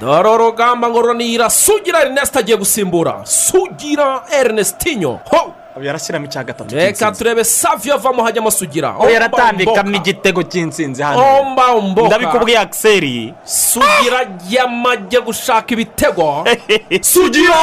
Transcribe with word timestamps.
dore 0.00 0.28
urugamba 0.28 0.88
ngo 0.90 1.02
runira 1.02 1.50
sugira 1.50 2.00
erineste 2.02 2.38
agiye 2.38 2.56
gusimbura. 2.58 3.20
Sugira 3.24 4.22
erinestinyo 4.40 5.20
ho! 5.24 5.54
Yarashyiramo 5.82 6.24
icya 6.26 6.44
gatatu 6.44 6.74
reka 6.74 7.12
turebe 7.12 7.44
saviyo 7.44 7.94
avamo 7.94 8.22
hajyamo 8.24 8.50
sugira. 8.50 8.96
We 8.98 9.12
yaratambikamo 9.12 9.96
igitego 9.96 10.42
cy'insinzi 10.42 11.02
hano. 11.02 11.20
Omba 11.40 11.66
omboka. 11.74 12.08
Ndabikubwiye 12.08 12.58
akiseri 12.58 13.34
sugira 13.44 14.20
yamajye 14.48 15.20
gushaka 15.20 15.68
ibitego. 15.74 16.44
Sugira! 17.12 17.60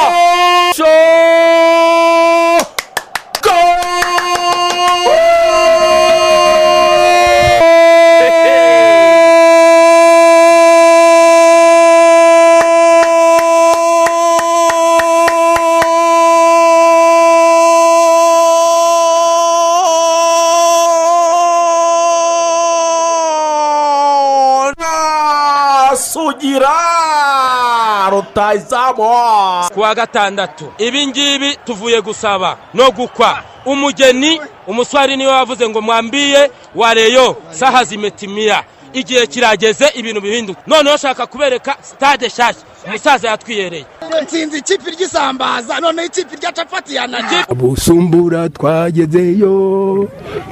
Rutayizamu 28.34 29.68
ku 29.74 29.80
wa 29.80 29.94
gatandatu 29.94 30.72
ibi 30.78 31.06
ngibi 31.06 31.56
tuvuye 31.64 32.00
gusaba 32.00 32.56
no 32.74 32.90
gukwa. 32.90 33.42
Umugeni 33.66 34.40
umuswari 34.66 35.16
ni 35.16 35.26
we 35.26 35.32
wavuze 35.32 35.68
ngo 35.68 35.80
mwambiye 35.80 36.50
wareyo 36.74 37.36
saha 37.50 37.84
zimetimiya 37.84 38.64
igihe 38.92 39.26
kirageze 39.26 39.90
ibintu 39.94 40.20
bihinduka. 40.20 40.60
Noneho 40.66 40.96
ushaka 40.96 41.26
kubereka 41.26 41.76
sitade 41.80 42.26
nshyashya 42.26 42.62
umusaza 42.86 43.28
yatwiyereye. 43.28 43.86
Nsinzi 44.22 44.58
ikipe 44.58 44.90
ry'isambaza 44.90 45.80
noneho 45.80 46.06
ikipe 46.06 46.36
rya 46.36 46.52
capati 46.52 46.94
yanajye 46.94 47.44
busumbura 47.54 48.48
twagezeyo 48.48 49.54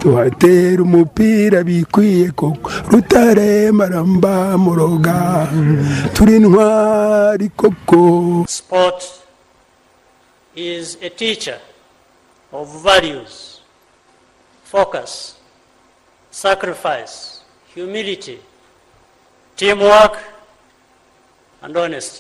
tuhatera 0.01 0.83
umupira 0.83 1.63
bikwiye 1.65 2.31
koko. 2.31 2.71
Rutare 2.91 3.73
maramba 3.73 4.59
muroga 4.59 5.49
turi 6.15 6.39
ntwari 6.39 7.49
koko. 7.49 8.45
Sport 8.49 9.05
is 10.57 10.99
a 11.03 11.09
teacher 11.11 11.59
of 12.53 12.83
values, 12.83 13.61
focus, 14.65 15.37
sacrifice, 16.31 17.41
humility, 17.75 18.39
teamwork, 19.57 20.15
and 20.17 20.21
honesty. 20.21 20.32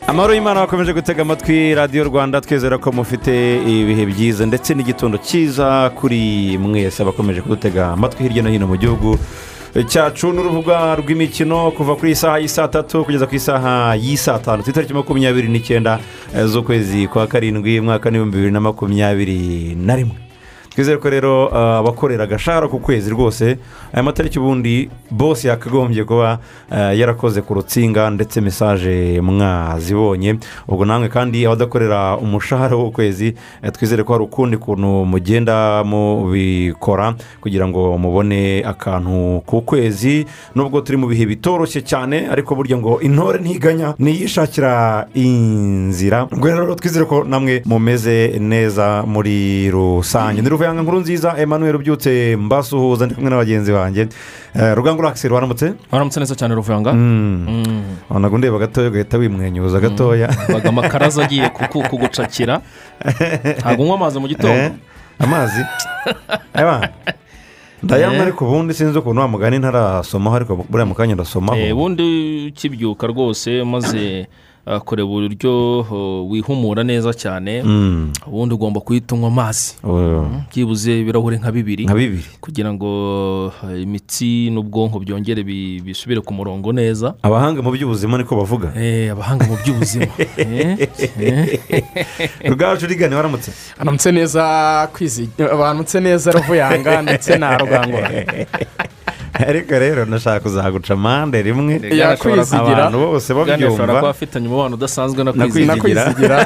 Amahoro 0.06 0.34
y'imana 0.34 0.60
bakomeje 0.60 0.92
gutega 0.92 1.22
amatwi 1.22 1.74
radiyo 1.74 2.04
rwanda 2.04 2.40
twizera 2.40 2.78
ko 2.78 2.92
mufite 2.92 3.56
ibihe 3.66 4.06
byiza 4.06 4.46
ndetse 4.46 4.74
n'igitondo 4.74 5.18
cyiza 5.18 5.90
kuri 5.98 6.58
mwese 6.58 7.02
abakomeje 7.02 7.40
kudutega 7.42 7.92
amatwi 7.92 8.22
hirya 8.22 8.42
no 8.42 8.50
hino 8.50 8.66
mu 8.66 8.76
gihugu 8.76 9.18
cyacu. 9.88 10.32
N'urubuga 10.32 10.94
rw'imikino 11.00 11.70
kuva 11.70 11.96
kuri 11.96 12.10
isaha 12.12 12.38
y'isaa 12.38 12.68
tatu 12.68 13.04
kugeza 13.04 13.26
ku 13.26 13.34
isaha 13.34 13.96
y'isaa 13.96 14.38
tanu. 14.38 14.62
Itariki 14.66 14.94
makumyabiri 14.94 15.48
n'icyenda 15.48 15.98
z'ukwezi 16.44 17.08
kwa 17.08 17.26
karindwi 17.26 17.80
mwaka 17.80 18.08
w'ibihumbi 18.08 18.36
bibiri 18.36 18.52
na 18.52 18.60
makumyabiri 18.60 19.74
na 19.74 19.96
rimwe. 19.96 20.16
Twizere 20.74 20.96
ko 20.98 21.10
rero 21.10 21.46
uh, 21.46 21.56
abakorera 21.56 22.24
agashahara 22.24 22.68
ku 22.68 22.78
kwezi 22.78 23.10
rwose 23.10 23.58
aya 23.92 24.02
matariki 24.02 24.38
ubundi 24.38 24.88
bose 25.10 25.48
yakagombye 25.48 26.04
kuba 26.04 26.38
uh, 26.70 26.98
yarakoze 26.98 27.42
ku 27.42 27.54
rutsinga 27.54 28.10
ndetse 28.10 28.40
mesaje 28.40 29.20
mwazibonye. 29.20 30.38
Ubwo 30.68 30.84
namwe 30.84 31.08
kandi 31.08 31.46
abadakorera 31.46 32.16
umushahara 32.16 32.76
w'ukwezi 32.76 33.34
eh, 33.62 33.72
twizere 33.72 34.02
ko 34.04 34.12
hari 34.12 34.24
ukundi 34.24 34.56
kuntu 34.56 35.04
mugenda 35.04 35.84
mubikora 35.84 37.14
kugira 37.40 37.68
ngo 37.68 37.98
mubone 37.98 38.64
akantu 38.64 39.42
ku 39.46 39.60
kwezi. 39.62 40.26
Nubwo 40.54 40.80
turi 40.80 40.96
mu 40.98 41.06
bihe 41.06 41.26
bitoroshye 41.26 41.82
cyane 41.84 42.28
ariko 42.32 42.54
burya 42.54 42.76
ngo 42.78 43.00
intore 43.00 43.38
ntiganya 43.38 43.94
niyishakira 43.98 45.06
inzira. 45.14 46.24
Ubwo 46.32 46.46
rero 46.48 46.74
twizere 46.74 47.04
ko 47.04 47.24
namwe 47.24 47.62
mumeze 47.64 48.38
neza 48.40 49.04
muri 49.06 49.68
rusange. 49.70 50.40
Ni 50.62 50.68
ruvuyanga 50.68 50.82
nkuru 50.82 51.00
nziza 51.00 51.34
emmanuel 51.38 51.76
ubyutse 51.76 52.36
mbasuhuza 52.36 53.06
ndi 53.06 53.14
kumwe 53.14 53.30
na 53.30 53.36
bagenzi 53.36 53.72
banjye 53.72 54.08
rugangura 54.74 55.08
akiseri 55.08 55.34
waramutse 55.34 55.74
waramutse 55.90 56.20
neza 56.20 56.34
cyane 56.34 56.54
ruvuyanga 56.54 56.90
wanaga 58.10 58.34
undeba 58.34 58.58
gatoya 58.58 58.88
ugahita 58.88 59.18
wimwenyuza 59.18 59.80
gatoya 59.80 60.28
amakaraza 60.64 61.24
agiye 61.24 61.48
kugucakira 61.90 62.60
ntabwo 63.58 63.82
unywa 63.84 63.94
amazi 63.96 64.18
mu 64.20 64.28
gitondo 64.28 64.74
amazi 65.18 65.64
ndayanywa 67.82 68.22
ariko 68.22 68.46
ubundi 68.46 68.74
sinzi 68.74 68.98
ukuntu 68.98 69.20
wa 69.20 69.28
mugani 69.28 69.58
ntarasomaho 69.58 70.36
ariko 70.36 70.56
buriya 70.70 70.86
mu 70.86 70.94
kanya 70.94 71.14
ndasomaho 71.14 71.58
ubundi 71.72 72.46
ukibyuka 72.54 73.06
rwose 73.06 73.64
maze 73.64 74.26
kureba 74.84 75.08
uburyo 75.08 75.50
oh, 75.90 76.26
wihumura 76.30 76.82
neza 76.84 77.10
cyane 77.14 77.62
Mm, 77.62 78.12
ubundi 78.26 78.54
ugomba 78.54 78.80
guhita 78.80 79.14
unywa 79.14 79.28
amazi. 79.28 79.74
Oh, 79.84 80.26
byibuze 80.50 81.00
ibirahure 81.00 81.36
nka 81.38 81.52
bibiri. 81.52 81.84
Nka 81.84 81.94
bibiri. 81.94 82.24
Kugira 82.40 82.72
ngo 82.72 83.52
eh, 83.70 83.82
imitsi 83.82 84.50
n'ubwonko 84.50 84.98
byongere 85.02 85.42
bi- 85.42 85.80
bisubire 85.82 86.20
ku 86.20 86.32
murongo 86.34 86.72
neza. 86.72 87.14
Abahanga 87.22 87.62
mu 87.62 87.70
by'ubuzima 87.74 88.18
niko 88.18 88.36
bavuga. 88.36 88.70
Eh, 88.78 89.10
abahanga 89.12 89.46
mu 89.50 89.56
by'ubuzima. 89.64 90.06
Eh, 90.42 90.88
eh. 91.20 91.58
rugaju 92.46 92.86
rigane 92.86 93.16
waramutse? 93.16 93.50
Aramutse 93.78 94.12
neza 94.12 94.88
kwizigira 94.94 95.56
baramutse 95.56 96.00
neza 96.00 96.30
ruvuyanga 96.32 97.02
ndetse 97.02 97.38
na 97.38 97.58
rugangura 97.58 98.10
ariko 99.34 99.74
rero 99.78 100.04
ndashaka 100.04 100.40
kuzaguca 100.40 100.90
amande 100.94 101.42
rimwe 101.42 101.80
abantu 102.76 102.98
bose 102.98 103.34
Bwana 103.34 103.54
ashobora 103.54 103.72
kuba 103.72 103.86
babyumva 103.86 104.10
afitanye 104.10 104.46
umubano 104.48 104.74
udasanzwe 104.76 105.24
no 105.24 105.32
Na 105.32 105.46
kwizigira 105.48 106.36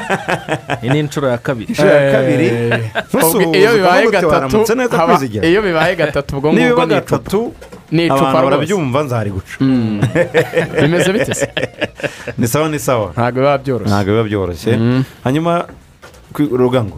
iyi 0.83 0.89
ni 0.93 0.99
inshuro 0.99 1.27
ya 1.27 1.37
kabiri 1.37 1.67
Inshuro 1.69 1.89
ya 1.89 2.11
kabiri 2.11 2.45
Eh, 2.47 3.59
iyo 3.59 3.71
bibaye 3.75 4.05
gatatu 4.11 4.55
iyo 5.47 5.61
bibaye 5.61 5.95
gatatu 5.95 6.37
ubwo 6.37 6.53
ngubwo 6.53 6.85
ni 6.85 6.93
gatatu 6.95 7.53
ni 7.91 8.05
icupa 8.05 8.41
barabyumva 8.43 8.99
nzari 9.03 9.29
guca 9.31 9.57
bimeze 10.81 11.09
bite 11.13 11.33
se 11.33 11.47
ni 12.37 12.47
sawa 12.47 12.69
ni 12.69 12.79
sawa 12.79 13.11
ntabwo 13.11 13.39
biba 13.41 13.57
byoroshye 13.57 13.89
ntabwo 13.91 14.09
biba 14.11 14.23
byoroshye 14.23 14.71
hanyuma 15.23 15.67
ku- 16.33 16.51
rugango 16.57 16.97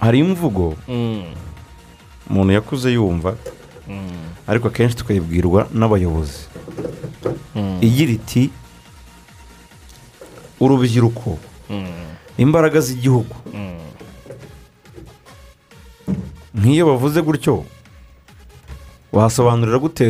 hari 0.00 0.18
imvugo 0.18 0.74
Mm, 0.88 1.22
umuntu 2.30 2.52
yakuze 2.52 2.88
yumva 2.94 3.34
ariko 4.46 4.68
akenshi 4.68 4.96
tukayibwirwa 4.96 5.68
n'abayobozi. 5.74 6.48
Igira 7.80 8.12
iti 8.12 8.50
urubyiruko 10.60 11.38
imbaraga 12.38 12.80
z'igihugu. 12.80 13.34
Nk'iyo 16.54 16.86
bavuze 16.86 17.22
gutyo 17.22 17.64
wasobanurira 19.12 19.78
gute 19.78 20.06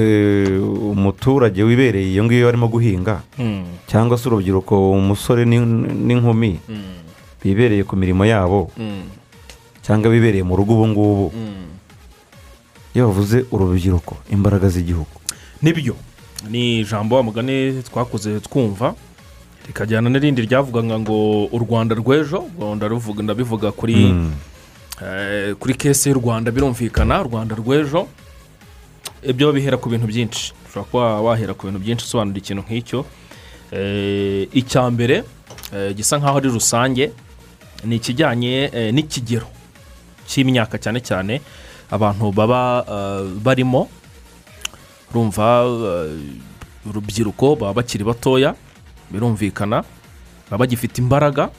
umuturage 0.92 1.62
wibereye 1.62 2.10
iyo 2.12 2.24
ngiyo 2.24 2.48
arimo 2.48 2.68
guhinga? 2.68 3.22
Cyangwa 3.86 4.18
se 4.18 4.28
urubyiruko 4.28 4.92
umusore 4.92 5.44
n'in- 5.44 6.04
n'inkumi 6.06 6.60
bibereye 7.44 7.84
ku 7.84 7.96
mirimo 7.96 8.24
yabo? 8.24 8.70
Cyangwa 9.84 10.10
bibereye 10.10 10.42
mu 10.44 10.56
rugo 10.56 10.74
ubu 10.74 10.86
ngubu. 10.88 11.26
Iyo 12.94 13.06
bavuze 13.08 13.44
urubyiruko 13.50 14.16
imbaraga 14.30 14.68
z'igihugu. 14.68 15.10
Nibyo. 15.62 15.96
Ni 16.50 16.80
ijambo 16.80 17.16
wa 17.16 17.22
mugani 17.22 17.82
twakuze 17.82 18.40
twumva. 18.40 18.94
Rikajyana 19.66 20.10
n'irindi 20.10 20.42
ryavugaga 20.48 20.98
ngo 20.98 21.44
u 21.52 21.58
rwanda 21.58 21.94
rw'ejo 21.94 22.38
ubwo 22.48 22.74
ndaruvuga 22.74 23.22
ndabivuga 23.22 23.72
kuri 23.72 23.94
Mm. 23.94 24.32
eh, 25.04 25.54
kuri 25.54 25.74
kese 25.74 26.10
y'u 26.10 26.18
rwanda 26.18 26.50
birumvikana 26.50 27.20
u 27.20 27.24
rwanda 27.28 27.54
rw'ejo. 27.56 28.08
Ibyo 29.22 29.52
bihera 29.52 29.76
ku 29.76 29.88
bintu 29.92 30.06
byinshi. 30.08 30.52
Ushobora 30.66 30.86
kuba 30.90 31.20
wahera 31.20 31.52
ku 31.54 31.66
bintu 31.68 31.78
byinshi 31.80 32.04
usobanura 32.08 32.38
ikintu 32.40 32.62
nk'icyo. 32.64 33.04
Eh, 33.72 34.48
icya 34.52 34.90
mbere 34.90 35.22
eh, 35.76 35.92
gisa 35.94 36.18
nk'aho 36.18 36.36
ari 36.40 36.48
rusange 36.48 37.12
ni 37.84 37.96
ikijyanye 38.00 38.70
n'ikigero 38.92 39.46
cy'imyaka 40.26 40.78
cyane 40.80 41.00
cyane 41.04 41.34
abantu 41.90 42.32
baba 42.32 42.84
eh, 42.88 43.26
barimo. 43.42 43.88
Urumva 45.10 45.64
eh, 45.64 46.88
urubyiruko 46.88 47.56
baba 47.56 47.72
bakiri 47.82 48.04
batoya 48.04 48.54
birumvikana 49.10 49.84
baba 50.50 50.58
bagifite 50.64 50.98
imbaraga. 50.98 51.50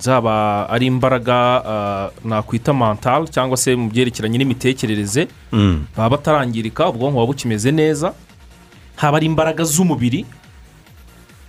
Zaba 0.00 0.66
ari 0.70 0.86
imbaraga 0.86 1.34
ah, 1.66 2.10
nakwita 2.24 2.72
mantale 2.72 3.26
cyangwa 3.30 3.56
se 3.56 3.76
mu 3.76 3.90
byerekeranye 3.90 4.38
n'imitekerereze. 4.38 5.28
Mm. 5.52 5.86
baba 5.96 6.16
batarangirika 6.16 6.88
ubwonko 6.88 7.14
buba 7.20 7.26
bukimeze 7.26 7.70
neza. 7.70 8.14
Haba 8.96 9.16
ari 9.16 9.26
imbaraga 9.26 9.64
z'umubiri 9.64 10.26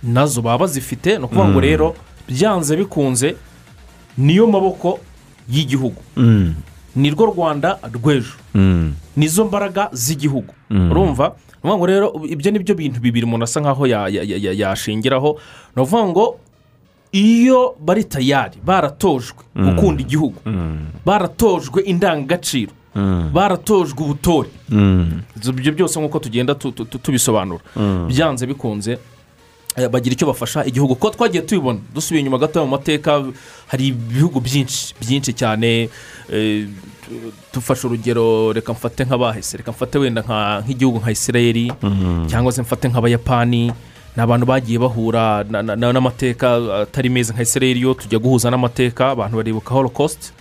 na 0.02 0.26
zo 0.26 0.42
baba 0.42 0.58
bazifite. 0.58 1.18
Ni 1.18 1.24
ukuvuga 1.24 1.48
ngo 1.48 1.60
rero 1.60 1.96
byanze 2.28 2.76
bikunze 2.76 3.36
niyo 4.18 4.46
maboko 4.46 4.98
y'igihugu. 5.48 6.02
Mm. 6.16 6.54
Ni 6.96 7.10
rwo 7.10 7.26
rwanda 7.26 7.78
rw'ejo. 7.82 8.34
Mm. 8.54 8.94
nizo 9.16 9.44
mbaraga 9.44 9.88
z'igihugu. 9.92 10.52
Urumva? 10.70 11.32
Ni 11.64 11.70
ukuvuga 11.72 11.76
ngo 11.76 11.86
rero 11.86 12.06
ibyo 12.28 12.50
ni 12.50 12.58
byo 12.58 12.74
bintu 12.74 13.00
bibiri 13.00 13.26
umuntu 13.26 13.44
asa 13.44 13.60
nkaho 13.60 13.86
ya- 13.86 14.08
ya- 14.08 14.22
ya- 14.22 14.38
ya- 14.38 14.52
yashingiraho. 14.52 15.38
Ni 15.76 15.82
ukuvuga 15.82 16.06
ngo 16.08 16.26
iyo 17.12 17.74
bari 17.80 18.04
tayari 18.04 18.58
baratojwe 18.64 19.42
gukunda 19.56 20.02
igihugu 20.02 20.38
baratojwe 21.06 21.82
indangagaciro 21.82 22.72
baratojwe 23.32 24.00
ubutore 24.04 24.48
Mm. 24.68 25.20
ibyo 25.48 25.72
byose 25.72 26.00
nk'uko 26.00 26.18
tugenda 26.18 26.54
tu- 26.54 26.72
tu- 26.72 26.84
tu- 26.84 26.98
tubisobanura. 26.98 27.60
Byanze 28.08 28.46
bikunze 28.46 28.98
bagira 29.92 30.12
icyo 30.16 30.26
bafasha 30.26 30.64
igihugu. 30.64 30.94
Kuko 30.94 31.10
twagiye 31.10 31.42
tubibona 31.42 31.78
dusubiye 31.94 32.20
inyuma 32.20 32.38
gato 32.38 32.64
mu 32.64 32.70
mateka 32.80 33.24
hari 33.68 33.86
ibihugu 33.92 34.40
byinshi 34.40 34.94
byinshi 35.00 35.32
cyane. 35.36 35.88
Eh, 36.32 36.66
dufashe 37.54 37.86
urugero 37.86 38.52
reka 38.52 38.72
mfate 38.72 39.04
nk'abahise 39.06 39.56
reka 39.56 39.70
mfate 39.70 39.98
wenda 39.98 40.22
nk'igihugu 40.64 40.98
nka 40.98 41.10
isirayeli 41.10 41.72
cyangwa 42.26 42.52
se 42.52 42.62
mfate 42.62 42.88
nk'abayapani 42.88 43.70
ni 44.16 44.22
abantu 44.22 44.46
bagiye 44.46 44.78
bahura 44.78 45.44
na- 45.46 45.62
na- 45.62 45.76
na- 45.76 45.92
n'amateka 45.92 46.56
atari 46.82 47.08
meza 47.08 47.30
nka 47.34 47.42
isirayeli 47.42 47.80
yo 47.86 47.94
tujya 47.94 48.18
guhuza 48.18 48.50
n'amateka 48.50 49.10
abantu 49.14 49.36
baribuka 49.36 49.70
holocaust. 49.74 50.32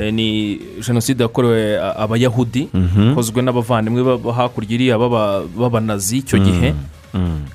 Eh, 0.00 0.12
ni 0.14 0.56
jenoside 0.80 1.20
yakorewe 1.22 1.76
abayahudi 1.96 2.68
ikozwe 3.12 3.42
n'abavandimwe 3.42 4.00
hakurya 4.32 4.72
iriya 4.72 4.96
b'aba- 4.98 5.42
b'abanazi 5.52 6.18
icyo 6.24 6.38
gihe. 6.38 6.72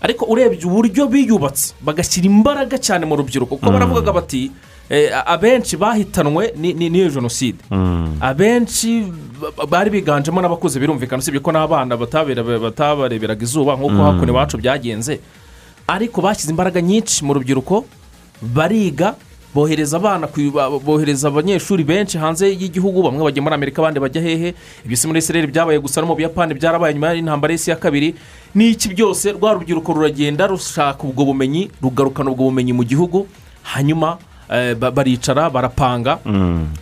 Ariko 0.01 0.25
urebye 0.25 0.65
uburyo 0.65 1.07
biyubatse 1.07 1.73
bagashyira 1.81 2.25
imbaraga 2.27 2.77
cyane 2.77 3.05
mu 3.05 3.15
rubyiruko. 3.15 3.55
Kuko 3.57 3.71
baravugaga 3.71 4.11
bati 4.13 4.51
eh, 4.89 5.09
abenshi 5.25 5.77
bahitanwe 5.77 6.53
ni- 6.57 6.73
ni- 6.73 6.89
n'iyo 6.89 7.09
jenoside. 7.09 7.57
Abenshi 8.21 9.09
ba- 9.57 9.65
bari 9.65 9.89
biganjemo 9.89 10.41
n'abakuze 10.41 10.79
birumvikana 10.79 11.19
usibye 11.19 11.39
ko 11.41 11.51
n'abana 11.51 11.97
batabareberaga 11.97 13.41
izuba 13.43 13.75
nk'uko 13.75 13.99
hakuno 14.03 14.31
iwacu 14.31 14.57
byagenze. 14.57 15.19
Ariko 15.87 16.21
bashyize 16.21 16.49
imbaraga 16.49 16.81
nyinshi 16.81 17.25
mu 17.25 17.33
rubyiruko 17.33 17.85
bariga 18.41 19.15
bohereza 19.55 19.95
abana 19.97 20.27
bohereza 20.83 21.27
abanyeshuri 21.31 21.83
benshi 21.87 22.17
hanze 22.19 22.43
y'igihugu 22.51 22.99
bamwe 23.03 23.23
bajya 23.23 23.41
muri 23.41 23.55
amerika 23.55 23.79
abandi 23.81 23.99
bajya 24.03 24.21
hehe. 24.21 24.51
Ibyo 24.85 24.97
si 24.97 25.07
muri 25.07 25.19
israel 25.23 25.47
byabaye 25.47 25.79
gusa 25.79 26.01
no 26.03 26.07
mu 26.07 26.15
buyapani 26.19 26.53
byarabaye 26.59 26.93
nyuma 26.93 27.13
y'intambara 27.15 27.53
y'isi 27.55 27.69
ya 27.71 27.79
kabiri. 27.79 28.15
N'iki 28.55 28.91
byose 28.91 29.31
rwa 29.31 29.53
rubyiruko 29.55 29.93
ruragenda 29.95 30.47
rushaka 30.47 31.07
ubwo 31.07 31.23
bumenyi 31.25 31.71
rugarukana 31.81 32.31
ubwo 32.35 32.51
bumenyi 32.51 32.73
mu 32.75 32.83
gihugu 32.83 33.27
hanyuma 33.63 34.17
eh, 34.51 34.75
ba- 34.75 34.91
baricara 34.91 35.49
barapanga 35.49 36.19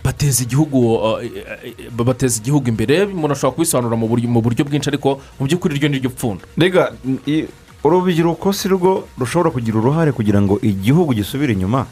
bateza 0.04 0.42
igihugu 0.42 0.98
eh, 1.22 1.30
eh, 1.64 1.90
bateza 1.94 2.42
igihugu 2.42 2.68
imbere. 2.68 3.06
Umuntu 3.06 3.32
ashobora 3.38 3.54
kubisobanura 3.54 3.96
mu 3.96 4.08
buryo- 4.10 4.66
bwinshi 4.66 4.90
ariko 4.90 5.20
mu 5.38 5.46
by'ukuri 5.46 5.78
ryo 5.78 5.88
ni 5.88 5.98
ryo 6.02 6.10
pfundo. 6.10 6.42
Rega 6.58 6.90
urubyiruko 7.84 8.52
si 8.52 8.68
rwo 8.68 9.04
rushobora 9.18 9.50
kugira 9.50 9.78
uruhare 9.78 10.12
kugira 10.12 10.42
ngo 10.42 10.58
igihugu 10.62 11.14
gisubire 11.14 11.52
inyuma? 11.52 11.86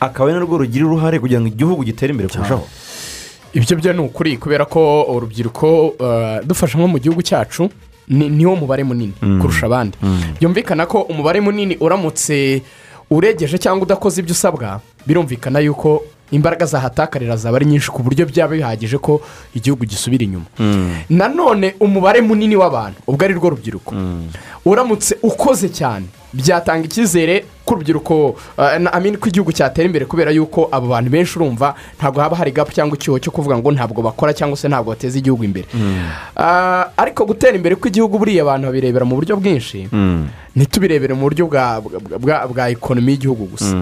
Akaba 0.00 0.30
ari 0.30 0.38
narwo 0.38 0.58
rugira 0.58 0.86
uruhare 0.86 1.18
kugira 1.18 1.40
ngo 1.40 1.48
igihugu 1.48 1.84
gitere 1.84 2.10
imbere 2.12 2.28
kurushaho. 2.28 2.66
Ibyo 3.54 3.76
byo 3.76 3.92
ni 3.92 4.00
ukuri 4.00 4.36
kubera 4.36 4.64
ko 4.66 5.02
urubyiruko 5.14 5.94
eh, 6.00 6.40
dufasha 6.46 6.78
nko 6.78 6.88
mu 6.88 6.98
gihugu 6.98 7.22
cyacu 7.22 7.70
ni 8.08 8.28
niwo 8.28 8.56
mubare 8.56 8.84
munini 8.84 9.12
kurusha 9.40 9.66
abandi. 9.66 9.96
Byumvikana 10.40 10.86
ko 10.86 11.00
umubare 11.06 11.40
munini 11.40 11.76
uramutse 11.80 12.62
uregeje 13.10 13.58
cyangwa 13.58 13.82
udakoze 13.86 14.20
ibyo 14.20 14.32
usabwa 14.32 14.80
birumvikana 15.06 15.60
yuko 15.60 16.02
imbaraga 16.32 16.66
zahatakarira 16.66 17.36
zaba 17.36 17.56
ari 17.56 17.66
nyinshi 17.66 17.90
ku 17.94 18.02
buryo 18.02 18.26
byaba 18.26 18.56
bihagije 18.58 18.98
ko 18.98 19.20
igihugu 19.54 19.84
gisubira 19.86 20.24
inyuma. 20.24 20.48
Nanone 21.10 21.74
umubare 21.80 22.20
munini 22.20 22.56
w'abantu 22.58 22.98
ubwo 23.06 23.22
ari 23.24 23.34
rwo 23.38 23.50
rubyiruko 23.54 23.94
uramutse 24.66 25.14
ukoze 25.22 25.68
cyane 25.70 26.06
byatanga 26.34 26.84
icyizere 26.84 27.44
ko 27.64 27.74
urubyiruko 27.74 28.36
eh, 28.58 28.88
amini 28.92 29.16
ko 29.16 29.28
igihugu 29.28 29.52
cyatera 29.52 29.86
imbere 29.86 30.04
kubera 30.04 30.30
yuko 30.30 30.68
abo 30.72 30.88
bantu 30.88 31.10
benshi 31.10 31.38
urumva 31.38 31.74
ntabwo 31.98 32.20
haba 32.20 32.36
hari 32.36 32.50
gapu 32.52 32.72
cyangwa 32.74 32.96
icyuho 32.98 33.18
cyo 33.18 33.30
kuvuga 33.32 33.56
ngo 33.58 33.72
ntabwo 33.72 34.02
bakora 34.02 34.34
cyangwa 34.34 34.56
se 34.56 34.68
ntabwo 34.68 34.90
bateza 34.92 35.18
igihugu 35.18 35.44
imbere. 35.44 35.66
Ah, 36.36 36.90
ariko 36.96 37.24
gutera 37.24 37.56
imbere 37.56 37.76
kw'igihugu 37.78 38.18
buriya 38.18 38.42
abantu 38.42 38.66
babirebera 38.68 39.04
mu 39.06 39.14
buryo 39.16 39.36
bwinshi. 39.38 39.88
Ntitubirebere 40.56 41.14
mu 41.14 41.22
buryo 41.30 41.46
bwa 41.48 42.68
ekonomi 42.70 43.12
y'igihugu 43.12 43.44
gusa. 43.54 43.72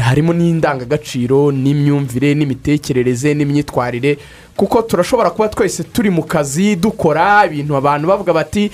Harimo 0.00 0.32
n'indangagaciro 0.32 1.52
n'imyumvire 1.52 2.34
n'imitekerereze 2.34 3.34
n'imyitwarire. 3.34 4.18
Kuko 4.56 4.82
turashobora 4.82 5.30
kuba 5.30 5.48
twese 5.48 5.84
turi 5.84 6.10
mu 6.10 6.22
kazi 6.24 6.76
dukora 6.76 7.44
ibintu 7.46 7.76
abantu 7.76 8.08
bavuga 8.08 8.32
bati 8.32 8.70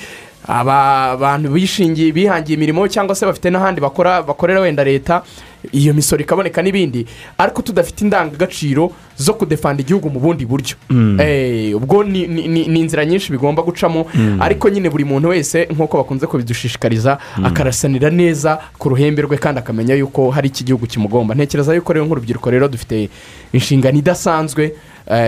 aba 0.47 1.17
bantu 1.17 1.49
bishingiye 1.53 2.13
bihangiye 2.13 2.57
imirimo 2.57 2.89
cyangwa 2.89 3.15
se 3.15 3.27
bafite 3.27 3.51
n'ahandi 3.51 3.81
bakora 3.81 4.23
bakorera 4.23 4.61
wenda 4.61 4.85
leta 4.85 5.23
iyo 5.73 5.95
misoro 5.95 6.23
ikaboneka 6.23 6.63
n'ibindi. 6.63 7.07
Ariko 7.39 7.63
tudafite 7.63 8.01
indangagaciro 8.05 8.93
zo 9.17 9.35
kudefanda 9.35 9.83
igihugu 9.83 10.11
mu 10.11 10.21
bundi 10.21 10.47
buryo. 10.47 10.77
Eh, 11.19 11.75
ubwo 11.77 12.05
ni 12.05 12.79
inzira 12.81 13.05
nyinshi 13.05 13.33
bigomba 13.33 13.63
gucamo. 13.63 14.07
Ariko 14.41 14.69
nyine 14.71 14.89
buri 14.91 15.05
muntu 15.05 15.29
wese 15.29 15.67
nk'uko 15.71 15.97
bakunze 15.97 16.27
kubidushishikariza 16.27 17.19
akarasanira 17.45 18.11
neza 18.11 18.59
ku 18.79 18.89
ruhembe 18.89 19.23
rwe 19.23 19.37
kandi 19.37 19.59
akamenya 19.59 19.95
yuko 19.95 20.31
hari 20.31 20.49
iki 20.49 20.65
gihugu 20.65 20.87
kimugomba. 20.87 21.35
Ntekereza 21.35 21.75
yuko 21.75 21.93
rero 21.93 22.07
nk'urubyiruko 22.07 22.51
rero 22.51 22.69
dufite 22.69 23.11
inshingano 23.53 23.99
idasanzwe 23.99 24.73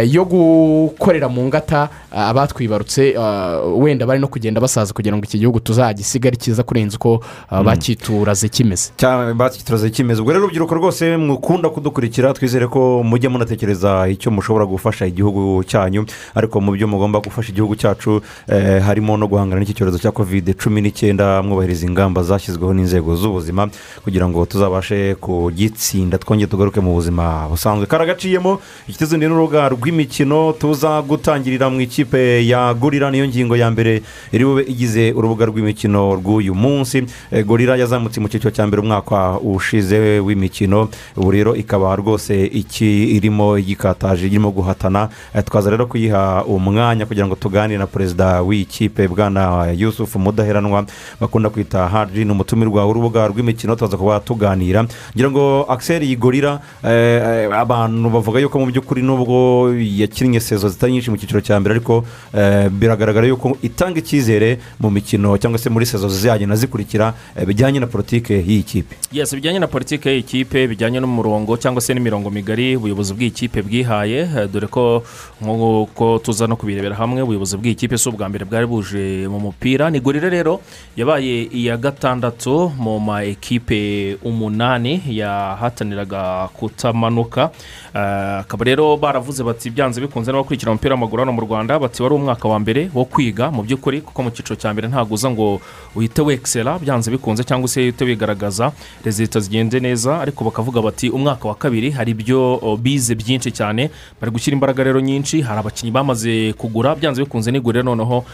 yo 0.07 0.25
gukorera 0.25 1.29
mu 1.29 1.47
ngata 1.47 1.89
ah, 2.13 2.29
abatwibarutse 2.29 3.15
ah, 3.19 3.61
wenda 3.77 4.07
bari 4.07 4.21
no 4.21 4.29
kugenda 4.29 4.61
basaza 4.61 4.93
kugira 4.93 5.17
ngo 5.17 5.25
iki 5.25 5.39
gihugu 5.39 5.61
tuzagisiga 5.61 6.29
ari 6.29 6.37
cyiza 6.37 6.63
kurenza 6.63 6.97
uko 6.97 7.25
ah, 7.51 7.63
bakituraze 7.63 8.49
kimeze. 8.49 8.93
Cyane 8.97 9.35
bakituraze 9.35 9.91
kimeze. 9.91 10.21
Ubwo 10.21 10.33
rero 10.33 10.45
urubyiruko 10.45 10.75
rwose 10.75 11.17
mukunda 11.17 11.69
kudukurikira 11.69 12.33
twizere 12.35 12.67
ko 12.67 13.03
mujya 13.03 13.31
munatekereza 13.31 14.09
icyo 14.09 14.31
mushobora 14.31 14.67
gufasha 14.67 15.07
igihugu 15.07 15.65
cyanyu. 15.65 16.05
Ariko 16.35 16.61
mu 16.61 16.73
byo 16.73 16.89
mugomba 16.89 17.21
gufasha 17.21 17.51
igihugu 17.53 17.77
cyacu 17.77 18.21
eh, 18.49 18.83
harimo 18.83 19.17
no 19.17 19.27
guhangana 19.29 19.61
n'iki 19.61 19.75
cyorezo 19.75 19.99
cya 19.99 20.13
kovide 20.13 20.53
cumi 20.55 20.81
n'icyenda 20.81 21.43
mwubahiriza 21.43 21.87
ingamba 21.87 22.23
zashyizweho 22.23 22.75
n'inzego 22.75 23.17
z'ubuzima 23.17 23.69
kugira 24.05 24.29
ngo 24.29 24.45
tuzabashe 24.47 25.15
kugitsinda 25.15 26.19
twongere 26.19 26.51
tugaruke 26.51 26.81
mu 26.81 26.93
buzima 26.95 27.49
busanzwe. 27.49 27.87
Karagaciyemo 27.87 28.61
ikitizindi 28.89 29.27
n'urubuga 29.27 29.70
rw'imikino 29.71 30.53
tuza 30.53 31.03
gutangirira 31.03 31.71
mu 31.71 31.81
ikipe 31.81 32.47
ya 32.47 32.75
gorira 32.75 33.11
niyo 33.11 33.27
ngingo 33.29 33.57
ya 33.57 33.71
mbere 33.71 34.03
iri 34.33 34.45
bube 34.45 34.63
igize 34.67 35.13
urubuga 35.13 35.47
rw'imikino 35.47 36.15
rw'uyu 36.15 36.55
munsi. 36.55 37.05
Eh, 37.31 37.47
gorira 37.47 37.77
yazamutse 37.77 38.21
mu 38.21 38.29
cyiciro 38.29 38.51
cya 38.51 38.67
mbere 38.67 38.83
umwaka 38.83 39.39
ushize 39.39 40.21
w'imikino. 40.21 40.89
Ubu 41.17 41.31
rero 41.31 41.57
ikaba 41.57 41.97
rwose 41.97 42.47
iki 42.47 43.17
irimo 43.17 43.59
igikataje 43.59 44.27
irimo 44.27 44.51
guhatana. 44.51 45.09
Eh, 45.35 45.45
twaza 45.45 45.71
rero 45.71 45.87
kuyiha 45.87 46.45
umwanya 46.45 47.07
kugira 47.07 47.27
ngo 47.27 47.35
tuganire 47.35 47.79
na 47.79 47.87
perezida 47.87 48.43
w'iyi 48.43 48.65
kipe 48.65 49.09
bwana 49.09 49.71
yusufu 49.77 50.19
mudaheranwa. 50.19 50.85
Bakunda 51.21 51.51
kwita 51.51 51.89
haji 51.89 52.25
ni 52.25 52.33
umutumirwa 52.33 52.85
w'urubuga 52.87 53.27
rw'imikino 53.29 53.77
tuza 53.77 53.97
kuba 53.97 54.21
tuganira. 54.21 54.85
Ngira 55.15 55.31
ngo 55.31 55.65
akiseri 55.69 56.17
gorira 56.17 56.61
eh, 56.85 57.49
abantu 57.53 58.11
bavuga 58.11 58.41
yuko 58.41 58.59
mu 58.59 58.67
by'ukuri 58.67 59.03
nubwo 59.03 59.60
yakinnye 59.69 60.41
sezo 60.41 60.69
zitari 60.69 60.93
nyinshi 60.93 61.11
mu 61.11 61.17
cyiciro 61.17 61.41
cya 61.41 61.61
mbere 61.61 61.75
ariko 61.77 62.05
eh, 62.35 62.69
biragaragara 62.71 63.27
yuko 63.27 63.57
itanga 63.63 63.99
icyizere 63.99 64.59
mu 64.81 64.91
mikino 64.91 65.37
cyangwa 65.39 65.59
se 65.59 65.71
muri 65.71 65.87
sezo 65.87 66.09
zizagenda 66.09 66.57
zikurikira 66.57 67.15
eh, 67.37 67.47
bijyanye 67.47 67.81
na 67.81 67.87
politiki 67.87 68.33
y'iyi 68.33 68.63
kipe. 68.63 68.97
Yesi 69.13 69.37
bijyanye 69.37 69.59
na 69.59 69.67
politiki 69.67 70.09
y'ikipe 70.09 70.67
bijyanye 70.69 71.01
n'umurongo 71.01 71.57
cyangwa 71.57 71.81
se 71.81 71.95
n'imirongo 71.95 72.31
migari 72.31 72.77
ubuyobozi 72.77 73.15
bw'ikipe 73.15 73.63
bwihaye. 73.63 74.19
Eh, 74.21 74.49
dore 74.53 74.67
ko 74.67 75.03
nk'uko 75.43 76.19
tuza 76.19 76.47
no 76.47 76.57
kubirebera 76.57 76.95
hamwe 76.97 77.23
ubuyobozi 77.23 77.57
bw'ikipe 77.57 77.99
si 77.99 78.09
ubwa 78.09 78.29
mbere 78.29 78.45
bwari 78.45 78.67
buje 78.67 79.29
mu 79.29 79.41
mupira. 79.41 79.91
Ni 79.91 80.01
gorira 80.01 80.29
rero 80.29 80.61
yabaye 80.97 81.49
iya 81.53 81.77
gatandatu 81.77 82.73
mu 82.79 83.01
ma 83.01 83.25
ekipe 83.25 84.17
umunani 84.23 85.03
yahataniraga 85.09 86.49
kutamanuka. 86.55 87.51
Akaba 87.95 88.65
rero 88.65 88.97
baravuze 88.97 89.40
baravuze 89.41 89.45
bati 89.45 89.71
byanze 89.71 90.01
bikunze 90.01 90.33
n'abakurikira 90.33 90.71
umupira 90.73 90.95
w'amaguru 90.95 91.21
hano 91.23 91.33
mu 91.33 91.41
rwanda 91.41 91.79
bati 91.79 92.03
wari 92.03 92.15
umwaka 92.15 92.49
wa 92.49 92.59
mbere 92.59 92.91
wo 92.95 93.05
kwiga 93.05 93.51
mu 93.51 93.63
by'ukuri 93.63 94.01
kuko 94.01 94.23
mu 94.23 94.31
cyiciro 94.31 94.57
cya 94.57 94.73
mbere 94.73 94.89
ntabwo 94.89 95.15
uza 95.15 95.31
ngo 95.31 95.61
uhite 95.97 96.23
wekisera 96.23 96.79
byanze 96.79 97.11
bikunze 97.11 97.45
cyangwa 97.45 97.69
se 97.69 97.81
uhite 97.81 98.05
wigaragaza 98.05 98.73
rezilita 99.05 99.41
zigenze 99.41 99.81
neza. 99.81 100.21
Ariko 100.21 100.45
bakavuga 100.45 100.83
bati 100.83 101.11
umwaka 101.11 101.49
wa 101.49 101.55
kabiri 101.55 101.91
hari 101.91 102.11
ibyo 102.13 102.61
bize 102.83 103.15
byinshi 103.15 103.51
cyane 103.53 103.91
bari 104.21 104.31
gushyira 104.33 104.55
imbaraga 104.55 104.85
rero 104.85 105.01
nyinshi 105.01 105.41
hari 105.43 105.59
abakinnyi 105.61 105.91
bamaze 105.93 106.53
kugura 106.53 106.95
byanze 106.95 107.23
bikunze 107.25 107.51
n'iguriro 107.51 107.83
noneho 107.85 108.25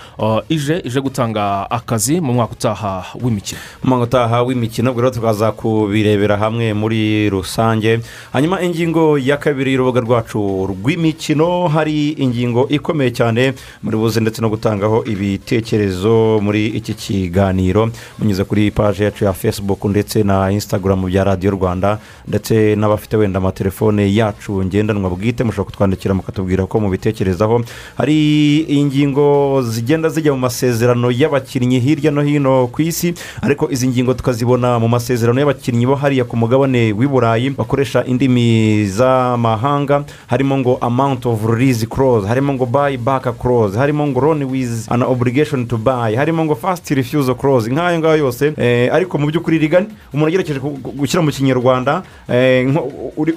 ije 0.48 0.80
ije 0.84 1.00
gutanga 1.00 1.70
akazi 1.70 2.20
mu 2.20 2.32
mwaka 2.34 2.52
utaha 2.52 3.04
w'imikino. 3.22 3.60
Umwaka 3.84 4.04
utaha 4.04 4.42
w'imikino 4.42 4.90
ubwo 4.90 5.00
rero 5.02 5.14
tukaza 5.14 5.52
kubirebera 5.52 6.36
hamwe 6.36 6.74
muri 6.74 7.30
rusange. 7.30 8.00
Hanyuma 8.32 8.62
ingingo 8.62 9.18
ya 9.18 9.36
kabiri 9.36 9.72
y'urubuga 9.72 10.00
rwacu 10.00 10.66
rw'imikino 11.00 11.68
hari 11.68 12.16
ingingo 12.16 12.64
ikomeye 12.72 13.10
cyane 13.12 13.52
muri 13.84 13.96
buze 13.96 14.20
ndetse 14.20 14.40
no 14.40 14.48
gutangaho 14.48 15.04
ibitekerezo 15.04 16.40
muri 16.42 16.66
iki 16.72 16.94
kiganiro. 16.94 17.90
Munyuze 18.18 18.44
kuri 18.44 18.70
paje 18.70 19.04
yacu 19.04 19.24
ya 19.24 19.32
facebook 19.32 19.84
ndetse 19.84 20.22
na 20.24 20.50
instagram 20.52 21.04
bya 21.06 21.24
radiyo 21.24 21.50
rwanda 21.52 21.98
ndetse 22.28 22.74
n'abafite 22.76 23.16
wenda 23.16 23.38
amatelefone 23.38 24.14
yacu 24.14 24.64
ngendanwa 24.64 25.10
bwite 25.10 25.44
mushobora 25.44 25.64
kutwandikira 25.70 26.14
mukatubwira 26.14 26.66
ko 26.66 26.80
mubitekerezaho. 26.80 27.60
Hari 27.96 28.60
ingingo 28.60 29.62
zigenda 29.62 30.08
zijya 30.08 30.32
mu 30.32 30.38
masezerano 30.38 31.10
y'abakinnyi 31.10 31.80
hirya 31.80 32.10
no 32.10 32.22
hino 32.22 32.66
ku 32.72 32.82
isi 32.82 33.14
ariko 33.42 33.68
izi 33.70 33.88
ngingo 33.88 34.14
tukazibona 34.14 34.78
mu 34.80 34.88
masezerano 34.88 35.40
y'abakinnyi 35.40 35.86
bo 35.86 35.94
hariya 35.94 36.24
ku 36.24 36.36
mugabane 36.36 36.92
w'i 36.96 37.06
burayi 37.08 37.50
bakoresha 37.50 38.04
indimi 38.04 38.86
z'amahanga 38.88 40.04
harimo 40.26 40.58
ngo 40.58 40.78
amount 40.86 41.26
of 41.26 41.44
release 41.44 41.86
clause 41.86 42.26
harimo 42.28 42.54
ngo 42.54 42.66
buy 42.66 42.96
back 42.96 43.24
clause 43.38 43.78
harimo 43.78 44.06
ngo 44.06 44.20
loan 44.20 44.42
with 44.44 44.86
an 44.90 45.02
obligation 45.02 45.66
to 45.66 45.76
buy. 45.78 46.14
Harimo 46.16 46.44
ngo 46.44 46.54
fast 46.54 46.90
refusal 46.90 47.34
clause 47.34 47.70
nk'ayo 47.70 47.98
ngayo 47.98 48.16
yose 48.16 48.52
eh, 48.56 48.88
ariko 48.94 49.18
mu 49.18 49.26
by'ukuri 49.26 49.58
rigani 49.58 49.86
umuntu 50.14 50.28
agerageje 50.28 50.60
gushyira 50.96 51.22
mu 51.22 51.30
kinyarwanda 51.30 52.02
eh, 52.28 52.66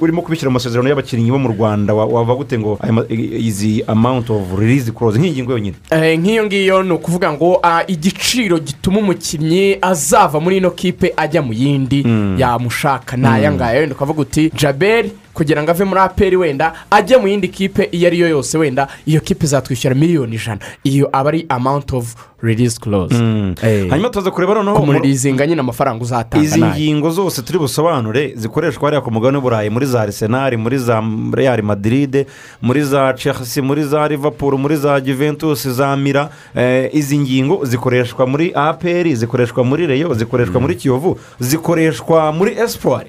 urimo 0.01 0.21
kubishyira 0.21 0.49
mu 0.49 0.53
masezerano 0.59 0.89
y'abakinnyi 0.89 1.31
bo 1.31 1.37
mu 1.39 1.49
rwanda 1.49 1.93
wa- 1.93 2.05
wava 2.05 2.35
gute 2.35 2.59
ngo 2.59 2.79
izi 3.09 3.83
amount 3.87 4.29
of 4.29 4.41
release 4.59 4.91
clause 4.91 5.19
nk'iyi 5.19 5.31
ngingo 5.33 5.51
yonyine. 5.51 5.75
Eh, 5.91 6.19
nk'iyo 6.19 6.45
ngiyo 6.45 6.83
ni 6.83 6.91
ukuvuga 6.91 7.33
ngo 7.33 7.61
igiciro 7.87 8.59
gituma 8.59 8.99
umukinnyi 8.99 9.77
azava 9.81 10.39
muri 10.39 10.57
ino 10.57 10.71
kipe 10.71 11.13
ajya 11.17 11.41
mu 11.41 11.53
yindi 11.53 12.05
yamushaka. 12.37 13.17
Ni 13.17 13.27
aya 13.27 13.51
ngaya 13.51 13.79
wenda 13.79 13.95
ukavuga 13.95 14.21
uti 14.21 14.51
jaberi 14.55 15.11
kugira 15.39 15.63
ngo 15.63 15.71
ave 15.71 15.83
muri 15.87 16.01
aperi 16.03 16.35
wenda 16.35 16.73
ajye 16.91 17.17
mu 17.17 17.27
yindi 17.27 17.47
kipe 17.47 17.87
iyo 17.91 18.07
ari 18.07 18.19
yo 18.19 18.27
yose 18.27 18.57
wenda 18.57 18.87
iyo 19.07 19.21
kipe 19.21 19.45
izatwishyura 19.45 19.95
miliyoni 19.95 20.35
ijana. 20.35 20.59
Iyo 20.83 21.07
aba 21.11 21.29
ari 21.29 21.45
amount 21.49 21.93
of 21.93 22.15
release 22.43 22.79
clause. 22.79 23.15
Eh, 23.63 23.89
hanyuma 23.89 24.09
tuza 24.09 24.31
kureba 24.31 24.53
noneho 24.53 24.75
mu- 24.75 24.79
kumuririzinga 24.81 25.47
nyine 25.47 25.59
amafaranga 25.61 26.03
uzatanga 26.03 26.45
izi 26.45 26.61
ngingo 26.63 27.09
zose 27.11 27.41
turi 27.41 27.59
busobanure 27.59 28.33
zikoreshwa 28.35 28.83
hariya 28.83 29.01
ku 29.01 29.11
mugabane 29.11 29.37
w'uburayi 29.37 29.69
muri 29.69 29.85
za 29.85 30.01
arisenali 30.01 30.57
muri 30.57 30.77
za 30.77 31.03
real 31.33 31.61
madiride 31.63 32.27
muri 32.61 32.83
za 32.83 33.13
chelsea 33.13 33.63
muri 33.63 33.83
za 33.83 34.07
liverpool 34.07 34.57
muri 34.57 34.75
za 34.75 35.01
juventus 35.01 35.67
za 35.67 35.95
mira 35.97 36.29
eh, 36.55 36.89
izi 36.93 37.17
ngingo 37.19 37.65
zikoreshwa 37.65 38.27
muri 38.27 38.51
apr 38.55 39.15
zikoreshwa 39.15 39.63
muri 39.63 39.87
reyo 39.87 40.13
zikoreshwa 40.13 40.61
muri 40.61 40.75
kiyovu 40.75 41.19
zikoreshwa 41.39 42.31
muri 42.31 42.51
espoir. 42.59 43.05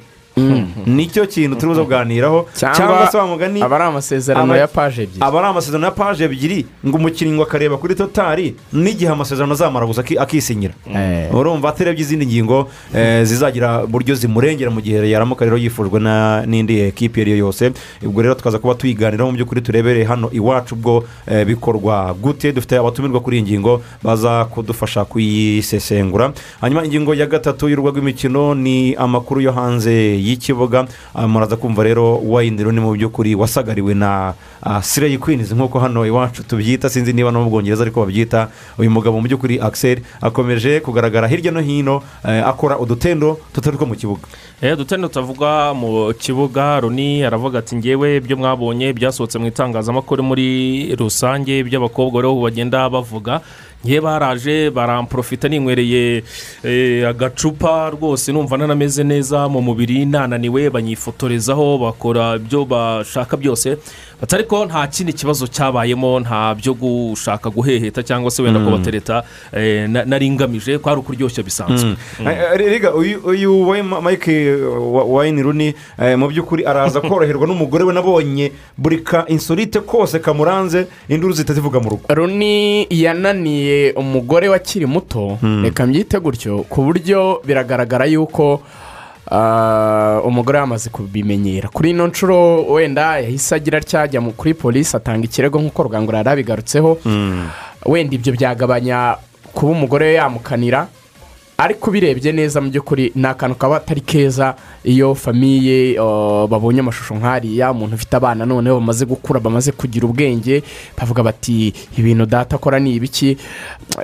Ni 0.87 1.06
cyo 1.10 1.26
kintu 1.26 1.56
turi 1.56 1.68
buze 1.72 1.82
kuganiraho 1.82 2.46
cyangwa 2.54 3.08
se 3.10 3.18
wa 3.18 3.26
mugani 3.26 3.62
aba 3.62 3.76
ari 3.76 3.84
amasezerano 3.84 4.42
ama- 4.44 4.56
ya 4.56 4.66
paje 4.68 5.02
ebyiri. 5.02 5.20
Aba 5.20 5.38
ari 5.38 5.49
amasezerano 5.49 5.84
ya 5.87 5.90
paje 5.92 6.25
ebyiri 6.25 6.66
ngo 6.87 6.96
umukinnyi 6.96 7.32
ngo 7.34 7.42
akareba 7.42 7.76
kuri 7.76 7.94
totari 7.94 8.54
n'igihe 8.72 9.10
amasezerano 9.12 9.52
azamara 9.52 9.87
gusa 9.87 10.00
aki- 10.00 10.18
akisinyira. 10.18 10.75
Eh. 10.94 11.34
urumva 11.34 11.68
atarebye 11.68 12.02
izindi 12.02 12.26
ngingo 12.26 12.68
eh, 12.94 13.25
zizagira 13.25 13.84
uburyo 13.84 14.14
zimurengera 14.14 14.70
mu 14.70 14.80
gihe 14.80 15.10
yaramuka 15.10 15.44
rero 15.44 15.56
yifujwe 15.58 16.00
na- 16.00 16.46
n'indi 16.46 16.80
ekipi 16.80 17.20
iyo 17.20 17.22
ari 17.22 17.30
yo 17.30 17.37
yose. 17.46 17.72
Ubwo 18.02 18.22
rero 18.22 18.34
tukaza 18.34 18.58
kuba 18.58 18.75
tuyiganiraho 18.75 19.30
mu 19.30 19.37
by'ukuri 19.37 19.60
turebere 19.60 20.04
hano 20.04 20.30
iwacu 20.32 20.75
ubwo 20.75 21.04
eh, 21.26 21.44
bikorwa 21.46 22.14
gute 22.14 22.52
dufite 22.52 22.78
abatumirwa 22.78 23.20
kuri 23.20 23.37
iyi 23.38 23.42
ngingo 23.42 23.82
baza 24.02 24.44
kudufasha 24.44 25.04
kuyisesengura. 25.04 26.32
Hanyuma 26.60 26.84
ingingo 26.84 27.14
ya 27.14 27.26
gatatu 27.26 27.68
y'urubuga 27.68 27.90
rw'imikino 28.00 28.54
ni 28.54 28.94
amakuru 28.94 29.40
yo 29.40 29.52
hanze 29.52 30.19
y'ikibuga 30.20 30.86
Ah, 31.14 31.26
muraza 31.26 31.56
kumva 31.56 31.82
rero 31.82 32.20
wayini 32.22 32.62
runi 32.62 32.80
mu 32.80 32.92
by'ukuri 32.92 33.34
wasagariwe 33.34 33.94
na 33.94 34.34
sireyi 34.82 35.18
kwinizi 35.18 35.54
nk'uko 35.54 35.78
hano 35.78 36.06
iwacu 36.06 36.42
tubyita 36.42 36.88
sinzi 36.90 37.12
niba 37.12 37.30
no 37.32 37.42
mu 37.44 37.50
bwongereza 37.50 37.82
ariko 37.82 38.00
babyita 38.04 38.48
uyu 38.78 38.90
mugabo 38.90 39.16
mu 39.20 39.26
by'ukuri 39.26 39.60
akiseri 39.60 40.02
akomeje 40.20 40.80
kugaragara 40.80 41.28
hirya 41.28 41.50
no 41.52 41.60
hino 41.60 42.02
eh, 42.24 42.46
akora 42.46 42.78
udutendo 42.78 43.40
tutari 43.52 43.76
two 43.76 43.86
mu 43.86 43.94
kibuga. 43.94 44.22
Eh, 44.62 44.76
dutendo 44.76 45.08
tutavuga 45.08 45.74
mu 45.74 46.12
kibuga 46.14 46.80
runi 46.80 47.24
aravuga 47.24 47.58
ati 47.58 47.76
ngewe 47.76 48.16
ibyo 48.16 48.36
mwabonye 48.36 48.92
byasohotse 48.92 49.38
mu 49.38 49.46
itangazamakuru 49.46 50.22
muri 50.22 50.94
rusange 50.96 51.64
by'abakobwa 51.64 52.22
rero 52.22 52.34
bagenda 52.36 52.88
bavuga. 52.90 53.40
Ngewe 53.87 54.00
baraje 54.00 54.70
baramporofita 54.70 55.49
ninywereye 55.49 56.22
eh, 56.64 57.08
agacupa 57.08 57.90
rwose 57.90 58.32
numva 58.32 58.56
nanameze 58.58 59.04
neza 59.04 59.49
mu 59.49 59.60
mubiri 59.62 60.04
nananiwe 60.06 60.70
banyifotorezaho 60.70 61.78
bakora 61.78 62.37
ibyo 62.37 62.64
bashaka 62.64 63.37
byose. 63.37 63.76
Ariko 64.28 64.64
nta 64.66 64.86
kindi 64.86 65.12
kibazo 65.12 65.46
cyabayemo 65.46 66.20
nta 66.20 66.54
byo 66.54 66.74
gushaka 66.74 67.50
guheheta 67.50 68.02
cyangwa 68.02 68.30
se 68.30 68.42
wenda 68.42 68.60
kubatereta 68.60 69.22
eh, 69.52 69.88
na- 69.90 70.04
nari 70.04 70.30
ngamije 70.30 70.78
ko 70.78 70.90
ari 70.90 71.00
ukuryoshya 71.00 71.42
bisanzwe 71.42 71.96
Eh, 72.20 72.26
eh, 72.26 72.58
rega 72.58 72.94
uyu 72.94 73.18
uyu 73.24 73.68
we 73.68 73.82
mike 73.82 74.54
wa- 74.92 75.04
wayini 75.04 75.42
runi 75.42 75.74
mu 76.16 76.28
by'ukuri 76.28 76.64
araza 76.66 77.00
koroherwa 77.08 77.46
n'umugore 77.46 77.84
we 77.84 77.92
nabonye. 77.94 78.52
Buri 78.78 78.98
ka 79.04 79.24
insolite 79.28 79.80
kose 79.80 80.18
kamuranze 80.18 80.86
induru 81.08 81.32
zihita 81.32 81.54
zivuga 81.54 81.80
mu 81.80 81.90
rugo. 81.90 82.04
Runi 82.08 82.86
yananiye 82.90 83.92
umugore 83.96 84.48
wakiri 84.48 84.86
muto. 84.86 85.38
Reka 85.62 85.86
mbyite 85.86 86.20
gutyo 86.20 86.62
ku 86.68 86.82
buryo 86.82 87.40
biragaragara 87.44 88.06
yuko 88.06 88.60
umugore 90.26 90.58
yamaze 90.58 90.90
kubimenyera. 90.90 91.68
Kuri 91.68 91.90
ino 91.90 92.06
nshuro 92.06 92.64
wenda 92.64 93.18
yahise 93.18 93.54
agira 93.54 93.78
atyajya 93.78 94.20
kuri 94.20 94.54
polisi 94.54 94.96
atanga 94.96 95.25
ikirego 95.25 95.58
nk'uko 95.60 95.82
rugangura 95.82 96.18
yari 96.18 96.30
abigarutseho 96.30 96.99
wenda 97.87 98.14
ibyo 98.14 98.32
byagabanya 98.32 99.16
kuba 99.54 99.72
umugore 99.72 100.14
yamukanira 100.14 100.87
ariko 101.60 101.90
ubirebye 101.90 102.32
neza 102.32 102.56
mu 102.60 102.70
by'ukuri 102.72 103.12
ni 103.14 103.26
akantu 103.28 103.54
kaba 103.58 103.76
atari 103.76 104.00
keza 104.00 104.54
iyo 104.84 105.14
famiye 105.14 106.00
uh, 106.00 106.48
babonye 106.48 106.80
amashusho 106.80 107.14
nk'ariya 107.14 107.70
umuntu 107.70 107.94
ufite 108.00 108.16
abana 108.16 108.46
noneho 108.48 108.80
bamaze 108.80 109.04
gukura 109.04 109.40
bamaze 109.40 109.68
kugira 109.72 110.08
ubwenge 110.08 110.62
bavuga 110.96 111.22
bati 111.22 111.68
ibintu 111.98 112.24
data 112.26 112.56
akora 112.56 112.80
ni 112.80 112.94
ibiki? 112.96 113.36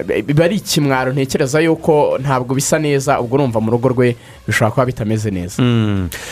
Biba 0.04 0.44
ari 0.44 0.56
ikimwaro 0.56 1.12
ntekereza 1.16 1.60
yuko 1.64 2.18
ntabwo 2.20 2.52
bisa 2.54 2.76
neza 2.78 3.20
ubwo 3.20 3.34
urumva 3.40 3.60
mu 3.60 3.70
rugo 3.72 3.88
rwe 3.88 4.16
bishobora 4.46 4.70
kuba 4.70 4.86
bitameze 4.86 5.30
neza. 5.30 5.62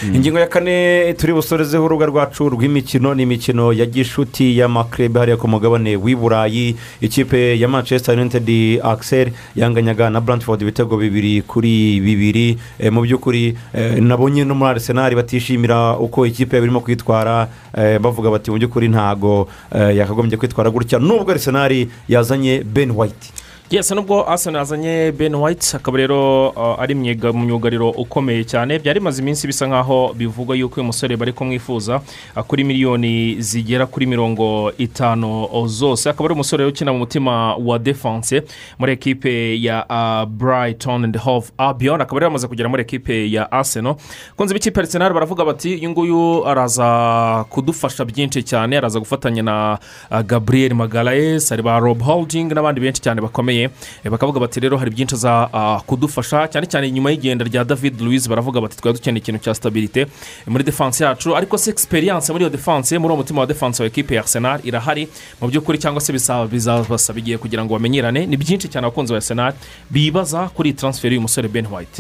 Ingingo 0.04 0.38
ya 0.38 0.46
kane 0.46 1.14
turi 1.16 1.32
busorezeho 1.32 1.84
urubuga 1.84 2.06
rwacu 2.06 2.48
rw'imikino 2.52 3.14
ni 3.14 3.22
imikino 3.22 3.72
ya 3.72 3.86
gishuti 3.86 4.58
y'amakrebe 4.58 5.18
hariya 5.20 5.40
ku 5.40 5.48
mugabane 5.48 5.96
w'i 5.96 6.12
burayi. 6.16 6.76
Ikipe 7.00 7.56
ya 7.58 7.68
manchester 7.68 8.12
united 8.12 8.44
axel 8.84 9.32
yanganyaga 9.56 10.10
na 10.10 10.20
brantford 10.20 10.60
ibitego 10.62 10.96
bibiri. 11.00 11.13
Kuri 11.42 12.00
bibiri. 12.00 12.58
Eh, 12.78 12.92
mu 12.92 13.02
by'ukuri 13.02 13.56
eh, 13.74 14.00
nabonye 14.02 14.44
no 14.44 14.54
muri 14.54 14.70
arisenali 14.70 15.14
batishimira 15.14 15.98
uko 15.98 16.26
ikipe 16.26 16.56
yabo 16.56 16.66
irimo 16.66 16.80
kwitwara. 16.80 17.48
Eh, 17.76 17.98
bavuga 17.98 18.30
bati 18.30 18.50
mu 18.50 18.56
by'ukuri 18.58 18.88
ntago 18.88 19.48
yakagombye 19.72 20.36
kwitwara 20.38 20.70
gutya. 20.70 20.98
Nubwo 20.98 21.30
arisenali 21.30 21.88
yazanye 22.08 22.64
ben 22.64 22.90
white. 22.90 23.43
Yesi 23.74 23.94
nubwo 23.94 24.30
asana 24.30 24.58
yazanye 24.58 25.12
ben 25.12 25.34
white 25.34 25.74
akaba 25.76 25.98
rero 25.98 26.48
uh, 26.48 26.80
ari 26.82 26.94
myugariro 26.94 27.90
ukomeye 27.90 28.44
cyane. 28.44 28.78
Byari 28.78 29.00
bimaze 29.00 29.22
iminsi 29.22 29.46
bisa 29.46 29.66
nkaho 29.66 30.12
bivugwa 30.16 30.56
yuko 30.56 30.74
uyu 30.80 30.84
musore 30.84 31.16
bari 31.16 31.32
kumwifuza 31.32 32.00
uh, 32.36 32.42
kuri 32.42 32.64
miliyoni 32.64 33.42
zigera 33.42 33.86
kuri 33.86 34.06
mirongo 34.06 34.72
itanu 34.78 35.48
zose. 35.66 36.10
Akaba 36.10 36.24
ari 36.24 36.34
umusore 36.34 36.64
ukina 36.64 36.92
mu 36.92 36.98
mutima 36.98 37.56
wa 37.56 37.78
defanse 37.78 38.42
muri 38.78 38.92
ekipe 38.92 39.62
ya 39.62 39.86
uh, 39.90 40.28
brighton 40.30 41.04
and 41.04 41.16
hove 41.16 41.50
albion. 41.58 42.00
Akaba 42.00 42.20
rero 42.20 42.26
yamaze 42.26 42.48
kugera 42.48 42.68
muri 42.68 42.82
ekipe 42.82 43.30
ya 43.32 43.52
arsenal. 43.52 43.96
Kunze 44.36 44.54
b'ikipe 44.54 44.80
arsenal 44.80 45.12
baravuga 45.12 45.44
bati 45.44 45.74
uyu 45.74 45.90
nguyu 45.90 46.46
araza 46.46 47.44
kudufasha 47.50 48.04
byinshi 48.04 48.42
cyane 48.42 48.76
araza 48.78 48.98
gufatanya 49.00 49.42
na 49.42 49.78
gabriel 50.22 50.74
magaraes 50.74 51.50
hari 51.50 51.62
ba 51.62 51.78
rob 51.80 52.02
holding 52.02 52.44
n'abandi 52.54 52.80
benshi 52.80 53.02
cyane 53.02 53.20
bakomeye. 53.20 53.63
Eh, 54.04 54.10
bakavuga 54.10 54.40
bati 54.40 54.60
rero 54.60 54.76
hari 54.78 54.90
byinshi 54.90 55.14
aza 55.14 55.48
kudufasha. 55.86 56.48
Cyane 56.48 56.66
cyane 56.66 56.90
nyuma 56.90 57.10
y'igenda 57.10 57.44
rya 57.44 57.64
david 57.64 58.00
louise 58.00 58.28
baravuga 58.28 58.60
bati 58.60 58.76
twari 58.76 58.98
dukeneye 58.98 59.20
ikintu 59.22 59.40
cya 59.44 59.54
stabilite 59.54 60.06
muri 60.46 60.64
defanse 60.64 61.04
yacu. 61.04 61.36
Ariko 61.36 61.58
se 61.58 61.70
experience 61.70 62.32
muri 62.32 62.44
iyo 62.44 62.50
defanse 62.50 62.98
muri 62.98 63.12
uwo 63.12 63.16
mutima 63.22 63.40
wa 63.40 63.46
defanse 63.46 63.82
wa 63.82 63.86
ekipe 63.86 64.14
ya 64.14 64.20
arsenal 64.20 64.60
irahari. 64.64 65.08
Mu 65.40 65.48
by'ukuri 65.48 65.78
cyangwa 65.78 66.00
se 66.00 66.12
bizaba- 66.12 66.46
bizabasaba 66.46 67.18
igihe 67.18 67.38
kugira 67.38 67.64
ngo 67.64 67.74
bamenyerane. 67.74 68.26
Ni 68.26 68.36
byinshi 68.36 68.68
cyane 68.68 68.86
abakunzi 68.86 69.12
ba 69.12 69.16
arsenal 69.18 69.52
bibaza 69.90 70.48
kuri 70.54 70.70
iyi 70.70 70.76
transfer 70.76 71.08
y'uyu 71.12 71.20
musore 71.20 71.48
ben 71.48 71.66
white. 71.66 71.98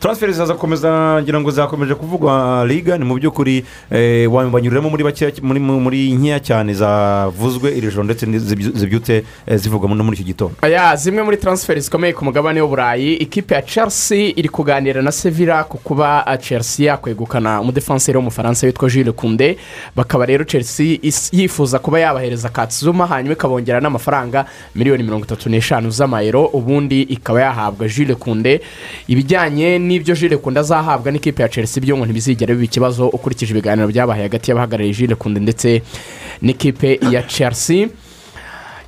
Taransiferi 0.00 0.32
zizaza 0.32 0.54
gukomeza 0.54 1.22
ngira 1.22 1.40
ngo 1.40 1.50
zakomeje 1.50 1.94
kuvugwa 1.94 2.64
liga. 2.68 2.98
Ni 2.98 3.04
mu 3.04 3.14
by'ukuri 3.18 3.64
eh, 3.90 4.32
wanyuriramo 4.32 4.90
muri 4.90 5.04
bakeya 5.04 5.32
muri 5.42 6.12
nkeya 6.14 6.40
cyane 6.40 6.74
zavuzwe 6.74 7.70
iri 7.76 7.90
joro 7.90 8.04
ndetse 8.04 8.26
zibyutse 8.74 9.24
eh, 9.46 9.56
zivugwa 9.58 9.88
no 9.94 10.04
muri 10.04 10.16
iki 10.16 10.24
gitondo. 10.24 10.54
Aya, 10.64 10.96
zimwe 10.96 11.22
muri 11.22 11.36
transferi 11.36 11.80
zikomeye 11.80 12.12
ku 12.12 12.24
mugabane 12.24 12.60
w'uburayi 12.60 13.14
ikipe 13.14 13.54
ya 13.54 13.62
chelsea 13.62 14.32
iri 14.36 14.48
kuganira 14.48 15.02
na 15.02 15.12
sevilla 15.12 15.64
ku 15.64 15.78
kuba 15.78 16.24
uh, 16.26 16.36
chelsea 16.40 16.86
yakwegukana 16.86 17.60
umudefanseri 17.60 18.18
w'umufaransa 18.18 18.66
witwa 18.66 18.88
Jules 18.90 19.14
kunde 19.14 19.56
bakaba 19.96 20.26
rero 20.26 20.44
chelsea 20.44 20.98
yifuza 21.32 21.78
kuba 21.78 22.00
yabahereza 22.00 22.48
katsuma 22.48 23.06
hanyuma 23.06 23.32
ikabongera 23.32 23.80
n'amafaranga 23.80 24.44
miliyoni 24.74 25.02
mirongo 25.02 25.24
itatu 25.24 25.48
n'eshanu 25.50 25.90
z'amayero 25.90 26.44
ubundi 26.46 27.02
ikaba 27.02 27.40
yahabwa 27.40 27.88
Jules 27.88 28.16
kunde 28.16 28.60
ibijyanye 29.08 29.78
n'ibyo 29.78 30.14
Jules 30.14 30.38
kunde 30.38 30.60
azahabwa 30.60 31.12
n'ikipe 31.12 31.42
ya 31.42 31.48
chelsea 31.48 31.82
byo 31.82 31.96
ngo 31.96 32.04
ntibizigera 32.04 32.54
biba 32.54 32.64
ikibazo 32.64 33.08
ukurikije 33.08 33.50
ibiganiro 33.52 33.88
byabaye 33.88 34.22
hagati 34.22 34.50
y'abahagarariye 34.50 34.94
Jules 34.94 35.18
kunde 35.18 35.40
ndetse 35.40 35.82
n'ikipe 36.42 37.00
ya 37.10 37.22
chelsea. 37.22 37.88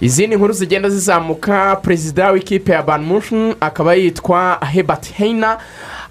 Izindi 0.04 0.36
nkuru 0.36 0.52
zigenda 0.52 0.88
zizamuka 0.90 1.76
perezida 1.76 2.30
w'ikipe 2.30 2.72
ya 2.72 2.82
banmushn 2.82 3.54
akaba 3.60 3.94
yitwa 3.94 4.58
hebert 4.72 5.12
heina 5.12 5.58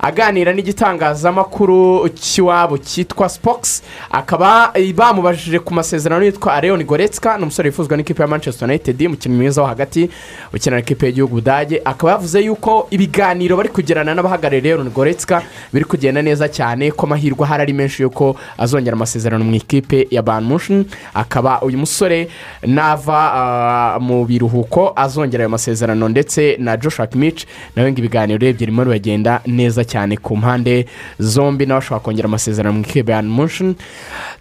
aganira 0.04 0.54
n'igitangazamakuru 0.54 2.10
cy'iwabo 2.10 2.78
cyitwa 2.78 3.30
spox. 3.30 3.82
Akaba 4.12 4.74
bamubajije 4.96 5.60
ku 5.60 5.74
masezerano 5.74 6.26
yitwa 6.26 6.54
areon 6.54 6.84
goretska 6.84 7.38
ni 7.38 7.44
umusore 7.44 7.70
wifuzwa 7.70 7.98
n'ikipe 7.98 8.22
ya 8.22 8.28
manchester 8.28 8.68
united 8.68 9.02
umukinnyi 9.02 9.38
mwiza 9.38 9.62
wo 9.62 9.68
hagati 9.68 10.10
ukinira 10.54 10.80
ikipe 10.80 11.06
y'igihugu 11.06 11.36
budage. 11.36 11.82
Akaba 11.86 12.12
yavuze 12.12 12.42
yuko 12.42 12.88
ibiganiro 12.92 13.58
bari 13.58 13.70
kugirana 13.70 14.14
n'abahagarariye 14.16 14.74
areon 14.74 14.90
goretska 14.90 15.42
biri 15.74 15.86
kugenda 15.86 16.22
neza 16.22 16.50
cyane 16.50 16.92
ko 16.92 17.06
amahirwe 17.06 17.44
ahari 17.46 17.62
ari 17.64 17.74
menshi 17.74 18.04
yuko 18.04 18.36
azongera 18.58 18.96
amasezerano 18.96 19.44
mu 19.46 19.56
ikipe 19.56 20.08
ya 20.12 20.22
banmushn 20.22 20.84
akaba 21.14 21.62
uyu 21.62 21.78
musore 21.78 22.28
nava 22.68 23.32
ah, 23.34 24.00
mu 24.00 24.26
biruhuko 24.26 24.92
azongera 24.96 25.42
ayo 25.44 25.50
masezerano 25.50 26.10
ndetse 26.10 26.58
na 26.60 26.78
joshua 26.78 27.08
kimich 27.08 27.46
nawe 27.76 27.92
ngo 27.92 28.00
ibiganiro 28.00 28.36
urebye 28.38 28.54
birimo 28.68 28.84
biragenda 28.86 29.42
neza 29.48 29.84
cyane 29.86 29.93
ku 30.18 30.36
mpande 30.38 30.86
zombi 31.20 31.66
nawe 31.66 31.78
ashobora 31.80 32.00
kongera 32.04 32.26
amasezerano 32.28 32.74
mu 32.80 32.86
ya 32.94 33.04
banmushn 33.04 33.76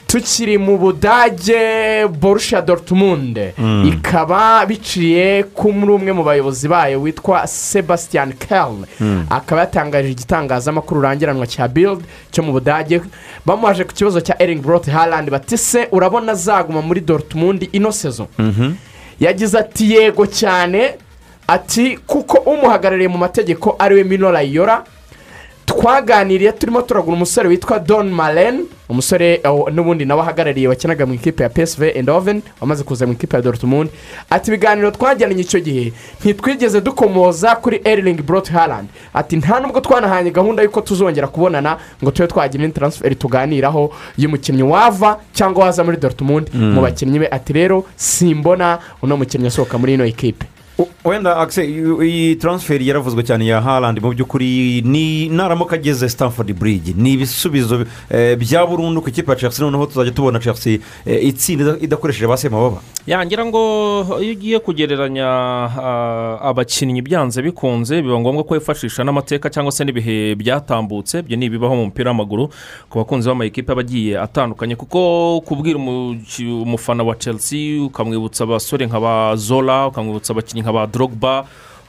tukiri 0.06 0.58
mu 0.58 0.78
budage 0.78 2.06
borussia 2.20 2.60
dortmund. 2.62 3.38
Ikaba 3.84 4.66
biciye 4.66 5.44
muri 5.72 5.92
umwe 5.92 6.12
mu 6.12 6.24
bayobozi 6.24 6.68
bayo 6.68 7.00
witwa 7.00 7.46
sebastian 7.46 8.32
kell 8.32 8.84
akaba 9.30 9.60
yatangaje 9.60 10.10
igitangazamakuru 10.10 11.00
urangiranwa 11.00 11.46
cya 11.46 11.68
build 11.68 12.00
cyo 12.30 12.42
mu 12.42 12.52
budage. 12.52 13.00
Bamuhaje 13.46 13.84
ku 13.84 13.92
kibazo 13.94 14.20
cya 14.20 14.36
ering 14.42 14.60
brot 14.62 14.86
harland 14.90 15.30
bati 15.30 15.56
se 15.58 15.88
urabona 15.92 16.32
azaguma 16.32 16.82
muri 16.82 17.00
dortmund 17.00 17.68
ino 17.72 17.92
sezo 17.92 18.28
yagize 19.20 19.58
ati 19.58 19.92
yego 19.92 20.26
cyane. 20.26 20.94
Ati 21.46 21.98
kuko 22.06 22.38
umuhagarariye 22.38 23.08
mu 23.08 23.18
mategeko 23.18 23.76
ari 23.78 23.94
we 23.94 24.04
mino 24.04 24.30
rayora 24.30 24.84
twaganiriye 25.66 26.52
turimo 26.52 26.82
turagura 26.82 27.16
umusore 27.16 27.48
witwa 27.48 27.78
don 27.78 28.10
maren 28.10 28.64
umusore 28.88 29.40
eh, 29.44 29.72
n'ubundi 29.72 30.04
nawe 30.04 30.20
ahagarariye 30.20 30.68
wakinaga 30.68 31.06
mu 31.06 31.14
ikipe 31.14 31.42
ya 31.42 31.48
psv 31.48 31.82
endoven 31.94 32.42
wamaze 32.60 32.84
kuza 32.84 33.06
mu 33.06 33.12
ikipe 33.12 33.36
ya 33.36 33.42
dortmund. 33.42 33.90
Ati 34.30 34.50
ibiganiro 34.50 34.90
twajyanye 34.90 35.40
icyo 35.40 35.60
gihe. 35.60 35.92
Ntitwigeze 36.20 36.80
dukomoza 36.80 37.56
kuri 37.56 37.80
eriling 37.84 38.22
brot 38.22 38.50
harland 38.50 38.88
ati 39.14 39.36
nta 39.36 39.60
nubwo 39.60 39.80
twanahanye 39.80 40.30
gahunda 40.30 40.62
y'uko 40.62 40.80
tuzongera 40.80 41.28
kubonana 41.28 41.78
ngo 42.02 42.10
tube 42.10 42.28
twagira 42.28 42.64
indi 42.64 42.74
transfer 42.74 43.18
tuganiraho 43.18 43.92
y'umukinnyi 44.18 44.62
wava 44.62 45.18
cyangwa 45.32 45.64
waza 45.64 45.84
muri 45.84 45.96
dortmund. 45.96 46.50
Mu 46.54 46.80
bakinnyi 46.82 47.18
be 47.18 47.28
ati 47.30 47.52
rero 47.52 47.84
simbona 47.96 48.78
uno 49.02 49.16
mukinnyi 49.16 49.46
asohoka 49.46 49.78
muri 49.78 49.94
ino 49.94 50.04
ekipe 50.04 50.46
U- 50.46 50.61
wenda 51.04 51.36
akise 51.36 51.64
iyi- 51.66 52.36
taransiferi 52.36 52.88
yaravuzwe 52.88 53.22
cyane 53.22 53.46
ya 53.46 53.60
harandi 53.60 54.00
mu 54.00 54.10
by'ukuri 54.14 54.82
ni 54.82 55.28
naramuka 55.28 55.76
ageze 55.76 56.08
stanford 56.08 56.52
bridge. 56.52 56.94
Ni 56.96 57.12
ibisubizo 57.12 57.84
eh, 58.10 58.36
bya 58.38 58.66
burundu 58.66 59.02
ku 59.02 59.08
ikipe 59.08 59.30
ya 59.32 59.36
chelsea 59.36 59.64
noneho 59.64 59.86
tuzajya 59.86 60.12
tubona 60.12 60.38
chelsea 60.38 60.78
eh, 61.06 61.24
itsinda 61.28 61.64
ida- 61.64 61.78
idakoresheje 61.84 62.26
ba 62.26 62.36
semababa 62.36 62.80
yangira 63.06 63.44
ngo 63.44 63.60
iyo 64.22 64.32
ugiye 64.32 64.58
kugereranya 64.58 65.26
ah, 65.26 66.38
abakinnyi 66.40 67.02
byanze 67.02 67.42
bikunze 67.42 68.02
biba 68.02 68.20
ngombwa 68.20 68.44
ko 68.44 68.54
wifashisha 68.54 69.04
n'amateka 69.04 69.50
cyangwa 69.50 69.72
se 69.72 69.84
n'ibihe 69.84 70.34
byatambutse. 70.34 71.18
Ibyo 71.18 71.36
ni 71.36 71.46
ibibaho 71.46 71.74
mu 71.76 71.84
mupira 71.84 72.10
w'amaguru 72.10 72.48
ku 72.88 72.98
bakunzi 72.98 73.28
b'amayikipe 73.28 73.72
aba 73.72 73.80
agiye 73.80 74.18
atandukanye. 74.20 74.76
Kuko 74.76 75.40
kubwira 75.44 75.78
umufana 76.38 77.02
wa 77.02 77.14
chelsea 77.16 77.82
ukamwibutsa 77.84 78.44
abasore 78.44 78.86
nka 78.86 79.00
ba 79.00 79.36
zola 79.36 79.86
ukamwibutsa 79.86 80.32
abakinnyi 80.32 80.62
nka 80.62 80.71
ba 80.72 80.86
drogba 80.86 81.46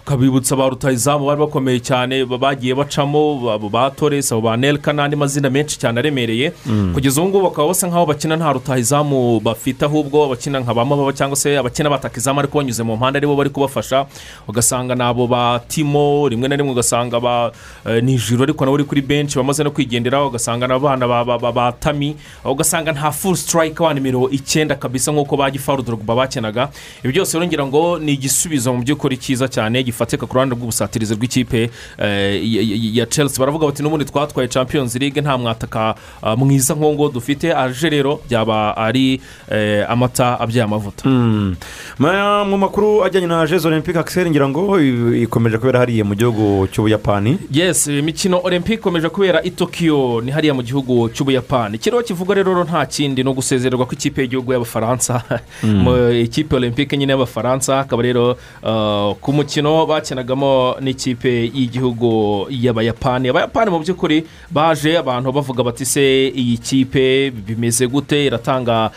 ukabibutsa 0.08 0.56
ba 0.56 0.68
rutayizamu 0.70 1.26
bari 1.26 1.40
bakomeye 1.40 1.80
cyane 1.80 2.26
ba- 2.28 2.38
bagiye 2.38 2.76
bacamo 2.76 3.40
ba- 3.72 3.90
toresi 3.96 4.34
abo 4.34 4.42
ba 4.42 4.58
nelka 4.58 4.92
n'andi 4.92 5.16
mazina 5.16 5.50
menshi 5.50 5.80
cyane 5.80 6.00
aremereye. 6.00 6.52
Kugeza 6.94 7.22
ubu 7.22 7.30
ngubu 7.30 7.44
bakaba 7.50 7.68
basa 7.72 7.88
nk'aho 7.88 8.06
bakina 8.06 8.36
nta 8.36 8.52
rutayizamu 8.54 9.40
bafite 9.40 9.86
ahubwo 9.88 10.26
abakina 10.28 10.60
nka 10.60 10.74
ba 10.76 10.84
mababa 10.86 11.14
cyangwa 11.16 11.36
se 11.40 11.56
abakina 11.58 11.90
bataka 11.90 12.18
izamu 12.20 12.40
ariko 12.44 12.58
banyuze 12.60 12.84
mu 12.84 12.98
mpande 13.00 13.18
ari 13.18 13.28
bo 13.28 13.36
bari 13.36 13.50
kubafasha. 13.50 14.06
Ugasanga 14.48 14.92
ni 14.96 15.04
abo 15.04 15.28
ba 15.28 15.62
timo 15.68 16.28
rimwe 16.28 16.48
na 16.52 16.56
rimwe 16.56 16.72
ugasanga 16.76 17.20
ba 17.24 17.52
eh, 17.88 18.04
ni 18.04 18.14
ijoro 18.20 18.44
ariko 18.44 18.66
nawe 18.66 18.76
uri 18.76 18.84
kuri 18.84 19.02
benshi 19.02 19.38
bamaze 19.40 19.64
no 19.64 19.72
kwigendera 19.72 20.20
ugasanga 20.28 20.68
n'abana 20.68 21.08
ba, 21.08 21.72
tami 21.80 22.16
ugasanga 22.44 22.92
nta 22.92 23.12
full 23.12 23.36
strike 23.36 23.80
wa 23.84 23.94
nimero 23.94 24.28
icyenda 24.30 24.76
kabisa 24.76 25.12
nk'uko 25.16 25.38
ba 25.38 25.48
gifaru 25.52 25.80
drogba 25.84 26.16
bakinaga 26.16 26.70
ibi 27.04 27.14
byose 27.16 27.40
rero 27.40 27.48
ngira 27.48 27.64
ngo 27.66 28.00
ni 28.04 28.14
igisubizo 28.20 28.74
mu 28.74 28.84
by'ukuri 28.84 29.16
cyiza 29.18 29.48
cyane 29.48 29.80
gifatika 29.94 30.26
ku 30.26 30.34
ruhande 30.34 30.56
rw'ubusatirizi 30.58 31.14
bw'ikipe 31.16 31.70
eh, 32.02 32.42
ya- 32.98 33.06
chelsea. 33.06 33.38
Baravuga 33.40 33.66
bati 33.70 33.84
n'ubundi 33.84 34.06
twatwaye 34.06 34.48
champions 34.50 34.96
league 34.96 35.22
nta 35.22 35.38
mwataka 35.38 35.96
ah, 36.22 36.36
mwiza 36.36 36.74
nk'uwo 36.74 37.10
dufite. 37.10 37.54
Aje 37.54 37.90
rero 37.90 38.20
byaba 38.30 38.78
ari 38.78 39.22
eh, 39.52 39.86
amata 39.90 40.40
abyaye 40.40 40.64
amavuta. 40.66 41.10
Ma- 42.00 42.46
mu 42.46 42.58
makuru 42.58 43.04
ajyanye 43.06 43.28
na 43.28 43.46
jezo 43.48 43.68
olympique 43.68 44.00
akiseri 44.00 44.30
ngira 44.30 44.50
ngo 44.50 44.82
ikomeje 45.14 45.58
kubera 45.58 45.80
hariya 45.80 46.06
mu 46.06 46.16
gihugu 46.16 46.68
cy'ubuyapani? 46.72 47.38
Yes 47.52 47.88
imikino 47.88 48.40
olympique 48.44 48.80
ikomeje 48.80 49.10
kubera 49.10 49.44
i 49.44 49.52
tokiyo 49.52 50.22
ni 50.22 50.32
hariya 50.32 50.54
mu 50.54 50.64
gihugu 50.64 51.10
cy'ubuyapani. 51.10 51.76
Ikiriho 51.76 52.02
kivuga 52.04 52.34
rero 52.34 52.64
nta 52.64 52.86
kindi 52.86 53.24
ni 53.24 53.30
ugusezererwa 53.30 53.86
kw'ikipe 53.86 54.22
y'igihugu 54.22 54.54
y'abafaransa. 54.54 55.22
Mu 55.64 56.12
ikipe 56.12 56.56
olympique 56.56 56.98
nyine 56.98 57.12
y'abafaransa 57.14 57.80
akaba 57.80 58.02
rero 58.04 58.38
ku 59.22 59.34
mukino 59.34 59.83
bakinagamo 59.86 60.76
n'ikipe 60.82 61.52
y'igihugu 61.54 62.48
y'abayapani. 62.50 63.30
Abayapani 63.30 63.72
mu 63.72 63.80
by'ukuri 63.80 64.24
baje 64.52 64.98
abantu 64.98 65.32
bavuga 65.32 65.64
bati 65.64 65.86
se 65.86 66.28
iyi 66.36 66.58
kipe 66.58 67.32
bimeze 67.32 67.88
gute? 67.88 68.26
Iratanga 68.26 68.92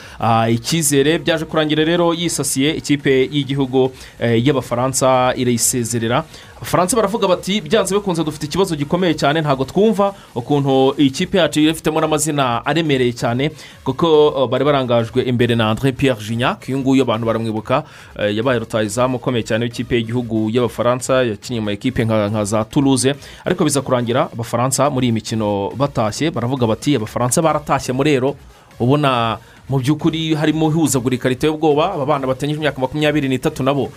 icyizere. 0.51 1.19
Byaje 1.19 1.45
kurangira 1.45 1.85
rero 1.85 2.15
yisasiye 2.15 2.77
ikipe 2.77 3.29
y'igihugu 3.33 3.93
eh, 4.21 4.47
y'abafaransa 4.47 5.33
irayisezerera. 5.37 6.25
Abafaransa 6.57 6.97
baravuga 6.97 7.29
bati 7.29 7.61
byanze 7.61 7.95
bikunze 7.95 8.25
dufite 8.25 8.47
ikibazo 8.47 8.77
gikomeye 8.77 9.15
cyane 9.15 9.41
ntabwo 9.41 9.65
twumva 9.65 10.15
ukuntu 10.35 10.95
iyi 10.99 11.11
kipe 11.11 11.39
yacu 11.39 11.61
ifitemo 11.61 12.01
n'amazina 12.01 12.67
aremereye 12.67 13.13
cyane 13.13 13.51
kuko 13.85 14.29
uh, 14.29 14.49
bari 14.51 14.65
barangajwe 14.65 15.23
imbere 15.23 15.55
na 15.55 15.71
andre 15.71 15.93
Pierre 15.93 16.21
Gignac 16.21 16.65
uyu 16.69 16.79
nguyu 16.79 17.03
abantu 17.03 17.27
baramwibuka 17.27 17.85
eh, 18.19 18.37
yabaye 18.37 18.59
rutayizamu 18.59 19.17
ukomeye 19.17 19.43
cyane 19.45 19.65
w'ikipe 19.65 19.97
y'igihugu 19.97 20.51
y'abafaransa 20.51 21.23
yakiniye 21.23 21.61
mu 21.61 21.71
ekipe 21.71 22.05
nka 22.05 22.45
za 22.45 22.65
toulouse 22.65 23.15
ariko 23.45 23.65
biza 23.65 23.81
kurangira 23.83 24.29
abafaransa 24.33 24.91
muri 24.91 25.07
iyi 25.07 25.13
mikino 25.13 25.71
batashye 25.77 26.31
baravuga 26.31 26.67
bati 26.67 26.97
abafaransa 26.97 27.43
baratashye 27.43 27.93
murero 27.93 28.37
ubona 28.81 29.39
mu 29.69 29.79
by'ukuri 29.79 30.35
harimo 30.35 30.71
ihuzagurika 30.71 31.29
riteye 31.29 31.51
ubwoba 31.53 31.93
aba 31.95 32.07
bana 32.07 32.27
batanyije 32.27 32.59
imyaka 32.59 32.81
makumyabiri 32.81 33.29
n'itatu 33.29 33.63
nabo 33.63 33.91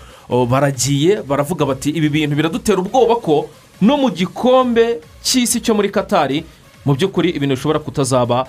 baragiye 0.50 1.22
baravuga 1.22 1.66
bati 1.66 1.90
ibi 1.90 2.10
bintu 2.10 2.36
biradutera 2.36 2.80
ubwoba 2.82 3.16
ko 3.16 3.50
no 3.82 3.98
mu 3.98 4.10
gikombe 4.10 5.00
cy'isi 5.24 5.62
cyo 5.62 5.74
muri 5.76 5.90
katari 5.90 6.44
mu 6.86 6.96
by'ukuri 6.96 7.30
ibintu 7.38 7.56
bishobora 7.56 7.80
kutazaba 7.80 8.48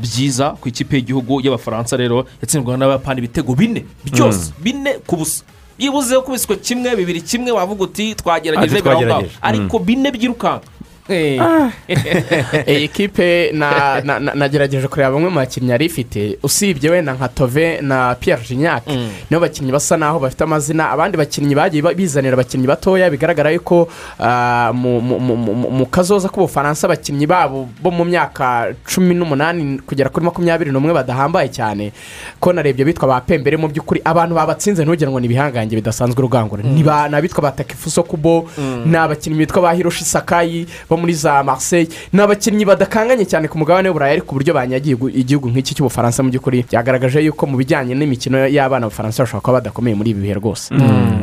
byiza 0.00 0.56
ku 0.60 0.68
ikipe 0.68 0.96
y'igihugu 0.96 1.40
y'abafaransa 1.44 1.96
rero 1.96 2.24
yatsindwaga 2.40 2.78
n'abayapani 2.78 3.18
ibitego 3.20 3.54
bine 3.54 3.84
byose 4.08 4.52
bine 4.62 4.98
ku 5.06 5.16
busa 5.16 5.44
byibuze 5.78 6.16
ukubiswe 6.16 6.56
kimwe 6.56 6.96
bibiri 6.96 7.20
kimwe 7.20 7.50
wavuga 7.52 7.84
uti 7.84 8.14
twagerageje 8.14 8.74
Ati, 8.76 8.82
biraho 8.84 9.00
ngaho 9.02 9.08
twagerageje. 9.20 9.38
ariko 9.42 9.78
bine 9.78 10.08
byirukanka. 10.10 10.64
Iyi 11.10 12.88
kipe 12.94 13.50
na- 13.52 14.00
na- 14.00 14.18
na- 14.20 14.34
nagerageje 14.34 14.88
kureba 14.88 15.10
bamwe 15.10 15.28
mu 15.30 15.36
bakinnyi 15.36 15.70
yari 15.70 15.86
ifite. 15.86 16.38
Usibye 16.42 16.90
wenda 16.90 17.12
nka 17.14 17.28
tove 17.28 17.80
na 17.80 18.14
piyeri 18.14 18.42
jinyak 18.48 18.86
nibo 19.30 19.40
bakinnyi 19.40 19.72
basa 19.72 19.96
naho 19.96 20.18
bafite 20.20 20.44
amazina. 20.44 20.90
Abandi 20.90 21.16
bakinnyi 21.18 21.54
bagiye 21.54 21.82
ba- 21.82 21.94
bizanira 21.94 22.34
abakinnyi 22.34 22.66
batoya. 22.66 23.10
Bigaragara 23.10 23.50
yuko 23.50 23.88
ah, 24.20 24.70
mu- 24.72 25.86
kazoza 25.90 26.28
k'ubufaransa 26.28 26.86
abakinnyi 26.86 27.26
babo 27.26 27.68
bo 27.82 27.90
mu 27.90 28.04
myaka 28.04 28.72
cumi 28.86 29.14
n'umunani 29.14 29.78
kugera 29.86 30.08
kuri 30.08 30.24
makumyabiri 30.26 30.70
n'umwe 30.70 30.94
badahambaye 30.94 31.48
cyane. 31.50 31.92
Ko 32.40 32.52
narebye 32.52 32.84
bitwa 32.84 33.08
ba 33.08 33.20
pembere 33.20 33.56
mu 33.56 33.68
by'ukuri 33.68 34.00
abantu 34.04 34.34
babatsinze 34.34 34.84
ntugire 34.84 35.10
ngo 35.10 35.20
ni 35.20 35.26
ibihangange 35.26 35.74
bidasanzwe 35.76 36.18
urugangura 36.18 36.62
ni 36.62 36.82
abitwa 36.86 37.42
ba 37.42 37.50
takifuso 37.52 38.02
kubo 38.06 38.48
ni 38.86 38.96
abakinnyi 38.96 39.38
bitwa 39.38 39.62
ba 39.62 39.72
hiroshi 39.74 40.04
sakayi 40.04 40.66
bo 40.92 41.00
muri 41.00 41.14
za 41.14 41.42
marseille. 41.42 41.88
Ni 42.12 42.20
abakinnyi 42.20 42.64
badakanganye 42.64 43.24
cyane 43.24 43.48
ku 43.48 43.58
mugabane 43.58 43.88
w'uburayi 43.88 44.12
ariko 44.20 44.30
uburyo 44.36 44.54
banyagiye 44.54 44.96
igihugu 45.16 45.48
nk'iki 45.48 45.74
cy'ubufaransa 45.74 46.22
mu 46.22 46.28
by'ukuri. 46.30 46.64
Byagaragaje 46.68 47.20
yuko 47.24 47.46
mu 47.48 47.56
bijyanye 47.56 47.94
n'imikino 47.96 48.44
y'abana 48.46 48.86
b'abafaransa 48.86 49.22
bashobora 49.24 49.40
kuba 49.42 49.56
badakomeye 49.64 49.94
muri 49.96 50.10
ibi 50.12 50.20
bihe 50.20 50.34
rwose. 50.36 50.74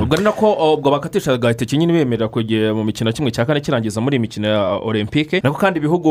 Ubwo 0.02 0.18
ni 0.18 0.24
nako 0.24 0.74
ubwo 0.74 0.92
bakatisha 0.92 1.34
agahita 1.34 1.66
kinini 1.66 1.94
bemerera 1.94 2.28
kugera 2.28 2.74
mu 2.74 2.84
mikino 2.84 3.12
kimwe 3.14 3.32
cya 3.32 3.46
kane 3.46 3.62
kirangiza 3.62 4.02
muri 4.02 4.16
iyi 4.18 4.22
mikino 4.22 4.48
ya 4.48 4.62
olympique. 4.82 5.40
Nako 5.44 5.58
kandi 5.58 5.78
ibihugu 5.80 6.10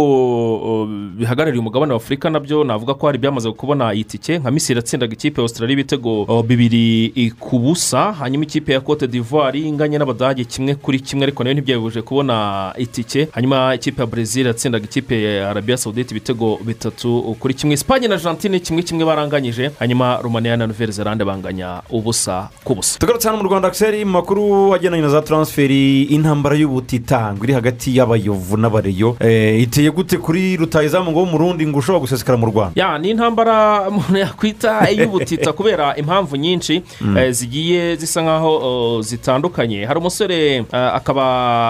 bihagarariye 1.18 1.60
umugabane 1.60 1.92
wa 1.92 1.96
afurika 1.96 2.30
na 2.30 2.40
byo 2.40 2.64
navuga 2.64 2.94
ko 2.94 3.06
hari 3.06 3.18
byamaze 3.18 3.50
kubona 3.52 3.94
iyi 3.94 4.04
tike 4.04 4.38
nka 4.38 4.50
misiri 4.50 4.76
yatsindaga 4.78 5.12
ikipe 5.12 5.40
ya 5.40 5.42
australia 5.42 5.72
ibitego 5.72 6.42
bibiri 6.42 7.32
ku 7.40 7.58
busa. 7.58 8.12
Hanyuma 8.12 8.44
ikipe 8.44 8.72
ya 8.72 8.80
cote 8.80 9.06
d'ivoire 9.06 9.58
inganye 9.60 9.98
n'abadage 9.98 10.44
kimwe 10.44 10.74
kuri 10.74 11.00
kimwe 11.00 11.24
ariko 11.24 11.44
na 11.44 11.50
yo 11.50 11.54
ntibyabujije 11.54 12.02
kubona 12.02 12.72
itike. 12.78 13.28
Hanyuma 13.32 13.47
ikipe 13.74 14.02
ya 14.02 14.06
brezil 14.06 14.46
yatsindaga 14.46 14.84
ikipe 14.84 15.22
ya 15.22 15.50
arabia 15.50 15.76
saudite 15.76 16.10
ibitego 16.10 16.58
bitatu 16.64 17.36
kuri 17.40 17.54
kimwe. 17.54 17.74
Esipanye 17.74 18.08
na 18.08 18.14
argentine 18.14 18.60
kimwe 18.60 18.82
kimwe 18.82 19.04
baranganyije. 19.04 19.70
Hanyuma 19.78 20.18
rumaniya 20.22 20.56
na 20.56 20.66
nouvelle 20.66 20.92
zelande 20.92 21.24
banganya 21.24 21.82
ubusa 21.90 22.48
ku 22.64 22.74
busa. 22.74 22.98
Tugarutse 22.98 23.28
hano 23.28 23.42
mu 23.42 23.48
rwanda 23.48 23.68
akiseri 23.68 24.04
mu 24.04 24.12
makuru 24.12 24.74
agendanye 24.74 25.02
na 25.02 25.08
za 25.08 25.22
taransiferi 25.22 26.02
intambara 26.02 26.56
y'ubutita 26.56 27.34
ngo 27.34 27.44
iri 27.44 27.52
hagati 27.52 27.96
y'abayovu 27.96 28.56
n'abareyo. 28.56 29.16
Eh, 29.20 29.62
iteye 29.62 29.90
gute 29.90 30.18
kuri 30.18 30.56
rutayizamu 30.56 31.10
ngo 31.12 31.20
w'umurundi 31.20 31.66
ngo 31.66 31.78
ushobora 31.78 32.00
gusesekara 32.00 32.38
mu 32.38 32.46
rwanda? 32.46 32.72
Ya 32.74 32.98
ni 32.98 33.10
intambara 33.10 33.88
umuntu 33.88 34.18
yakwita 34.18 34.82
iy'ubutita 34.92 35.52
kubera 35.52 35.96
impamvu 35.96 36.36
nyinshi 36.36 36.82
eh, 37.16 37.30
zigiye 37.30 37.96
zisa 37.96 38.22
nkaho 38.22 38.50
oh, 38.62 39.02
zitandukanye. 39.02 39.84
Hari 39.84 39.98
umusore 39.98 40.56
eh, 40.56 40.64
akaba 40.72 41.22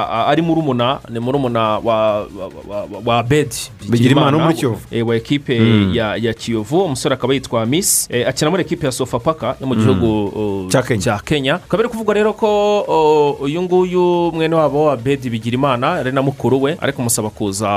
ah, 0.08 0.26
ari 0.30 0.42
murumuna 0.42 1.00
ni 1.08 1.20
murumuna 1.20 1.67
wa 1.78 2.20
wa- 2.22 2.26
wa- 2.68 2.86
wa- 3.04 3.22
bedi 3.22 3.56
Bigirimana 3.88 4.36
wo 4.36 4.42
muri 4.42 4.54
Kiyovu. 4.54 4.80
eh, 4.90 5.06
wa 5.06 5.16
ekipe 5.16 5.56
ya 5.92 6.16
ya 6.16 6.34
kiyovu. 6.34 6.82
Umusore 6.84 7.14
akaba 7.14 7.34
yitwa 7.34 7.66
miss. 7.66 8.08
Eh, 8.10 8.28
akina 8.28 8.50
muri 8.50 8.62
ekipe 8.62 8.86
ya 8.86 8.92
sofapaka 8.92 9.56
yo 9.60 9.66
mu 9.66 9.74
gihugu 9.74 10.06
oh, 10.36 10.68
Cya 10.70 11.18
Kenya. 11.24 11.54
akaba 11.54 11.82
ari 11.82 11.88
kuvugwa 11.88 12.14
rero 12.14 12.32
ko 12.32 13.36
uyu 13.40 13.62
nguyu 13.62 14.32
mwene 14.34 14.54
wabo 14.54 14.84
wa 14.84 14.96
bedi 14.96 15.30
bigirimana 15.30 15.92
ari 15.92 16.12
na 16.12 16.22
mukuru 16.22 16.62
we 16.62 16.76
ari 16.80 16.92
kumusaba 16.92 17.30
kuza 17.30 17.68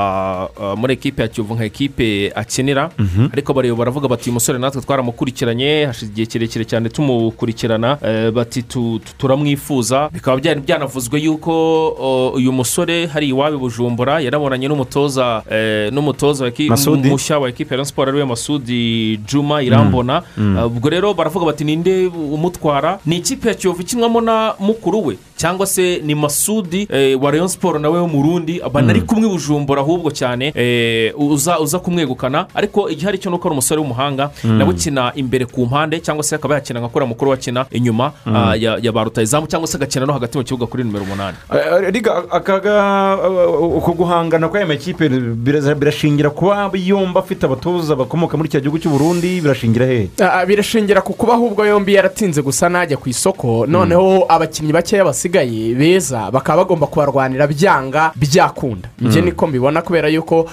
muri 0.78 0.94
ekipe 0.94 1.22
ya 1.22 1.28
kiyovu 1.28 1.56
nka 1.56 1.66
ekipe 1.66 2.32
akinira. 2.36 2.90
Ariko 3.34 3.54
bareba 3.54 3.76
baravuga 3.76 4.08
bati 4.08 4.30
uyu 4.30 4.34
musore 4.34 4.60
natwe 4.60 4.82
twaramukurikiranye 4.82 5.86
hashize 5.86 6.12
igihe 6.12 6.26
kirekire 6.26 6.66
cyane 6.66 6.90
tumukurikirana. 6.90 7.98
Eh, 8.04 8.32
bati 8.32 8.64
tu- 8.64 9.00
tu- 9.06 9.14
turamwifuza. 9.18 10.10
Bikaba 10.14 10.38
byanavuzwe 10.38 11.20
yuko 11.20 12.32
uyu 12.36 12.52
musore 12.52 13.06
hari 13.08 13.28
iwabo 13.30 13.56
i 13.58 13.60
bujumbura 13.82 14.20
yarabonanye 14.22 14.68
n'umutoza 14.68 15.44
eh, 15.52 15.92
n'umutoza 15.94 16.52
mushya 17.10 17.40
wa 17.40 17.50
ekipe 17.50 17.76
ya 17.78 17.86
siporo 17.86 18.10
ari 18.12 18.18
we 18.20 18.26
masudi 18.26 19.18
juma 19.28 19.62
irambona. 19.64 20.22
Uh, 20.38 20.66
ubwo 20.66 20.90
rero 20.90 21.14
baravuga 21.14 21.46
bati 21.46 21.64
ninde 21.64 22.08
umutwara? 22.08 23.00
Ni 23.06 23.18
ikipe 23.18 23.48
ya 23.50 23.56
kiyovu 23.56 23.82
ikinwamo 23.82 24.22
na 24.22 24.54
mukuru 24.60 25.06
we? 25.06 25.18
Cyangwa 25.36 25.66
se 25.68 26.02
ni 26.06 26.16
masudi 26.16 26.88
eh, 26.92 27.22
wa 27.24 27.32
Rayon 27.32 27.48
siporo 27.48 27.80
nawe 27.80 28.00
wo 28.00 28.08
mu 28.08 28.24
rundi? 28.24 28.62
Banari 28.74 29.02
kumwe 29.02 29.28
i 29.28 29.32
bujumbura 29.32 29.82
ahubwo 29.82 30.12
cyane 30.12 30.54
eh, 30.56 31.14
uza 31.20 31.60
uza 31.60 31.80
kumwegukana. 31.80 32.46
Ariko 32.54 32.90
igihari 32.90 33.18
cyo 33.18 33.30
ni 33.30 33.36
uko 33.36 33.48
ari 33.48 33.54
umusore 33.54 33.82
w'umuhanga 33.82 34.30
nawe 34.44 34.70
ukina 34.70 35.12
imbere 35.16 35.46
ku 35.46 35.66
mpande 35.66 36.00
cyangwa 36.00 36.24
se 36.24 36.36
akaba 36.36 36.56
yakina 36.56 36.80
nka 36.80 36.90
kora 36.90 37.06
mukuru 37.06 37.32
we 37.32 37.38
akina 37.38 37.66
inyuma 37.72 38.12
ah, 38.26 38.56
ya 38.56 38.78
ya 38.82 38.92
ba 38.92 39.04
rutayizamu 39.04 39.48
cyangwa 39.48 39.68
se 39.68 39.78
agakina 39.78 40.06
no 40.06 40.14
hagati 40.14 40.38
mu 40.38 40.44
kibuga 40.44 40.66
kuri 40.66 40.84
nimero 40.84 41.04
umunani. 41.04 41.38
Eh, 41.54 41.92
uko 43.78 43.94
guhangana 43.94 44.48
kw'aya 44.50 44.66
makipe 44.68 45.10
birashingira 45.10 46.30
kuba 46.30 46.70
yombi 46.74 47.20
afite 47.20 47.44
abatoza 47.46 47.96
bakomoka 47.96 48.38
muri 48.38 48.50
cya 48.50 48.60
gihugu 48.60 48.80
cy'u 48.80 48.92
Burundi 48.92 49.42
birashingira 49.42 49.86
hehe? 49.86 50.10
Ah, 50.20 50.46
birashingira 50.46 51.02
ku 51.02 51.14
kuba 51.14 51.34
ahubwo 51.34 51.66
yombi 51.66 51.94
yaratinze 51.94 52.42
gusa 52.42 52.70
najya 52.70 52.98
ku 52.98 53.10
isoko. 53.10 53.66
Noneho 53.68 54.26
abakinnyi 54.30 54.74
bakeya 54.74 55.06
basigaye 55.06 55.74
beza 55.76 56.32
bakaba 56.32 56.64
bagomba 56.64 56.88
kubarwanira 56.88 57.48
byanga 57.48 58.12
byakunda. 58.16 58.90
Njye 59.02 59.22
niko 59.22 59.48
mbibona 59.48 59.82
kubera 59.82 60.08
yuko 60.10 60.46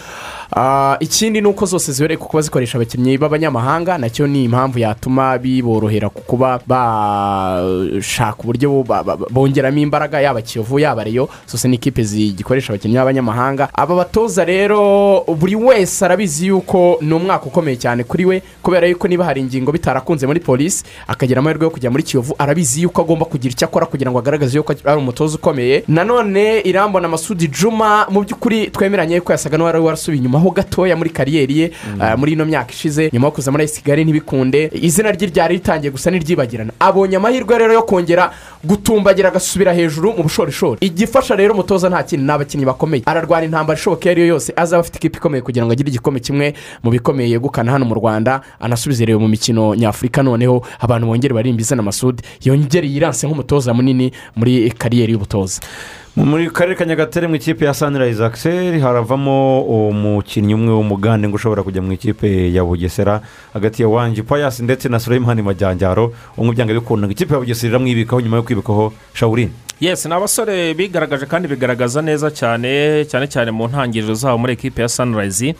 ah, 0.56 0.96
ikindi 1.00 1.40
ni 1.40 1.46
uko 1.48 1.66
zose 1.66 1.92
zibereye 1.92 2.16
ku 2.18 2.28
kuba 2.28 2.42
zikoresha 2.42 2.78
abakinnyi 2.78 3.18
b'abanyamahanga 3.18 3.98
na 3.98 4.08
cyo 4.10 4.26
ni 4.26 4.44
impamvu 4.44 4.78
yatuma 4.78 5.38
biborohera 5.38 6.08
ku 6.08 6.22
kuba 6.22 6.60
bashaka 6.66 8.42
uburyo 8.42 8.84
bongeramo 9.30 9.78
imbaraga 9.78 10.20
yaba 10.20 10.42
kiyovu 10.42 10.78
yaba 10.78 11.04
reyo 11.04 11.28
zose 11.46 11.68
ni 11.68 11.76
ikipe 11.76 12.02
zigikoresha 12.02 12.72
abakinnyi 12.72 12.96
b'abanyamahanga 13.12 13.68
aba 13.74 13.94
batoza 13.96 14.44
rero 14.44 15.24
buri 15.26 15.56
wese 15.56 16.04
arabizi 16.04 16.46
yuko 16.46 16.98
ni 17.00 17.12
umwaka 17.14 17.46
ukomeye 17.46 17.76
cyane 17.76 18.04
kuri 18.04 18.24
we 18.24 18.42
kubera 18.62 18.86
yuko 18.86 19.08
niba 19.08 19.24
hari 19.24 19.40
ingingo 19.40 19.72
bitarakunze 19.72 20.26
muri 20.26 20.40
polisi 20.40 20.84
akagira 21.08 21.40
amahirwe 21.40 21.64
yo 21.64 21.70
kujya 21.70 21.90
muri 21.90 22.02
kiyovu 22.02 22.34
arabizi 22.38 22.82
yuko 22.82 23.00
agomba 23.02 23.24
kugira 23.24 23.52
icyo 23.52 23.66
akora 23.66 23.86
kugira 23.86 24.10
ngo 24.10 24.18
agaragaze 24.18 24.56
yuko 24.56 24.72
ari 24.84 24.98
umutoza 24.98 25.36
ukomeye. 25.36 25.84
Nanone 25.88 26.60
irambona 26.60 27.08
masudi 27.08 27.48
juma 27.48 28.06
mu 28.10 28.20
by'ukuri 28.22 28.70
twemeranye 28.70 29.20
ko 29.20 29.32
yasaga 29.32 29.56
n'uwari 29.58 29.78
warasubiye 29.78 30.18
inyuma 30.20 30.38
ho 30.38 30.50
gatoya 30.50 30.96
muri 30.96 31.10
kariyeri 31.10 31.58
ye 31.58 31.70
ah, 32.00 32.16
muri 32.16 32.32
ino 32.32 32.44
myaka 32.44 32.70
ishize 32.72 33.10
nyuma 33.12 33.26
yo 33.26 33.32
kuza 33.32 33.50
muri 33.50 33.68
kigali 33.68 34.04
ntibikunde. 34.04 34.70
Izina 34.72 35.12
rye 35.12 35.26
ryari 35.26 35.54
ritangiye 35.54 35.90
gusa 35.90 36.10
n'iryibagirana. 36.10 36.72
Abonye 36.78 37.16
amahirwe 37.16 37.58
rero 37.58 37.72
yo 37.72 37.82
kongera 37.82 38.30
gutumbagira 38.64 39.28
agasubira 39.28 39.72
hejuru 39.72 40.12
mu 40.16 40.22
bushorishori. 40.22 40.78
Igifasha 40.80 41.36
rero 41.36 41.54
umutoza 41.54 41.88
nta 41.88 42.02
kindi 42.02 42.24
ni 42.26 42.32
abakinnyi 42.32 42.64
bakomeye. 42.64 42.97
Ararwana 43.06 43.44
intambara 43.44 43.78
ishoboka 43.78 44.04
iyo 44.04 44.12
ari 44.12 44.20
yo 44.20 44.26
yose. 44.26 44.52
Azaba 44.56 44.80
afite 44.80 44.96
ikipe 44.98 45.16
ikomeye 45.18 45.42
kugira 45.42 45.66
ngo 45.66 45.72
agire 45.72 45.88
igikombe 45.88 46.20
kimwe 46.20 46.54
mu 46.82 46.90
bikomeye 46.90 47.30
yegukana 47.30 47.72
hano 47.72 47.84
mu 47.84 47.94
rwanda. 47.94 48.40
Anasubize 48.60 49.04
rero 49.04 49.20
mu 49.20 49.28
mikino 49.28 49.74
nyafurika 49.74 50.22
noneho 50.22 50.62
abantu 50.80 51.06
bongere 51.06 51.34
barimba 51.34 51.60
izina 51.62 51.82
masudi 51.82 52.22
yongere 52.44 52.88
yiranse 52.88 53.26
nk'umutoza 53.26 53.74
munini 53.74 54.12
muri 54.36 54.70
kariyeri 54.78 55.12
y'ubutoza. 55.12 55.60
Muri 56.18 56.50
karere 56.50 56.74
ka 56.74 56.84
nyagatare 56.84 57.28
mu 57.28 57.34
ikipe 57.36 57.64
ya 57.64 57.74
sanirayizi 57.74 58.24
akiseri 58.24 58.80
haravamo 58.80 59.62
umukinnyi 59.62 60.54
umwe 60.54 60.72
w'umugande 60.74 61.28
ngo 61.28 61.36
ushobora 61.36 61.62
kujya 61.62 61.82
mu 61.82 61.92
ikipe 61.92 62.52
ya 62.52 62.64
bugesera 62.64 63.20
hagati 63.54 63.82
ya 63.82 63.88
wanji 63.88 64.22
payasi 64.22 64.62
ndetse 64.62 64.88
na 64.88 64.98
surayimani 65.00 65.42
majyanjyaro 65.42 66.12
umwe 66.36 66.54
byanga 66.54 66.74
bikundaga 66.74 67.12
ikipe 67.12 67.34
ya 67.34 67.40
bugesera 67.40 67.70
iramwibikaho 67.70 68.20
nyuma 68.20 68.36
yo 68.36 68.42
kwibikaho 68.42 68.92
shawurine 69.14 69.50
yesi 69.80 70.08
ni 70.08 70.14
abasore 70.14 70.74
bigaragaje 70.74 71.26
kandi 71.26 71.48
bigaragaza 71.48 72.02
neza 72.02 72.30
cyane 72.30 73.04
cyane 73.10 73.26
cyane 73.28 73.50
mu 73.50 73.68
ntangiriro 73.68 74.14
zabo 74.14 74.38
muri 74.38 74.52
ekipe 74.52 74.82
ya 74.82 74.88
sanirayizi 74.88 75.54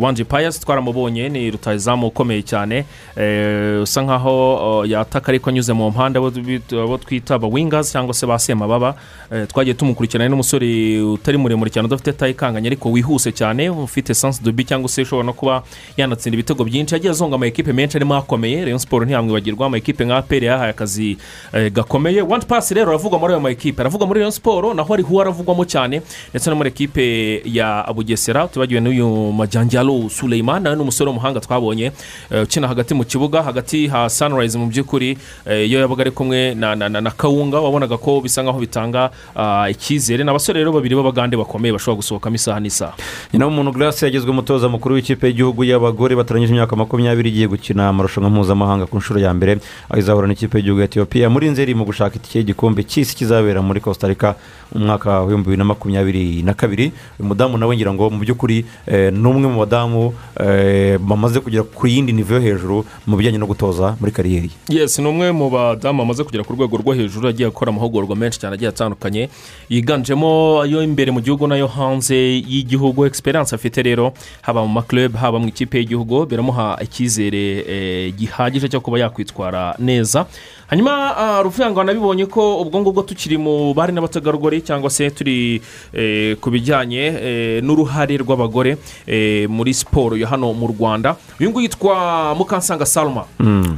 wanji 0.00 0.24
payasi 0.24 0.60
twaramubonye 0.60 1.28
ni 1.28 1.50
rutayizamu 1.50 2.06
ukomeye 2.06 2.42
cyane. 2.42 2.84
Eh, 3.16 3.82
usa 3.82 4.02
nkaho 4.02 4.32
oh, 4.56 4.84
yataka 4.86 5.28
ariko 5.28 5.50
anyuze 5.50 5.72
mu 5.72 5.90
mpande 5.90 6.18
abo 6.18 6.98
twita 6.98 7.34
aba 7.34 7.48
wingazi 7.48 7.92
cyangwa 7.92 8.14
se 8.14 8.26
ba 8.26 8.38
semababa 8.38 8.94
Eh, 9.32 9.46
twagiye 9.46 9.74
tumukurikirana 9.74 10.28
n'umusore 10.28 11.00
utari 11.02 11.38
muremure 11.38 11.70
cyane 11.70 11.86
udafite 11.86 12.12
tayi 12.12 12.32
ikanganye 12.32 12.66
ariko 12.66 12.90
wihuse 12.90 13.32
cyane 13.32 13.70
ufite 13.70 14.14
sansi 14.14 14.42
dobi 14.42 14.64
cyangwa 14.64 14.88
se 14.88 15.02
ushobora 15.02 15.26
no 15.26 15.32
kuba 15.32 15.62
yanatsinda 15.96 16.34
ibitego 16.34 16.64
byinshi. 16.64 16.94
Yagiye 16.94 17.10
azonga 17.10 17.34
ama 17.36 17.46
ekipe 17.46 17.72
menshi 17.72 17.96
arimo 17.96 18.16
akomeye 18.16 18.64
rayon 18.64 18.78
siporo 18.78 19.04
ntiyamwibagirwa 19.04 19.66
ama 19.66 19.76
ekipe 19.76 20.04
nka 20.04 20.16
aperi 20.16 20.46
yahaye 20.46 20.70
akazi 20.70 21.16
eh, 21.52 21.72
gakomeye. 21.72 22.22
Wanti 22.22 22.46
pasi 22.46 22.74
rero 22.74 22.88
aravugwa 22.88 23.18
muri 23.18 23.32
ayo 23.32 23.40
ma 23.50 23.56
ma 23.56 23.56
ekipe. 23.56 23.80
Aravugwa 23.82 24.06
muri 24.06 24.20
Rayon 24.20 24.30
siporo 24.32 24.74
naho 24.74 24.94
ariho 24.94 25.20
aravugwamo 25.20 25.64
cyane. 25.64 26.02
Ndetse 26.30 26.50
no 26.50 26.56
muri 26.56 26.68
ekipe 26.68 27.42
ya 27.44 27.84
bugesera 27.94 28.48
tubagiwe 28.48 28.80
n'uyu 28.80 29.32
majyanjyalo 29.32 30.08
Suleiman 30.08 30.62
nawe 30.62 30.76
ni 30.76 30.82
umusore 30.82 31.10
w'umuhanga 31.10 31.40
twabonye 31.40 31.92
eh, 32.30 32.42
ukina 32.42 32.68
hagati 32.68 32.94
mu 32.94 33.04
kibuga 33.04 33.42
hagati 33.42 33.88
ha 33.88 34.08
sunrise 34.08 34.58
mu 34.58 34.66
by'ukuri 34.66 35.18
eh, 35.46 35.68
iyo 35.68 35.80
yabaga 35.80 36.02
ari 36.02 36.10
kumwe 36.10 36.54
na, 36.54 37.10
kawunga 37.16 37.60
wabonaga 37.60 37.98
ko 37.98 38.20
bisa 38.20 38.42
nkaho 38.42 38.58
bitanga 38.60 39.10
ah, 39.36 39.70
icyizere. 39.70 40.24
Ni 40.24 40.30
abasore 40.30 40.60
rero 40.60 40.72
babiri 40.72 40.94
b'abagande 40.96 41.36
bakomeye 41.36 41.72
bashobora 41.72 41.96
gusohokamo 41.96 42.36
isaha 42.36 42.60
n'isaha 42.60 42.94
nyina 43.32 43.46
w'umuntu 43.46 43.72
grace 43.72 44.06
yagizwe 44.06 44.30
umutoza 44.30 44.68
mukuru 44.68 44.94
w'ikipe 44.94 45.26
y'igihugu 45.26 45.64
y'abagore 45.64 46.16
batarangije 46.16 46.52
imyaka 46.52 46.76
makumyabiri 46.76 47.28
igiye 47.28 47.46
gukina 47.48 47.88
amarushanwa 47.88 48.30
mpuzamahanga 48.30 48.86
ku 48.86 48.96
nshuro 48.98 49.20
ya 49.20 49.34
mbere. 49.34 49.58
Aho 49.90 49.98
izahura 49.98 50.28
n'ikipe 50.28 50.58
y'igihugu 50.58 50.80
ya 50.80 50.86
etiyopiya 50.86 51.30
muri 51.30 51.48
nzeri 51.50 51.74
mu 51.74 51.84
gushaka 51.84 52.16
itike 52.16 52.38
y'igikombe 52.38 52.82
cy'isi 52.82 53.16
kizabera 53.40 53.62
muri 53.62 53.80
costa 53.80 54.08
rica 54.08 54.34
mu 54.74 54.84
mwaka 54.86 55.20
w'ibihumbi 55.20 55.44
bibiri 55.44 55.58
na 55.58 55.64
makumyabiri 55.64 56.42
na 56.42 56.54
kabiri. 56.54 56.92
Uyu 57.18 57.28
mudamu 57.28 57.58
nawe 57.58 57.76
ngira 57.76 57.92
ngo 57.92 58.10
mu 58.10 58.18
by'ukuri 58.20 58.64
eh, 58.86 59.12
ni 59.12 59.26
umwe 59.26 59.48
mu 59.48 59.58
badamu 59.58 60.14
eh, 60.38 60.98
bamaze 61.00 61.40
kugera 61.40 61.64
ku 61.64 61.86
yindi 61.86 62.12
nivo 62.12 62.34
yo 62.34 62.40
hejuru 62.40 62.84
mu 63.06 63.16
bijyanye 63.16 63.38
no 63.38 63.46
gutoza 63.46 63.96
muri 64.00 64.12
kariyeri. 64.12 64.50
Yes 64.68 64.98
ni 64.98 65.08
umwe 65.08 65.32
mu 65.32 65.50
badamu 65.50 66.04
bamaze 66.04 66.22
kugera 66.24 66.44
ku 66.44 66.52
rwego 66.52 66.76
rwo 66.76 66.92
hejuru 66.94 67.28
agiye 67.28 67.48
gukora 67.48 67.72
amahugurwa 67.72 68.16
menshi 68.16 68.38
cyane 68.38 68.54
agiye 68.54 68.68
atandukanye 68.70 69.28
yiganjemo 69.68 70.62
ayo 70.62 70.82
imbere 70.82 71.10
mu 71.10 71.20
gihugu 71.20 71.46
n'ayo 71.48 71.66
hanze 71.66 72.14
y'igihugu. 72.46 73.06
Egisperiyanse 73.06 73.54
afite 73.56 73.82
rero 73.82 74.12
haba 74.42 74.62
mu 74.62 74.68
maklub 74.68 75.16
haba 75.16 75.38
mu 75.42 75.48
ikipe 75.48 75.78
y'igihugu 75.82 76.26
biramuha 76.30 76.78
icyizere 76.82 77.64
eh, 77.66 78.14
gihagije 78.14 78.68
cyo 78.70 78.80
kuba 78.80 78.98
yakwitwara 79.02 79.74
neza. 79.82 80.26
Hanyuma 80.70 81.16
ah, 81.16 81.42
ruvuga 81.42 81.84
nabibonye 81.84 82.26
ko 82.26 82.60
ubwo 82.62 82.80
ngubwo 82.80 83.02
tukiri 83.02 83.36
mu 83.38 83.74
bari 83.74 83.92
n'abategarugori 83.92 84.62
cyangwa 84.62 84.90
se 84.90 85.10
turi 85.10 85.60
eh, 85.92 86.36
ku 86.40 86.50
bijyanye 86.50 87.02
eh, 87.18 87.62
n'uruhare 87.62 88.16
rw'abagore 88.22 88.76
eh, 89.06 89.48
muri 89.50 89.74
siporo 89.74 90.16
ya 90.16 90.28
hano 90.28 90.52
mu 90.54 90.66
rwanda. 90.70 91.16
Uyu 91.40 91.50
nguyu 91.50 91.66
yitwa 91.66 92.34
mukansanga 92.34 92.86
salma. 92.86 93.24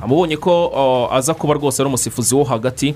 Amubonye 0.04 0.36
ko 0.36 0.52
oh, 0.74 1.08
aza 1.12 1.34
kuba 1.34 1.54
rwose 1.54 1.82
ari 1.82 1.88
umusifuzi 1.88 2.34
wo 2.34 2.44
hagati 2.44 2.94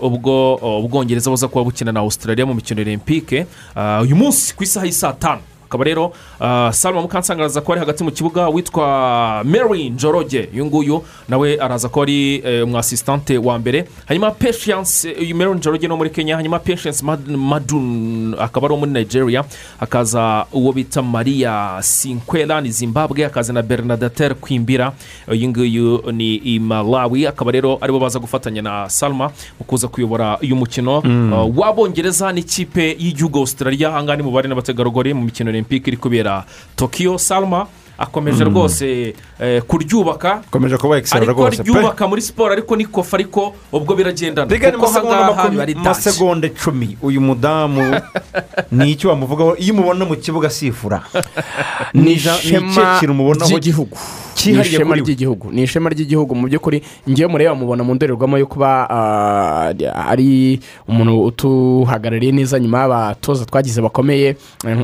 ubwo 0.00 0.56
oh, 0.62 0.80
ubwongereza 0.80 1.30
buza 1.30 1.48
kuba 1.48 1.64
bukina 1.64 1.92
na 1.92 2.00
australia 2.00 2.46
mu 2.46 2.54
mikino 2.54 2.80
olympique 2.80 3.46
Ah, 3.76 4.00
uyu 4.02 4.16
munsi 4.16 4.54
ku 4.56 4.64
isaha 4.64 4.86
y'i 4.86 4.92
saa 4.92 5.12
tanu. 5.12 5.40
Akaba 5.72 5.84
rero 5.84 6.12
ah, 6.40 6.68
salma 6.72 7.00
mukansanga 7.00 7.40
araza 7.48 7.60
kuba 7.60 7.72
ari 7.72 7.80
hagati 7.80 8.04
mu 8.04 8.10
kibuga 8.12 8.48
witwa 8.48 9.40
mary 9.44 9.90
njoroge. 9.90 10.48
Uyu 10.52 10.66
nguyu 10.66 11.02
nawe 11.28 11.56
araza 11.60 11.88
kuba 11.88 12.02
ari 12.02 12.42
eh, 12.44 12.64
umwasisitante 12.64 13.38
wa 13.38 13.58
mbere. 13.58 13.88
Hanyuma 14.06 14.30
patience 14.30 15.08
uyu 15.20 15.36
mary 15.36 15.54
njoroge 15.54 15.88
no 15.88 15.96
muri 15.96 16.10
kenya. 16.10 16.36
Hanyuma 16.36 16.60
Mad- 17.02 17.36
madun 17.36 18.34
akaba 18.38 18.66
ari 18.66 18.72
uwo 18.74 18.80
muri 18.80 18.90
nigeria. 18.92 19.44
Hakaza 19.80 20.46
uwo 20.52 20.72
bita 20.72 21.02
maria 21.02 21.78
sinkwela 21.80 22.60
ni 22.60 22.70
zimbabwe. 22.70 23.22
Hakaza 23.24 23.52
na 23.52 23.62
bernadater 23.62 24.34
kwimbira. 24.34 24.92
Uyu 25.28 25.48
nguyu 25.48 26.02
ni 26.12 26.34
i 26.36 26.58
malawi. 26.58 27.26
Akaba 27.26 27.50
rero 27.52 27.78
ari 27.80 27.92
bo 27.92 27.98
baza 27.98 28.18
gufatanya 28.18 28.62
na 28.62 28.88
salma 28.90 29.30
mu 29.58 29.64
kuza 29.66 29.88
kuyobora 29.88 30.38
uyu 30.42 30.56
mukino. 30.56 30.98
Uh, 30.98 31.58
w'abongereza 31.58 32.32
n'ikipe 32.32 32.96
y'igihugu 32.98 33.38
australia. 33.38 33.88
Ahangaha 33.88 34.16
ni 34.16 34.22
mu 34.22 34.30
bari 34.30 34.48
n'abategarugori 34.48 35.14
mu 35.14 35.22
mikino 35.22 35.50
olympique 35.62 35.88
iri 35.88 35.96
kubera 35.96 36.44
tokiyo 36.76 37.18
salma 37.18 37.66
akomeje 38.02 38.44
rwose 38.44 39.14
eh, 39.40 39.62
kuryubaka. 39.62 40.32
Akomeje 40.34 40.76
kuba 40.76 40.98
ekisera 40.98 41.22
ariko 41.22 41.48
ryubaka 41.48 42.08
muri 42.08 42.22
siporo 42.22 42.52
ariko 42.52 42.76
ni 42.76 42.86
kofa 42.86 43.16
ariko 43.16 43.54
ubwo 43.72 43.94
biragendana. 43.94 44.50
Kuko 44.72 44.86
ahangaha 44.86 45.48
biba 45.48 45.62
ari 45.62 45.74
danse 45.74 46.10
amasegonda 46.10 46.46
icumi. 46.46 46.96
Uyu 47.02 47.20
mudamu 47.20 48.00
ni 48.72 48.90
icyo 48.90 49.10
wamuvugaho? 49.10 49.56
Iyo 49.56 49.74
umubona 49.74 50.04
mu 50.04 50.16
kibuga 50.16 50.48
asifura. 50.48 51.02
Ni 51.94 52.12
ishema 52.12 53.34
ry'igihugu. 53.34 53.98
Ni 54.46 54.60
ishema 54.60 54.94
ry'igihugu. 54.94 55.52
Ni 55.52 55.62
ishema 55.62 55.90
ry'igihugu. 55.90 56.34
Mu 56.34 56.48
by'ukuri 56.48 56.82
ngewe 57.10 57.28
mureba 57.28 57.54
mubona 57.54 57.84
mu 57.84 57.94
ndorerwamo 57.94 58.38
yo 58.38 58.46
kuba 58.46 58.90
ah, 58.90 59.74
ari 60.08 60.60
umuntu 60.88 61.24
utuhagarariye 61.24 62.32
neza 62.32 62.58
nyuma 62.58 62.78
y'abatoza 62.80 63.44
twagize 63.44 63.82
bakomeye 63.82 64.36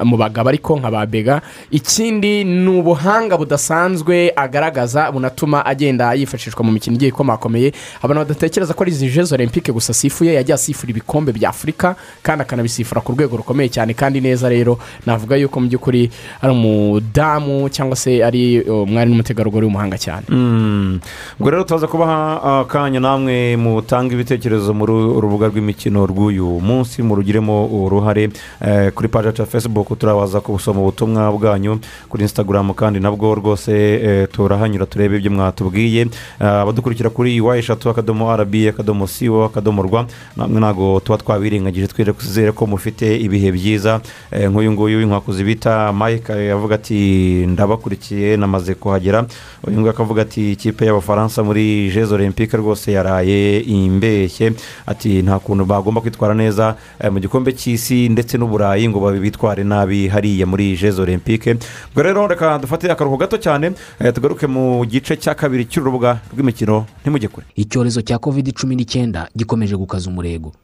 mu 0.04 0.16
bagabo 0.16 0.48
ariko 0.48 0.78
nka 0.78 0.90
ba 0.90 1.06
bega. 1.06 1.40
Ikindi 1.70 2.44
ni 2.44 2.68
ubuhanga 2.68 3.07
budasanzwe 3.38 4.32
agaragaza 4.36 5.12
bunatuma 5.12 5.64
agenda 5.66 6.14
yifashishwa 6.14 6.64
mu 6.64 6.72
mikino 6.72 6.96
igiye 6.96 7.08
ikomakomeye. 7.08 7.72
Abantu 8.02 8.20
badatekereza 8.24 8.74
ko 8.74 8.82
ari 8.84 8.92
izi 8.92 9.08
jezo 9.10 9.34
olympique 9.34 9.72
gusa 9.72 9.90
asifuye 9.92 10.34
yagiye 10.34 10.54
asifura 10.54 10.90
ibikombe 10.90 11.32
bya 11.32 11.48
afurika 11.48 11.96
kandi 12.22 12.42
akanabisifura 12.42 13.00
ku 13.00 13.12
rwego 13.12 13.36
rukomeye 13.36 13.68
cyane 13.68 13.94
kandi 13.94 14.20
neza 14.20 14.48
rero. 14.48 14.78
Navuga 15.06 15.36
yuko 15.36 15.60
mu 15.60 15.68
by'ukuri 15.68 16.10
ari 16.42 16.52
umudamu 16.52 17.68
cyangwa 17.68 17.96
se 17.96 18.24
ari 18.24 18.60
umwari 18.62 19.10
n'umutegarugori 19.10 19.64
w'umuhanga 19.66 19.98
cyane. 19.98 20.26
Mm. 20.28 21.00
ubwo 21.40 21.50
rero 21.50 21.64
tuza 21.64 21.86
kubaha 21.86 22.42
akanya 22.60 23.00
namwe 23.00 23.56
mutanga 23.56 24.14
ibitekerezo 24.14 24.74
muri 24.74 24.92
urubuga 24.92 25.46
rw'imikino 25.48 26.06
rw'uyu 26.06 26.60
munsi 26.60 27.02
murugiremo 27.02 27.66
uruhare 27.66 28.28
eh, 28.60 28.92
kuri 28.92 29.08
paji 29.08 29.26
yacu 29.26 29.42
ya 29.42 29.46
facebook 29.48 29.98
turabaza 29.98 30.40
kubusoma 30.40 30.80
ubutumwa 30.80 31.32
bwanyu 31.32 31.80
kuri 32.08 32.22
instagram 32.22 32.72
kandi 32.74 32.87
nabwo 32.96 33.34
rwose 33.34 33.72
eh, 33.72 34.28
turahanyura 34.32 34.86
turebe 34.86 35.16
ibyo 35.16 35.30
mwatubwiye. 35.30 36.06
Abadukurikira 36.40 37.10
kuri 37.10 37.40
wa 37.40 37.58
eshatu 37.58 37.90
akadomo 37.90 38.30
arabi 38.32 38.68
akadomo 38.68 39.06
siwo 39.06 39.44
akadomo 39.44 39.82
rwa 39.82 40.06
ntabwo 40.48 41.00
tuba 41.00 41.18
twabirengagije 41.18 41.86
twizere 41.86 42.52
ko 42.52 42.66
mufite 42.66 43.16
ibihe 43.20 43.52
byiza. 43.52 44.00
Eh, 44.32 44.48
nk'uyu 44.50 44.72
nguyu 44.72 45.00
inkwakuzi 45.02 45.44
bita 45.44 45.92
mike 45.92 46.32
eh, 46.32 46.52
avuga 46.54 46.74
ati 46.74 46.98
ndabakurikiye 47.46 48.36
namaze 48.36 48.74
kuhagera. 48.74 49.26
Uyu 49.66 49.76
nguyu 49.80 49.90
akavuga 49.90 50.22
ati 50.22 50.52
ikipe 50.52 50.86
y'abafaransa 50.86 51.42
muri 51.44 51.90
jezo 51.94 52.14
olympique 52.14 52.56
rwose 52.56 52.92
yaraye 52.92 53.60
imbeshye. 53.60 54.52
Ati 54.86 55.22
nta 55.22 55.38
kuntu 55.38 55.64
bagomba 55.64 56.00
kwitwara 56.00 56.34
neza 56.34 56.74
mu 57.12 57.20
gikombe 57.20 57.52
cy'isi 57.52 58.08
ndetse 58.08 58.38
n'uburayi 58.38 58.88
ngo 58.88 59.00
bitware 59.12 59.64
nabi 59.64 60.08
hariya 60.08 60.46
muri 60.46 60.76
jezo 60.76 61.02
olympique 61.02 61.56
ubwo 61.90 62.02
rero 62.02 62.26
reka 62.28 62.58
dufate 62.58 62.77
akaruhuko 62.86 63.20
gato 63.20 63.36
cyane 63.42 63.74
eh, 63.98 64.14
tugaruke 64.14 64.46
mu 64.46 64.86
gice 64.86 65.16
cya 65.18 65.34
kabiri 65.34 65.66
cy'urubuga 65.66 66.20
rw'imikino 66.32 66.86
ntimujye 67.02 67.28
kure. 67.28 67.46
Icyorezo 67.58 68.02
cya 68.06 68.18
kovide 68.22 68.52
cumi 68.54 68.76
n'icyenda 68.78 69.28
gikomeje 69.36 69.74
gukaza 69.76 70.06
umurego. 70.10 70.54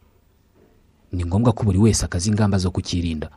Ni 1.12 1.24
ngombwa 1.26 1.52
ko 1.52 1.64
buri 1.66 1.78
wese 1.78 2.04
akaza 2.06 2.30
ingamba 2.30 2.58
zo 2.58 2.70
kukirinda. 2.70 3.30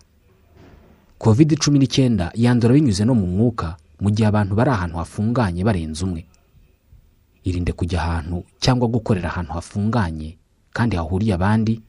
Kovide 1.17 1.55
cumi 1.57 1.79
n'icyenda 1.79 2.31
yandura 2.37 2.73
binyuze 2.73 3.05
no 3.05 3.15
mu 3.17 3.25
mwuka 3.27 3.77
mu 4.01 4.09
gihe 4.13 4.27
abantu 4.29 4.53
bari 4.55 4.69
ahantu 4.69 4.97
hafunganye 5.01 5.63
barenze 5.65 6.05
umwe. 6.05 6.25
Irinde 7.43 7.71
kujya 7.73 8.01
ahantu 8.01 8.43
cyangwa 8.61 8.87
gukorera 8.87 9.29
ahantu 9.33 9.51
hafunganye 9.57 10.37
kandi 10.73 10.95
hahuriye 10.95 11.33
abandi 11.33 11.81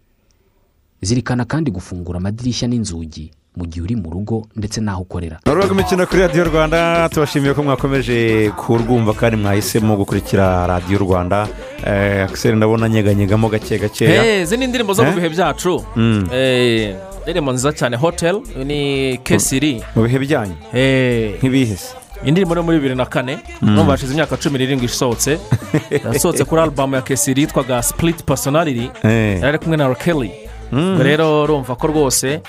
zirikana 1.03 1.45
kandi 1.45 1.71
gufungura 1.71 2.19
amadirishya 2.19 2.69
n'inzugi 2.69 3.31
mu 3.59 3.67
gihe 3.67 3.83
uri 3.83 3.97
mu 3.97 4.11
rugo 4.11 4.47
ndetse 4.57 4.79
n'aho 4.81 5.03
ukorera. 5.03 5.37
Urubuga 5.47 5.67
rw'imikino 5.67 6.07
kuri 6.07 6.21
radiyo 6.23 6.45
rwanda 6.45 7.09
tubashimiye 7.13 7.55
ko 7.55 7.63
mwakomeje 7.63 8.51
kurwumva 8.57 9.13
kandi 9.19 9.37
mwahisemo 9.37 9.97
gukurikira 9.97 10.67
radiyo 10.67 10.99
rwanda. 10.99 11.49
Eh, 11.87 12.25
akiseri 12.25 12.57
ndabona 12.57 12.89
nyeganyegamo 12.89 13.49
gake 13.49 13.79
gakeya 13.79 14.25
Eh, 14.25 14.43
izi 14.43 14.57
ni 14.57 14.65
indirimbo 14.65 14.93
zo 14.95 15.03
mu 15.03 15.11
Eh? 15.11 15.15
bihe 15.15 15.29
byacu. 15.29 15.85
Mm. 15.97 16.29
Eh, 16.33 16.95
indirimbo 17.27 17.53
nziza 17.53 17.73
cyane 17.73 17.97
hoteli 17.97 18.41
ni 18.65 19.19
kesiri. 19.27 19.83
Mu 19.97 20.03
bihe 20.07 20.19
byanyu? 20.19 20.55
Eh, 20.75 21.35
nk'ibihise 21.43 21.95
indirimbo 22.25 22.55
yo 22.55 22.63
muri 22.63 22.79
bibiri 22.79 22.95
na 22.95 23.07
kane. 23.07 23.39
Numva 23.63 23.93
hashize 23.93 24.13
imyaka 24.13 24.37
cumi 24.37 24.59
n'irindwi 24.59 24.87
isohotse. 24.87 25.39
Yasohotse 26.15 26.45
kuri 26.45 26.61
alubamu 26.63 26.95
ya 26.95 27.03
kesiri 27.03 27.43
yitwaga 27.43 27.83
sipuriti 27.83 28.23
pasonariri 28.25 28.91
yari 29.05 29.43
ari 29.47 29.59
kumwe 29.59 29.77
na 29.77 29.87
rokeli 29.89 30.31
ubwo 30.73 31.03
rero 31.03 31.43
urumva 31.45 31.77
ko 31.77 31.87
rwose 31.87 32.41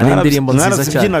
hari 0.00 0.10
indirimbo 0.16 0.50
nziza 0.52 0.84
cyane 0.92 1.18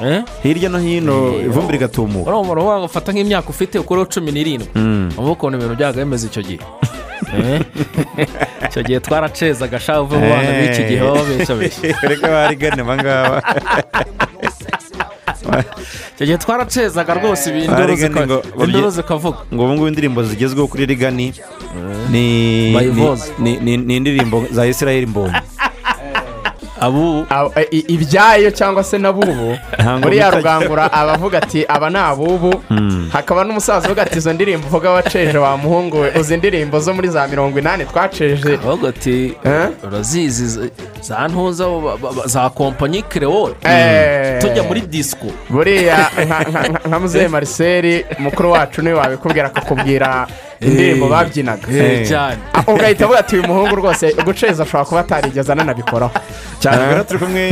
Eh? 0.00 0.24
hirya 0.42 0.68
no 0.72 0.78
hino 0.78 1.36
ivumbi 1.44 1.72
rigatumuka 1.72 2.30
urumva 2.30 2.52
urumva 2.52 2.84
ufata 2.88 3.12
nk'imyaka 3.12 3.48
ufite 3.52 3.76
ukuriho 3.78 4.06
cumi 4.08 4.32
n'irindwi. 4.32 4.68
Ubu 5.18 5.32
ukuntu 5.36 5.60
ibintu 5.60 5.76
byaga 5.76 6.00
bimeze 6.00 6.24
icyo 6.32 6.42
gihe. 6.42 6.60
Eh? 7.36 7.60
icyo 8.68 8.80
gihe 8.82 9.00
twaracezaga 9.00 9.76
shaho 9.76 10.02
uvuye 10.08 10.20
mu 10.24 10.28
bana 10.32 10.50
b'iki 10.56 10.82
gihe 10.88 11.00
baba 11.04 11.20
babeshabeshya 11.20 11.92
reka 12.10 12.26
barigane 12.32 12.80
abangaba 12.80 13.36
icyo 16.16 16.24
gihe 16.26 16.38
twaracezaga 16.40 17.12
rwose 17.20 17.52
induru 17.52 18.88
zikavuga. 18.90 19.44
ngo 19.52 19.62
ubu 19.64 19.72
ngubu 19.76 19.88
indirimbo 19.88 20.20
zigezweho 20.24 20.64
kuri 20.64 20.88
rigani 20.88 21.36
ni 22.08 23.94
indirimbo 23.96 24.48
za 24.48 24.64
israel 24.64 25.04
mbonyi. 25.06 25.59
I- 26.80 27.76
i- 27.78 27.84
ibyayo 27.94 28.50
cyangwa 28.50 28.84
se 28.84 28.98
n'abubu 28.98 29.58
muri 30.02 30.16
ya 30.18 30.30
rugangura 30.30 30.92
aba 30.92 31.12
avuga 31.12 31.38
ati 31.38 31.64
aba 31.68 31.90
ni 31.90 31.98
abubu. 31.98 32.54
Hakaba 33.12 33.44
n'umusaza 33.44 33.86
uvuga 33.86 34.02
ati 34.02 34.18
izo 34.18 34.32
ndirimbo 34.32 34.66
uvuga 34.66 34.90
waceje 34.90 35.38
wa 35.38 35.56
muhungu 35.56 36.00
we. 36.00 36.12
Uzi 36.20 36.34
indirimbo 36.34 36.80
zo 36.80 36.94
muri 36.94 37.08
za 37.08 37.26
mirongo 37.28 37.58
inani 37.58 37.84
twaceje. 37.84 38.54
Ahubwo 38.54 38.88
ati 38.88 39.34
urazizi 39.86 40.46
za- 40.48 40.68
za 41.00 41.28
ntuza 41.28 41.66
za 42.24 42.50
kompanyi 42.50 43.02
kerewone 43.02 43.54
Eh. 43.64 44.38
tujya 44.40 44.62
muri 44.62 44.80
disiko 44.80 45.26
buriya 45.50 46.10
nka 46.88 46.98
muzehe 47.00 47.28
mariseri 47.28 48.04
mukuru 48.18 48.52
wacu 48.52 48.82
ni 48.82 48.88
we 48.88 48.94
wabikubwira 48.94 49.46
akakubwira 49.46 50.26
indirimbo 50.60 51.08
babyinaga. 51.08 51.66
Cyane. 52.08 52.36
Ah, 52.54 52.64
ugahita 52.72 53.04
uvuga 53.04 53.18
ati 53.18 53.36
uyu 53.36 53.46
muhungu 53.48 53.76
rwose 53.76 54.14
guceza 54.24 54.62
ashobora 54.62 54.84
kuba 54.84 55.00
atarigeze 55.00 55.52
ananabikoraho 55.52 56.12
cyane 56.60 56.86
rero 56.88 57.04
turi 57.04 57.18
kumwe 57.18 57.50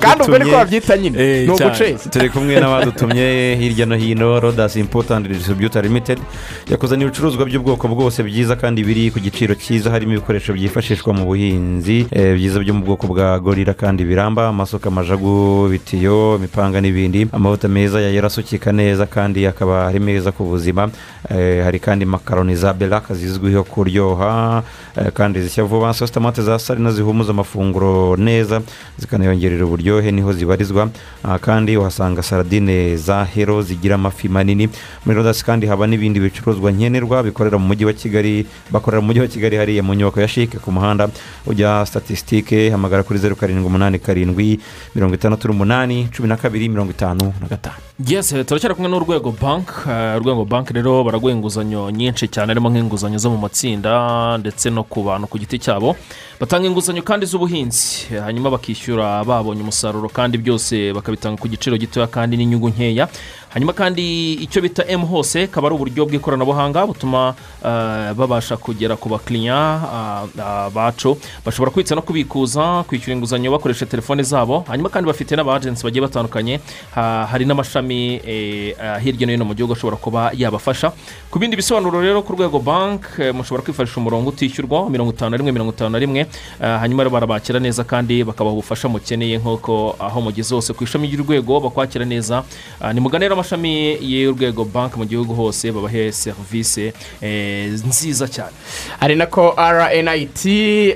kandi 0.00 0.22
ubwo 0.24 0.38
niko 0.38 0.50
n'abadutumye 0.50 0.52
babyita 0.56 0.96
nyine 0.96 1.44
ni 1.44 1.50
uguceza. 1.50 2.10
Turi 2.10 2.30
kumwe 2.30 2.60
n'abadutumye 2.60 3.56
hirya 3.60 3.86
no 3.86 3.96
hino 3.96 4.40
rodasi 4.40 4.80
impotandi 4.80 5.28
disitiribiyuta 5.28 5.80
limitedi 5.82 6.22
yakuzaniye 6.70 7.06
ibicuruzwa 7.08 7.44
by'ubwoko 7.44 7.88
bwose 7.88 8.22
byiza 8.22 8.56
kandi 8.56 8.84
biri 8.84 9.10
ku 9.10 9.20
giciro 9.20 9.54
cyiza. 9.54 9.90
Harimo 9.90 10.12
ibikoresho 10.12 10.52
byifashishwa 10.52 11.12
mu 11.14 11.24
buhinzi 11.24 12.06
eh, 12.10 12.34
byiza 12.34 12.60
byo 12.60 12.74
mu 12.74 12.84
bwoko 12.84 13.06
bwa 13.06 13.38
gorira 13.38 13.74
kandi 13.74 14.04
biramba 14.04 14.48
amasuka 14.48 14.88
amajagu 14.88 15.66
ibitiyo 15.68 16.36
imipanga 16.38 16.80
n'ibindi. 16.80 17.28
Amavuta 17.32 17.68
meza 17.68 18.00
ya 18.00 18.10
yarasukika 18.10 18.72
neza 18.72 19.06
kandi 19.06 19.46
akaba 19.46 19.86
ari 19.86 20.00
meza 20.00 20.32
ku 20.32 20.44
buzima. 20.44 20.88
Eh, 21.30 21.60
hari 21.64 21.78
kandi 21.80 22.04
makaroni 22.38 22.56
za 22.56 22.72
beraka 22.72 23.14
zizwiho 23.14 23.64
kuryoha 23.64 24.62
eh, 24.96 25.12
kandi 25.12 25.40
zishya 25.42 25.64
vuba 25.64 25.94
sositomate 25.94 26.42
za 26.42 26.58
sarina 26.58 26.92
zihumuza 26.92 27.30
amafunguro 27.30 28.16
neza 28.16 28.62
zikanayongerera 28.98 29.66
uburyohe 29.66 30.12
ni 30.12 30.20
ho 30.22 30.32
zibarizwa. 30.32 30.88
Aha 31.24 31.38
kandi 31.38 31.76
uhasanga 31.76 32.22
saradine 32.22 32.96
za 32.96 33.24
hero 33.24 33.62
zigira 33.62 33.94
amafi 33.94 34.28
manini. 34.28 34.68
Muri 35.06 35.16
rodasi 35.18 35.44
kandi 35.44 35.66
haba 35.66 35.86
n'ibindi 35.86 36.20
bicuruzwa 36.20 36.70
nkenerwa 36.72 37.22
bikorera 37.22 37.58
mu 37.58 37.66
mujyi 37.66 37.84
wa 37.84 37.92
kigali 37.92 38.46
bakorera 38.70 39.00
mu 39.00 39.06
mujyi 39.06 39.20
wa 39.20 39.26
kigali 39.26 39.56
hariya 39.56 39.82
mu 39.82 39.94
nyubako 39.94 40.20
ya 40.20 40.28
shike 40.28 40.58
ku 40.58 40.72
muhanda. 40.72 41.08
Ujya 41.46 41.86
statisitike 41.86 42.70
hamagara 42.70 43.02
kuri 43.02 43.18
zeru 43.18 43.36
karindwi 43.36 43.66
umunani 43.66 43.98
karindwi 43.98 44.60
mirongo 44.94 45.14
itandatu 45.14 45.48
n'umunani 45.48 46.08
cumi 46.16 46.28
na 46.28 46.36
kabiri 46.36 46.68
mirongo 46.68 46.90
itanu 46.90 47.32
na 47.40 47.46
gatanu. 47.48 47.76
Yes 48.06 48.28
turacyari 48.46 48.74
kumwe 48.74 48.90
n'urwego 48.90 49.34
banki 49.42 49.72
urwego 50.16 50.44
banki 50.44 50.72
rero 50.72 51.04
baraguha 51.04 51.32
inguzanyo 51.32 51.90
nyinshi 51.90 52.27
cyane 52.28 52.52
harimo 52.52 52.68
nk'inguzanyo 52.70 53.18
zo 53.18 53.30
mu 53.30 53.38
matsinda 53.40 54.38
ndetse 54.38 54.70
no 54.70 54.84
ku 54.84 55.02
bantu 55.02 55.26
ku 55.26 55.38
giti 55.38 55.58
cyabo. 55.58 55.96
Batanga 56.40 56.66
inguzanyo 56.68 57.02
kandi 57.02 57.26
z'ubuhinzi. 57.26 58.14
Hanyuma 58.22 58.50
bakishyura 58.50 59.24
babonye 59.24 59.62
umusaruro 59.62 60.08
kandi 60.08 60.38
byose 60.38 60.92
bakabitanga 60.92 61.40
ku 61.40 61.48
giciro 61.48 61.76
gitoya 61.76 62.06
kandi 62.06 62.36
n'inyungu 62.36 62.68
nkeya. 62.70 63.08
Hanyuma 63.48 63.72
kandi 63.72 64.32
icyo 64.44 64.60
bita 64.62 64.84
emu 64.88 65.06
hose 65.06 65.42
akaba 65.48 65.68
ari 65.68 65.74
uburyo 65.76 66.04
bw'ikoranabuhanga 66.06 66.86
butuma 66.86 67.34
eh, 67.64 68.12
babasha 68.14 68.56
kugera 68.56 68.96
ku 68.96 69.08
bakiriya 69.08 69.54
ah, 69.56 70.26
ah, 70.38 70.68
bacu. 70.70 71.16
Bashobora 71.44 71.70
kubitsa 71.70 71.94
no 71.94 72.02
kubikuza 72.02 72.84
kwishyura 72.84 73.16
inguzanyo 73.16 73.50
bakoresha 73.50 73.86
telefone 73.86 74.22
zabo. 74.22 74.64
Hanyuma 74.68 74.88
kandi 74.88 75.06
bafite 75.08 75.32
n'abajensi 75.36 75.80
bagiye 75.84 76.02
batandukanye. 76.04 76.60
Ha- 76.94 77.26
hari 77.30 77.44
n'amashami 77.48 78.20
eh, 78.26 78.76
hirya 79.02 79.26
no 79.26 79.32
hino 79.32 79.44
mu 79.44 79.54
gihugu 79.54 79.72
ashobora 79.72 79.96
kuba 79.96 80.30
yabafasha. 80.36 80.92
Ku 81.30 81.38
bindi 81.38 81.56
bisobanuro 81.56 82.00
rero 82.00 82.22
ku 82.22 82.32
rwego 82.36 82.58
banki 82.60 83.32
mushobora 83.32 83.64
kwifashisha 83.64 83.96
umurongo 84.00 84.28
utishyurwa 84.28 84.90
mirongo 84.90 85.12
itanu 85.12 85.30
na 85.30 85.36
rimwe 85.36 85.52
mirongo 85.52 85.72
itanu 85.72 85.90
na 85.90 85.98
rimwe. 85.98 86.26
Hanyuma 86.60 87.08
barabakira 87.08 87.60
neza 87.60 87.84
kandi 87.84 88.24
bakabaha 88.24 88.52
ubufasha 88.52 88.88
mukeneye 88.88 89.38
nk'uko 89.40 89.96
aho 89.98 90.20
mugeze 90.20 90.54
hose. 90.54 90.72
Ku 90.76 90.84
ishami 90.84 91.08
ry'urwego 91.08 91.60
bakwakira 91.60 92.04
neza. 92.04 92.44
Ah, 92.80 92.92
nimugane 92.92 93.24
rero 93.24 93.36
amashami 93.48 93.96
y'urwego 94.00 94.64
banki 94.64 94.98
mu 94.98 95.04
gihugu 95.06 95.34
hose 95.34 95.72
babahe 95.72 96.12
serivisi 96.12 96.92
eh, 97.22 97.70
nziza 97.86 98.28
cyane. 98.28 98.52
Ari 99.00 99.16
nako 99.16 99.54
rnit 99.56 100.44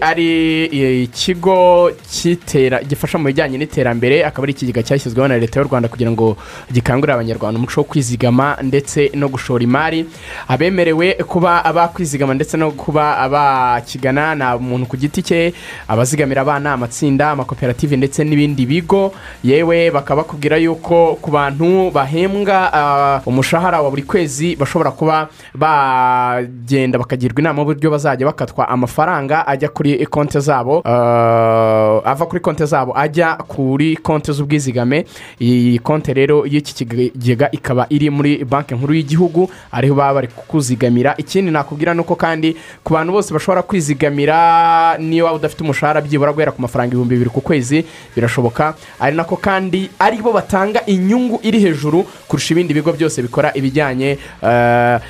ari 0.00 0.28
eh, 0.72 1.02
ikigo 1.04 1.90
gifasha 2.88 3.18
mu 3.18 3.24
bijyanye 3.24 3.58
n'iterambere 3.58 4.24
akaba 4.24 4.44
ari 4.44 4.52
ikigega 4.52 4.82
cyashyizweho 4.82 5.28
na 5.28 5.38
leta 5.38 5.60
y'u 5.60 5.66
rwanda 5.66 5.88
kugira 5.88 6.10
ngo 6.10 6.36
gikangurire 6.72 7.14
abanyarwanda 7.14 7.58
umuco 7.58 7.80
wo 7.80 7.84
kwizigama 7.84 8.56
ndetse 8.62 9.10
no 9.14 9.28
gushora 9.28 9.64
imari. 9.64 10.04
Abemerewe 10.48 11.14
kuba 11.14 11.62
bakwizigama 11.72 12.34
ndetse 12.34 12.56
no 12.56 12.70
kuba 12.70 13.28
bakigana 13.28 14.34
ni 14.34 14.44
umuntu 14.44 14.86
ku 14.86 14.96
giti 14.96 15.22
cye 15.22 15.54
abazigamira 15.88 16.42
abana 16.42 16.72
amatsinda 16.72 17.30
amakoperative 17.30 17.96
ndetse 17.96 18.24
n'ibindi 18.24 18.66
bigo. 18.66 19.14
Yewe 19.44 19.90
bakaba 19.90 20.22
bakubwira 20.22 20.56
yuko 20.56 21.16
ku 21.22 21.30
bantu 21.30 21.90
bahembwa 21.90 22.31
ah, 22.42 23.20
umushahara 23.26 23.80
wa 23.82 23.90
buri 23.90 24.02
kwezi 24.02 24.56
bashobora 24.56 24.90
kuba 24.90 25.28
bagenda 25.54 26.98
bakagirwa 26.98 27.40
inama 27.40 27.60
y'uburyo 27.60 27.90
bazajya 27.90 28.26
bakatwa 28.26 28.68
amafaranga 28.68 29.46
ajya 29.46 29.68
kuri 29.68 30.06
konti 30.06 30.40
zabo 30.40 30.82
ah, 30.84 32.00
ava 32.04 32.26
kuri 32.26 32.40
konti 32.40 32.66
zabo 32.66 32.92
ajya 32.98 33.36
kuri 33.36 33.96
konti 33.96 34.32
z'ubwizigame. 34.32 35.04
Iyi 35.40 35.78
konti 35.78 36.12
rero 36.14 36.46
y'iki 36.46 36.74
kigega 36.74 37.50
ikaba 37.52 37.86
iri 37.90 38.10
muri 38.10 38.44
banki 38.44 38.74
nkuru 38.74 38.94
y'igihugu 38.94 39.50
ariho 39.72 39.94
baba 39.94 40.14
bari 40.14 40.28
kukuzigamira 40.28 41.14
ikindi 41.16 41.50
nakubwira 41.50 41.94
ni 41.94 42.00
uko 42.00 42.16
kandi 42.16 42.56
ku 42.84 42.92
bantu 42.94 43.12
bose 43.12 43.34
bashobora 43.34 43.62
kwizigamira 43.62 44.98
niyo 44.98 45.24
waba 45.24 45.36
udafite 45.36 45.60
umushahara 45.64 46.00
byibura 46.00 46.32
guhera 46.32 46.52
ku 46.52 46.62
mafaranga 46.62 46.88
ibihumbi 46.92 47.14
bibiri 47.14 47.30
ku 47.30 47.40
kwezi 47.40 47.84
birashoboka. 48.16 48.74
Ari 49.00 49.16
nako 49.16 49.36
kandi 49.36 49.90
ari 49.98 50.16
bo 50.22 50.32
batanga 50.32 50.86
inyungu 50.86 51.40
iri 51.42 51.58
hejuru 51.60 52.04
kurusha 52.32 52.54
ibindi 52.54 52.72
bigo 52.74 52.92
byose 52.92 53.22
bikora 53.22 53.52
ibijyanye 53.54 54.16
eh, 54.42 55.00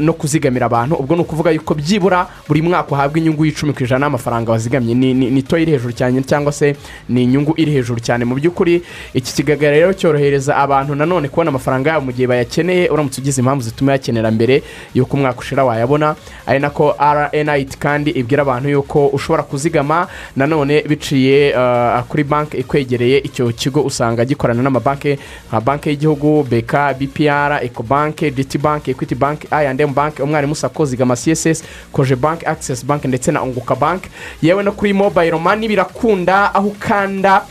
no 0.00 0.12
kuzigamira 0.12 0.66
abantu. 0.66 0.94
Ubwo 0.98 1.14
ni 1.16 1.22
ukuvuga 1.22 1.50
yuko 1.50 1.74
byibura 1.74 2.26
buri 2.48 2.62
mwaka 2.62 2.90
uhabwa 2.90 3.18
inyungu 3.18 3.44
y'icumi 3.46 3.72
ku 3.72 3.84
ijana 3.84 4.06
y'amafaranga 4.06 4.52
wazigamye. 4.52 4.94
Ni 4.94 5.42
to 5.42 5.56
iri 5.58 5.72
hejuru 5.72 5.92
cyane 5.94 6.22
cyangwa 6.26 6.52
se 6.52 6.74
ni 7.08 7.22
inyungu 7.22 7.54
iri 7.56 7.72
hejuru 7.72 8.00
cyane. 8.00 8.24
Mu 8.24 8.34
by'ukuri 8.34 8.82
iki 9.14 9.32
kigega 9.34 9.70
rero 9.70 9.92
cyorohereza 9.94 10.56
abantu 10.56 10.94
nanone 10.94 11.28
kubona 11.28 11.50
amafaranga 11.54 11.90
yabo 11.90 12.06
mu 12.06 12.12
gihe 12.12 12.26
bayakeneye. 12.26 12.88
Uramutse 12.90 13.20
ugize 13.20 13.38
impamvu 13.40 13.62
zituma 13.62 13.92
yakenera 13.92 14.30
mbere 14.30 14.62
y'uko 14.94 15.16
umwaka 15.16 15.38
ushira 15.38 15.64
wayabona. 15.64 16.16
Ari 16.46 16.58
nako 16.58 16.96
rnit 16.98 17.78
kandi 17.78 18.10
ibwira 18.10 18.42
abantu 18.42 18.68
yuko 18.68 19.06
ushobora 19.14 19.42
kuzigama. 19.42 20.08
Nanone 20.36 20.82
biciye 20.82 21.54
eh, 21.54 22.02
kuri 22.08 22.24
banki 22.24 22.56
ikwegereye 22.56 23.18
icyo 23.18 23.52
kigo 23.54 23.80
usanga 23.86 24.24
gikorana 24.24 24.62
n'amabanki. 24.62 25.18
Nka 25.52 25.60
banki 25.60 25.88
y'igihugu 25.88 26.42
beka 26.42 26.94
bpr 26.94 27.60
ecobank 27.64 28.16
dt 28.16 28.58
bank 28.58 28.88
equity 28.88 29.14
bank 29.14 29.44
I&M 29.50 29.94
bank 29.94 30.18
umwarimu 30.18 30.54
sako 30.54 30.84
zigama 30.86 31.16
css 31.16 31.64
koje 31.92 32.16
bank 32.16 32.46
access 32.46 32.84
bank 32.86 33.04
ndetse 33.04 33.32
na 33.32 33.42
unguka 33.42 33.74
bank. 33.74 34.02
Yewe 34.42 34.62
no 34.62 34.72
kuri 34.72 34.92
mobile 34.92 35.32
money 35.38 35.68
birakunda 35.68 36.54
aho 36.54 36.68
ukanda 36.68 37.44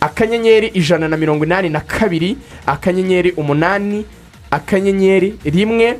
akanyenyeri 0.00 0.66
ijana 0.66 1.08
na 1.08 1.16
mirongo 1.16 1.44
inani 1.44 1.68
na 1.68 1.80
kabiri 1.80 2.36
akanyenyeri 2.66 3.30
umunani 3.30 4.04
akanyenyeri 4.50 5.34
rimwe 5.44 5.98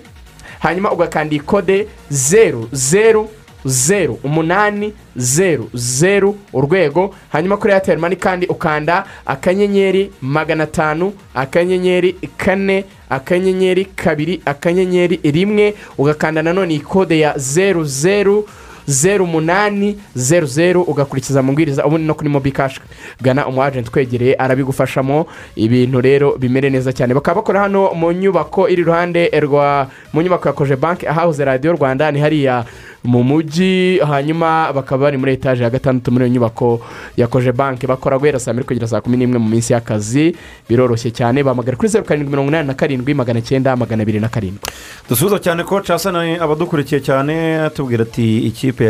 hanyuma 0.58 0.92
ugakanda 0.92 1.36
ikode 1.36 1.86
zeru 2.10 2.68
zeru 2.72 3.30
zeru 3.64 4.18
umunani 4.24 4.92
zeru 5.16 5.68
zeru 5.74 6.36
urwego 6.52 7.14
hanyuma 7.32 7.56
kuri 7.56 7.72
eyateri 7.72 8.00
mani 8.00 8.16
kandi 8.16 8.46
ukanda 8.46 9.04
akanyenyeri 9.26 10.10
magana 10.20 10.64
atanu 10.64 11.12
akanyenyeri 11.34 12.16
kane 12.36 12.84
akanyenyeri 13.10 13.84
kabiri 13.84 14.42
akanyenyeri 14.44 15.20
rimwe 15.24 15.74
ugakanda 15.98 16.42
nanone 16.42 16.74
ikode 16.74 17.18
ya 17.18 17.38
zeru 17.38 17.84
zeru 17.84 18.48
zeru 18.86 19.24
umunani 19.24 19.98
zeru 20.14 20.46
zeru 20.46 20.82
ugakurikiza 20.82 21.40
amabwiriza 21.40 21.84
ubundi 21.86 22.06
no 22.06 22.14
kuri 22.14 22.28
mobi 22.28 22.52
kashi 22.52 22.80
gana 23.22 23.46
umu 23.46 23.62
agenti 23.62 23.88
ukwegereye 23.88 24.34
arabigufashamo. 24.34 25.26
Ibintu 25.56 26.00
rero 26.00 26.36
bimere 26.38 26.70
neza 26.70 26.92
cyane. 26.92 27.14
Bakaba 27.14 27.40
bakora 27.40 27.60
hano 27.60 27.94
mu 27.94 28.12
nyubako 28.12 28.68
iri 28.68 28.82
iruhande 28.82 29.30
rwa 29.40 29.88
mu 30.12 30.22
nyubako 30.22 30.48
ya 30.48 30.54
koje 30.54 30.76
banki 30.76 31.06
ahahoze 31.06 31.44
radiyo 31.44 31.72
rwanda 31.72 32.10
ni 32.12 32.20
hariya. 32.20 32.64
Mu 33.04 33.22
mujyi 33.22 33.98
hanyuma 34.00 34.72
bakaba 34.72 35.04
bari 35.04 35.16
muri 35.16 35.32
etaje 35.32 35.62
ya 35.62 35.70
gatandatu 35.70 36.10
muri 36.12 36.24
iyo 36.24 36.34
nyubako 36.34 36.80
ya 37.16 37.26
koje 37.26 37.52
banki 37.52 37.86
bakora 37.86 38.18
guhera 38.18 38.38
saa 38.40 38.52
mbiri 38.52 38.66
kugera 38.66 38.86
saa 38.88 39.00
kumi 39.00 39.16
n'imwe 39.16 39.38
mu 39.38 39.48
minsi 39.48 39.72
y'akazi. 39.72 40.34
Biroroshye 40.68 41.10
cyane 41.12 41.42
bahamagara 41.44 41.76
kuri 41.76 41.88
zeru 41.88 42.04
karindwi 42.04 42.30
mirongo 42.30 42.48
inani 42.48 42.66
na 42.68 42.74
karindwi 42.74 43.14
magana 43.14 43.40
cyenda 43.42 43.76
magana 43.76 44.02
abiri 44.02 44.20
na 44.20 44.28
karindwi. 44.28 44.60
Dusubiza 45.08 45.38
cyane 45.38 45.64
ko 45.64 45.80
casana 45.84 46.24
abadukurikiye 46.40 47.00
cyane 47.04 47.60
atubwira 47.60 48.02
ati 48.08 48.38
ikipe 48.48 48.84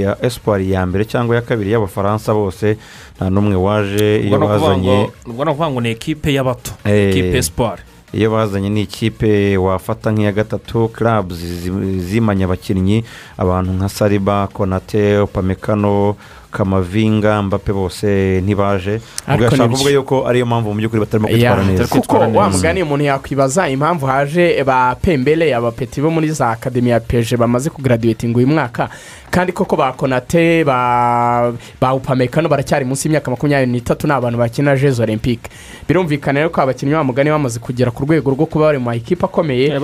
ya 0.00 0.16
esipari 0.22 0.70
ya 0.72 0.86
mbere 0.86 1.04
cyangwa 1.04 1.36
iya 1.36 1.42
kabiri 1.42 1.72
y'abafaransa 1.72 2.34
bose 2.34 2.76
nta 3.16 3.30
n'umwe 3.30 3.56
waje 3.56 4.20
iyo 4.28 4.38
bazanye. 4.38 5.08
ni 5.26 5.32
ukuvuga 5.32 5.70
ngo 5.70 5.80
ni 5.80 5.90
ekipe 5.90 6.32
y'abato 6.34 6.70
Eh. 6.84 7.08
ekipe 7.10 7.42
siporo 7.42 7.80
iyo 8.14 8.30
bazanye 8.30 8.70
ni 8.70 8.82
ikipe 8.82 9.56
wafata 9.56 10.10
nk'iya 10.12 10.32
gatatu 10.32 10.88
karabuzi 10.88 11.70
zimanya 12.00 12.44
abakinnyi 12.44 13.04
abantu 13.38 13.72
nka 13.72 13.88
sariba 13.88 14.46
konate 14.46 15.18
opamekano 15.18 16.16
kamavinga 16.54 17.42
mbappe 17.42 17.72
bose 17.72 18.40
ntibaje. 18.40 19.00
Ubwo 19.28 19.44
yashaka 19.44 19.66
ni 19.66 19.72
kuvuga 19.72 19.90
yuko 19.90 20.26
ariyo 20.28 20.46
mpamvu 20.46 20.68
mu 20.70 20.78
by'ukuri 20.78 21.00
batarimo 21.00 21.28
kwitwara 21.28 21.64
neza. 21.64 21.86
kuko 21.86 22.16
wa 22.18 22.50
mugani 22.50 22.82
umuntu 22.82 23.04
yakwibaza 23.04 23.68
impamvu 23.68 24.06
haje 24.06 24.62
ba 24.64 24.94
pembele 25.02 25.54
abapeti 25.54 26.00
bo 26.00 26.10
muri 26.10 26.30
za 26.30 26.50
akademi 26.50 26.90
ya 26.90 27.00
peje 27.00 27.36
bamaze 27.36 27.70
kugaraduwetinga 27.70 28.38
uyu 28.38 28.46
mwaka. 28.46 28.88
Kandi 29.30 29.52
koko 29.52 29.76
ba 29.76 29.92
konate 29.92 30.64
ba 30.64 31.52
ba 31.80 31.94
upamekano 31.94 32.48
baracyari 32.48 32.84
munsi 32.84 33.08
y'imyaka 33.08 33.30
makumyabiri 33.30 33.72
n'itatu 33.72 34.06
ni 34.06 34.12
abantu 34.12 34.38
bakina 34.38 34.76
jezi 34.76 35.02
olympique 35.02 35.50
birumvikana 35.88 36.38
rero 36.40 36.50
ko 36.54 36.60
abakinnyi 36.62 36.94
ba 36.94 37.02
mugani 37.04 37.30
bamaze 37.30 37.58
kugera 37.58 37.90
ku 37.90 38.04
rwego 38.06 38.30
rwo 38.30 38.46
kuba 38.46 38.66
bari 38.70 38.78
mu 38.78 38.84
makipe 38.94 39.24
akomeye. 39.26 39.66
Eh, 39.74 39.80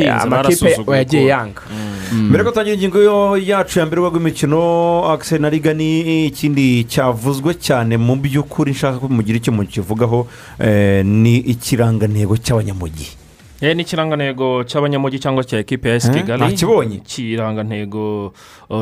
Eh, 0.00 0.22
amakipe 0.22 0.76
yagiye 0.96 1.26
yanga 1.28 1.60
mbere 2.12 2.44
ko 2.44 2.50
tutangira 2.50 2.74
ingingo 2.74 3.36
yacu 3.38 3.78
ya 3.78 3.86
mbere 3.86 4.00
rw'imikino 4.02 5.04
akise 5.12 5.38
na 5.38 5.50
riga 5.50 5.74
ni 5.90 6.26
ikindi 6.26 6.84
cyavuzwe 6.84 7.54
cyane 7.58 7.96
mu 7.98 8.14
by'ukuri 8.16 8.70
nshaka 8.70 8.98
ko 9.02 9.08
mugira 9.08 9.38
icyo 9.38 9.52
mukivugaho 9.52 10.26
eh, 10.58 11.02
ni 11.04 11.36
ikirangantego 11.36 12.36
cy'abanyamujyi 12.36 13.18
Eh, 13.60 13.76
ni 13.76 13.82
ikirangantego 13.84 14.64
cy'abanyamujyi 14.64 15.18
cyangwa 15.20 15.44
cya 15.44 15.58
ekipe 15.60 15.88
ya 15.88 15.94
esi 15.94 16.08
Eh, 16.08 16.14
kigali. 16.16 16.40
Nakibonye. 16.42 16.96
ikirangantego 16.96 18.32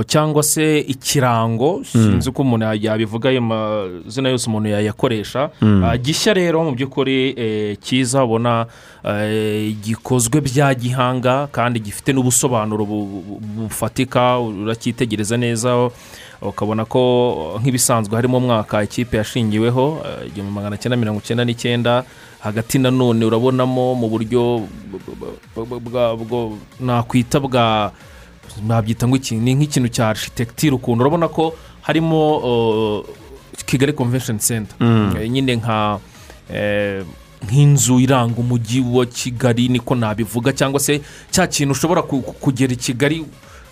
cyangwa 0.06 0.42
se 0.42 0.78
ikirango 0.78 1.82
sinzi 1.84 2.28
uko 2.30 2.42
umuntu 2.42 2.66
yabivuga 2.78 3.28
ayo 3.30 3.40
mazina 3.42 4.28
yose 4.28 4.46
umuntu 4.46 4.68
yayakoresha 4.68 5.50
Ah, 5.82 5.96
gishya 5.98 6.30
rero 6.34 6.62
mu 6.64 6.72
by'ukuri 6.78 7.34
cyiza 7.82 8.22
ubona 8.24 8.66
gikozwe 9.82 10.40
bya 10.40 10.74
gihanga 10.74 11.48
kandi 11.50 11.80
gifite 11.82 12.12
n'ubusobanuro 12.14 12.84
bu- 12.86 13.06
bu- 13.26 13.40
bufatika 13.66 14.38
uracyitegereza 14.38 15.36
neza. 15.36 15.90
Ukabona 16.42 16.84
ko 16.84 17.58
nk'ibisanzwe 17.60 18.14
harimo 18.14 18.38
umwaka 18.38 18.82
ikipe 18.82 19.16
yashingiweho 19.16 20.02
eh, 20.06 20.26
igihumbi 20.28 20.54
magana 20.54 20.76
cyenda 20.76 20.96
mirongo 20.96 21.20
icyenda 21.20 21.44
n'icyenda 21.44 22.04
hagati 22.40 22.78
nanone 22.78 23.24
urabonamo 23.26 23.94
mu 23.94 24.06
buryo 24.08 24.62
nakwita 26.80 27.40
bwa 27.40 27.92
nabyita 28.66 29.08
ngo 29.08 29.16
iki 29.16 29.34
ni 29.34 29.54
nk'ikintu 29.54 29.88
cya 29.88 30.08
architecture 30.08 30.74
ukuntu. 30.74 31.02
Urabona 31.02 31.28
ko 31.28 31.54
harimo 31.82 33.04
kigali 33.66 33.92
convention 33.92 34.38
center. 34.38 34.76
Eh, 35.20 35.30
nyine 35.30 35.56
nka 35.56 35.98
eh, 36.54 37.04
nk'inzu 37.44 38.00
iranga 38.00 38.40
umujyi 38.40 38.80
wa 38.80 39.06
kigali 39.06 39.68
niko 39.68 39.94
nabivuga 39.94 40.52
cyangwa 40.52 40.80
se 40.80 41.00
cya 41.30 41.46
kintu 41.46 41.72
ushobora 41.72 42.02
ku- 42.02 42.22
ku- 42.22 42.32
kugera 42.32 42.72
i 42.72 42.76
kigali 42.76 43.26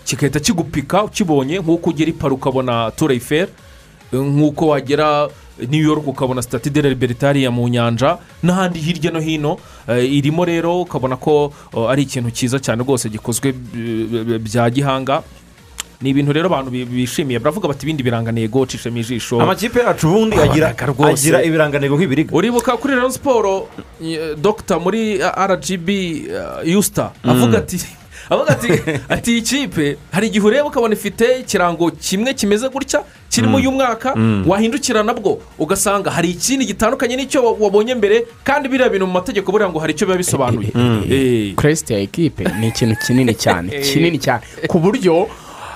kigahita 0.07 0.39
kigupika 0.39 1.03
ukibonye 1.03 1.59
nk'uko 1.59 1.89
ugera 1.89 2.09
i 2.11 2.15
ukabona 2.31 2.91
tour 2.95 3.11
eiffel 3.11 3.47
nk'uko 4.13 4.67
wagera 4.67 5.27
new 5.69 5.81
york 5.83 6.07
ukabona 6.07 6.41
sitati 6.41 6.69
de 6.69 6.81
hariya 7.21 7.51
mu 7.51 7.67
nyanja 7.67 8.17
n'ahandi 8.43 8.79
hirya 8.79 9.11
no 9.11 9.19
hino 9.19 9.57
Eh, 9.87 10.03
irimo 10.03 10.43
rero 10.45 10.81
ukabona 10.81 11.15
ko 11.15 11.53
oh, 11.73 11.87
ari 11.89 12.03
ikintu 12.03 12.31
cyiza 12.31 12.59
cyane 12.59 12.83
rwose 12.83 13.09
gikozwe 13.09 13.49
eh, 13.55 14.39
bya 14.39 14.69
gihanga. 14.69 15.23
Ni 16.01 16.09
ibintu 16.09 16.33
rero 16.33 16.45
abantu 16.51 16.71
bi- 16.71 16.85
bishimiye. 16.85 17.39
Baravuga 17.39 17.67
bati 17.67 17.85
ibindi 17.87 18.03
birangantego 18.03 18.65
cishemo 18.65 18.97
ijisho. 18.99 19.39
Amakipe 19.41 19.79
yacu 19.79 20.07
ubundi 20.11 20.35
agira 20.35 20.75
ibirangantego 21.43 21.95
nk'ibiriga 21.95 22.35
uribuka 22.35 22.75
kuri 22.77 22.95
rero 22.95 23.09
siporo 23.09 23.67
eh, 24.03 24.35
dogita 24.35 24.75
muri 24.79 25.23
eh, 25.23 25.31
rgb 25.47 25.89
eh, 25.89 26.67
yusita 26.67 27.11
avuga 27.23 27.57
ati 27.63 27.79
avuga 28.29 28.49
ati 28.51 28.67
ati 29.15 29.31
iyi 29.31 29.41
kipe 29.41 29.97
hari 30.11 30.27
igihe 30.27 30.45
ureba 30.47 30.67
ukabona 30.67 30.93
ifite 30.93 31.39
ikirango 31.39 31.91
kimwe 31.91 32.33
kimeze 32.33 32.69
gutya 32.69 33.03
kirimo 33.29 33.57
uyu 33.57 33.71
mwaka 33.71 34.13
wahindukira 34.47 35.03
nabwo 35.03 35.41
ugasanga 35.59 36.11
hari 36.11 36.29
ikindi 36.29 36.65
gitandukanye 36.65 37.15
n'icyo 37.15 37.43
wa- 37.45 37.55
wabonye 37.59 37.95
mbere 37.95 38.25
kandi 38.43 38.69
biriya 38.69 38.89
bintu 38.89 39.07
mu 39.07 39.13
mategeko 39.13 39.51
buriya 39.51 39.69
ngo 39.69 39.79
hari 39.79 39.93
icyo 39.93 40.07
biba 40.07 40.17
bisobanuye. 40.17 40.71
Eh. 41.11 41.55
kuresite 41.55 41.93
ya 41.93 41.99
ekipe 41.99 42.43
ni 42.59 42.67
ikintu 42.67 42.95
kinini 43.05 43.33
cyane 43.35 43.69
kinini 43.85 44.17
cyane. 44.19 44.41
Ku 44.67 44.79
buryo 44.79 45.27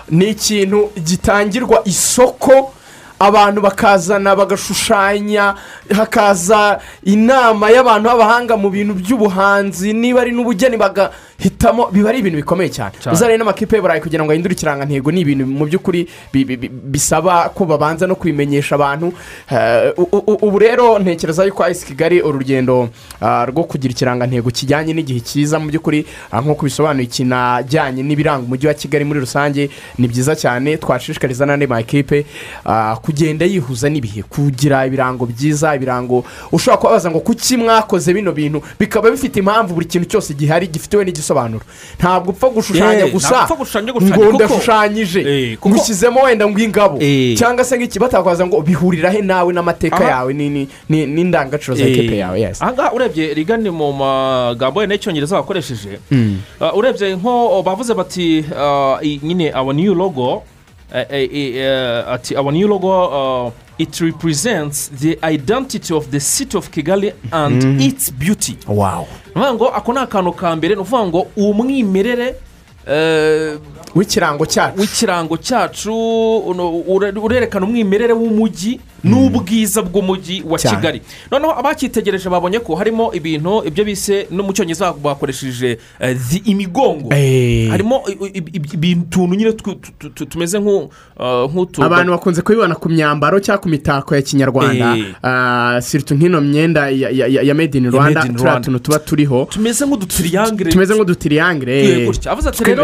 ni 0.09 0.29
ikintu 0.35 0.89
gitangirwa 1.03 1.81
isoko 1.85 2.73
abantu 3.21 3.61
bakazana 3.61 4.35
bagashushanya 4.35 5.55
hakaza 5.95 6.79
inama 7.05 7.69
y'abantu 7.69 8.09
b'abahanga 8.09 8.57
mu 8.57 8.69
bintu 8.69 8.93
by'ubuhanzi. 8.97 9.93
Niba 9.93 10.21
ari 10.21 10.31
n'ubugeni 10.33 10.77
bagahitamo 10.77 11.91
biba 11.93 12.09
ari 12.09 12.19
ibintu 12.19 12.37
bikomeye 12.41 12.69
cyane. 12.73 12.91
Uzarebe 13.13 13.37
n'amakipe 13.37 13.75
y'iburayi 13.77 14.01
kugira 14.01 14.23
ngo 14.23 14.31
ahindure 14.31 14.53
ikirangantego 14.57 15.11
ni 15.11 15.21
ibintu 15.21 15.45
mu 15.45 15.65
by'ukuri 15.69 16.07
bi- 16.33 16.45
bi- 16.45 16.57
bi- 16.57 16.69
bisaba 16.69 17.49
ko 17.53 17.65
babanza 17.65 18.07
no 18.07 18.15
kubimenyesha 18.15 18.75
abantu. 18.75 19.13
Eh, 19.51 19.93
ubu 20.41 20.57
rero 20.59 20.99
ntekereza 20.99 21.45
yuko 21.45 21.63
ayisi 21.63 21.85
kigali 21.85 22.21
urugendo 22.21 22.89
ah, 23.21 23.45
rwo 23.45 23.63
kugira 23.69 23.91
ikirangantego 23.91 24.49
kijyanye 24.49 24.93
n'igihe 24.93 25.19
cyiza 25.21 25.59
mu 25.59 25.69
by'ukuri. 25.69 26.05
Ah, 26.31 26.41
nk'uko 26.41 26.65
bisobanuye 26.65 27.05
kinajyanye 27.05 28.01
n'ibiranga 28.03 28.45
umujyi 28.49 28.67
wa 28.67 28.73
kigali 28.73 29.05
muri 29.05 29.19
rusange. 29.19 29.69
Ni 29.97 30.07
byiza 30.07 30.33
cyane 30.35 30.77
twashishikariza 30.77 31.45
n'andi 31.45 31.67
makipe 31.67 32.25
ah, 32.65 32.95
kugenda 33.11 33.45
yihuza 33.45 33.89
n'ibihe. 33.91 34.23
Kugira 34.23 34.85
ibirango 34.87 35.25
byiza 35.27 35.75
ibirango 35.75 36.23
ushobora 36.51 36.77
kubabaza 36.77 37.11
ngo 37.11 37.19
kuki 37.19 37.57
mwakoze 37.57 38.13
bino 38.13 38.31
bintu? 38.31 38.61
Bikaba 38.79 39.11
bifite 39.11 39.39
impamvu 39.39 39.73
buri 39.75 39.85
kintu 39.85 40.07
cyose 40.07 40.33
gihari 40.33 40.67
gifitiwe 40.67 41.03
n'igisobanuro. 41.05 41.63
Ntabwo 41.99 42.31
upfa 42.31 42.49
gushushanya 42.49 42.91
Yeah, 43.03 43.11
gusa. 43.11 43.47
ngo 44.01 44.31
ndashushanyije. 44.31 45.19
Eh, 45.21 45.57
ngushyizemo 45.67 46.23
wenda 46.23 46.47
ngo 46.47 46.59
ingabo. 46.59 46.97
Eh. 47.01 47.35
cyangwa 47.37 47.63
se 47.65 47.77
nk'iki 47.77 47.99
batakwaza 47.99 48.47
ngo 48.47 48.61
bihurira 48.61 49.11
he 49.11 49.21
nawe 49.21 49.53
n'amateka 49.53 50.03
yawe? 50.03 50.33
Ni- 50.33 50.49
ni- 50.49 50.67
ni- 50.89 51.05
n'indangagaciro 51.05 51.75
za 51.75 51.83
ekipe 51.83 52.17
yawe 52.17 52.39
yes. 52.41 52.61
Aha 52.61 52.71
ngaha 52.73 52.93
urebye 52.93 53.33
rigani 53.33 53.69
mu 53.69 53.91
magambo 53.93 54.79
yenda 54.81 54.95
y'icyongereza 54.95 55.35
bakoresheje 55.35 55.99
Uh, 56.61 56.77
urebye 56.77 57.15
nko 57.15 57.63
bavuze 57.65 57.93
bati 57.93 58.45
uh, 58.55 59.01
nyine 59.23 59.51
our 59.55 59.73
new 59.75 59.93
logo 59.95 60.21
eh, 60.21 60.31
eh, 60.31 60.41
eh, 60.41 60.50
ati 60.93 62.35
our 62.35 62.51
new 62.51 62.67
logo 62.67 62.87
uh, 63.47 63.51
it 63.77 63.99
represents 64.01 64.89
the 64.89 65.17
identity 65.23 65.93
of 65.93 66.07
the 66.11 66.19
city 66.19 66.57
of 66.57 66.69
kigali 66.69 67.13
and 67.31 67.81
its 67.81 68.11
beauty. 68.11 68.57
Wawu 68.67 69.07
ni 69.35 69.41
ukuvuga 69.41 69.53
ngo 69.53 69.67
ako 69.69 69.93
ni 69.93 69.99
akantu 69.99 70.31
ka 70.33 70.55
mbere 70.55 70.75
ni 70.75 70.81
ukuvuga 70.81 71.05
ngo 71.07 71.27
umwimerere 71.37 72.35
eh, 72.87 73.57
w'ikirango 73.95 74.45
cyacu 74.45 74.79
w'ikirango 74.79 75.37
cyacu 75.37 75.93
urerekana 77.23 77.65
umwimerere 77.65 78.13
w'umujyi 78.13 78.79
n'ubwiza 79.03 79.81
bw'umujyi 79.81 80.43
wa 80.45 80.57
kigali. 80.57 81.01
Noneho 81.31 81.59
abacyitegereje 81.59 82.29
babonye 82.29 82.59
ko 82.59 82.75
harimo 82.75 83.13
ibintu 83.13 83.63
ibyo 83.65 83.83
bise 83.85 84.27
no 84.31 84.43
mu 84.43 84.53
cyongereza 84.53 84.93
bakoresheje 84.93 85.77
eh, 85.99 86.17
imigongo. 86.45 87.09
Eh. 87.13 87.69
harimo 87.69 88.01
ibintu 88.73 89.27
nyine 89.35 89.53
tumeze 90.29 90.57
uh, 91.19 91.51
nk'utu 91.51 91.83
abantu 91.83 92.11
bakunze 92.11 92.41
kubibona 92.41 92.75
ku 92.75 92.89
myambaro 92.89 93.39
cyangwa 93.39 93.61
ku 93.61 93.69
mitako 93.69 94.15
ya 94.15 94.21
kinyarwanda. 94.21 94.97
Eh. 94.97 95.05
Ah, 95.23 95.79
siritu 95.81 96.15
nk'ino 96.15 96.41
myenda 96.41 96.89
ya- 96.89 97.53
made 97.55 97.77
in 97.77 97.91
rwanda. 97.91 98.21
turiya 98.21 98.59
tuntu 98.59 98.79
tuba 98.79 98.99
turiho. 98.99 99.47
Tumeze 99.49 99.85
nk'udutiriyangire 99.85 100.71
tumeze 100.71 100.93
nk'udutiriyangire 100.93 101.73
Eh, 101.81 102.07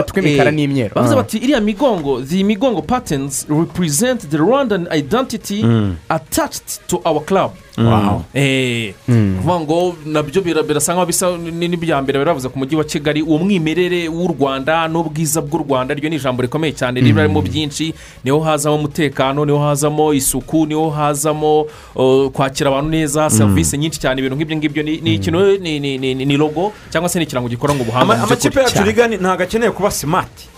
tw'imikara 0.04 0.50
eh, 0.50 0.56
n'imyeru. 0.56 0.96
bavuze 0.96 1.14
Ah. 1.14 1.18
bati 1.18 1.38
iriya 1.38 1.62
migongo 1.62 2.22
the 2.22 2.44
migongo 2.44 2.82
patterns 2.82 3.46
represent 3.50 4.30
the 4.30 4.38
rwandan 4.38 4.88
identity 4.92 5.64
attached 6.10 6.88
to 6.88 7.02
our 7.06 7.20
club. 7.26 7.52
Wow. 7.78 8.24
Eh, 8.34 8.94
kuvuga 9.06 9.60
ngo 9.60 9.96
na 10.06 10.24
byo 10.24 10.42
bira- 10.42 10.64
birasa 10.64 10.94
nkaho 10.94 11.06
bisa 11.06 11.38
ni- 11.38 11.68
n'ibya 11.68 12.02
mbere 12.02 12.20
biravuze 12.20 12.50
ku 12.50 12.58
mujyi 12.60 12.76
wa 12.76 12.84
kigali 12.84 13.22
uwo 13.22 13.38
mwimerere 13.38 14.08
w'u 14.10 14.28
rwanda 14.34 14.88
n'ubwiza 14.88 15.42
bw'u 15.42 15.62
rwanda 15.64 15.94
ryo 15.94 16.10
ni 16.10 16.16
ijambo 16.16 16.42
rikomeye 16.42 16.74
cyane. 16.74 17.02
Ririmo 17.02 17.42
byinshi 17.42 17.94
ni 18.24 18.32
ho 18.32 18.40
hazamo 18.40 18.76
umutekano 18.76 19.46
ni 19.46 19.52
ho 19.52 19.60
hazamo 19.60 20.14
isuku 20.14 20.66
ni 20.66 20.74
ho 20.74 20.90
hazamo 20.90 21.68
kwakira 22.34 22.70
abantu 22.74 22.90
neza 22.90 23.30
serivisi 23.30 23.78
nyinshi 23.78 24.00
cyane 24.00 24.20
ibintu 24.26 24.36
nk'ibyo 24.42 24.58
ngibyo 24.58 24.84
ni 24.84 25.14
ikintu 25.16 25.58
ni- 25.62 26.38
logo 26.38 26.74
cyangwa 26.90 27.10
se 27.10 27.20
ni 27.20 27.26
ikirango 27.30 27.50
gikora 27.50 27.76
ngo 27.76 27.84
ubuhanga 27.84 28.14
amakipe 28.24 28.60
yacu 28.60 28.84
rigani 28.84 29.18
ntabwo 29.22 29.44
akeneye 29.44 29.72
kuba 29.72 29.92
simati 29.92 30.50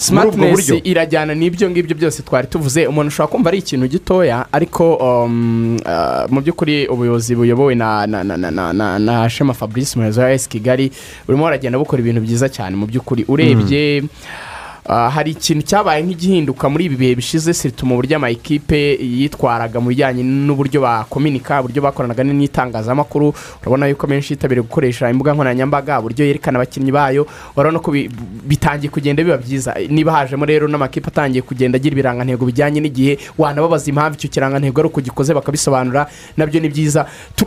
simatinesi 0.00 0.76
irajyana 0.84 1.34
n'ibyo 1.34 1.70
ngibyo 1.70 1.96
byose 1.96 2.22
twari 2.22 2.46
tuvuze. 2.46 2.86
Umuntu 2.86 3.08
ushobora 3.08 3.32
kumva 3.32 3.48
ari 3.50 3.58
ikintu 3.58 3.86
gitoya 3.88 4.46
ariko 4.52 4.94
um, 4.96 5.76
ah, 5.84 6.24
mu 6.30 6.40
by'ukuri 6.40 6.88
ubuyobozi 6.88 7.36
buyobowe 7.36 7.74
na 7.74 8.06
na 8.06 8.24
na 8.24 8.36
na 8.36 8.50
na 8.50 8.72
na 8.72 8.98
na 8.98 9.28
shema 9.30 9.54
fabrice 9.54 9.94
umuyobozi 9.94 10.20
wa 10.20 10.32
esi 10.32 10.48
kigali 10.48 10.90
burimo 11.26 11.44
baragenda 11.44 11.78
bukora 11.78 12.00
ibintu 12.00 12.20
byiza 12.24 12.48
cyane 12.48 12.76
mu 12.76 12.86
by'ukuri. 12.86 13.24
Urebye 13.28 14.02
ah, 14.02 14.49
hari 14.90 15.30
ikintu 15.30 15.62
cyabaye 15.62 16.02
nk'igihinduka 16.02 16.66
muri 16.68 16.84
ibi 16.90 16.96
bihe 16.96 17.14
bishize 17.14 17.54
sirito 17.54 17.86
mu 17.86 17.94
buryo 17.94 18.16
amakipe 18.18 18.98
yitwaraga 18.98 19.78
mu 19.80 19.88
bijyanye 19.94 20.22
n'uburyo 20.26 20.80
bakominika 20.82 21.60
uburyo 21.62 21.82
bakoranaga 21.82 22.24
n'itangazamakuru. 22.26 23.30
Urabona 23.62 23.86
yuko 23.86 24.06
menshi 24.10 24.32
yitabiriye 24.34 24.62
gukoresha 24.66 25.10
imbuga 25.10 25.30
nkoranyambaga 25.34 26.00
uburyo 26.02 26.26
yerekana 26.26 26.58
abakinnyi 26.58 26.90
bayo. 26.92 27.22
Urabona 27.56 27.78
ko 27.78 27.90
bi- 27.94 28.10
bitangiye 28.48 28.90
kugenda 28.90 29.22
biba 29.22 29.38
byiza. 29.38 29.74
Niba 29.88 30.12
hajemo 30.12 30.42
rero 30.44 30.66
n'amakipe 30.68 31.06
atangiye 31.08 31.42
kugenda 31.46 31.76
agira 31.78 31.92
ibirangantego 31.94 32.42
bijyanye 32.50 32.80
n'igihe 32.82 33.18
wanababaza 33.38 33.86
impamvu 33.94 34.18
icyo 34.18 34.28
kirangantego 34.30 34.80
ari 34.80 34.88
uko 34.90 35.00
gikoze 35.00 35.30
bakabisobanura 35.34 36.10
na 36.36 36.46
byo 36.46 36.58
ni 36.60 36.68
byiza. 36.68 37.06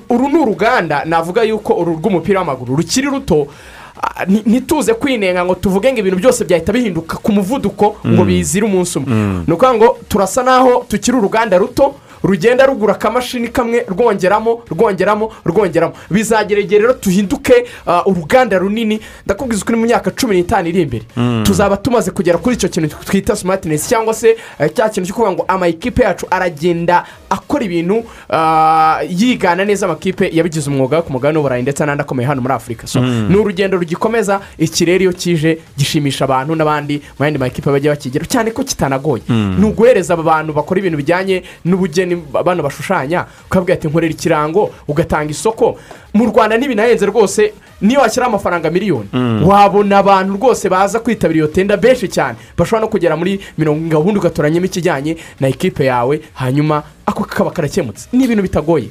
Uru 0.09 0.29
ni 0.31 0.37
uruganda. 0.39 1.03
Navuga 1.05 1.43
yuko 1.43 1.73
uru 1.75 1.99
rw'umupira 1.99 2.39
w'amaguru 2.39 2.75
rukiri 2.79 3.07
ruto. 3.11 3.47
ah, 3.47 3.82
ntituze 4.27 4.93
kwinenga 4.93 5.45
ngo 5.45 5.55
tuvuge 5.55 5.91
ngo 5.91 5.99
ibintu 5.99 6.17
byose 6.17 6.43
byahita 6.45 6.73
bihinduka 6.73 7.17
ku 7.17 7.31
muvuduko 7.31 7.95
ngo 8.07 8.23
bizire 8.25 8.65
umunsi 8.65 8.97
umwe. 8.97 9.13
Ni 9.47 9.53
ukuvuga 9.53 9.73
ngo 9.73 9.97
turasa 10.09 10.43
naho 10.43 10.85
tukiri 10.89 11.17
uruganda 11.17 11.57
ruto 11.57 11.95
rugenda 12.24 12.65
rugura 12.65 12.93
akamashini 12.93 13.47
kamwe 13.47 13.86
rwongeramo 13.89 14.63
rwongeramo 14.71 15.32
rwongeramo. 15.45 15.93
Bizagera 16.11 16.61
igihe 16.61 16.82
rero 16.82 16.93
duhinduke 17.03 17.65
ah, 17.88 18.03
uruganda 18.05 18.57
runini. 18.57 18.99
Ndakubwiza 19.26 19.61
ukuri 19.63 19.78
mu 19.78 19.86
myaka 19.86 20.11
cumi 20.11 20.36
n'itanu 20.36 20.67
iri 20.69 20.82
imbere. 20.82 21.03
Tuzaba 21.43 21.78
tumaze 21.78 22.11
kugera 22.11 22.38
kuri 22.38 22.55
icyo 22.55 22.69
kintu 22.69 22.95
twita 23.05 23.36
simatinesi 23.36 23.89
cyangwa 23.89 24.13
se 24.13 24.36
eh, 24.59 24.69
cya 24.74 24.89
kintu 24.89 25.07
cyo 25.07 25.13
kuvuga 25.15 25.32
ngo 25.32 25.45
amakipe 25.47 26.03
yacu 26.03 26.26
aragenda 26.32 27.03
akora 27.30 27.63
ibintu 27.65 28.03
ah, 28.30 28.99
yigana 29.09 29.65
neza 29.65 29.86
amakipe 29.86 30.30
yabigize 30.34 30.69
umwuga 30.69 31.01
ku 31.01 31.11
mugabane 31.11 31.38
w'uburayi 31.38 31.61
ndetse 31.61 31.86
n'andi 31.86 32.01
akomeye 32.01 32.28
hano 32.28 32.41
muri 32.41 32.53
afurika 32.53 32.88
so 32.88 32.99
ni 33.01 33.36
urugendo 33.36 33.78
rugikomeza 33.78 34.39
iki 34.57 34.86
rero 34.86 35.01
iyo 35.03 35.13
kije 35.13 35.57
gishimisha 35.78 36.26
abantu 36.26 36.55
n'abandi 36.55 37.01
mu 37.19 37.26
yandi 37.26 37.39
makipe 37.39 37.71
bajya 37.71 37.91
bakigera 37.91 38.26
cyane 38.26 38.51
ko 38.51 38.63
kitanagoye. 38.63 39.24
Ni 39.30 39.65
uguhereza 39.65 40.13
aba 40.13 40.24
bantu 40.24 40.53
bakora 40.53 40.80
ibintu 40.80 40.97
bijyanye 40.97 41.43
n'ubugeni 41.65 42.12
bano 42.16 42.64
bashushanya 42.64 43.26
ukabwira 43.45 43.74
ati 43.74 43.88
nkorera 43.88 44.14
ikirango 44.14 44.72
ugatanga 44.88 45.32
isoko. 45.32 45.78
Mu 46.14 46.26
rwanda 46.26 46.57
ntibinahenze 46.57 47.05
rwose 47.05 47.53
niyo 47.82 47.99
washyiraho 48.01 48.30
amafaranga 48.30 48.70
miliyoni. 48.72 49.09
Wabona 49.45 49.97
abantu 49.97 50.34
rwose 50.34 50.70
baza 50.70 50.99
kwitabira 50.99 51.38
iyo 51.38 51.47
tenda 51.47 51.78
benshi 51.78 52.07
cyane. 52.07 52.38
Bashobora 52.57 52.82
no 52.82 52.88
kugera 52.88 53.16
muri 53.18 53.39
mirongo 53.57 53.89
gahunda 53.89 54.20
ugatoranyamo 54.20 54.66
ikijyanye 54.66 55.18
na 55.39 55.47
ekipe 55.47 55.86
yawe 55.86 56.22
hanyuma 56.34 56.84
ako 57.05 57.24
kaba 57.24 57.51
karakemutse. 57.51 58.07
Ni 58.14 58.24
ibintu 58.24 58.43
bitagoye. 58.43 58.88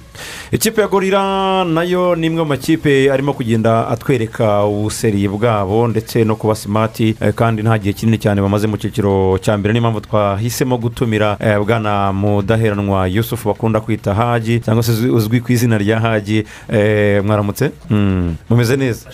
Ikipe 0.53 0.81
ya 0.81 0.89
gorira 0.89 1.65
na 1.65 1.83
yo 1.83 2.15
ni 2.17 2.27
imwe 2.27 2.43
mu 2.43 2.49
makipe 2.49 3.11
arimo 3.13 3.33
kugenda 3.33 3.89
atwereka 3.89 4.65
ubuseriye 4.65 5.29
bwabo 5.29 5.89
ndetse 5.89 6.25
no 6.25 6.37
kuba 6.37 6.55
simati 6.55 7.17
eh, 7.21 7.33
kandi 7.35 7.63
nta 7.63 7.79
gihe 7.79 7.93
kinini 7.93 8.19
cyane 8.19 8.43
bamaze 8.43 8.67
mu 8.67 8.77
cyiciro 8.77 9.39
cya 9.39 9.57
mbere. 9.59 9.73
Niyo 9.73 9.83
mpamvu 9.83 10.01
twahisemo 10.01 10.79
gutumira 10.79 11.37
eh, 11.41 11.59
bwana 11.65 12.13
mudaheranwa 12.13 13.07
yusufu 13.09 13.49
bakunda 13.49 13.81
kwita 13.81 14.15
haji 14.15 14.61
cyangwa 14.61 14.83
se 14.83 14.93
uzwi- 14.93 15.11
uzwi 15.15 15.41
ku 15.41 15.53
izina 15.53 15.79
rya 15.79 16.01
haji 16.01 16.45
eh, 16.73 17.12
mwaramutse? 17.21 17.73
Mm, 17.91 18.37
mumeze 18.49 18.77
neza? 18.77 19.11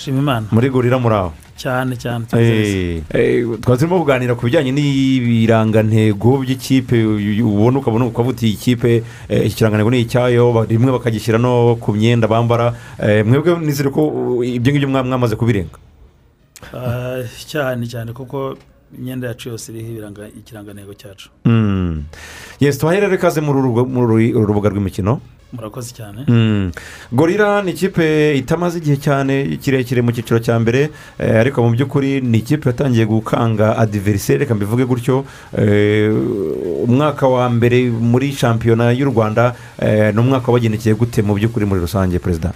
Muri 0.52 0.70
gorira 0.70 0.98
muri 0.98 1.14
aho 1.14 1.32
cyane 1.58 1.96
cyane. 1.98 2.22
Twaba 3.60 3.76
turimo 3.76 3.98
kuganira 3.98 4.34
ku 4.38 4.46
bijyanye 4.46 4.70
n'ibirangantego 4.72 6.38
by'ikipe 6.46 6.94
ubona 7.42 7.78
ukabona 7.82 8.06
ukavuga 8.06 8.30
uti 8.36 8.46
iyi 8.46 8.56
kipe 8.56 9.02
eh, 9.28 9.46
iki 9.46 9.56
kirangantego 9.56 9.90
ni 9.90 10.00
icyayo 10.06 10.52
ba- 10.52 10.66
rimwe 10.70 10.92
bakagishyira 10.92 11.38
no 11.38 11.76
ku 11.80 11.92
myenda 11.92 12.28
bambara 12.28 12.74
Eh, 13.02 13.26
mwebwe 13.26 13.58
nizere 13.58 13.90
ko 13.90 14.06
uh, 14.06 14.46
ibyo 14.46 14.72
ngibyo 14.72 14.88
mwa- 14.88 15.02
mwamaze 15.04 15.36
kubirenga. 15.36 15.78
Ah, 16.74 17.22
cyane 17.46 17.86
cyane 17.86 18.12
kuko 18.12 18.56
imyenda 18.98 19.28
yacu 19.28 19.48
yose 19.48 19.72
iriho 19.72 20.10
ikirangantego 20.38 20.94
cyacu. 20.94 21.28
Mm. 21.44 22.04
yes 22.60 22.78
tuhaherere 22.78 23.14
ikaze 23.14 23.40
muri 23.40 23.58
uru 23.58 24.46
rubuga 24.46 24.68
rw'imikino. 24.70 25.20
Murakoze 25.52 25.94
cyane. 25.94 26.24
Mm. 26.28 26.72
gorira 27.12 27.62
ni 27.62 27.70
ikipe 27.70 28.36
itamaze 28.36 28.78
igihe 28.78 28.96
cyane 28.96 29.56
kirekire 29.56 30.02
mu 30.02 30.12
cyiciro 30.12 30.38
cya 30.40 30.58
mbere 30.60 30.90
eh, 31.18 31.40
ariko 31.40 31.62
mu 31.62 31.70
by'ukuri 31.72 32.20
ni 32.20 32.38
ikipe 32.38 32.68
yatangiye 32.68 33.06
gukanga 33.06 33.76
adiveriseri 33.76 34.38
reka 34.38 34.54
mbivuge 34.54 34.84
gutyo. 34.84 35.24
Eh, 35.56 36.12
umwaka 36.84 37.28
wa 37.28 37.48
mbere 37.48 37.88
muri 37.90 38.32
shampiyona 38.32 38.92
y'u 38.92 39.08
rwanda 39.08 39.54
eh, 39.80 40.14
ni 40.14 40.20
umwaka 40.20 40.52
wabagendekeye 40.52 40.94
gute 40.94 41.22
mu 41.22 41.34
by'ukuri 41.34 41.64
muri 41.66 41.80
rusange 41.80 42.18
perezida 42.18 42.52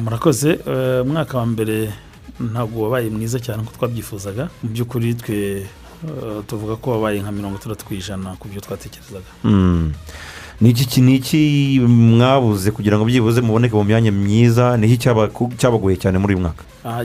murakoze. 0.00 0.58
Umwaka 1.04 1.38
wa 1.38 1.46
mbere 1.46 1.92
ntabwo 2.40 2.82
wabaye 2.82 3.10
mwiza 3.10 3.38
cyane 3.40 3.62
nk'uko 3.62 3.76
twabyifuzaga. 3.76 4.48
Mu 4.62 4.68
by'ukuri 4.72 5.14
twe 5.14 5.66
tuvuga 6.46 6.76
ko 6.76 6.90
wabaye 6.90 7.20
nka 7.22 7.32
mirongo 7.32 7.56
itandatu 7.58 7.84
ku 7.84 7.94
ijana 7.94 8.34
ku 8.40 8.48
byo 8.48 8.60
twatekerezaga. 8.60 9.30
Mm. 9.44 9.92
Ni 10.60 10.70
iki 10.70 10.84
ki- 10.86 11.00
ni 11.00 11.16
iki 11.16 11.80
mwabuze 11.86 12.70
kugira 12.70 12.96
ngo 12.98 13.04
byibuze 13.04 13.40
muboneke 13.40 13.74
mu 13.76 13.84
myanya 13.84 14.10
myiza 14.12 14.76
ni 14.76 14.86
iki 14.86 14.98
cyabagoye 15.58 15.96
cyane 15.96 16.18
muri 16.18 16.34
uyu 16.34 16.42
mwaka 16.42 16.64
Ah, 16.84 17.04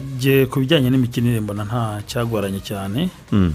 ku 0.49 0.59
bijyanye 0.59 0.89
n'imikinire 0.89 1.39
mbona 1.43 1.63
nta 1.65 2.01
cyagoranye 2.07 2.59
cyane 2.63 3.09
Mm. 3.31 3.53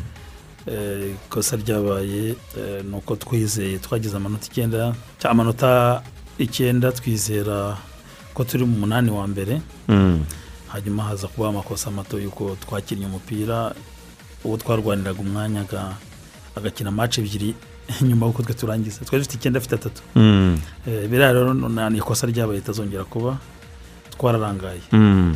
Eh, 0.68 1.14
ikosa 1.16 1.56
ryabaye 1.56 2.36
eh, 2.58 2.84
ni 2.84 2.94
uko 2.96 3.16
twizeye 3.16 3.78
twagize 3.78 4.16
amanota 4.16 4.46
icyenda 4.52 4.92
cyangwa 5.18 5.30
amanota 5.32 6.02
icyenda 6.38 6.92
twizera 6.92 7.76
ko 8.34 8.44
turi 8.44 8.64
mu 8.68 8.76
munani 8.84 9.10
wa 9.10 9.24
mbere 9.26 9.60
Mm. 9.88 10.20
hanyuma 10.68 11.02
haza 11.08 11.26
kubaho 11.28 11.50
amakosa 11.56 11.90
mato 11.90 12.20
y'uko 12.20 12.56
twakinnye 12.60 13.06
umupira 13.06 13.72
uwo 14.44 14.56
twarwaniraga 14.60 15.20
umwanya 15.20 15.60
aga- 15.64 15.96
agakina 16.56 16.90
mace 16.92 17.20
ebyiri 17.24 17.54
nyuma 18.02 18.26
y'uko 18.26 18.42
twe 18.42 18.54
turangiza. 18.54 19.04
Twari 19.04 19.24
dufite 19.24 19.36
icyenda 19.36 19.58
afite 19.58 19.74
atatu. 19.74 20.02
Mm. 20.14 20.58
Eh, 20.86 21.08
biriya 21.08 21.32
rero 21.32 21.54
ni 21.54 21.98
ikosa 21.98 22.26
ryabaye 22.26 22.60
ritazongera 22.60 23.04
kuba 23.04 23.38
twararangaye. 24.10 24.80
Mm. 24.92 25.34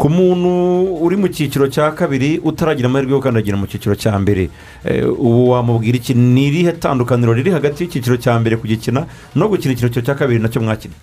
ku 0.00 0.08
muntu 0.08 0.96
uri 1.04 1.16
mu 1.16 1.28
cyiciro 1.28 1.68
cya 1.68 1.92
kabiri 1.92 2.40
utaragira 2.40 2.88
amahirwe 2.88 3.12
yo 3.12 3.18
gukandagira 3.20 3.56
mu 3.60 3.66
cyiciro 3.66 3.94
cya 3.94 4.16
mbere. 4.18 4.48
Eh, 4.84 5.04
ubu 5.04 5.50
wamubwira 5.50 5.96
iki? 6.00 6.14
Ni 6.14 6.48
irihe 6.48 6.72
tandukaniro 6.72 7.36
riri 7.36 7.50
hagati 7.52 7.84
y'icyiciro 7.84 8.16
cya 8.16 8.40
mbere 8.40 8.56
kugikina 8.56 9.04
no 9.36 9.48
gukina 9.48 9.76
icyiciro 9.76 10.00
cya 10.00 10.14
kabiri 10.14 10.40
na 10.40 10.48
cyo 10.48 10.60
mwakina? 10.60 10.94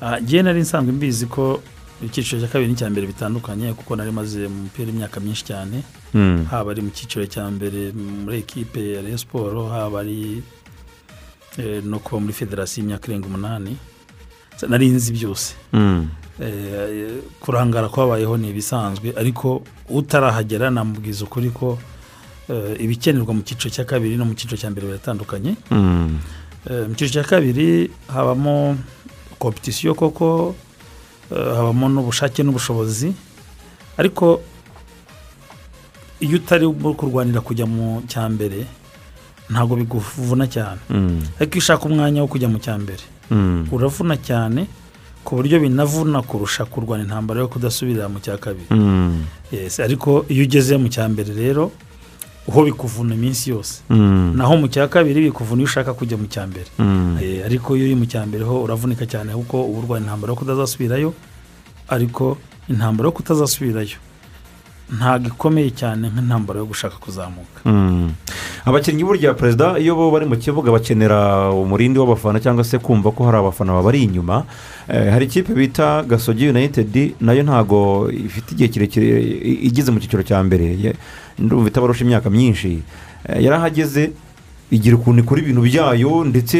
Ah, 0.00 0.20
jye 0.20 0.42
nari 0.42 0.60
nsanzwe 0.60 0.92
mbizi 0.92 1.26
ko 1.26 1.58
icyiciro 2.02 2.40
cya 2.42 2.48
kabiri 2.48 2.70
n'icya 2.72 2.90
mbere 2.90 3.06
bitandukanye 3.06 3.72
kuko 3.72 3.96
nari 3.96 4.12
maze 4.12 4.48
mu 4.48 4.62
mupira 4.68 4.88
imyaka 4.90 5.20
myinshi 5.20 5.44
cyane 5.44 5.82
Mm. 6.14 6.44
haba 6.50 6.70
ari 6.70 6.82
mu 6.82 6.90
cyiciro 6.90 7.26
cya 7.26 7.44
mbere 7.50 7.92
muri 7.92 8.38
ekipe 8.40 8.80
ya 8.94 9.02
Rayon 9.02 9.18
siporo 9.18 9.68
haba 9.68 10.00
ari 10.00 10.42
eh, 11.58 11.82
no 11.84 11.98
kuba 11.98 12.20
muri 12.20 12.32
federasiyo 12.32 12.82
y'imyaka 12.84 13.08
irenga 13.08 13.26
umunani 13.26 13.76
nari 14.68 14.88
nzi 14.88 15.12
byose 15.12 15.54
Mm. 15.72 16.08
Eh, 16.40 17.20
kurangara 17.40 17.88
kwabayeho 17.88 18.36
ni 18.36 18.50
ibisanzwe 18.50 19.12
ariko 19.16 19.62
utarahagera 19.88 20.70
namubwiza 20.70 21.24
ukuri 21.24 21.50
ko 21.50 21.78
eh, 22.48 22.76
ibikenerwa 22.80 23.34
mu 23.34 23.42
cyiciro 23.42 23.70
cya 23.74 23.84
kabiri 23.84 24.16
no 24.16 24.24
mu 24.24 24.34
cyiciro 24.36 24.56
cya 24.56 24.70
mbere 24.70 24.86
biratandukanye 24.86 25.56
Mm. 25.70 26.18
Eh, 26.70 26.84
mu 26.88 26.94
cyiciro 26.94 27.22
cya 27.22 27.24
kabiri 27.28 27.90
habamo 28.08 28.76
kompetisiyo 29.38 29.94
koko 29.94 30.54
habamo 31.30 31.88
n'ubushake 31.88 32.42
n'ubushobozi 32.42 33.12
ariko 33.98 34.40
iyo 36.20 36.36
utari 36.36 36.66
kurwanira 36.96 37.40
kujya 37.40 37.66
mu 37.66 38.02
cya 38.08 38.28
mbere 38.28 38.64
ntabwo 39.50 39.76
biguvuna 39.76 40.46
cyane 40.48 40.80
Mm. 40.90 41.22
ariko 41.38 41.52
iyo 41.54 41.62
ushaka 41.62 41.84
umwanya 41.86 42.22
wo 42.22 42.28
kujya 42.28 42.48
mu 42.48 42.58
cya 42.58 42.74
mbere 42.78 43.02
Mm. 43.30 43.68
uravuna 43.72 44.16
cyane 44.16 44.66
ku 45.24 45.36
buryo 45.36 45.58
binavuna 45.60 46.22
kurusha 46.22 46.64
kurwana 46.64 47.02
intambara 47.04 47.40
yo 47.40 47.48
kudasubirira 47.48 48.08
mu 48.08 48.18
cya 48.20 48.38
kabiri 48.38 48.70
Mm. 48.70 49.24
Ariko 49.84 50.24
iyo 50.28 50.44
ugeze 50.44 50.76
mu 50.76 50.88
cya 50.88 51.04
mbere 51.08 51.34
rero 51.34 51.70
ho 52.52 52.62
bikuvuna 52.64 53.14
iminsi 53.14 53.50
yose 53.50 53.82
Mm. 53.90 54.32
naho 54.36 54.56
mu 54.56 54.68
cya 54.68 54.88
kabiri 54.88 55.20
bikuvuna 55.30 55.60
iyo 55.62 55.68
ushaka 55.68 55.94
kujya 55.94 56.16
mu 56.16 56.26
cya 56.26 56.46
mbere 56.46 56.66
Mm. 56.78 57.18
Eh, 57.22 57.42
ariko 57.46 57.76
iyo 57.76 57.84
uri 57.86 57.94
mu 57.94 58.06
cya 58.06 58.26
mbere 58.26 58.44
ho 58.44 58.62
uravunika 58.62 59.06
cyane 59.06 59.32
kuko 59.34 59.64
uba 59.66 59.78
urwaye 59.78 60.02
intambara 60.02 60.30
yo 60.32 60.36
kutazasubirayo 60.38 61.10
ariko 61.88 62.38
intambara 62.68 63.06
yo 63.08 63.12
kutazasubirayo 63.12 63.98
ntabwo 64.98 65.26
ikomeye 65.28 65.70
cyane 65.74 66.06
nk'intambara 66.08 66.58
yo 66.62 66.66
gushaka 66.70 66.94
kuzamuka 67.02 67.58
Mm. 67.66 68.14
abakinnyi 68.64 69.02
burya 69.04 69.34
perezida 69.34 69.78
iyo 69.82 69.94
bo 69.98 70.10
bari 70.14 70.26
mu 70.30 70.36
kibuga 70.38 70.70
bakenera 70.70 71.50
umurindi 71.50 71.98
w'abafana 71.98 72.38
cyangwa 72.38 72.62
se 72.64 72.78
kumva 72.78 73.10
ko 73.10 73.24
hari 73.26 73.38
abafana 73.38 73.72
babari 73.74 74.02
inyuma 74.06 74.46
Eh, 74.88 75.10
hari 75.10 75.26
ikipe 75.26 75.50
bita 75.54 76.02
gasogi 76.06 76.46
united 76.48 76.94
na 77.20 77.32
yo 77.34 77.42
ntago 77.42 78.06
ifite 78.10 78.54
igihe 78.54 78.68
kirekire 78.70 79.18
igeze 79.66 79.90
mu 79.90 79.98
cyiciro 79.98 80.22
cya 80.22 80.38
mbere 80.46 80.94
ndumva 81.38 81.68
itabarusha 81.68 82.04
imyaka 82.04 82.30
myinshi. 82.30 82.82
Eh, 83.28 83.42
yarahageze 83.44 84.10
igira 84.70 84.96
ukuntu 84.98 85.22
ikora 85.22 85.40
ibintu 85.42 85.62
byayo 85.62 86.24
ndetse 86.26 86.58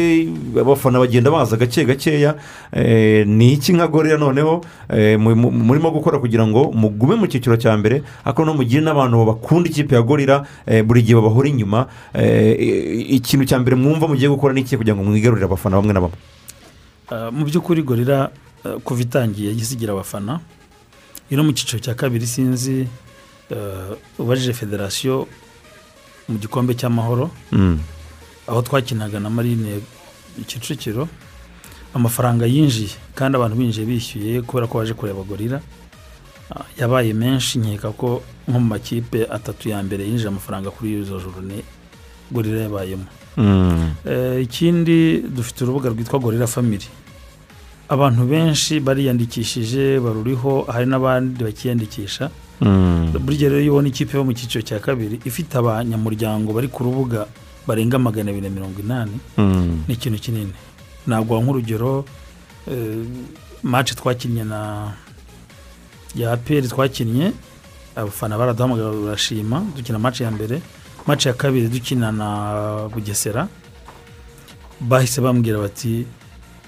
abafana 0.55 0.99
bagenda 0.99 1.31
baza 1.31 1.57
gake 1.57 1.83
gakeya. 1.85 2.35
Eh, 2.71 3.27
ni 3.27 3.53
iki 3.53 3.73
nka 3.73 3.87
gorira 3.87 4.17
noneho? 4.17 4.63
Eh, 4.89 5.19
mu- 5.19 5.35
mu- 5.35 5.51
murimo 5.51 5.91
gukora 5.91 6.19
kugira 6.19 6.47
ngo 6.47 6.71
mugume 6.71 7.15
mu 7.19 7.27
cyiciro 7.27 7.57
cya 7.59 7.75
mbere 7.77 8.03
ariko 8.23 8.45
mugire 8.55 8.79
n'abantu 8.81 9.25
bakunda 9.25 9.67
ikipe 9.69 9.95
ya 9.95 10.01
gorira 10.01 10.45
buri 10.85 11.01
gihe 11.03 11.15
babahora 11.19 11.49
inyuma. 11.51 11.87
Ikintu 12.15 13.45
cya 13.45 13.59
mbere 13.59 13.75
mwumva 13.75 14.07
mugiye 14.07 14.29
gukora 14.31 14.53
ni 14.53 14.61
iki 14.63 14.77
kugira 14.77 14.95
ngo 14.95 15.03
mwigarurire 15.03 15.45
abafana 15.45 15.75
bamwe 15.75 15.93
na 15.93 16.01
bamwe? 16.01 16.17
Mu 17.31 17.43
by'ukuri 17.45 17.83
gorira 17.83 18.31
kuva 18.83 19.01
itangiye 19.01 19.51
yahise 19.51 19.75
igira 19.75 19.91
abafana. 19.93 20.39
Ino 21.29 21.43
mu 21.43 21.51
cyiciro 21.51 21.79
cya 21.83 21.91
kabiri 21.95 22.23
sinzi 22.27 22.87
ubajije 24.19 24.53
federasiyo 24.53 25.27
mu 26.29 26.37
gikombe 26.37 26.73
cy'amahoro 26.75 27.29
Mm. 27.51 27.79
aho 28.47 28.61
twakinaga 28.61 29.19
na 29.19 29.29
marine 29.29 29.79
kicukiro 30.47 31.07
amafaranga 31.93 32.45
yinjiye 32.45 32.89
kandi 33.15 33.35
abantu 33.37 33.55
binjiye 33.57 33.85
bishyuye 33.87 34.41
kubera 34.41 34.67
ko 34.67 34.77
baje 34.79 34.93
kureba 34.93 35.23
gorira 35.23 35.61
uh, 36.51 36.65
yabaye 36.79 37.13
menshi 37.13 37.59
nkeka 37.59 37.91
ko 37.91 38.21
nko 38.47 38.59
mu 38.59 38.67
makipe 38.75 39.25
atatu 39.31 39.69
ya 39.69 39.79
mbere 39.83 40.03
yinjiye 40.03 40.27
amafaranga 40.27 40.71
kuri 40.71 40.99
izo 41.01 41.19
jorone 41.19 41.63
gorira 42.31 42.61
yabayemo 42.67 43.07
Mm. 43.37 43.93
Eh, 44.05 44.41
ikindi 44.43 45.21
dufite 45.29 45.61
urubuga 45.63 45.89
rwitwa 45.89 46.19
gorira 46.19 46.47
family 46.47 46.87
abantu 47.89 48.25
benshi 48.27 48.79
bariyandikishije 48.79 49.99
baruriho 49.99 50.65
hari 50.73 50.85
n'abandi 50.85 51.43
bakiyandikisha 51.43 52.29
Mm. 52.61 53.13
burya 53.21 53.49
rero 53.49 53.61
iyo 53.61 53.71
ubona 53.77 53.87
ikipe 53.93 54.17
yo 54.17 54.23
mu 54.25 54.33
cyiciro 54.33 54.65
cya 54.65 54.79
kabiri 54.81 55.21
ifite 55.29 55.53
abanyamuryango 55.61 56.49
bari 56.57 56.67
ku 56.73 56.81
rubuga 56.83 57.27
barenga 57.69 57.99
magana 58.01 58.31
abiri 58.33 58.49
na 58.49 58.49
mirongo 58.49 58.81
inani 58.81 59.13
Mm. 59.37 59.85
ni 59.87 59.93
ikintu 59.93 60.17
kinini 60.17 60.53
naguha 61.05 61.37
nk'urugero 61.41 62.05
eh, 62.65 63.05
match 63.61 63.93
twakinnye 63.93 64.43
na 64.43 64.89
ya 66.17 66.33
aperi 66.33 66.65
twakinnye 66.67 67.29
abafana 67.95 68.37
baraduhamagara 68.37 68.89
barashima 69.05 69.61
dukina 69.77 69.99
match 70.01 70.21
ya 70.25 70.31
mbere 70.33 70.57
match 71.05 71.25
ya 71.29 71.33
kabiri 71.37 71.69
dukina 71.69 72.09
na 72.11 72.27
bugesera 72.89 73.45
bahise 74.81 75.21
bambwira 75.21 75.61
bati 75.61 76.05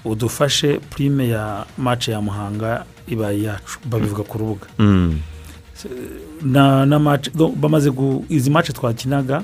udufashe 0.04 0.78
prime 0.90 1.28
ya 1.28 1.64
match 1.78 2.08
ya 2.08 2.20
muhanga 2.20 2.84
ibaye 3.08 3.42
yacu 3.42 3.78
babivuga 3.84 4.22
ku 4.22 4.38
rubuga 4.38 4.66
Mm. 4.78 5.18
na 6.42 6.86
na 6.86 6.98
match 6.98 7.28
do- 7.34 7.52
bamaze 7.56 7.90
izi 8.28 8.50
match 8.50 8.70
twakinaga 8.72 9.42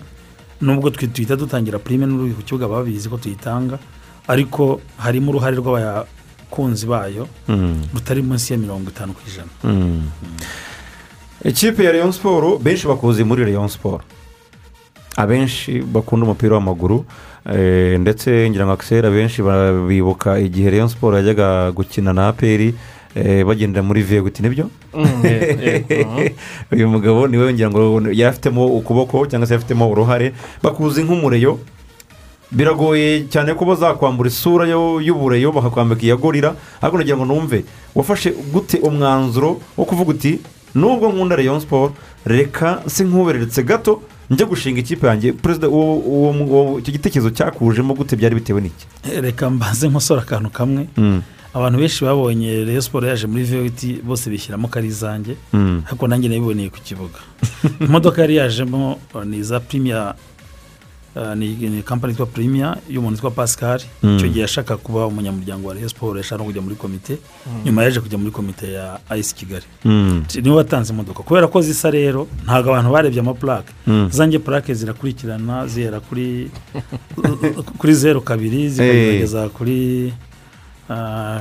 nubwo 0.61 0.91
twe 0.91 1.07
tuhita 1.09 1.37
dutangira 1.37 1.79
prime 1.79 2.07
n'uri 2.07 2.33
ku 2.35 2.43
kibuga 2.43 2.69
babizi 2.69 3.09
ko 3.09 3.17
tuyitanga 3.17 3.79
ariko 4.29 4.81
harimo 4.97 5.31
uruhare 5.33 5.57
rw'abakunzi 5.57 6.87
bayo 6.87 7.29
Mm. 7.49 7.83
rutari 7.95 8.23
munsi 8.23 8.53
ya 8.53 8.59
mirongo 8.59 8.91
itanu 8.91 9.13
ku 9.13 9.21
ijana 9.29 9.53
Mm. 9.65 10.09
ikipe 11.45 11.85
ya 11.85 11.93
leon 11.93 12.13
siporo 12.13 12.59
benshi 12.59 12.87
bakuzi 12.89 13.25
muri 13.25 13.45
leon 13.45 13.69
siporo 13.69 14.01
abenshi 15.17 15.81
bakunda 15.83 16.25
umupira 16.27 16.55
w'amaguru 16.57 17.05
ndetse 17.99 18.51
ngira 18.51 18.67
ngo 18.67 18.73
akisera 18.73 19.11
benshi 19.11 19.43
bibuka 19.89 20.39
igihe 20.39 20.71
leon 20.71 20.89
siporo 20.89 21.17
yajyaga 21.17 21.71
gukina 21.73 22.13
na 22.13 22.29
aperi 22.29 22.75
eh, 23.15 23.45
bagendera 23.47 23.83
muri 23.83 24.03
veguti 24.03 24.43
ni 24.43 24.49
byo? 24.49 24.71
Uyu 26.73 26.89
mugabo 26.89 27.29
ni 27.29 27.37
we 27.37 27.53
ngira 27.55 27.71
ngo 27.71 28.01
yari 28.13 28.25
afitemo 28.25 28.67
ukuboko 28.67 29.27
cyangwa 29.27 29.47
se 29.47 29.55
yari 29.55 29.63
afitemo 29.63 29.91
uruhare 29.91 30.33
bakuzi 30.63 31.03
nk'umureyo 31.03 31.59
biragoye 32.53 33.27
cyane 33.31 33.55
ko 33.55 33.65
bazakwambura 33.65 34.29
isura 34.29 34.67
yo- 34.67 35.01
y'ubureyo 35.01 35.53
bakakwambika 35.53 36.03
iya 36.03 36.17
gorira 36.17 36.55
ariko 36.83 36.99
nagira 36.99 37.17
ngo 37.17 37.25
numve 37.25 37.65
wafashe 37.95 38.31
gute 38.53 38.79
umwanzuro 38.79 39.61
wo 39.77 39.85
kuvuga 39.85 40.11
uti 40.11 40.41
nubwo 40.75 41.09
nkunda 41.13 41.37
leon 41.37 41.61
siporo 41.61 41.93
reka 42.27 42.83
si 42.87 43.05
nkubereretse 43.05 43.63
gato 43.63 44.03
njya 44.31 44.47
gushinga 44.47 44.81
ikipe 44.81 45.07
yanjye 45.07 45.33
perezida 45.33 45.69
uwo- 45.69 46.79
icyo 46.79 46.93
gitekerezo 46.93 47.31
cyakujemo 47.31 47.95
gute 47.95 48.17
byari 48.17 48.35
bitewe 48.35 48.61
n'iki? 48.61 48.87
Eh, 49.13 49.23
reka 49.23 49.51
mbanze 49.51 49.89
nkosora 49.89 50.23
akantu 50.23 50.51
kamwe. 50.51 50.87
Mm, 50.97 51.23
abantu 51.55 51.79
benshi 51.79 52.05
babonye 52.05 52.65
reyo 52.65 52.83
siporo 52.83 53.07
yaje 53.09 53.27
muri 53.27 53.45
vewiti 53.45 54.01
bose 54.05 54.31
bishyiramo 54.31 54.69
ko 54.69 54.79
ari 54.79 54.89
izanjye 54.89 55.37
mm, 55.53 55.83
ariko 55.89 56.07
nanjye 56.09 56.29
nabiboneye 56.29 56.69
ku 56.71 56.79
kibuga. 56.85 57.19
Imodoka 57.81 58.21
yari 58.23 58.37
yajemo 58.37 58.99
ni 59.25 59.37
iza 59.39 59.61
primiya 59.61 60.15
ni 61.37 61.49
ni 61.57 61.83
kampani 61.83 62.13
yitwa 62.13 62.27
primiya 62.27 62.77
y'umuntu 62.89 63.17
witwa 63.17 63.31
pascal. 63.31 63.81
Mm. 64.03 64.17
icyo 64.17 64.29
gihe 64.29 64.41
yashaka 64.41 64.77
kuba 64.77 65.07
umunyamuryango 65.07 65.69
wa 65.69 65.75
reyo 65.75 65.89
siporo 65.89 66.19
yashaka 66.19 66.39
no 66.39 66.45
kujya 66.45 66.63
muri 66.63 66.77
komite 66.77 67.19
nyuma 67.65 67.83
yaje 67.83 68.01
kujya 68.01 68.19
muri 68.19 68.31
komite 68.31 68.73
ya 68.73 68.99
ayisi 69.11 69.35
kigali. 69.35 69.65
Mm, 69.85 70.25
ni 70.43 70.51
we 70.51 70.57
watanze 70.57 70.93
imodoka. 70.93 71.23
Kubera 71.23 71.47
ko 71.49 71.61
zisa 71.63 71.91
rero 71.91 72.27
ntabwo 72.45 72.71
abantu 72.71 72.91
barebye 72.93 73.21
amapurake 73.21 73.73
zanjye 74.11 74.39
purake 74.39 74.75
zirakurikirana 74.75 75.67
zihera 75.67 76.01
kuri 76.01 76.51
kuri 77.79 77.95
zeru 77.95 78.21
kabiri 78.21 78.69
zikageza 78.69 79.49
kuri 79.49 80.13
ah, 80.91 81.41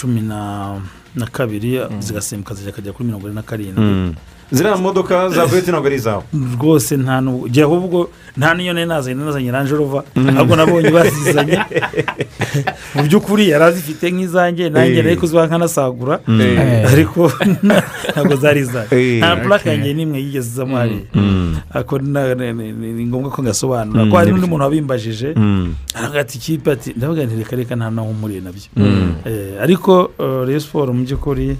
cumi 0.00 0.20
na 0.20 0.80
na 1.14 1.26
kabiri 1.26 1.80
zigasimbuka 2.00 2.54
zikajya 2.54 2.92
kuri 2.92 3.04
mirongo 3.06 3.26
ine 3.26 3.34
na 3.34 3.42
karindwi. 3.42 4.14
Ziriya 4.52 4.76
modoka 4.76 5.28
za 5.28 5.46
veti 5.46 5.70
ntabwo 5.70 5.86
ari 5.88 5.96
izawe 5.96 6.22
rwose 6.60 6.96
nta 6.96 7.20
n'ubwo 7.20 7.48
jya 7.48 7.64
ahubwo 7.64 8.08
nta 8.36 8.54
n'iyo 8.54 8.72
nari 8.72 8.86
nazanye 8.86 9.16
nazanye 9.24 9.50
ranje 9.50 9.74
rova 9.76 10.04
ahubwo 10.36 10.56
nabonye 10.56 10.90
bazizanye. 10.90 11.58
Mu 12.94 13.02
by'ukuri 13.08 13.48
yari 13.48 13.64
azifite 13.64 14.04
nk'izanjye 14.12 14.68
nanjye 14.70 14.98
Eh. 15.00 15.04
nari 15.04 15.16
kuzibaha 15.16 15.46
nkanasagura 15.48 16.20
Eh. 16.28 16.92
ariko 16.92 17.32
ntabwo 18.12 18.34
zari 18.36 18.60
izanjye 18.60 18.92
Eh. 18.96 19.18
nta 19.20 19.36
purake 19.36 19.68
yanjye 19.68 19.90
n'imwe 19.94 20.18
yigeze 20.20 20.48
izamo 20.52 20.76
hariya. 20.76 21.08
Mm, 21.14 21.56
ariko 21.74 21.98
ni- 21.98 23.06
ngombwa 23.08 23.30
ko 23.32 23.42
ngasobanura. 23.42 24.06
Ko 24.10 24.16
hari 24.16 24.30
n'undi 24.30 24.46
muntu 24.46 24.64
wabimbajije 24.64 25.32
mm, 25.36 25.74
aravuga 25.94 26.20
ati 26.20 26.38
ikipe 26.38 26.68
ati 26.72 26.88
ndavuga 26.96 27.24
nti 27.24 27.34
reka 27.40 27.56
reka 27.56 27.74
nta 27.76 27.90
naho 27.90 28.08
umuriye 28.12 28.40
na 28.40 28.52
byo. 28.52 28.68
Mm. 28.76 29.12
Ariko 29.60 30.10
Rayon 30.18 30.60
siporo 30.60 30.92
mu 30.92 31.04
by'ukuri 31.04 31.56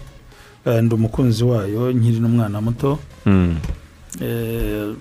ndi 0.67 0.95
umukunzi 0.95 1.45
wayo 1.45 1.93
nkiri 1.93 2.21
n'umwana 2.21 2.61
muto. 2.61 2.99
Mm. 3.27 3.57
Eh, 4.21 4.95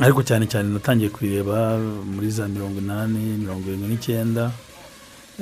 ariko 0.00 0.22
cyane 0.22 0.46
cyane 0.46 0.68
natangiye 0.74 1.10
kuyireba 1.10 1.78
muri 2.14 2.30
za 2.30 2.48
mirongo 2.48 2.78
inani 2.80 3.38
mirongo 3.38 3.68
irindwi 3.68 3.88
n'icyenda. 3.88 4.50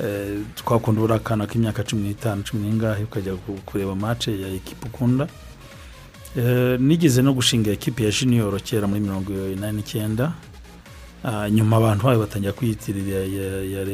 Eh, 0.03 0.39
twakunda 0.55 1.01
uriya 1.01 1.17
akana 1.17 1.47
k'imyaka 1.47 1.83
cumi 1.83 2.03
n'itanu 2.09 2.43
cumi 2.43 2.61
n'ingahe 2.69 3.03
ukajya 3.03 3.33
ku- 3.35 3.61
kureba 3.65 3.95
mace 3.95 4.31
ya 4.41 4.47
ekipa 4.49 4.87
ukunda. 4.89 5.27
Eh, 6.37 6.77
nigeze 6.79 7.21
no 7.21 7.33
gushinga 7.33 7.71
ekipi 7.71 8.03
ya 8.03 8.11
jiniyoro 8.11 8.57
kera 8.59 8.87
muri 8.87 9.01
mirongo 9.01 9.31
inani 9.53 9.77
n'icyenda. 9.81 10.33
Ah, 11.23 11.49
nyuma 11.49 11.77
abantu 11.77 12.03
bayo 12.05 12.19
batangira 12.19 12.51
kwiyitirira 12.53 13.23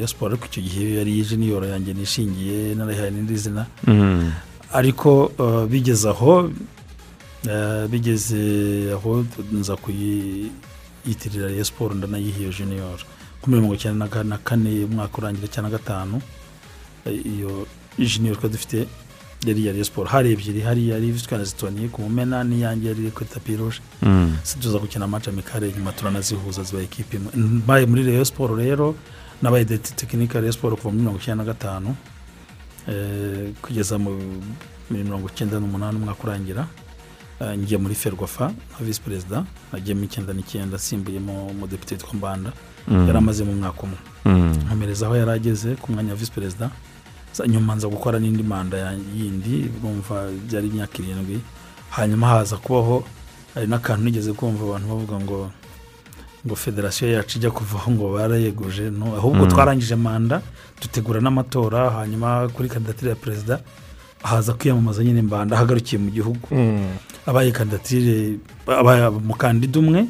ya, 0.02 0.08
siporo 0.08 0.32
ariko 0.34 0.46
icyo 0.50 0.62
gihe 0.64 0.96
yari 0.98 1.12
iyi 1.14 1.24
jiniyoro 1.24 1.66
yanjye 1.68 1.94
nishingiye 1.94 2.76
narayihaye 2.76 3.12
n'indi 3.12 3.38
zina. 3.38 3.66
Mm. 3.88 4.32
Ariko 4.74 5.32
uh, 5.38 5.66
bigeze 5.66 6.10
aho 6.10 6.40
uh, 6.40 7.86
bigeze 7.90 8.92
aho 8.94 9.26
nza 9.52 9.76
kuyiyitirira 9.76 11.48
Rayon 11.48 11.64
siporo 11.64 11.96
ndanayihiye 11.96 12.50
junior. 12.50 13.00
Kuri 13.42 13.56
mirongo 13.56 13.76
icyenda 13.76 14.06
na 14.06 14.12
ka- 14.12 14.24
na 14.24 14.38
kane 14.38 14.84
umwaka 14.86 15.18
urangira 15.18 15.48
cyangwa 15.48 15.72
gatanu 15.72 16.22
eh, 17.06 17.26
iyo 17.26 17.68
junior 17.98 18.36
twari 18.38 18.52
dufite 18.54 18.88
yari 19.46 19.62
iya 19.64 19.86
siporo 19.86 20.08
hari 20.10 20.32
ebyiri 20.32 20.62
hari 20.62 20.90
yari 20.90 21.08
ifitwe 21.08 21.38
na 21.38 21.44
zitoni 21.44 21.88
ku 21.90 22.02
mumena 22.02 22.44
n'iyange 22.44 22.88
yari 22.88 23.00
iri 23.02 23.12
kuri 23.12 23.30
tapi 23.34 23.56
ruje 23.58 23.80
Mm. 24.02 24.36
tuza 24.62 24.80
gukina 24.80 25.06
amaci 25.06 25.30
amikare 25.30 25.72
nyuma 25.72 25.92
turanazihuza 25.92 26.64
ziba 26.64 26.82
ekipi 26.82 27.16
imwe. 27.18 27.32
Mbaye 27.36 27.86
muri 27.86 28.04
Rayon 28.04 28.26
siporo 28.26 28.56
rero 28.56 28.96
nabaye 29.42 29.66
deti 29.66 29.94
tekinike 29.96 30.36
ya 30.36 30.42
Rayon 30.42 30.54
siporo 30.54 30.76
kuva 30.76 30.90
muri 30.92 31.00
mirongo 31.02 31.20
icyenda 31.20 31.44
na 31.44 31.52
gatanu. 31.54 31.96
Kugeza 33.62 33.98
mu 33.98 34.12
mirongo 34.92 35.28
icyenda 35.30 35.60
n'umunani 35.60 35.98
umwaka 35.98 36.24
urangira 36.24 36.68
Eh, 37.42 37.56
ngiye 37.58 37.78
muri 37.80 37.96
ferwafa 37.96 38.52
nka 38.52 38.84
visi 38.84 39.00
perezida 39.02 39.44
nagiyemo 39.72 40.04
icyenda 40.04 40.34
n'icyenda 40.36 40.76
asimbuyemo 40.76 41.48
umudepite 41.48 41.96
witwa 41.96 42.14
mbanda 42.14 42.52
Mm. 42.88 43.08
yari 43.08 43.18
amaze 43.18 43.44
mu 43.44 43.54
mwaka 43.56 43.82
umwe 43.88 43.98
Mm. 44.26 44.52
nkomereza 44.68 45.06
aho 45.08 45.16
yari 45.16 45.32
ageze 45.32 45.76
ku 45.80 45.92
mwanya 45.92 46.10
wa 46.12 46.16
visi 46.20 46.32
perezida 46.32 46.70
nyuma 47.48 47.76
nza 47.76 47.88
gukora 47.88 48.20
n'indi 48.20 48.44
manda 48.44 48.78
yindi 49.16 49.72
bumva 49.82 50.28
byari 50.48 50.68
imyaka 50.68 51.00
irindwi 51.00 51.40
hanyuma 51.96 52.28
haza 52.28 52.58
kubaho 52.58 53.04
hari 53.56 53.68
n'akantu 53.72 54.04
nigeze 54.04 54.34
kumva 54.36 54.64
abantu 54.66 54.86
bavuga 54.92 55.16
ngo 55.24 55.38
ngo 56.46 56.56
federasiyo 56.56 57.12
yacu 57.12 57.38
ijya 57.38 57.52
kuvaho 57.52 57.92
ngo 57.92 58.14
barayeguje. 58.14 58.92
Ahubwo 59.18 59.44
Mm. 59.46 59.52
twarangije 59.52 59.96
manda 59.96 60.42
dutegura 60.82 61.20
n'amatora 61.22 61.90
hanyuma 61.90 62.48
kuri 62.54 62.70
kandidatire 62.70 63.10
ya 63.10 63.16
perezida 63.16 63.60
haza 64.24 64.54
kwiyamamaza 64.54 65.04
nyine 65.04 65.22
mbanda 65.22 65.56
ahagarukiye 65.56 66.00
mu 66.02 66.10
gihugu. 66.12 66.48
Abaye 67.26 67.52
kandidatire 67.52 68.40
abaye 68.68 69.08
umukandida 69.08 69.80
umwe 69.80 70.06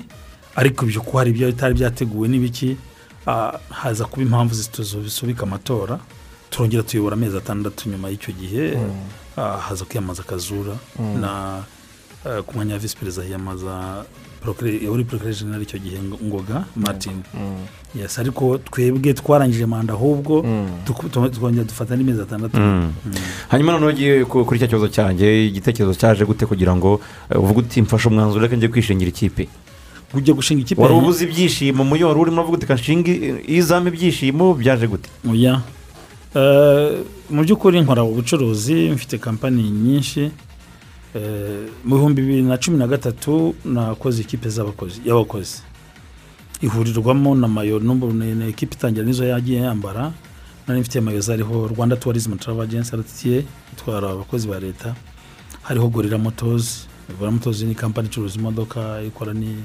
ariko 0.55 0.85
ibyo 0.85 1.01
ko 1.01 1.17
hari 1.17 1.29
ibyo 1.33 1.47
bitari 1.49 1.73
byateguwe 1.73 2.27
n'ibiki 2.29 2.77
haza 3.69 4.05
kuba 4.05 4.21
impamvu 4.21 4.53
zisubika 5.05 5.43
amatora 5.43 5.99
turongera 6.49 6.83
tuyobora 6.83 7.13
amezi 7.13 7.37
atandatu 7.37 7.89
nyuma 7.89 8.09
y'icyo 8.09 8.33
gihe. 8.33 8.77
Ah, 9.37 9.57
haza 9.57 9.85
kwiyamamaza 9.85 10.21
akazura 10.21 10.73
na 11.21 11.63
ku 12.45 12.51
mwanya 12.55 12.73
wa 12.73 12.79
visi 12.79 12.95
perezida 12.97 13.25
hiyamaza 13.25 14.05
yari 14.63 15.03
porokere 15.03 15.33
jenera 15.35 15.61
icyo 15.61 15.79
gihe 15.79 15.97
Ngo- 15.99 16.19
ngoga 16.23 16.63
martin. 16.75 17.23
Yes 17.95 18.19
ariko 18.19 18.57
twebwe 18.57 19.13
twarangije 19.13 19.65
manda 19.65 19.93
ahubwo 19.93 20.45
tu- 20.85 21.09
twongera 21.29 21.63
dufata 21.63 21.95
n'imezi 21.95 22.21
atandatu 22.21 22.57
Mm. 22.57 22.93
hanyuma 23.49 23.71
noneho 23.71 23.91
ugiye 23.91 24.25
ku- 24.25 24.45
kuri 24.45 24.59
cya 24.59 24.67
kibazo 24.67 24.87
cyanjye 24.87 25.47
igitekerezo 25.47 25.93
cyaje 25.95 26.25
gute 26.25 26.45
kugira 26.45 26.75
ngo 26.75 27.01
eh, 27.31 27.39
uvuge 27.39 27.59
uti 27.59 27.81
mfashe 27.81 28.07
umwanzuro 28.09 28.41
reka 28.41 28.55
njye 28.55 28.67
kwishingira 28.67 29.09
ikipe. 29.09 29.47
Ujya 30.13 30.33
gushinga 30.33 30.61
ikipe? 30.61 30.81
Wari 30.81 30.93
ubuze 30.93 31.25
ibyishimo 31.25 31.83
mu 31.83 31.95
yo 31.95 32.07
wari 32.07 32.19
urimo 32.19 32.41
uvuga 32.41 32.57
uti 32.57 32.65
kashinga 32.67 33.11
izamo 33.47 33.87
ibyishimo 33.91 34.53
byaje 34.53 34.87
gute? 34.87 35.09
Eh, 36.35 36.89
mu 37.29 37.41
by'ukuri 37.43 37.81
nkora 37.81 38.03
ubucuruzi 38.03 38.89
mfite 38.93 39.17
kampani 39.17 39.63
nyinshi. 39.69 40.21
Eh, 40.21 40.31
mu 41.85 41.95
bihumbi 41.95 42.21
bibiri 42.21 42.41
na 42.43 42.57
cumi 42.57 42.77
na 42.77 42.87
gatatu 42.87 43.55
nakoze 43.65 44.21
ikipe 44.21 44.49
z'abakozi 44.49 45.01
y'abakozi. 45.05 45.61
Ihurirwamo 46.61 47.35
na 47.35 47.47
mayo 47.47 47.79
ni 47.79 48.49
ikipe 48.49 48.75
itangira 48.75 49.05
nizo 49.05 49.25
yagiye 49.25 49.61
yambara. 49.61 50.11
Nari 50.67 50.81
mfite 50.81 51.01
mayo 51.01 51.21
zariho 51.21 51.67
rwanda 51.67 51.95
tourism 51.95 52.37
travel 52.37 52.61
agency 52.63 52.95
rta 52.95 53.43
itwara 53.73 54.09
abakozi 54.11 54.47
ba 54.47 54.59
leta. 54.59 54.95
Hariho 55.63 55.87
gorira 55.89 56.17
motozi 56.17 56.85
gorira 57.17 57.31
motozi 57.31 57.65
ni 57.65 57.75
kampani 57.75 58.07
icuruza 58.07 58.39
imodoka 58.39 59.01
ikora 59.01 59.33
ni 59.33 59.63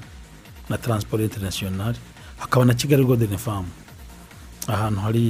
na 0.70 0.78
transport 0.78 1.22
international. 1.22 1.94
Hakaba 2.38 2.64
na 2.64 2.74
kigali 2.74 3.04
golden 3.04 3.36
farm. 3.38 3.66
Ahantu 4.68 5.00
hari 5.00 5.20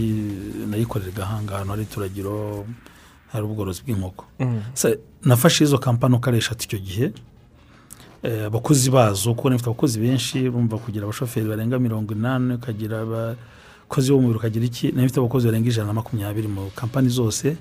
nayikorera 0.70 1.10
igahanga 1.10 1.54
ahantu 1.54 1.70
hari 1.70 1.82
ituragiro 1.82 2.66
hari 3.32 3.44
ubworozi 3.44 3.82
bw'inkoko. 3.82 4.24
Se- 4.74 4.98
nafashe 5.24 5.64
izo 5.64 5.78
kampani 5.78 6.14
uko 6.16 6.28
ari 6.30 6.38
eshatu 6.38 6.64
icyo 6.64 6.78
gihe 6.78 7.06
Eh, 8.24 8.46
abakozi 8.46 8.88
bazo 8.90 9.34
kuko 9.34 9.50
nifite 9.50 9.68
abakozi 9.68 10.00
benshi 10.00 10.48
urumva 10.48 10.78
kugira 10.78 11.04
abashoferi 11.04 11.44
barenga 11.48 11.76
mirongo 11.78 12.14
inani 12.16 12.54
ukagira 12.56 13.00
abakozi 13.04 14.12
b'umubiri 14.12 14.38
ukagira 14.38 14.64
iki 14.64 14.92
na 14.92 15.00
yo 15.00 15.06
mfite 15.06 15.20
abakozi 15.20 15.44
barenga 15.46 15.68
ijana 15.68 15.86
na 15.86 15.92
makumyabiri 16.00 16.48
mu 16.48 16.70
kampani 16.74 17.08
zose 17.12 17.56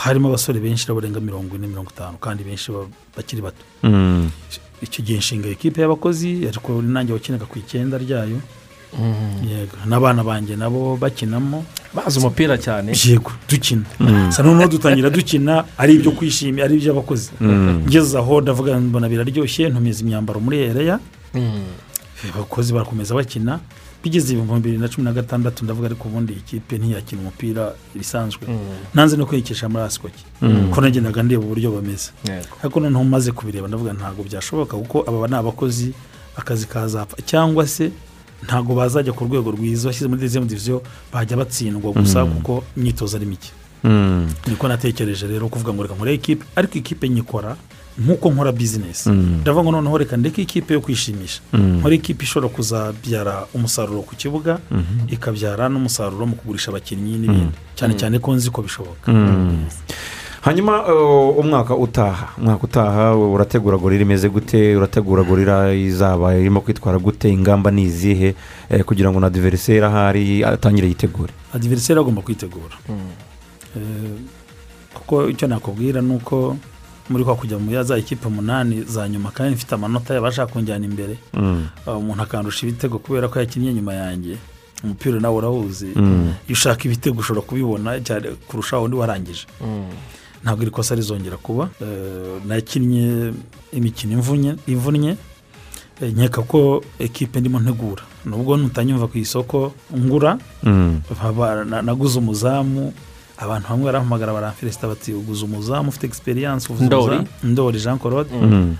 harimo 0.00 0.28
abasore 0.32 0.60
benshi 0.64 0.88
barenga 0.88 1.20
mirongo 1.20 1.56
ine 1.56 1.66
mirongo 1.68 1.90
itanu 1.92 2.16
kandi 2.24 2.40
benshi 2.44 2.72
ba- 2.72 2.88
bakiri 3.16 3.42
bato 3.42 3.60
Mm. 3.84 4.30
icyo 4.82 5.04
gihe 5.04 5.18
nshinga 5.18 5.48
ikipe 5.52 5.80
y'abakozi 5.80 6.48
ariko 6.48 6.80
nanjye 6.82 7.12
wakinaga 7.12 7.44
ku 7.44 7.58
icyenda 7.60 7.98
ryayo 8.00 8.40
yego. 9.48 9.76
N'abana 9.86 10.24
banjye 10.24 10.56
nabo 10.56 10.96
bakinamo. 10.96 11.64
Bazi 11.94 12.18
umupira 12.18 12.58
cyane. 12.58 12.92
Yego 13.04 13.32
dukina. 13.48 13.84
Mm. 14.00 14.32
sa 14.32 14.42
noneho 14.42 14.68
dutangira 14.70 15.10
dukina 15.10 15.64
ari 15.78 15.94
ibyo 15.94 16.10
kwishimira 16.12 16.64
ari 16.64 16.76
iby'abakozi 16.76 17.30
Mm. 17.40 17.84
ngeze 17.88 18.18
aho 18.18 18.40
ndavuga 18.40 18.80
mbona 18.80 19.08
biraryoshye 19.08 19.68
ntumiza 19.68 20.00
imyambaro 20.04 20.40
muri 20.40 20.58
ereya. 20.58 20.98
Abakozi 22.34 22.72
barakomeza 22.72 23.14
bakina. 23.14 23.60
Bigeze 24.04 24.32
ibihumbi 24.32 24.54
bibiri 24.62 24.78
na 24.78 24.88
cumi 24.88 25.04
na 25.04 25.12
gatandatu 25.12 25.64
ndavuga 25.64 25.86
ariko 25.86 26.08
ubundi 26.08 26.32
iyi 26.32 26.40
kipe 26.42 26.78
ntiyakina 26.78 27.20
umupira 27.20 27.72
bisanzwe 27.94 28.46
nanze 28.94 29.16
no 29.16 29.26
kwiyikisha 29.26 29.68
muri 29.68 29.84
asikoki 29.84 30.24
Mm. 30.42 30.70
ko 30.70 30.80
nagendaga 30.80 31.22
ndeba 31.22 31.42
uburyo 31.42 31.70
bameze. 31.72 32.10
Ariko 32.62 32.80
noneho 32.80 33.04
maze 33.04 33.32
kubireba 33.32 33.68
ndavuga 33.68 33.92
ntabwo 33.92 34.22
byashoboka 34.24 34.76
kuko 34.76 35.02
aba 35.08 35.26
ni 35.28 35.34
abakozi 35.34 35.92
akazi 36.36 36.66
kazapfa 36.66 37.16
cyangwa 37.26 37.66
se 37.66 37.90
ntabwo 38.46 38.74
bazajya 38.74 39.12
ku 39.12 39.24
rwego 39.24 39.50
rwiza 39.50 39.88
washyize 39.88 40.08
muri 40.08 40.20
dezemu 40.20 40.46
diviziyo 40.46 40.82
bajya 41.12 41.36
batsindwa 41.36 41.92
gusa 41.92 42.24
Mm. 42.24 42.32
kuko 42.34 42.64
imyitozo 42.76 43.16
ari 43.16 43.26
mike. 43.26 43.50
Mm. 43.84 44.26
niko 44.46 44.68
natekereje 44.68 45.26
rero 45.26 45.48
kuvuga 45.48 45.72
ngo 45.72 45.82
reka 45.82 45.94
nkore 45.94 46.14
ikipe 46.14 46.44
ariko 46.56 46.78
ikipe 46.78 47.08
nyikora 47.08 47.56
nk'uko 47.98 48.30
nkora 48.30 48.52
bizinesi 48.52 49.10
Mm. 49.10 49.40
ndavuga 49.42 49.62
ngo 49.64 49.72
noneho 49.72 49.98
reka 49.98 50.16
ndeke 50.16 50.42
ikipe 50.42 50.74
yo 50.74 50.80
kwishimisha. 50.80 51.40
Nkore 51.52 51.94
ikipe 51.96 52.24
ishobora 52.24 52.48
kuzabyara 52.54 53.46
umusaruro 53.54 54.02
ku 54.02 54.14
kibuga 54.16 54.58
ikabyara 55.10 55.68
n'umusaruro 55.68 56.26
mu 56.26 56.34
kugurisha 56.38 56.70
abakinnyi 56.70 57.18
n'ibindi. 57.18 57.54
Cyane 57.74 57.94
cyane 57.98 58.18
ko 58.18 58.34
nzi 58.34 58.50
ko 58.50 58.62
bishoboka. 58.62 59.06
Hanyuma 60.48 60.94
uh, 60.94 61.38
umwaka 61.38 61.76
utaha 61.76 62.28
umwaka 62.38 62.64
utaha 62.64 63.16
urategura 63.16 63.76
gorira 63.76 64.02
imeze 64.02 64.28
gute 64.28 64.76
urategura 64.76 65.22
gorira 65.22 65.74
izaba 65.74 66.34
irimo 66.34 66.60
kwitwara 66.60 66.98
gute 66.98 67.28
ingamba 67.28 67.70
ni 67.70 67.82
izihe 67.82 68.34
eh, 68.70 68.84
kugira 68.84 69.10
ngo 69.10 69.20
na 69.20 69.30
diveriseri 69.30 69.84
ahari 69.84 70.44
atangire 70.44 70.88
yitegure? 70.88 71.32
Adiveriseri 71.52 72.00
agomba 72.00 72.22
kwitegura. 72.22 72.76
Eh, 73.76 74.16
kuko 74.94 75.28
icyo 75.28 75.48
nakubwira 75.48 76.00
ni 76.00 76.16
uko 76.16 76.56
muri 77.10 77.24
kwa 77.24 77.36
kujya 77.36 77.58
muri 77.58 77.84
za 77.84 77.96
ekipe 77.96 78.28
umunani 78.28 78.82
za 78.82 79.08
nyuma 79.08 79.30
kandi 79.30 79.54
mfite 79.54 79.74
amanota 79.74 80.14
yabasha 80.14 80.46
kunjyana 80.46 80.84
imbere. 80.84 81.18
Mm. 81.34 81.68
Umuntu 81.86 82.22
akandusha 82.22 82.66
ibitego 82.66 82.98
kubera 82.98 83.28
ko 83.28 83.38
yakinnye 83.38 83.74
nyuma 83.74 83.94
yanjye. 83.94 84.36
Umupira 84.84 85.20
nawe 85.20 85.36
urawuzi. 85.36 85.92
Mm. 85.96 86.32
iyo 86.48 86.52
ushaka 86.52 86.84
ibitego 86.84 87.20
ushobora 87.20 87.46
kubibona 87.46 88.00
cyane 88.00 88.28
kurusha 88.48 88.80
undi 88.80 88.96
warangije. 88.96 89.46
Ntabwo 90.42 90.62
iri 90.62 90.70
kosa 90.70 90.94
rizongera 90.94 91.36
kuba. 91.36 91.68
Eh, 91.82 92.40
nakinnye 92.46 93.32
imikino 93.72 94.12
imvunye 94.12 94.56
ivunnye 94.66 95.16
Eh, 96.00 96.12
nkeka 96.14 96.42
ko 96.46 96.82
ekipe 96.98 97.40
ndimo 97.40 97.58
ntegura. 97.60 98.02
Nubwo 98.24 98.56
ntutanyumva 98.56 99.10
ku 99.10 99.18
isoko 99.18 99.72
ngura. 99.90 100.38
Mm. 100.62 101.02
naguze 101.82 102.18
umuzamu. 102.18 102.92
Abantu 103.38 103.68
bamwe 103.68 103.84
barahamagara 103.84 104.32
baramferesita 104.32 104.86
bati 104.88 105.10
uguze 105.14 105.44
umuzamu 105.44 105.88
ufite 105.88 106.06
egisperiyanse 106.06 106.70
uvuze 106.70 106.86
Ndori? 106.86 107.02
umuzamu. 107.16 107.26
Ndori 107.42 107.78
jean 107.80 107.98
claude. 107.98 108.30
Mm. 108.30 108.76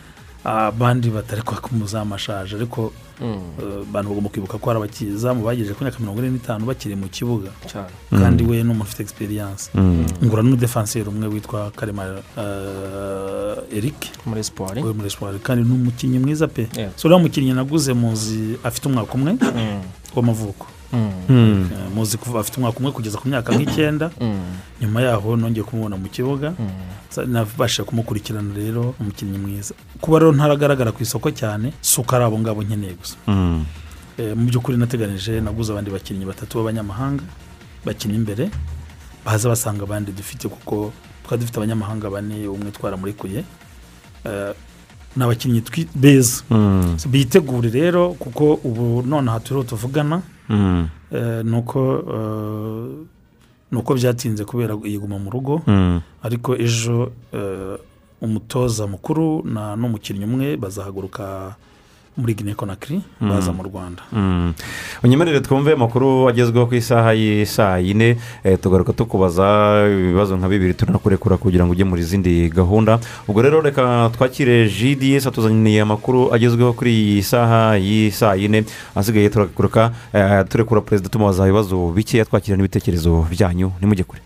Abandi 0.48 1.10
batari 1.10 1.42
kwaka 1.42 1.68
umuzamu 1.72 2.14
ashaje 2.14 2.56
ariko 2.56 2.92
Mm. 3.20 3.34
eh, 3.58 3.82
abantu 3.90 4.08
bagomba 4.10 4.30
kwibuka 4.30 4.58
ko 4.62 4.70
hari 4.70 4.78
abakizamu 4.78 5.42
bagejeje 5.42 5.74
ku 5.74 5.82
myaka 5.82 5.98
mirongo 5.98 6.20
ine 6.22 6.30
n'itanu 6.38 6.62
bakiri 6.70 6.94
mu 6.94 7.08
kibuga. 7.10 7.50
Cyane. 7.66 7.90
Kandi 8.14 8.44
Mm. 8.44 8.50
we 8.50 8.56
ni 8.62 8.70
umuntu 8.70 8.86
ufite 8.86 9.02
egisperiyanse 9.02 9.70
Mm. 9.74 10.06
ngura 10.22 10.42
n'umudefanseri 10.42 11.08
umwe 11.10 11.26
witwa 11.26 11.70
karemara 11.74 12.22
eh, 12.38 13.76
eric. 13.78 13.98
Muri 14.26 14.44
siporo 14.44 14.78
we 14.82 14.92
muri 14.94 15.10
siporo 15.10 15.34
kandi 15.42 15.64
ni 15.66 15.74
umukinnyi 15.74 16.18
mwiza 16.18 16.46
pe. 16.48 16.68
So 16.96 17.08
uriya 17.08 17.18
mukinnyi 17.22 17.52
naguze 17.58 17.92
muzi 17.92 18.54
afite 18.62 18.86
umwaka 18.86 19.12
umwe 19.18 19.34
w'amavuko. 20.14 20.66
Muzi 21.94 22.16
kuva 22.18 22.40
afite 22.40 22.56
umwaka 22.58 22.78
umwe 22.78 22.92
kugeza 22.92 23.18
ku 23.18 23.28
myaka 23.28 23.52
nk'icyenda. 23.52 24.10
Nyuma 24.80 25.02
yaho 25.02 25.36
nongeye 25.36 25.64
kumubona 25.64 25.96
mu 25.96 26.08
kibuga. 26.08 26.54
Sa- 27.10 27.24
nabashije 27.26 27.82
kumukurikirana 27.84 28.54
rero 28.56 28.94
umukinnyi 29.00 29.38
mwiza. 29.38 29.74
Kuba 30.00 30.18
rero 30.18 30.32
ntaragaragara 30.32 30.92
ku 30.92 31.02
isoko 31.02 31.30
cyane 31.30 31.72
si 31.80 32.00
uko 32.00 32.16
ari 32.16 32.24
abo 32.24 32.38
ngabo 32.38 32.62
nkeneye 32.62 32.94
gusa. 32.94 33.16
Mm. 33.26 33.64
Eh, 34.18 34.34
mu 34.36 34.46
by'ukuri 34.50 34.76
nateganije 34.78 35.40
naguze 35.40 35.72
abandi 35.72 35.90
bakinnyi 35.90 36.24
batatu 36.26 36.58
b'abanyamahanga 36.58 37.22
bakina 37.84 38.14
imbere 38.14 38.50
baza 39.24 39.48
basanga 39.48 39.82
abandi 39.86 40.10
dufite 40.12 40.48
kuko 40.48 40.92
twari 41.24 41.40
dufite 41.40 41.56
abanyamahanga 41.58 42.10
bane 42.10 42.48
umwe 42.48 42.70
twaramurekuye 42.74 43.44
Eh, 44.26 44.52
ni 45.16 45.24
abakinnyi 45.24 45.60
beza 45.94 46.42
Mm. 46.50 46.98
So, 46.98 47.08
bitegure 47.08 47.70
rero 47.70 48.14
kuko 48.18 48.54
ubu 48.64 49.02
nonaha 49.02 49.40
turiho 49.40 49.62
tuvugana 49.64 50.22
Mm. 50.48 50.88
eh, 51.12 51.44
ni 51.44 51.56
uko 51.56 51.80
eh, 52.14 53.06
byatinze 53.94 54.44
kubera 54.44 54.74
iyiguma 54.84 55.18
mu 55.18 55.30
rugo 55.30 55.62
Mm. 55.66 56.00
ariko 56.22 56.56
ejo 56.56 57.12
eh, 57.32 57.78
umutoza 58.20 58.86
mukuru 58.86 59.42
n'umukinnyi 59.76 60.24
umwe 60.24 60.56
bazahaguruka 60.56 61.54
muri 62.18 62.34
Guinea 62.34 62.54
Conakry 62.54 62.98
Mm. 63.20 63.28
baza 63.30 63.52
mu 63.54 63.62
rwanda. 63.62 64.02
Mm. 64.12 64.52
unyemerere 65.04 65.40
twumve 65.40 65.72
amakuru 65.72 66.28
agezweho 66.28 66.66
ku 66.66 66.74
isaha 66.74 67.14
y'i 67.14 67.46
saa 67.46 67.78
yine. 67.78 68.18
Eh, 68.44 68.58
tugaruka 68.60 68.92
tukubaza 68.92 69.86
ibibazo 69.86 70.36
nka 70.36 70.48
bibiri 70.48 70.74
turanakurekura 70.74 71.36
kugira 71.38 71.64
ngo 71.64 71.72
ujye 71.72 71.84
muri 71.86 72.02
izindi 72.02 72.50
gahunda. 72.50 72.98
Ubwo 73.28 73.42
rero 73.42 73.60
reka 73.62 74.10
twakire 74.18 74.66
gds 74.66 75.26
atuzaniye 75.30 75.80
amakuru 75.80 76.34
agezweho 76.34 76.72
kuri 76.74 76.90
iyi 76.90 77.22
saha 77.22 77.78
y'i 77.78 78.10
saa 78.10 78.34
yine. 78.34 78.64
Asigaye 78.98 79.30
turakuruka 79.30 79.92
eh, 80.12 80.42
turekura 80.50 80.80
perezida 80.80 81.08
tumubaza 81.08 81.46
ibibazo 81.46 81.94
bikeya 81.94 82.24
twakira 82.26 82.56
n'ibitekerezo 82.58 83.26
byanyu. 83.30 83.70
Nimujye 83.80 84.04
kure. 84.04 84.20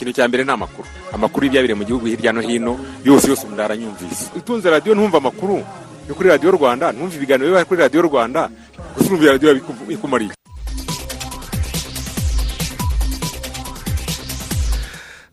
Ikintu 0.00 0.16
cya 0.16 0.24
mbere 0.32 0.44
ni 0.44 0.50
amakuru. 0.56 0.88
Amakuru 1.12 1.44
y'ibyabire 1.44 1.74
mu 1.76 1.84
gihugu 1.84 2.08
hirya 2.08 2.32
no 2.32 2.40
hino 2.40 2.80
yose 3.04 3.28
yose 3.28 3.44
umuntu 3.44 3.60
aranyumvise 3.62 4.32
utunze 4.32 4.70
radiyo 4.72 4.96
ntumve 4.96 5.16
amakuru 5.20 5.60
yo 6.08 6.14
kuri 6.16 6.28
radiyo 6.32 6.50
rwanda 6.56 6.88
ntumve 6.92 7.16
ibiganiro 7.20 7.52
biba 7.52 7.68
kuri 7.68 7.80
radiyo 7.84 8.02
rwanda 8.08 8.48
gusa 8.96 9.06
urumva 9.12 9.36
radiyo 9.36 9.60
ikumariye 9.92 10.32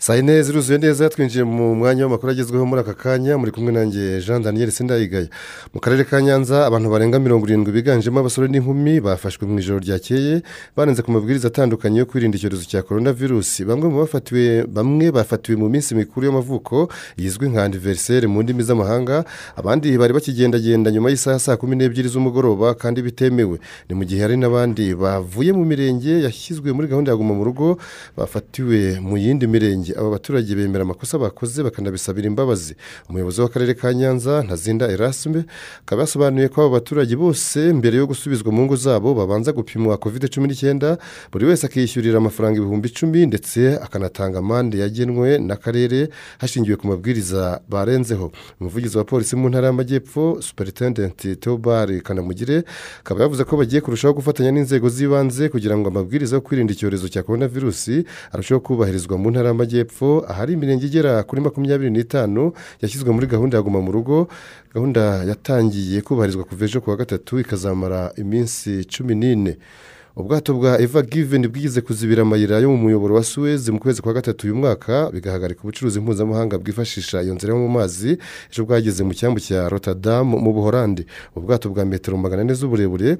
saa 0.07 0.15
yine 0.15 0.43
ziruzuye 0.43 0.79
neza 0.79 1.09
twinjiye 1.09 1.43
mu 1.43 1.75
mwanya 1.75 2.03
w'amakuru 2.03 2.31
agezweho 2.31 2.65
muri 2.65 2.81
aka 2.81 2.93
kanya 2.93 3.37
muri 3.37 3.51
kumwe 3.51 3.71
nanjye 3.73 4.21
jean 4.25 4.41
daniel 4.43 4.71
sindayigaya 4.71 5.27
mu 5.73 5.79
karere 5.83 6.03
ka 6.03 6.21
nyanza 6.21 6.65
abantu 6.65 6.89
barenga 6.89 7.19
mirongo 7.19 7.43
irindwi 7.47 7.71
biganjemo 7.75 8.19
abasore 8.19 8.47
n'inkumi 8.47 9.01
bafashwe 9.03 9.43
mu 9.47 9.59
ijoro 9.59 9.79
ryakeye 9.83 10.41
banenze 10.75 11.01
ku 11.03 11.11
mabwiriza 11.11 11.47
atandukanye 11.51 11.99
yo 11.99 12.05
kwirinda 12.05 12.37
icyorezo 12.39 12.63
cya 12.63 12.81
korona 12.87 13.11
virusi 13.11 13.65
bamwe 13.67 13.91
bafatiwe 13.91 14.63
bamwe 14.71 15.11
bafatiwe 15.11 15.57
mu 15.59 15.67
minsi 15.69 15.91
mikuru 15.95 16.25
y'amavuko 16.25 16.87
izwi 17.19 17.49
nka 17.51 17.63
aniveriseri 17.67 18.27
mu 18.31 18.39
ndimi 18.47 18.63
z'amahanga 18.63 19.25
abandi 19.59 19.91
bari 19.99 20.13
bakigendagenda 20.15 20.87
nyuma 20.91 21.09
y'isaha 21.11 21.39
saa 21.39 21.59
kumi 21.59 21.75
n'ebyiri 21.75 22.07
z'umugoroba 22.07 22.73
kandi 22.79 23.01
bitemewe. 23.03 23.59
Ni 23.89 23.93
mu 23.95 24.03
gihe 24.07 24.21
hari 24.23 24.37
n'abandi 24.39 24.95
bavuye 24.95 25.51
mu 25.51 25.65
mirenge 25.67 26.23
yashyizwe 26.23 26.71
muri 26.71 26.87
gahunda 26.87 27.11
ya 27.11 27.17
guma 27.19 27.33
mu 27.35 27.43
rugo 27.43 27.75
bafatiwe 28.17 29.03
mu 29.03 29.17
yindi 29.19 29.47
mirenge. 29.47 29.96
Aba 29.99 30.09
baturage 30.09 30.55
bemera 30.55 30.83
amakosa 30.83 31.17
bakoze 31.17 31.63
bakanabisabira 31.63 32.27
imbabazi. 32.27 32.75
Umuyobozi 33.09 33.41
w'akarere 33.41 33.73
ka 33.73 33.93
nyanza 33.93 34.43
ntazinda 34.43 34.85
erasime 34.91 35.45
akaba 35.83 36.01
yasobanuye 36.01 36.47
ko 36.49 36.61
aba 36.61 36.69
baturage 36.79 37.15
bose 37.15 37.59
mbere 37.73 37.97
yo 37.97 38.07
gusubizwa 38.07 38.51
mu 38.51 38.63
ngo 38.65 38.75
zabo 38.75 39.13
babanza 39.13 39.51
gupimwa 39.51 39.97
kovide 39.97 40.27
cumi 40.27 40.47
n'icyenda 40.47 40.97
buri 41.31 41.45
wese 41.45 41.65
akishyurira 41.67 42.17
amafaranga 42.17 42.57
ibihumbi 42.57 42.87
icumi 42.89 43.25
ndetse 43.25 43.79
akanatanga 43.85 44.39
amande 44.39 44.77
yagenwe 44.83 45.39
n'akarere 45.39 46.09
hashingiwe 46.37 46.75
ku 46.77 46.87
mabwiriza 46.87 47.61
barenzeho. 47.69 48.31
Umuvugizi 48.59 48.97
wa 48.97 49.03
polisi 49.03 49.35
mu 49.35 49.49
ntara 49.49 49.67
y'amajyepfo 49.67 50.41
superitendenti 50.41 51.35
teobari 51.35 52.01
kanamugire 52.01 52.63
akaba 53.01 53.21
yavuze 53.23 53.43
ko 53.43 53.57
bagiye 53.57 53.81
kurushaho 53.81 54.13
gufatanya 54.13 54.51
n'inzego 54.51 54.89
z'ibanze 54.89 55.49
kugira 55.49 55.77
ngo 55.77 55.87
amabwiriza 55.89 56.35
yo 56.35 56.41
kwirinda 56.41 56.73
icyorezo 56.73 57.07
cya 57.09 57.23
korona 57.23 57.47
virusi 57.47 58.05
arusheho 58.31 58.59
kubahirizwa 58.59 59.17
mu 59.17 59.31
ntara 59.31 59.47
y'amajyepfo. 59.49 59.86
Ahari 60.27 60.53
imirenge 60.53 60.85
igera 60.85 61.23
kuri 61.23 61.41
makumyabiri 61.41 61.89
n'itanu 61.91 62.53
yashyizwe 62.81 63.11
muri 63.11 63.27
gahunda 63.27 63.57
ya 63.57 63.63
guma 63.63 63.81
mu 63.81 63.91
rugo. 63.91 64.27
Gahunda 64.73 65.23
yatangiye 65.23 66.01
kubahirizwa 66.01 66.43
kuva 66.43 66.65
ejo 66.65 66.81
ku 66.81 66.89
wa 66.89 66.97
gatatu 66.97 67.39
ikazamara 67.39 68.11
iminsi 68.17 68.85
cumi 68.85 69.15
n'ine. 69.15 69.57
Ubwato 70.19 70.53
bwa 70.53 70.81
eva 70.81 71.01
giveni 71.01 71.47
bwigize 71.47 71.81
kuzibira 71.81 72.21
amayira 72.21 72.57
yo 72.59 72.69
mu 72.71 72.77
muyoboro 72.77 73.15
wa 73.15 73.23
suwezi 73.23 73.71
mu 73.71 73.79
kwezi 73.79 74.01
kwa 74.01 74.13
gatatu 74.13 74.47
uyu 74.47 74.55
mwaka 74.55 75.11
bigahagarika 75.11 75.61
ubucuruzi 75.63 75.99
mpuzamahanga 75.99 76.57
bwifashisha 76.57 77.21
iyo 77.23 77.33
nzira 77.35 77.53
yo 77.53 77.59
mu 77.59 77.69
mazi 77.69 78.17
ejo 78.51 78.65
bwageze 78.65 79.03
mu 79.03 79.13
cyambu 79.13 79.39
cya 79.39 79.69
rotadamu 79.69 80.39
mu 80.39 80.53
buhorandi. 80.53 81.05
Ubwato 81.35 81.69
bwa 81.69 81.85
metero 81.85 82.17
magana 82.17 82.41
ane 82.41 82.53
z'uburebure 82.53 83.17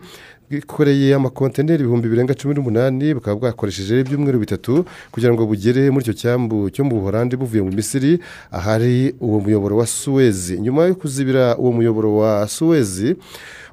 bwikoreye 0.50 1.16
amakontineri 1.16 1.84
ibihumbi 1.84 2.10
birenga 2.10 2.34
cumi 2.34 2.54
n'umunani 2.56 3.14
bukaba 3.14 3.36
bwakoresheje 3.39 4.00
ibyumweru 4.02 4.39
bitatu 4.39 4.86
kugira 5.12 5.34
ngo 5.34 5.45
bugere 5.45 5.91
muri 5.91 6.02
icyo 6.04 6.14
cyambu 6.14 6.70
cyo 6.74 6.82
mu 6.84 6.98
buhorandi 6.98 7.36
buvuye 7.38 7.62
mu 7.62 7.72
misiri 7.78 8.20
ahari 8.52 9.14
uwo 9.22 9.39
muyoboro 9.39 9.78
wa 9.78 9.86
suwezi 9.88 10.58
nyuma 10.60 10.86
yo 10.89 10.95
kuzibira 10.95 11.58
uwo 11.62 11.72
muyoboro 11.72 12.16
wa 12.18 12.48
suwezi 12.48 13.16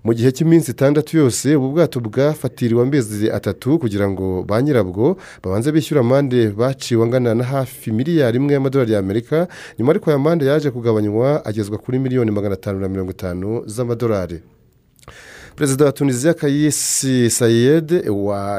mu 0.05 0.12
gihe 0.14 0.30
cy'iminsi 0.32 0.70
itandatu 0.70 1.16
yose 1.16 1.57
ubu 1.57 1.68
bwato 1.72 2.00
bwafatiriwe 2.00 2.82
amezi 2.82 3.30
atatu 3.30 3.78
kugira 3.78 4.09
ngo 4.11 4.44
ba 4.48 4.62
nyirabwo 4.62 5.16
babanze 5.42 5.72
bishyura 5.72 6.00
amande 6.00 6.48
baciwe 6.48 7.02
angana 7.05 7.34
na 7.34 7.44
hafi 7.44 7.92
miliyari 7.92 8.36
imwe 8.36 8.52
y'amadolari 8.55 8.92
y'amerika 8.92 9.48
nyuma 9.78 9.90
ariko 9.92 10.11
aya 10.11 10.18
mande 10.18 10.44
yaje 10.46 10.70
kugabanywa 10.70 11.44
agezwa 11.44 11.78
kuri 11.78 11.98
miliyoni 11.98 12.30
magana 12.30 12.55
atanu 12.55 12.80
na 12.80 12.88
mirongo 12.88 13.11
itanu 13.11 13.62
z'amadolari. 13.66 14.40
Perezida 15.57 15.84
wa 15.84 15.92
tunisiya 15.92 16.34
kayisi 16.34 17.30
sayede 17.30 18.02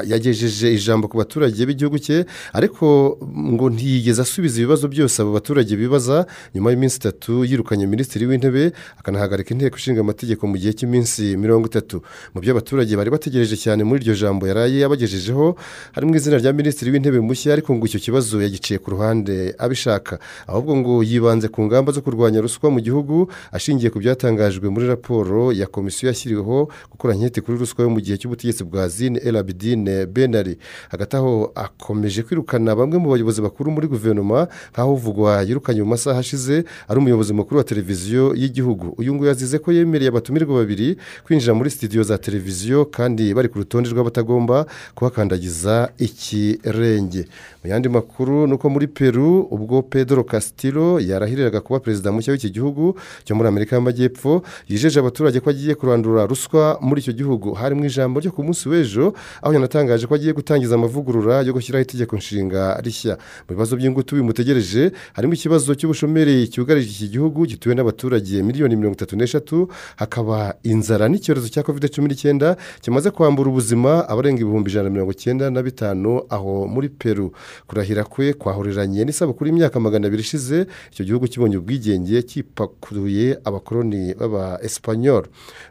yagejeje 0.06 0.72
ijambo 0.74 1.08
ku 1.08 1.18
baturage 1.18 1.66
b'igihugu 1.66 1.98
cye 1.98 2.24
ariko 2.52 3.18
ngo 3.52 3.70
ntiyigeze 3.70 4.22
asubiza 4.22 4.56
ibibazo 4.60 4.88
byose 4.88 5.22
abo 5.22 5.32
baturage 5.32 5.76
bibaza. 5.76 6.26
Nyuma 6.54 6.70
y'iminsi 6.70 6.96
itatu 6.96 7.44
yirukanye 7.44 7.86
minisitiri 7.86 8.26
w'intebe 8.26 8.72
akanahagarika 8.98 9.50
inteko 9.54 9.76
ishinga 9.76 10.00
amategeko 10.00 10.46
mu 10.46 10.56
gihe 10.56 10.72
cy'iminsi 10.72 11.36
mirongo 11.36 11.66
itatu. 11.68 12.00
Mu 12.34 12.40
byo 12.40 12.52
abaturage 12.56 12.96
bari 12.96 13.10
bategereje 13.10 13.56
cyane 13.56 13.84
muri 13.84 14.00
iryo 14.00 14.14
jambo 14.16 14.46
yaraye 14.48 14.80
yabagejejeho 14.80 15.56
harimo 15.92 16.16
izina 16.16 16.38
rya 16.40 16.52
minisitiri 16.52 16.90
w'intebe 16.96 17.20
mushya 17.20 17.52
ariko 17.52 17.74
ngo 17.76 17.84
icyo 17.86 18.00
kibazo 18.00 18.40
yagiciye 18.40 18.78
ku 18.80 18.90
ruhande 18.96 19.52
abishaka. 19.58 20.16
Ahubwo 20.48 20.72
ngo 20.76 21.02
yibanze 21.04 21.48
ku 21.52 21.60
ngamba 21.68 21.92
zo 21.92 22.00
kurwanya 22.00 22.40
ruswa 22.40 22.70
mu 22.72 22.80
gihugu 22.80 23.28
ashingiye 23.52 23.90
ku 23.92 23.98
byatangajwe 24.00 24.64
muri 24.72 24.86
raporo 24.88 25.52
ya 25.52 25.66
komisiyo 25.68 26.08
yashyiriweho 26.08 26.68
gukora 26.90 27.14
nketi 27.14 27.40
kuri 27.40 27.58
ruswa 27.58 27.84
yo 27.84 27.90
mu 27.90 28.00
gihe 28.00 28.16
cy'ubutegetsi 28.18 28.64
bwa 28.64 28.88
zine 28.88 29.20
erabidine 29.24 30.06
benari 30.06 30.58
hagati 30.88 31.16
aho 31.16 31.52
akomeje 31.54 32.22
kwirukana 32.22 32.76
bamwe 32.76 32.98
mu 32.98 33.10
bayobozi 33.10 33.40
bakuru 33.42 33.70
muri 33.70 33.86
guverinoma 33.88 34.48
nk'aho 34.72 34.92
uvugwa 34.94 35.42
yirukanye 35.42 35.82
mu 35.82 35.88
masaha 35.92 36.18
ashize 36.20 36.64
ari 36.88 36.98
umuyobozi 36.98 37.32
mukuru 37.32 37.58
wa 37.58 37.64
televiziyo 37.64 38.34
y'igihugu. 38.34 38.94
Uyu 38.98 39.14
nguyu 39.14 39.28
yazize 39.28 39.58
ko 39.58 39.72
yemereye 39.72 40.08
abatumirwa 40.08 40.54
babiri 40.62 40.96
kwinjira 41.26 41.54
muri 41.54 41.70
sitidiyo 41.70 42.02
za 42.02 42.18
televiziyo 42.18 42.84
kandi 42.84 43.34
bari 43.34 43.48
ku 43.48 43.58
rutonde 43.58 43.90
rw'abatagomba 43.90 44.66
kubakandagiza 44.94 45.88
ikirenge. 45.98 47.24
Mu 47.64 47.70
yandi 47.70 47.88
makuru 47.88 48.46
ni 48.46 48.52
uko 48.54 48.70
muri 48.70 48.86
peru 48.86 49.40
ubwo 49.50 49.82
pedro 49.82 50.24
casitiro 50.24 51.00
yarahiriraga 51.00 51.60
kuba 51.60 51.80
perezida 51.80 52.12
mushya 52.12 52.32
w'iki 52.32 52.50
gihugu 52.50 52.94
cyo 53.24 53.34
muri 53.36 53.48
amerika 53.48 53.76
y'amajyepfo 53.76 54.42
yijeje 54.68 55.00
abaturage 55.00 55.40
ko 55.40 55.50
agiye 55.50 55.74
kurandura 55.74 56.26
ruswa 56.26 56.75
muri 56.80 57.00
icyo 57.00 57.12
gihugu. 57.12 57.52
Hari 57.54 57.74
mu 57.74 57.84
ijambo 57.84 58.20
ryo 58.20 58.32
ku 58.32 58.42
munsi 58.44 58.68
w'ejo 58.68 59.14
aho 59.42 59.52
yanatangaje 59.54 60.06
ko 60.06 60.14
agiye 60.14 60.32
gutangiza 60.32 60.74
amavugurura 60.74 61.42
yo 61.42 61.52
gushyiraho 61.52 61.82
itegeko 61.82 62.16
nshinga 62.16 62.80
rishya. 62.84 63.14
Mu 63.48 63.54
bibazo 63.54 63.76
by'ingutu 63.76 64.16
bimutegereje 64.16 64.92
harimo 65.12 65.34
ikibazo 65.34 65.74
cy'ubushomeri 65.74 66.48
cyugarije 66.48 66.90
iki 66.90 67.08
gihugu 67.18 67.46
gituwe 67.46 67.74
n'abaturage 67.74 68.42
miliyoni 68.42 68.76
mirongo 68.76 68.94
itatu 68.96 69.16
n'eshatu 69.16 69.68
hakaba 69.96 70.54
inzara 70.62 71.08
n'icyorezo 71.08 71.48
cya 71.48 71.62
kovide 71.62 71.88
cumi 71.88 72.08
n'icyenda 72.08 72.56
kimaze 72.80 73.10
kwambura 73.10 73.50
ubuzima 73.50 74.08
abarenga 74.08 74.40
ibihumbi 74.42 74.70
ijana 74.70 74.88
na 74.88 74.90
mirongo 74.90 75.12
icyenda 75.12 75.50
na 75.50 75.62
bitanu 75.62 76.22
aho 76.30 76.66
muri 76.66 76.88
peru. 76.88 77.32
Kurahira 77.66 78.04
kwe 78.04 78.32
kwahuriranye 78.32 79.04
n'isabukuru 79.04 79.46
y'imyaka 79.50 79.80
magana 79.80 80.06
abiri 80.06 80.22
ishize 80.22 80.66
icyo 80.92 81.04
gihugu 81.04 81.26
kibonye 81.28 81.56
ubwigenge 81.56 82.22
kipakuruye 82.22 83.38
abakoloni 83.44 84.14
b'aba 84.14 84.58
esipanyol 84.62 85.24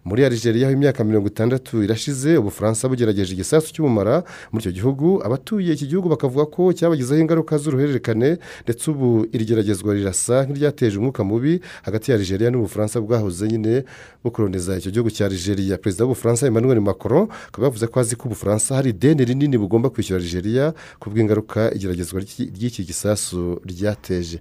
muri 0.06 0.26
arigeria 0.26 0.68
aho 0.68 0.74
imyaka 0.76 0.95
mirongo 1.04 1.28
itandatu 1.28 1.84
irashize 1.84 2.38
ubufaransa 2.38 2.88
bugerageje 2.90 3.34
igisasu 3.34 3.74
cy'ubumara 3.74 4.24
muri 4.52 4.62
icyo 4.64 4.72
gihugu. 4.72 5.20
Abatuye 5.26 5.74
iki 5.74 5.88
gihugu 5.88 6.10
bakavuga 6.10 6.46
ko 6.46 6.74
cyabagizeho 6.74 7.22
ingaruka 7.22 7.58
z'uruhererekane 7.58 8.38
ndetse 8.64 8.84
ubu 8.92 9.28
iri 9.34 9.46
geragezwa 9.46 9.94
rirasa 9.94 10.46
nk'iryateje 10.46 10.98
umwuka 10.98 11.24
mubi 11.24 11.62
hagati 11.84 12.12
ya 12.12 12.18
arigeria 12.18 12.50
n'ubufaransa 12.52 13.02
bwahoze 13.02 13.48
nyine 13.48 13.84
bukoroniza 14.24 14.78
icyo 14.78 14.92
gihugu 14.92 15.10
cya 15.12 15.26
arigeria 15.26 15.78
perezida 15.78 16.04
w'ubufaransa 16.06 16.48
emmanuel 16.48 16.82
macron 16.82 17.28
akaba 17.50 17.68
yavuze 17.68 17.88
ko 17.88 18.00
azi 18.00 18.16
ko 18.16 18.24
ubufaransa 18.30 18.76
hari 18.76 18.90
ideni 18.90 19.26
rinini 19.26 19.58
bugomba 19.58 19.90
kwishyura 19.90 20.20
arigeria 20.22 20.74
ku 21.00 21.10
bw'ingaruka 21.10 21.74
igeragezwa 21.76 22.20
ry'iki 22.22 22.84
gisasu 22.86 23.60
ryateje. 23.66 24.40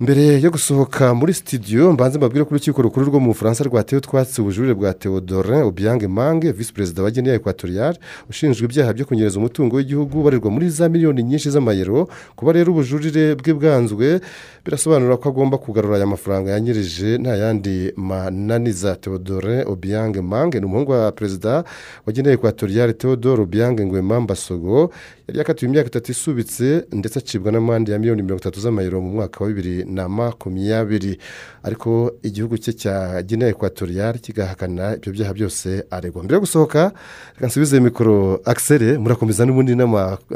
Mbere 0.00 0.40
yo 0.40 0.50
gusohoka 0.50 1.14
muri 1.14 1.34
sitidiyo 1.34 1.92
mbanze 1.92 2.18
mbabwire 2.18 2.44
ko 2.44 2.50
urukiko 2.50 2.82
rukuru 2.82 3.06
rwo 3.06 3.20
mu 3.20 3.26
bufaransa 3.34 3.64
rwatewe 3.64 3.98
utwatsi 3.98 4.40
ubujurire 4.40 4.74
bwa 4.74 4.94
teodorin 4.94 5.62
obiyange 5.66 6.06
mange 6.08 6.52
visi 6.52 6.72
perezida 6.72 7.02
wa 7.02 7.10
geniya 7.10 7.34
ekwatoriyari 7.34 7.98
ushinjwa 8.30 8.64
ibyaha 8.64 8.92
byo 8.94 9.04
kunyereza 9.06 9.38
umutungo 9.38 9.76
w'igihugu 9.76 10.20
ubarirwa 10.20 10.50
muri 10.50 10.70
za 10.70 10.88
miliyoni 10.88 11.22
nyinshi 11.22 11.50
z'amayero 11.50 12.08
kuba 12.36 12.52
rero 12.52 12.72
ubujurire 12.72 13.34
bwe 13.34 13.52
bwanzwe 13.58 14.20
birasobanura 14.68 15.16
ko 15.16 15.28
agomba 15.28 15.56
kugarura 15.58 15.96
aya 15.96 16.06
mafaranga 16.06 16.50
yanyirije 16.50 17.18
nta 17.18 17.36
yandi 17.36 17.92
mananiza. 17.96 18.96
Teodorin 18.96 19.64
obiyange 19.66 20.20
mange 20.20 20.60
ni 20.60 20.66
umuhungu 20.66 20.92
wa 20.92 21.12
perezida 21.12 21.64
wa 22.06 22.12
ekwatoriyari 22.12 22.94
teodoro 22.94 23.42
obiyange 23.42 23.86
ngwema 23.86 24.20
mbasogo 24.20 24.90
yari 25.28 25.38
yakatiwe 25.38 25.68
imyaka 25.70 25.88
itatu 25.88 26.12
isubitse 26.12 26.84
ndetse 26.92 27.18
acibwa 27.18 27.52
n'amande 27.52 27.92
ya 27.92 27.98
miliyoni 27.98 28.22
mirongo 28.22 28.40
itatu 28.40 28.60
z'amayero 28.60 29.00
mu 29.00 29.10
mwaka 29.10 29.44
wa 29.44 29.48
bibiri 29.50 29.84
na 29.84 30.08
makumyabiri. 30.08 31.18
Ariko 31.62 32.12
igihugu 32.22 32.58
cye 32.58 32.72
cya 32.72 33.22
gine 33.22 33.48
ekwatoriyari 33.48 34.18
kigahakana 34.18 34.96
ibyo 34.96 35.12
byaha 35.12 35.32
byose 35.32 35.84
aregwa. 35.90 36.22
Mbere 36.24 36.34
yo 36.34 36.40
gusohoka 36.40 36.92
reka 37.34 37.46
nsubize 37.46 37.80
mikoro. 37.80 38.40
Akisere 38.44 38.98
murakomeza 38.98 39.46
n'ubundi 39.46 39.72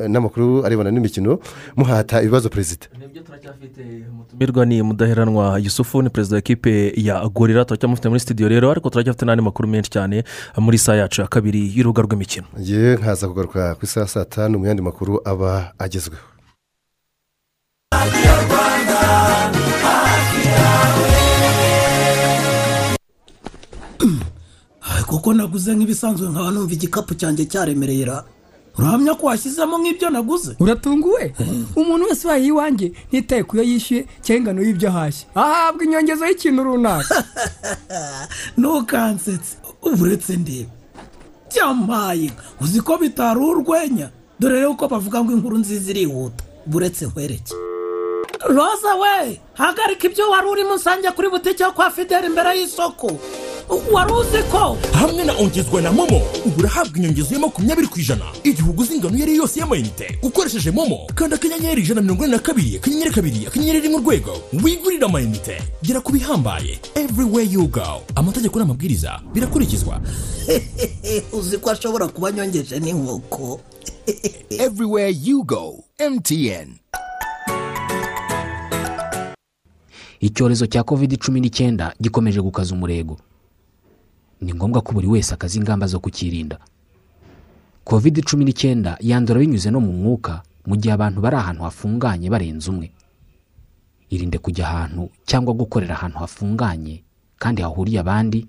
n'amakuru 0.09 0.65
arebana 0.67 0.91
n'imikino 0.91 1.39
muhata 1.77 2.23
ibibazo 2.23 2.49
perezida. 2.49 2.87
Umutumirwa. 4.11 4.67
Ni 4.67 4.83
mudaheranwa 4.83 5.59
yusufu 5.59 6.03
ni 6.03 6.11
perezida 6.11 6.37
w'ikipe 6.37 6.93
ya 6.97 7.29
gorira 7.29 7.65
turacyamufite 7.65 8.09
muri 8.09 8.21
sitidiyo 8.21 8.49
rero 8.49 8.71
ariko 8.71 8.91
turacyafite 8.91 9.25
n'andi 9.27 9.43
makuru 9.43 9.69
menshi 9.69 9.91
cyane 9.91 10.25
muri 10.59 10.79
saa 10.79 10.95
yacu 11.01 11.21
ya 11.21 11.29
kabiri 11.29 11.61
y'urubuga 11.77 12.03
rw'imikino. 12.03 12.47
Ngewe 12.61 12.97
nkaza 12.97 13.29
kugaruka 13.29 13.75
ku 13.75 13.83
isaha 13.85 14.07
saa 14.09 14.25
tanu 14.25 14.59
mu 14.59 14.67
yandi 14.67 14.83
makuru 14.83 15.21
aba 15.25 15.73
agezweho. 15.79 16.27
Kuko 25.07 25.33
naguze 25.35 25.71
nk'ibisanzwe 25.75 26.25
nkaba 26.31 26.51
numva 26.51 26.73
igikapu 26.75 27.13
cyanjye 27.21 27.45
cyaremereye 27.53 28.05
ra. 28.05 28.19
Urahamya 28.79 29.15
ko 29.15 29.27
washyizemo 29.27 29.79
nk'ibyo 29.79 30.11
naguze? 30.11 30.53
Uratunguwe? 30.61 31.35
Umuntu 31.77 32.07
wese 32.09 32.23
ubaye 32.27 32.47
iwanjye 32.47 32.93
ntitaye 33.11 33.43
ku 33.45 33.57
yo 33.57 33.63
yishyuye 33.63 34.03
cyangwa 34.25 34.39
ingano 34.41 34.61
y'ibyo 34.63 34.89
ahashye. 34.89 35.25
Ahabwa 35.35 35.85
inyongezo 35.85 36.25
y'ikintu 36.27 36.65
runaka. 36.65 37.25
Ntukansetse 38.59 39.57
uretse 39.83 40.37
ndeba 40.37 40.73
byamaye 41.53 42.31
uzi 42.61 42.81
ko 42.81 42.97
bitari 42.97 43.41
urwenya? 43.41 44.09
Dore 44.41 44.55
rero 44.55 44.75
ko 44.75 44.89
bavuga 44.89 45.23
ngo 45.23 45.33
inkuru 45.33 45.59
nziza 45.59 45.91
irihuta. 45.91 46.45
Buretse 46.67 47.07
nkwereke. 47.07 47.55
Roza 48.49 48.95
we 49.03 49.41
hagarika 49.55 50.07
ibyo 50.09 50.31
wari 50.31 50.47
urimo 50.49 50.75
usange 50.75 51.11
kuri 51.11 51.29
butike 51.31 51.63
yo 51.63 51.73
kwa 51.73 51.91
fideli 51.91 52.27
imbere 52.27 52.59
y'isoko. 52.59 53.19
Wari 53.93 54.13
uzi 54.13 54.43
ko? 54.51 54.79
Hamwe 54.93 55.25
na 55.25 55.33
ongezwa 55.39 55.83
na 55.83 55.93
momo 55.93 56.23
ubu 56.47 56.61
urahabwa 56.61 56.99
inyongezo 56.99 57.35
ya 57.35 57.41
makumyabiri 57.41 57.89
ku 57.89 58.01
ijana. 58.01 58.25
Igihe 58.45 58.69
uguze 58.71 58.95
ingano 58.95 59.17
iyo 59.17 59.25
ari 59.25 59.37
yo 59.37 59.43
yose 59.43 59.61
y'amayinite 59.61 60.19
ukoresheje 60.23 60.71
momo 60.71 61.07
kanda 61.15 61.37
akanyenyeri 61.37 61.83
ijana 61.83 62.01
na 62.01 62.03
mirongo 62.03 62.25
ine 62.25 62.33
na 62.33 62.39
kabiri 62.39 62.77
akanyenyeri 62.77 63.11
kabiri 63.11 63.47
akanyenyeri 63.47 63.81
rimwe 63.81 63.99
urwego 63.99 64.33
wigurire 64.65 65.07
amayinite 65.07 65.63
gera 65.83 66.01
ku 66.01 66.13
bihambaye 66.13 66.79
everywhere 66.95 67.49
you 67.51 67.69
go. 67.69 68.03
Amategeko 68.15 68.59
n'amabwiriza 68.59 69.21
birakurikizwa. 69.35 70.01
Uzi 71.39 71.59
ko 71.59 71.71
ashobora 71.71 72.09
kuba 72.09 72.29
anyongeje 72.29 72.81
n'inkoko. 72.81 73.61
Everywhere 74.67 75.11
you 75.11 75.45
go 75.45 75.85
mtn 76.11 76.83
icyorezo 80.21 80.67
cya 80.67 80.83
covid 80.83 81.19
cumi 81.19 81.41
n'icyenda 81.41 81.95
gikomeje 82.01 82.41
gukaza 82.41 82.75
umurego. 82.75 83.19
Ni 84.43 84.51
ngombwa 84.55 84.83
ko 84.83 84.93
buri 84.93 85.07
wese 85.07 85.35
akaza 85.35 85.57
ingamba 85.59 85.87
zo 85.87 86.01
kukirinda. 86.01 86.59
Covid 87.85 88.23
cumi 88.27 88.45
n'icyenda 88.45 88.97
yandura 89.01 89.41
binyuze 89.41 89.71
no 89.71 89.81
mu 89.81 89.93
mwuka 89.93 90.43
mu 90.67 90.75
gihe 90.77 90.93
abantu 90.95 91.19
bari 91.21 91.37
ahantu 91.37 91.63
hafunganye 91.63 92.31
barenze 92.31 92.71
umwe. 92.71 92.91
Irinde 94.11 94.39
kujya 94.39 94.67
ahantu 94.69 95.11
cyangwa 95.27 95.55
gukorera 95.55 95.95
ahantu 95.95 96.19
hafunganye 96.19 97.03
kandi 97.39 97.63
hahuriye 97.63 97.99
abandi 98.01 98.47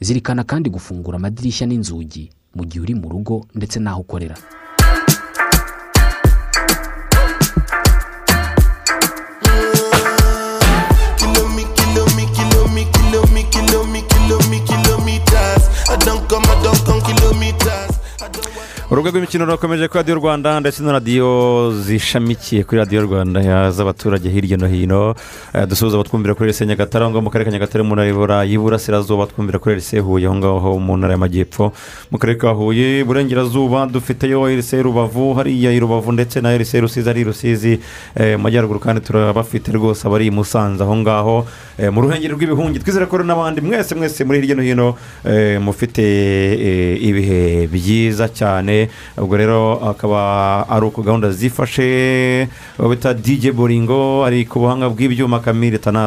zirikana 0.00 0.44
kandi 0.44 0.70
gufungura 0.70 1.16
amadirishya 1.18 1.66
n'inzugi 1.66 2.30
mu 2.54 2.64
gihe 2.66 2.80
uri 2.82 2.94
mu 2.94 3.08
rugo 3.08 3.46
ndetse 3.54 3.78
n'aho 3.80 4.00
ukorera. 4.02 4.36
Urubuga 18.90 19.10
rw'imikino 19.10 19.44
rurakomeje 19.44 19.88
kuri 19.88 19.98
radiyo 19.98 20.14
rwanda 20.16 20.60
ndetse 20.60 20.82
na 20.82 20.92
radiyo 20.92 21.72
zishamikiye 21.82 22.64
kuri 22.64 22.78
radiyo 22.78 23.02
rwanda 23.02 23.70
z'abaturage 23.70 24.28
hirya 24.30 24.56
no 24.56 24.66
hino. 24.68 25.14
Eh, 25.54 25.66
dusuhuza 25.66 25.96
abatwumvira 25.96 26.34
kuri 26.34 26.46
rese 26.46 26.66
nyagatare 26.66 27.02
aho 27.04 27.10
ngaho 27.10 27.22
mu 27.24 27.30
karere 27.30 27.50
ka 27.50 27.52
nyagatare 27.56 27.82
mu 27.82 27.94
ntara 27.98 28.44
y'iburasirazuba 28.46 29.26
batwumvira 29.26 29.58
kuri 29.58 29.74
rese 29.74 29.98
huye 29.98 30.26
aho 30.26 30.34
ngaho 30.38 30.78
mu 30.78 30.96
ntara 30.96 31.12
y'amajyepfo 31.18 31.72
mu 32.10 32.18
karere 32.18 32.38
ka 32.38 32.50
huye 32.54 33.00
iburengerazuba 33.02 33.86
dufiteyo 33.90 34.46
rese 34.46 34.78
rubavu 34.82 35.34
hariya 35.34 35.72
i 35.74 35.80
rubavu 35.80 36.12
ndetse 36.12 36.40
na 36.40 36.54
rese 36.56 36.78
rusizi 36.80 37.10
ari 37.10 37.24
rusizi. 37.24 37.80
Eh, 38.14 38.36
mu 38.38 38.42
majyaruguru 38.46 38.78
kandi 38.80 39.00
turabafite 39.02 39.72
rwose 39.74 40.06
abari 40.06 40.26
i 40.26 40.30
musanze 40.30 40.82
aho 40.84 40.96
ngaho 40.96 41.46
Eh, 41.78 41.92
mu 41.92 42.00
ruhengeri 42.00 42.32
rw'ibihungi. 42.32 42.80
Twizere 42.80 43.04
ko 43.06 43.20
n'abandi 43.20 43.60
mwese 43.60 43.92
mwese 43.94 44.24
muri 44.24 44.40
hirya 44.40 44.56
no 44.56 44.62
hino 44.64 44.96
mufite 45.60 46.00
ibihe 47.04 47.68
byiza 47.68 48.32
cyane. 48.32 48.75
Ubwo 49.18 49.36
rero 49.36 49.80
akaba 49.90 50.20
ari 50.68 50.86
uko 50.86 51.02
gahunda 51.02 51.30
zifashe 51.32 52.48
bita 52.78 53.14
dj 53.14 53.50
boringo 53.50 54.24
ari 54.24 54.44
ku 54.44 54.60
buhanga 54.60 54.88
bw'ibyuma 54.88 55.40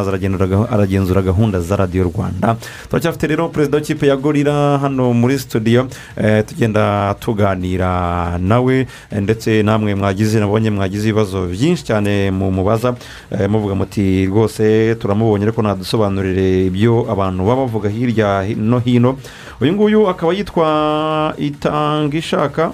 aragenzura 0.09 0.47
gahu- 0.47 0.67
aragenzura 0.72 1.22
gahunda 1.22 1.59
za 1.61 1.76
radiyo 1.76 2.03
rwanda. 2.11 2.55
Turacyafite 2.89 3.28
rero 3.28 3.49
perezida 3.49 3.78
w'ikipe 3.78 4.07
ya 4.07 4.15
gorira 4.17 4.78
hano 4.78 5.13
muri 5.13 5.39
studio 5.39 5.88
eh, 6.17 6.43
tugenda 6.45 7.13
tuganira 7.20 8.38
nawe 8.39 8.88
eh, 9.11 9.22
ndetse 9.22 9.63
namwe 9.63 9.95
mwagize 9.95 10.39
nabonye 10.39 10.70
mwagize 10.72 11.09
ibibazo 11.09 11.47
byinshi 11.47 11.84
cyane 11.84 12.32
mu 12.32 12.51
mubaza 12.51 12.95
eh, 13.32 13.49
muvuga 13.49 13.76
muti 13.76 14.26
rwose 14.26 14.95
turamubonye 14.95 15.43
ariko 15.45 15.61
nadusobanurire 15.61 16.65
ibyo 16.65 17.05
abantu 17.11 17.45
baba 17.45 17.61
bavuga 17.65 17.89
hirya 17.89 18.45
no 18.57 18.80
hino. 18.80 19.17
Uyu 19.62 19.74
nguyu 19.74 20.07
akaba 20.10 20.34
yitwa 20.34 21.34
itanga 21.38 22.18
ishaka 22.18 22.74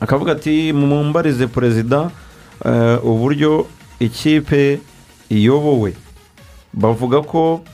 akavuga 0.00 0.32
ati 0.32 0.72
mumbarize 0.72 1.46
perezida 1.46 2.10
eh, 2.64 3.04
uburyo 3.04 3.66
ikipe 4.00 4.80
iyobowe. 5.30 5.94
Bavuga 6.72 7.22
ko 7.22 7.64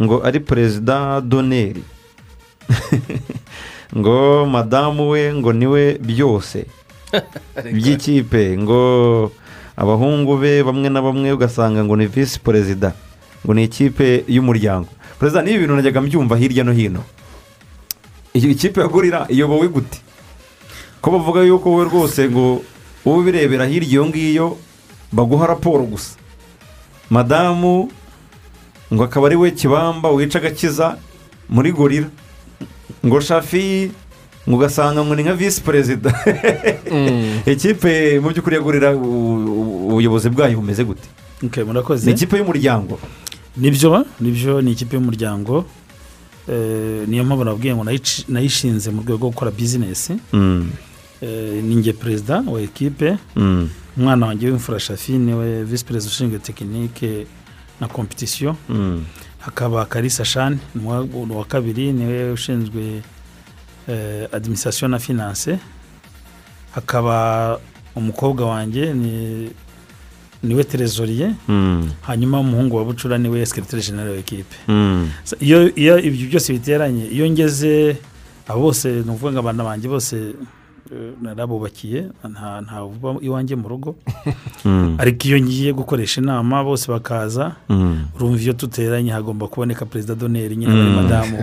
ngo 0.00 0.20
ari 0.24 0.40
perezida 0.40 1.20
doneri. 1.20 1.82
Ngo 3.96 4.46
madamu 4.46 5.10
we 5.10 5.32
ngo 5.32 5.52
ni 5.52 5.66
we 5.66 5.96
byose 5.96 6.66
by'ikipe. 7.74 8.58
Ngo 8.58 9.32
abahungu 9.76 10.36
be 10.36 10.62
bamwe 10.62 10.88
na 10.92 11.00
bamwe 11.00 11.32
ugasanga 11.32 11.80
ngo 11.84 11.96
ni 11.96 12.06
visi 12.06 12.36
perezida. 12.40 12.92
Ngo 13.44 13.54
ni 13.54 13.64
ikipe 13.64 14.28
y'umuryango. 14.28 14.92
Perezida 15.18 15.42
n'ibi 15.42 15.58
bintu 15.64 15.76
najyaga 15.76 16.00
mbyumva 16.00 16.36
hirya 16.36 16.64
no 16.64 16.72
hino. 16.72 17.00
Iyi 18.38 18.54
kipe 18.54 18.80
ya 18.80 18.86
gorira 18.88 19.26
iyobowe 19.28 19.68
gute 19.68 19.98
ko 21.02 21.10
bavuga 21.10 21.42
yuko 21.42 21.70
wowe 21.70 21.84
rwose 21.84 22.28
ngo 22.30 22.62
wowe 23.04 23.18
ubirebera 23.20 23.66
hirya 23.66 23.88
iyo 23.90 24.06
ngiyo 24.06 24.56
baguha 25.12 25.46
raporo 25.46 25.82
gusa. 25.84 26.16
Madamu 27.10 27.90
ngo 28.92 29.04
akaba 29.04 29.26
ari 29.26 29.36
we 29.36 29.50
kibamba 29.50 30.10
wica 30.10 30.38
agakiza 30.38 30.96
muri 31.48 31.72
gorira 31.72 32.06
ngo 33.06 33.20
shafi 33.20 33.90
ngo 34.48 34.56
ugasanga 34.56 35.04
ngo 35.04 35.14
ni 35.14 35.22
nka 35.22 35.34
visi 35.34 35.60
perezida 35.60 36.12
ikipe 37.52 38.20
mu 38.20 38.28
by'ukuri 38.30 38.56
ya 38.56 38.62
gorira 38.62 38.90
u- 38.96 39.00
u- 39.02 39.88
ubuyobozi 39.92 40.28
bwayo 40.30 40.56
bumeze 40.60 40.84
gute? 40.84 41.08
Ni 42.06 42.12
ikipe 42.12 42.36
y'umuryango. 42.38 42.98
Nibyo 43.56 44.04
ni 44.20 44.30
byo 44.30 44.60
ni 44.62 44.72
ikipe 44.72 44.96
y'umuryango. 44.96 45.64
Niyo 47.08 47.24
mpamvu 47.24 47.44
nabwiye 47.44 47.74
ngo 47.74 47.84
nayishinze 48.28 48.90
mu 48.90 49.02
rwego 49.02 49.16
rwo 49.16 49.28
gukora 49.30 49.50
bizinesi 49.50 50.16
Mm. 50.32 50.70
Eh, 51.20 51.62
ni 51.64 51.74
njye 51.74 51.92
perezida 51.92 52.40
wa 52.46 52.60
ekipe 52.60 53.16
Mm. 53.36 53.68
umwana 53.96 54.26
wanjye 54.26 54.46
w'imfura 54.50 54.80
shafi 54.80 55.12
ni 55.12 55.34
we 55.34 55.64
visi 55.64 55.84
perezida 55.84 56.10
ushinzwe 56.12 56.38
tekinike 56.38 57.26
na 57.80 57.88
kompetisiyo 57.88 58.56
Mm. 58.68 59.04
hakaba 59.38 59.84
karisa 59.86 60.24
shani 60.24 60.58
ni 60.74 60.82
uwa 61.32 61.44
kabiri 61.44 61.92
ni 61.92 62.04
we 62.06 62.32
ushinzwe 62.32 63.02
eh, 63.88 64.28
adimisasiyo 64.32 64.88
na 64.88 64.98
finance 64.98 65.58
hakaba 66.74 67.58
umukobwa 67.96 68.46
wanjye 68.46 68.92
ni 68.94 69.50
ni 70.42 70.54
we 70.54 70.64
terezoriye 70.64 71.34
Mm. 71.48 71.90
hanyuma 72.00 72.40
umuhungu 72.40 72.76
wa 72.76 72.84
bucura 72.84 73.18
ni 73.18 73.28
we 73.28 73.46
sekiriteri 73.46 73.82
jenera 73.82 74.10
w'ekipe 74.10 74.56
Mm. 74.68 75.08
So, 75.24 75.36
iyo 75.40 75.98
ibyo 75.98 76.28
byose 76.28 76.52
biteranye 76.52 77.06
iyo 77.10 77.30
ngeze 77.30 77.96
abo 78.48 78.60
bose 78.60 78.88
ni 78.88 79.10
ukuvuga 79.10 79.32
ngo 79.32 79.38
abana 79.40 79.64
banjye 79.64 79.88
bose 79.88 80.16
narabubakiye 81.22 82.08
nta 82.24 82.60
nta 82.60 82.84
uba 82.84 83.14
iwanjye 83.20 83.56
mu 83.56 83.68
rugo. 83.68 83.94
Mm. 84.64 84.96
ariko 84.98 85.28
iyo 85.28 85.38
ngiye 85.40 85.72
gukoresha 85.72 86.20
inama 86.20 86.64
bose 86.64 86.90
bakaza 86.90 87.54
Mm. 87.68 88.04
urumva 88.18 88.42
iyo 88.42 88.52
duteranye 88.52 89.10
hagomba 89.14 89.46
kuboneka 89.46 89.86
perezida 89.86 90.14
doneri 90.14 90.56
nyine 90.56 90.72
bari 90.74 90.90
Mm. 90.90 90.96
madamu 90.96 91.36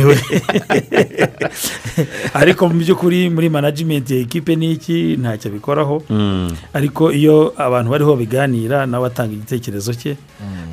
ariko 2.40 2.68
mu 2.68 2.74
by'ukuri 2.80 3.30
muri 3.30 3.48
manajimenti 3.48 4.14
ya 4.14 4.20
ekipe 4.20 4.56
ni 4.56 4.72
iki? 4.72 5.16
Ntacyo 5.20 5.50
abikoraho. 5.50 6.02
Ariko 6.72 7.12
iyo 7.12 7.52
abantu 7.56 7.90
bariho 7.90 8.16
biganira 8.16 8.86
nawe 8.86 9.06
atanga 9.06 9.32
igitekerezo 9.36 9.92
cye. 9.94 10.16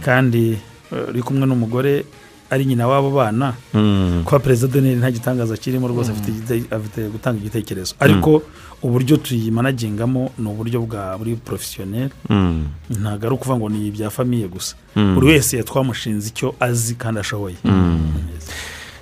Kandi 0.05 0.57
eh, 0.91 1.09
uri 1.09 1.21
kumwe 1.21 1.45
n'umugore 1.47 2.05
ari 2.49 2.65
nyina 2.65 2.87
w'abo 2.87 3.11
bana 3.11 3.53
Mm. 3.73 4.23
kuba 4.25 4.39
perezida 4.39 4.67
doneri 4.73 4.95
nta 4.95 5.11
gitangaza 5.11 5.57
kirimo 5.57 5.87
rwose 5.87 6.11
afite 6.11 6.31
afite 6.71 7.09
gutanga 7.09 7.39
igitekerezo. 7.39 7.95
Ariko 7.99 8.41
uburyo 8.83 9.17
tuyimanagingamo 9.17 10.31
ni 10.37 10.47
uburyo 10.49 10.81
bwa 10.81 11.17
buri 11.17 11.35
porofesiyoneri 11.35 12.13
ntabwo 12.89 13.25
ari 13.27 13.35
ukuvuga 13.35 13.57
ngo 13.57 13.69
ni 13.69 13.87
ibya 13.87 14.09
famiye 14.09 14.47
gusa. 14.47 14.75
Buri 14.95 15.27
wese 15.27 15.63
twamushinze 15.63 16.27
icyo 16.29 16.55
azi 16.59 16.95
kandi 16.95 17.19
ashoboye. 17.19 17.55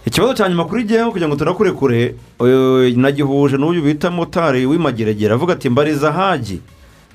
Ikibazo 0.06 0.34
cya 0.34 0.50
nyuma 0.50 0.66
kuri 0.66 0.84
jyewe 0.84 1.10
kugira 1.12 1.28
ngo 1.28 1.36
tunakurekure 1.36 2.16
eh, 2.39 2.98
nagihuje 2.98 3.58
n'uyu 3.58 3.82
bita 3.82 4.12
motari 4.12 4.66
w'imageragere 4.66 5.34
avuga 5.34 5.54
ati 5.54 5.70
mbariza 5.70 6.12
hagi 6.12 6.62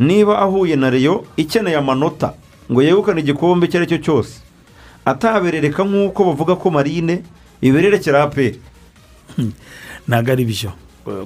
niba 0.01 0.39
ahuye 0.39 0.77
na 0.77 0.91
reyo 0.91 1.25
ikeneye 1.37 1.77
amanota 1.77 2.35
ngo 2.73 2.83
yegukane 2.83 3.21
igikombe 3.21 3.67
icyo 3.67 3.79
ari 3.79 3.87
cyo 3.87 3.99
cyose. 3.99 4.41
Ataberereka 5.05 5.85
nk'uko 5.85 6.25
bavuga 6.25 6.57
ko 6.57 6.71
marine 6.71 7.23
ibererekera 7.63 8.23
aperi 8.25 8.61
ntabwo 10.09 10.33
ari 10.33 10.45
byo. 10.45 10.73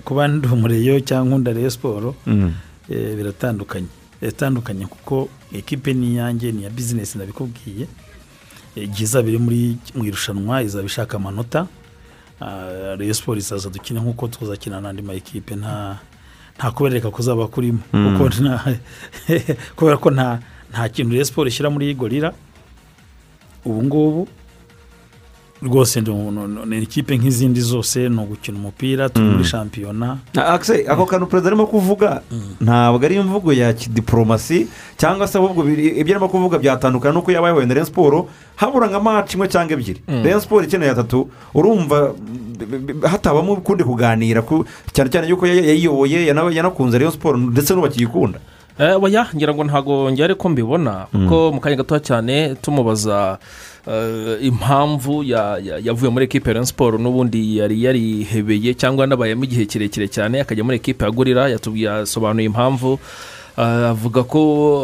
Kuba 0.05 0.29
ndi 0.29 0.47
umureyo 0.49 1.01
cyangwa 1.01 1.37
undi 1.37 1.51
ariyo 1.51 1.71
siporo 1.71 2.15
Mm. 2.27 2.53
eh, 2.91 3.17
biratandukanye. 3.17 3.87
Biratandukanye 4.21 4.87
kuko 4.87 5.29
ekipe 5.53 5.93
ni 5.95 6.15
iyanjye 6.15 6.53
ni 6.53 6.61
iya 6.63 6.71
bizinesi 6.71 7.19
nabikubwiye. 7.19 7.87
Eh, 8.77 8.85
igihe 8.85 9.05
izaba 9.05 9.29
iri 9.29 9.39
muri 9.39 9.77
mu 9.95 10.05
irushanwa 10.05 10.63
izaba 10.63 10.87
ishaka 10.87 11.17
amanota. 11.17 11.67
Ah, 12.41 12.95
reyo 12.99 13.15
siporo 13.15 13.39
izaza 13.39 13.71
dukine 13.71 14.01
nk'uko 14.01 14.29
tuzakina 14.29 14.81
n'andi 14.81 15.03
ma 15.03 15.13
ekipe. 15.15 15.57
Nta 15.57 15.99
nta 16.59 16.71
kubereka 16.71 17.11
ko 17.11 17.19
uzaba 17.23 17.47
kurimo. 17.49 17.83
Mm. 17.93 18.17
nta- 18.19 18.79
kubera 19.77 19.97
ko 19.99 20.11
nta 20.11 20.39
nta 20.71 20.89
kintu 20.89 21.13
reyo 21.13 21.25
siporo 21.25 21.49
ishyira 21.49 21.71
muri 21.71 21.95
gorira 21.95 22.33
ubu 23.65 23.83
ngubu. 23.83 24.29
Rwose 25.63 26.01
ni 26.67 26.83
ikipe 26.83 27.17
nk'izindi 27.17 27.61
zose 27.61 28.09
ni 28.09 28.21
ugukina 28.21 28.59
umupira 28.59 29.09
turi 29.09 29.25
muri 29.27 29.39
Mm. 29.39 29.45
shampiyona. 29.45 30.19
Na- 30.35 30.47
Axel, 30.47 30.85
ako 30.91 31.07
kantu 31.07 31.27
perezida 31.27 31.49
arimo 31.49 31.67
kuvuga 31.67 32.21
ntabwo 32.61 33.01
ari 33.07 33.17
imvugo 33.17 33.53
ya 33.53 33.73
kidiporomasi 33.73 34.67
cyangwa 34.99 35.27
se 35.29 35.39
ahubwo 35.39 35.65
ibyo 35.65 36.15
arimo 36.17 36.29
kuvuga 36.29 36.59
byatandukana 36.59 37.15
n'uko 37.17 37.33
yaba 37.33 37.49
yahuye 37.49 37.67
na 37.67 37.75
Rayon 37.75 37.87
siporo 37.87 38.29
habura 38.57 38.89
nka 38.93 39.01
maci 39.01 39.35
imwe 39.41 39.49
cyangwa 39.49 39.73
ebyiri. 39.73 40.03
Mm. 40.09 40.23
Rayon 40.25 40.41
siporo 40.41 40.65
ikeneye 40.69 40.91
atatu 40.93 41.31
urumva 41.55 42.13
hatabamo 43.09 43.53
ukundi 43.57 43.85
kuganira 43.85 44.43
ku- 44.45 44.67
cyane 44.93 45.09
cyane 45.11 45.29
yuko 45.33 45.47
yay- 45.47 45.65
yayiyoboye 45.65 46.27
yana- 46.29 46.53
yanakunze 46.53 46.99
Rayon 46.99 47.13
siporo 47.13 47.39
ndetse 47.41 47.73
n'ubakiyikunda 47.75 48.37
Eh, 48.39 48.43
oya 48.79 49.27
ngira 49.37 49.55
ngo 49.55 49.65
ntabwo 49.65 50.11
njye 50.11 50.25
ariko 50.25 50.49
mbibona 50.49 51.07
kuko 51.13 51.53
mu 51.55 51.61
kanya 51.61 51.77
gato 51.77 51.99
cyane 51.99 52.55
tumubaza 52.59 53.39
eh, 53.87 54.39
impamvu 54.43 55.23
ya- 55.23 55.59
ya- 55.63 55.79
yavuye 55.79 56.11
muri 56.11 56.25
ekipe 56.25 56.51
ya 56.51 56.67
siporo 56.67 56.99
n'ubundi 56.99 57.59
yari 57.59 57.85
yarihebeye 57.85 58.75
cyangwa 58.75 59.03
yanabayemo 59.07 59.45
igihe 59.45 59.67
kirekire 59.67 60.09
cyane 60.09 60.41
akajya 60.41 60.65
muri 60.65 60.77
ekipe 60.83 61.05
ya 61.05 61.11
gorira 61.11 61.49
yatubwiye 61.49 61.87
yasobanuye 61.87 62.47
impamvu 62.47 62.99
eh, 62.99 62.99
avuga 63.63 64.23
ko 64.23 64.41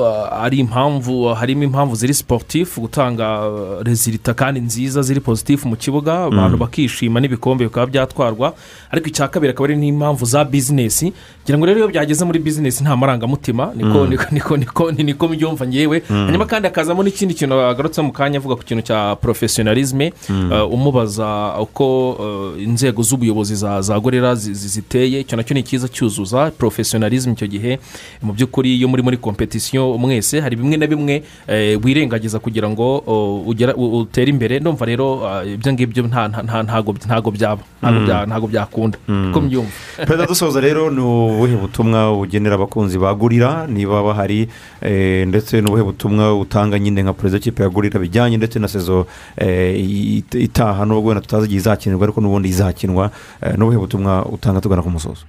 eh, 0.06 0.42
ari 0.44 0.58
impamvu 0.58 1.34
harimo 1.34 1.62
impamvu 1.64 1.94
ziri 1.94 2.14
siporutifu 2.14 2.80
gutanga 2.80 3.42
eh, 3.44 3.82
rezilita 3.84 4.34
kandi 4.34 4.60
nziza 4.60 5.02
ziri 5.02 5.20
pozitifu 5.20 5.68
mu 5.68 5.76
kibuga. 5.76 6.24
Abantu 6.24 6.56
bakishima 6.56 7.20
n'ibikombe 7.20 7.64
bikaba 7.64 7.86
byatwarwa. 7.86 8.54
Ariko 8.90 9.08
icya 9.08 9.28
kabiri 9.28 9.50
akaba 9.50 9.64
ari 9.68 9.76
n'impamvu 9.76 10.24
za 10.26 10.44
bizinesi 10.44 11.12
ngira 11.44 11.58
ngo 11.58 11.66
rero 11.66 11.78
iyo 11.78 11.88
byageze 11.88 12.24
muri 12.24 12.38
bizinesi 12.38 12.82
nta 12.84 12.96
marangamutima 12.96 13.72
niko 13.74 13.98
Mm. 14.04 14.10
niko 14.10 14.26
niko 14.30 14.56
niko 14.56 14.92
ni 14.92 15.02
niko 15.04 15.28
mbyumva 15.28 15.66
ngewe 15.66 16.02
Mm. 16.10 16.26
hanyuma 16.26 16.46
kandi 16.46 16.68
hakazamo 16.68 17.02
n'ikindi 17.02 17.34
kintu 17.34 17.54
agarutse 17.60 18.02
mu 18.02 18.12
kanya 18.12 18.38
avuga 18.38 18.54
ku 18.56 18.62
kintu 18.62 18.82
cya 18.82 19.16
porofesiyonalizme 19.16 20.12
Mm. 20.28 20.52
umubaza 20.70 21.54
uko 21.60 22.16
inzego 22.58 23.02
z'ubuyobozi 23.02 23.54
za 23.56 24.00
gorera 24.00 24.34
zi- 24.34 24.54
zi- 24.54 24.68
ziteye. 24.68 25.20
Icyo 25.20 25.36
na 25.36 25.42
cyo 25.42 25.54
ni 25.54 25.62
cyiza 25.62 25.88
cyuzuza 25.88 26.50
porofesiyonalizme 26.54 27.32
icyo 27.32 27.46
gihe. 27.50 27.78
Mu 28.22 28.32
by'ukuri 28.32 28.59
iyo 28.68 28.88
muri 28.88 29.02
muri 29.02 29.16
kompetisiyo 29.16 29.98
mwese 29.98 30.40
hari 30.40 30.56
bimwe 30.56 30.76
na 30.76 30.86
bimwe 30.86 31.22
eh, 31.48 31.78
wirengagiza 31.84 32.38
kugira 32.38 32.68
ngo 32.70 33.02
oh, 33.06 33.42
utere 34.00 34.30
imbere. 34.30 34.60
Ndumva 34.60 34.84
rero 34.86 35.26
ah, 35.28 35.44
ibyo 35.44 35.72
ngibyo 35.72 36.02
nta- 36.04 36.28
nta- 36.28 36.42
nta- 36.42 36.62
ntago 36.62 36.92
ntago 36.92 37.30
byaba 37.30 37.62
ntago 37.82 38.46
Mm. 38.46 38.52
byakunda. 38.52 38.98
Niko 39.08 39.40
mbyumva. 39.40 39.70
Perezida 39.96 40.26
dusoza 40.26 40.60
rero 40.60 40.90
ni 40.90 41.00
ubuhe 41.00 41.56
butumwa 41.56 42.12
ugenera 42.18 42.54
abakunzi 42.54 42.98
ba 42.98 43.14
gurira 43.14 43.66
niba 43.66 44.02
bahari 44.02 44.48
eh, 44.82 45.26
ndetse 45.28 45.60
n'ubuhe 45.60 45.82
butumwa 45.82 46.38
utanga 46.38 46.78
nyine 46.78 47.02
nka 47.02 47.12
perezida 47.12 47.36
w'ikipe 47.38 47.62
ya 47.62 47.68
gurira 47.68 48.00
bijyanye 48.00 48.36
ndetse 48.36 48.58
na 48.58 48.68
sezo 48.68 49.06
eh, 49.36 49.76
it- 49.80 50.34
itaha? 50.34 50.84
Nubwo 50.84 51.08
wenda 51.08 51.20
tutazi 51.20 51.46
igihe 51.46 51.58
izakinirwa 51.60 52.04
ariko 52.04 52.20
n'ubundi 52.20 52.48
izakinwa 52.48 53.10
n'ubuhe 53.56 53.78
butumwa 53.78 54.26
utanga 54.26 54.60
tugana 54.60 54.82
ku 54.82 54.90
musozo? 54.90 55.24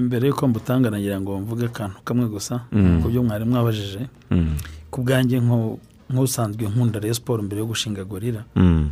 Mbere 0.00 0.28
y'uko 0.28 0.48
mbutanga 0.48 0.90
nagira 0.90 1.20
ngo 1.20 1.40
mvuge 1.40 1.66
akantu 1.66 1.96
kamwe 2.04 2.26
gusa. 2.28 2.60
Mm. 2.72 2.73
Ku 3.02 3.08
byo 3.08 3.22
mwari 3.22 3.44
mwabajije 3.44 4.06
Mm. 4.30 4.56
ku 4.90 5.02
bwanjye 5.02 5.40
nk'usanzwe 6.10 6.68
nkunda 6.68 6.98
reyo 7.00 7.14
siporo 7.14 7.42
mbere 7.42 7.60
yo 7.60 7.66
gushinga 7.66 8.04
gorira 8.04 8.44
Mm. 8.56 8.90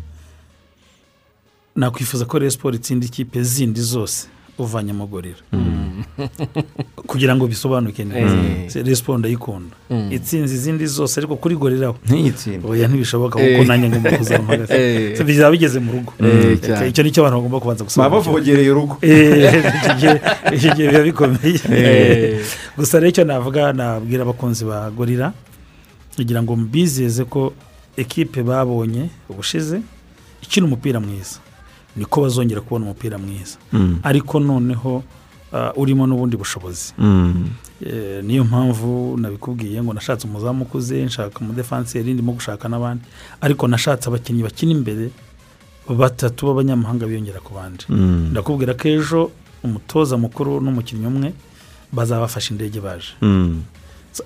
nakwifuza 1.77 2.25
ko 2.25 2.39
reyo 2.39 2.51
siporo 2.51 2.75
itsinda 2.77 3.07
ikipe 3.07 3.43
zindi 3.43 3.81
zose 3.81 4.29
uvanyemo 4.65 5.07
gorira 5.07 5.43
kugira 7.07 7.37
ngo 7.37 7.47
bisobanuke 7.47 8.05
neza. 8.05 8.37
Mm. 8.37 8.69
reyo 8.85 8.97
siporo 8.97 9.19
ndayikunda 9.19 9.77
Mm. 9.91 10.13
itsinze 10.13 10.55
izindi 10.55 10.87
zose 10.87 11.21
ariko 11.21 11.37
kuri 11.37 11.57
gorira 11.57 11.89
ho 11.89 11.97
ntiyitsinde 12.07 12.65
oya 12.69 12.89
ntibishoboka 12.89 13.41
Eh. 13.41 13.57
kuko 13.59 13.65
nanjye 13.69 13.89
ngomba 13.89 14.11
kuzamuhagaze 14.19 14.73
Eh. 15.17 15.25
Bizaba 15.25 15.51
bigeze 15.53 15.79
mu 15.81 15.93
rugo. 15.93 16.13
Eh, 16.21 16.59
Eh, 16.63 16.89
icyo 16.89 17.03
ni 17.05 17.11
cyo 17.13 17.21
abantu 17.23 17.37
bagomba 17.39 17.61
kubanza 17.61 17.85
baba 17.85 17.89
gusobanukirwa 17.89 18.21
bavogereye 18.25 18.71
urugo. 18.73 18.95
Eh, 19.03 19.63
icyo 20.57 20.71
gihe- 20.75 20.89
biba 20.91 21.03
bikomeye. 21.05 21.61
Eh. 21.71 22.41
gusa 22.79 22.99
rero 23.01 23.09
icyo 23.13 23.25
navuga 23.25 23.73
nabwira 23.73 24.23
abakunzi 24.25 24.65
ba 24.65 24.91
gorira 24.91 25.33
kugira 26.17 26.41
ngo 26.43 26.57
mbizeze 26.57 27.25
ko 27.25 27.53
ekipe 27.97 28.41
babonye 28.43 29.09
ubushize 29.29 29.81
ikina 30.43 30.67
umupira 30.67 31.01
mwiza. 31.01 31.39
Niko 31.97 32.23
bazongera 32.23 32.61
kubona 32.61 32.85
umupira 32.85 33.19
mwiza 33.19 33.57
Mm. 33.73 33.99
ariko 34.03 34.41
noneho 34.41 35.03
ah, 35.53 35.73
urimo 35.77 36.07
n'ubundi 36.07 36.37
bushobozi 36.37 36.93
Mm. 36.99 37.49
Eh, 37.83 38.25
niyo 38.25 38.45
mpamvu 38.45 39.17
nabikubwiye 39.19 39.83
ngo 39.83 39.93
nashatse 39.93 40.27
umuzamu 40.27 40.63
ukuze 40.65 41.05
nshaka 41.05 41.39
umudefanseri 41.41 42.15
ndimo 42.15 42.33
gushaka 42.33 42.69
n'abandi 42.69 43.05
ariko 43.41 43.69
nashatse 43.69 44.09
abakinnyi 44.09 44.43
bakina 44.43 44.73
imbere 44.73 45.11
batatu 45.89 46.47
b'abanyamahanga 46.47 47.07
biyongera 47.07 47.41
ku 47.43 47.55
bandi 47.55 47.85
Mm. 47.91 48.29
ndakubwira 48.31 48.75
ko 48.79 48.89
ejo 48.89 49.31
umutoza 49.67 50.15
mukuru 50.17 50.61
n'umukinnyi 50.63 51.07
umwe 51.07 51.29
bazabafasha 51.93 52.51
indege 52.55 52.81
baje 52.81 53.13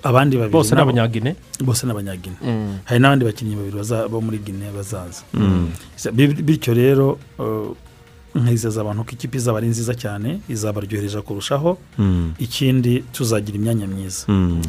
abandi 0.03 0.37
babiri 0.37 0.51
bose 0.53 0.75
ni 0.75 0.81
abanyagine 0.81 1.35
bose 1.63 1.85
ni 1.85 1.91
abanyagine 1.91 2.35
Mm. 2.43 2.77
hari 2.85 2.99
n'abandi 2.99 3.25
bakinnyi 3.25 3.55
babiri 3.55 4.09
bo 4.11 4.21
muri 4.21 4.37
gine 4.39 4.71
bazaza. 4.75 5.23
Mm. 5.33 5.69
Bityo 6.43 6.73
rero 6.73 7.17
uh, 7.39 7.71
nkizeza 8.35 8.81
abantu 8.81 9.03
ko 9.03 9.11
ikipe 9.11 9.37
izaba 9.37 9.57
ari 9.57 9.67
nziza 9.67 9.93
cyane 9.95 10.39
izabaryohereje 10.49 11.21
kurushaho. 11.21 11.77
Mm. 11.97 12.33
ikindi 12.39 13.03
tuzagira 13.11 13.55
imyanya 13.57 13.87
myiza. 13.87 14.25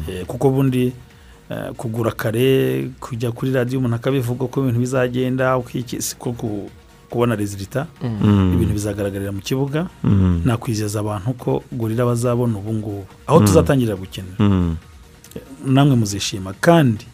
Eh, 0.09 0.25
kuko 0.25 0.47
ubundi 0.49 0.93
eh, 1.49 1.71
kugura 1.77 2.11
kare 2.11 2.89
kujya 2.99 3.31
kuri 3.31 3.51
radiyo 3.51 3.79
umuntu 3.79 3.95
akabivuga 3.95 4.45
uko 4.45 4.61
ibintu 4.61 4.79
bizagenda 4.79 5.59
kubona 7.09 7.35
rezilita 7.35 7.87
ibintu 8.53 8.73
bizagaragarira 8.73 9.31
mu 9.31 9.41
kibuga. 9.41 9.87
Nakwizeza 10.45 10.99
abantu 10.99 11.33
ko 11.33 11.63
gurira 11.71 12.05
bazabona 12.05 12.57
ubu 12.57 12.73
ngubu 12.73 13.03
aho 13.27 13.39
tuzatangirira 13.39 13.95
gukina. 13.97 14.33
Mm. 14.39 14.75
Namwe 15.65 15.95
muzishima 15.95 16.53
kandi 16.61 17.05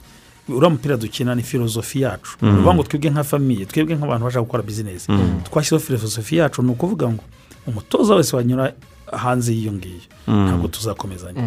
uriya 0.50 0.70
mupira 0.70 0.98
dukina 0.98 1.36
ni 1.36 1.44
filozofi 1.44 2.02
yacu 2.02 2.38
Mm. 2.42 2.48
ni 2.48 2.54
ukuvuga 2.54 2.74
ngo 2.76 2.84
twebwe 2.84 3.10
nka 3.10 3.24
famiye 3.24 3.66
twebwe 3.66 3.96
nk'abantu 3.96 4.24
bashaka 4.26 4.42
gukora 4.46 4.64
bizinesi 4.64 5.12
Mm. 5.12 5.42
twashyizeho 5.44 5.80
filozofi 5.82 6.38
yacu 6.38 6.62
ni 6.62 6.72
ukuvuga 6.72 7.10
ngo 7.10 7.24
umutoza 7.68 8.16
wese 8.16 8.36
wanyura 8.36 8.74
hanze 9.12 9.54
y'iyo 9.54 9.72
ngiyo 9.74 10.02
Mm. 10.28 10.46
ntabwo 10.48 10.68
tuzakomezanya. 10.68 11.42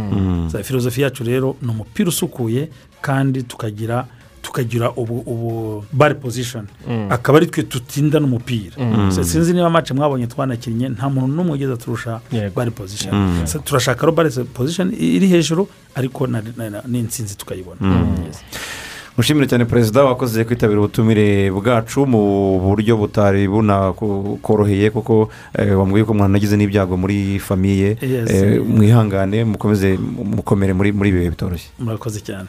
Za 0.49 0.63
filozofi 0.63 1.01
yacu 1.03 1.25
rero 1.25 1.57
ni 1.63 1.71
umupira 1.71 2.09
usukuye 2.09 2.69
kandi 3.01 3.43
tukagira 3.43 4.07
tukagira 4.43 4.91
ubu 4.97 5.22
ubu 5.26 5.84
bari 5.93 6.14
pozishoni 6.14 6.68
Mm. 6.89 7.07
akaba 7.12 7.39
ari 7.39 7.47
twe 7.47 7.62
tutindana 7.62 8.26
umupira. 8.26 8.76
Mm. 8.78 9.11
Sinzi 9.12 9.53
niba 9.53 9.70
mace 9.70 9.95
mwabonye 9.95 10.26
twanakinnye 10.26 10.89
nta 10.89 11.09
muntu 11.09 11.34
n'umwe 11.36 11.53
ugeze 11.55 11.76
turusha 11.76 12.20
bari 12.57 12.70
pozishoni 12.70 13.16
Mm. 13.16 13.45
Turashaka 13.64 14.07
ro 14.07 14.12
bari 14.12 14.30
pozishoni 14.55 14.97
iri 14.97 15.26
hejuru 15.28 15.68
ariko 15.95 16.26
n'insinzi 16.89 17.36
tukayibona. 17.36 17.80
Mushimire 19.18 19.47
cyane 19.51 19.64
perezida 19.64 20.05
wakoze 20.05 20.45
kwitabira 20.45 20.78
ubutumire 20.78 21.51
bwacu 21.51 22.07
mu 22.07 22.61
buryo 22.62 22.95
butari 22.97 23.49
bunakoroheye 23.51 24.91
kuko 24.95 25.26
eh, 25.59 25.74
wambwiye 25.78 26.05
ko 26.07 26.14
mwanagize 26.14 26.55
n'ibyago 26.57 26.95
muri 26.97 27.39
famiye. 27.43 27.99
Eh, 28.01 28.62
mwihangane 28.62 29.43
mukomeze 29.45 29.99
mukomere 29.99 30.70
muri 30.72 30.89
ibi 30.95 31.11
bihe 31.18 31.30
bitoroshye. 31.34 31.66
Murakoze 31.82 32.20
cyane. 32.22 32.47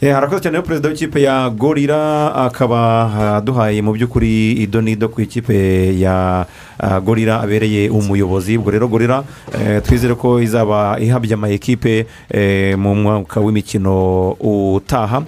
Harakoze 0.00 0.42
cyane 0.42 0.62
perezida 0.62 0.88
w'ikipe 0.88 1.22
ya 1.22 1.50
gorira 1.50 2.34
akaba 2.34 3.36
aduhaye 3.36 3.80
mu 3.82 3.92
by'ukuri 3.92 4.52
ido 4.52 4.80
n'ido 4.82 5.08
ku 5.08 5.20
ikipe 5.20 5.56
ya 5.98 6.46
ah, 6.78 7.00
gorira 7.00 7.40
abereye 7.40 7.88
umuyobozi. 7.88 8.58
Ubwo 8.58 8.70
rero 8.70 8.88
gorira 8.88 9.24
eh, 9.56 9.80
twizere 9.82 10.14
ko 10.14 10.40
izaba 10.40 11.00
ihabye 11.00 11.34
ama 11.34 11.48
ekipe 11.48 12.06
eh, 12.28 12.76
mu 12.78 12.94
mwaka 12.94 13.40
w'imikino 13.40 14.36
utaha. 14.40 15.24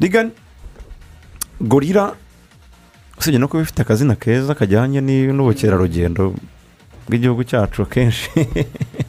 Rigani 0.00 0.30
gorira 1.60 2.14
usibye 3.18 3.38
no 3.38 3.48
kuba 3.48 3.62
ifite 3.62 3.82
akazina 3.82 4.14
keza 4.14 4.54
kajyanye 4.54 5.00
n'ubukerarugendo 5.30 6.34
bw'igihugu 7.06 7.44
cyacu 7.44 7.82
akenshi 7.82 8.30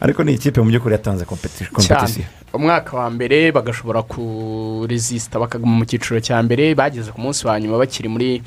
ariko 0.00 0.24
ni 0.24 0.32
ikipe 0.32 0.60
mu 0.60 0.68
by'ukuri 0.70 0.92
yatanze 0.92 1.24
kompeti- 1.24 1.68
kompetisiyo 1.72 2.26
umwaka 2.52 2.96
wa 2.96 3.10
mbere 3.10 3.52
bagashobora 3.52 4.02
kurezisita 4.02 5.38
bakaguma 5.38 5.76
mu 5.78 5.84
cyiciro 5.84 6.20
cya 6.20 6.42
mbere 6.42 6.74
bageze 6.74 7.12
ku 7.12 7.20
munsi 7.20 7.46
wa 7.46 7.60
nyuma 7.60 7.78
bakiri 7.78 8.08
muri 8.08 8.42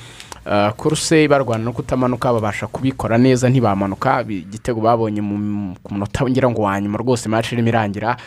uh, 0.45 0.69
kuruse 0.75 1.27
barwana 1.27 1.63
no 1.63 1.71
kutamanuka 1.73 2.33
babasha 2.33 2.67
kubikora 2.67 3.17
neza 3.17 3.49
ntibamanuka. 3.49 4.25
Igitego 4.27 4.81
babonye 4.81 5.21
ku 5.83 5.89
munota 5.93 6.25
ngira 6.27 6.49
ngo 6.49 6.61
wa 6.61 6.81
nyuma 6.81 6.97
rwose 6.97 7.29
match 7.29 7.51
irimo 7.55 7.69
irangira 7.69 8.17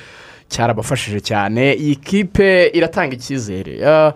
cyarabafashije 0.49 1.21
cyane. 1.21 1.75
Iyi 1.77 1.97
kipe 2.01 2.71
iratanga 2.73 3.15
icyizere. 3.15 3.77
Uh, 3.85 4.13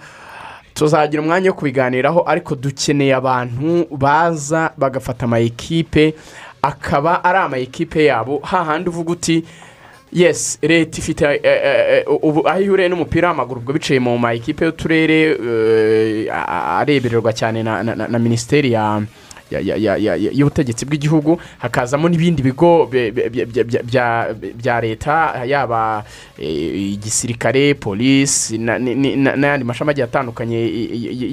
tuzagira 0.74 1.20
umwanya 1.22 1.50
wo 1.50 1.56
kubiganiraho 1.60 2.24
ariko 2.26 2.54
dukeneye 2.56 3.12
abantu 3.14 3.84
baza 3.90 4.72
bagafata 4.78 5.24
ama 5.28 5.38
ekipe 5.44 6.14
akaba 6.62 7.24
ari 7.24 7.38
ama 7.38 7.58
ekipe 7.58 8.04
yabo. 8.04 8.38
Hahandi 8.42 8.88
uvuga 8.88 9.12
uti 9.12 9.44
yesi 10.12 10.58
leta 10.62 10.98
ifite 10.98 11.22
eh, 11.24 11.40
eh, 11.42 11.98
eh, 11.98 12.04
ubu 12.22 12.48
aho 12.48 12.60
ihuriye 12.60 12.88
n'umupira 12.88 13.28
w'amaguru 13.28 13.60
ubwo 13.60 13.72
biciye 13.72 14.00
mu 14.00 14.18
ma 14.18 14.34
ekipe 14.34 14.64
y'uturere 14.64 15.20
eh, 15.30 16.26
arebererwa 16.78 17.32
cyane 17.32 17.62
na 17.62 18.18
minisiteri 18.18 18.72
ya 18.72 19.02
y'ubutegetsi 19.50 20.84
bw'igihugu 20.86 21.40
hakazamo 21.58 22.08
n'ibindi 22.08 22.42
bigo 22.42 22.86
bya- 22.90 24.80
leta 24.80 25.44
yaba 25.46 26.04
eh, 26.38 26.92
igisirikare 26.94 27.74
polisi 27.74 28.58
n'ayandi 28.58 29.64
mashami 29.64 29.90
agiye 29.90 30.04
atandukanye 30.04 30.56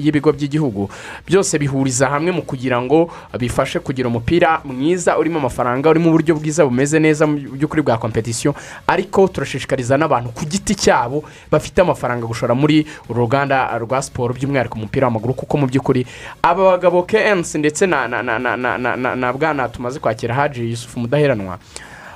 y'ibigo 0.04 0.32
by'igihugu. 0.32 0.88
Byose 1.26 1.58
bihuriza 1.58 2.08
hamwe 2.08 2.32
mu 2.32 2.42
kugira 2.42 2.80
ngo 2.82 3.10
bifashe 3.38 3.78
kugira 3.80 4.08
umupira 4.08 4.60
mwiza 4.64 5.18
urimo 5.18 5.38
amafaranga 5.38 5.90
urimo 5.90 6.08
uburyo 6.10 6.34
bwiza 6.34 6.64
bumeze 6.64 6.98
neza 6.98 7.26
mu 7.26 7.36
by'ukuri 7.38 7.82
bwa 7.82 7.98
kompetisiyo 7.98 8.54
ariko 8.86 9.28
turashishikariza 9.28 9.96
n'abantu 9.96 10.30
ku 10.34 10.44
giti 10.44 10.74
cyabo 10.74 11.24
bafite 11.50 11.78
amafaranga 11.80 12.26
gushora 12.26 12.54
muri 12.54 12.86
uru 13.08 13.20
ruganda 13.20 13.78
rwa 13.78 14.02
siporo 14.02 14.34
by'umwihariko 14.34 14.74
umupira 14.78 15.06
w'amaguru 15.06 15.34
kuko 15.34 15.56
mu 15.58 15.66
by'ukuri 15.66 16.06
aba 16.42 16.64
bagabo 16.76 17.02
KNC 17.02 17.54
ndetse 17.58 17.86
na 17.86 18.07
na 18.08 18.22
na 18.22 18.38
na 18.38 18.56
na 18.56 18.78
na 18.78 18.96
na 18.96 19.16
na 19.16 19.32
bwana 19.32 19.68
tumaze 19.68 19.98
kwakira 20.00 20.34
haji 20.34 20.70
yusufu 20.70 21.00
mudaheranwa 21.00 21.58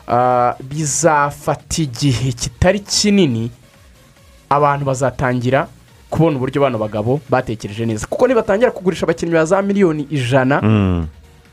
ah, 0.09 0.55
bizafata 0.61 1.83
igihe 1.83 2.33
kitari 2.33 2.81
kinini 2.81 3.51
abantu 4.51 4.85
bazatangira 4.85 5.69
kubona 6.11 6.37
uburyo 6.37 6.61
bano 6.63 6.79
bagabo 6.79 7.21
batekereje 7.31 7.87
neza 7.87 8.07
kuko 8.07 8.27
nibatangira 8.29 8.71
kugurisha 8.71 9.07
abakinnyi 9.07 9.33
ba 9.33 9.45
za 9.45 9.63
miliyoni 9.63 10.07
ijana 10.11 10.61
Mm. 10.63 11.07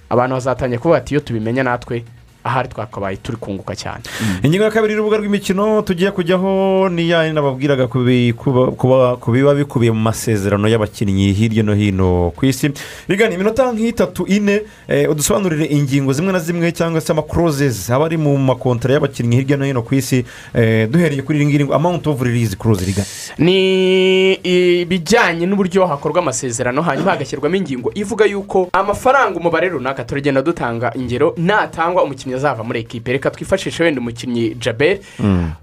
abantu 0.09 0.33
bazatangira 0.35 0.79
kuvuga 0.81 0.97
ati 0.97 1.13
iyo 1.13 1.21
tubimenya 1.21 1.63
natwe 1.63 2.03
ahari 2.43 2.69
twakabaye 2.69 3.17
turi 3.17 3.37
kunguka 3.37 3.75
cyane. 3.75 4.03
Ingingo 4.43 4.63
ya 4.63 4.71
kabiri 4.71 4.93
y'urubuga 4.93 5.17
rw'imikino 5.17 5.81
tugiye 5.81 6.11
kujyaho 6.11 6.89
ni 6.89 7.09
ya 7.09 7.33
nababwiraga 7.33 7.87
ku 7.87 9.31
biba 9.31 9.55
bikubiye 9.55 9.91
mu 9.91 9.99
masezerano 9.99 10.67
y'abakinnyi 10.67 11.33
hirya 11.33 11.63
no 11.63 11.73
hino 11.73 12.31
ku 12.35 12.45
isi. 12.45 12.71
Rigana 13.07 13.35
iminota 13.35 13.71
nk'itatu 13.73 14.25
ine 14.27 14.61
eh, 14.87 15.09
udusobanurire 15.11 15.65
ingingo 15.65 16.13
zimwe 16.13 16.33
na 16.33 16.39
zimwe 16.39 16.71
cyangwa 16.71 17.01
se 17.01 17.11
amakurozezi 17.11 17.93
aba 17.93 18.05
ari 18.05 18.17
mu 18.17 18.37
makontara 18.37 18.93
y'abakinnyi 18.93 19.35
hirya 19.35 19.57
no 19.57 19.65
hino 19.65 19.81
ku 19.81 19.95
isi. 19.95 20.25
Eh, 20.53 20.87
duhereye 20.89 21.21
kuri 21.21 21.37
iri 21.37 21.45
ngiri 21.47 21.65
ngo 21.65 21.73
amount 21.75 22.07
of 22.07 22.21
release 22.21 22.55
kuroze 22.55 22.85
rigana 22.85 23.07
ni 23.37 24.33
ibijyanye 24.33 25.45
n'uburyo 25.45 25.85
hakorwa 25.87 26.19
amasezerano 26.19 26.81
hanyuma 26.81 27.11
hagashyirwamo 27.11 27.55
ingingo 27.55 27.91
ivuga 27.95 28.25
yuko 28.25 28.69
amafaranga 28.73 29.39
umubare 29.39 29.69
runaka 29.69 30.03
turagenda 30.03 30.41
dutanga 30.41 30.91
ingero 30.95 31.33
natangwa 31.37 32.03
umukinnyi 32.03 32.28
azava 32.35 32.63
muri 32.63 32.79
ekipe. 32.79 33.11
Reka 33.11 33.29
twifashishe 33.31 33.83
wenda 33.83 34.01
umukinnyi 34.01 34.55
jaberi 34.59 34.99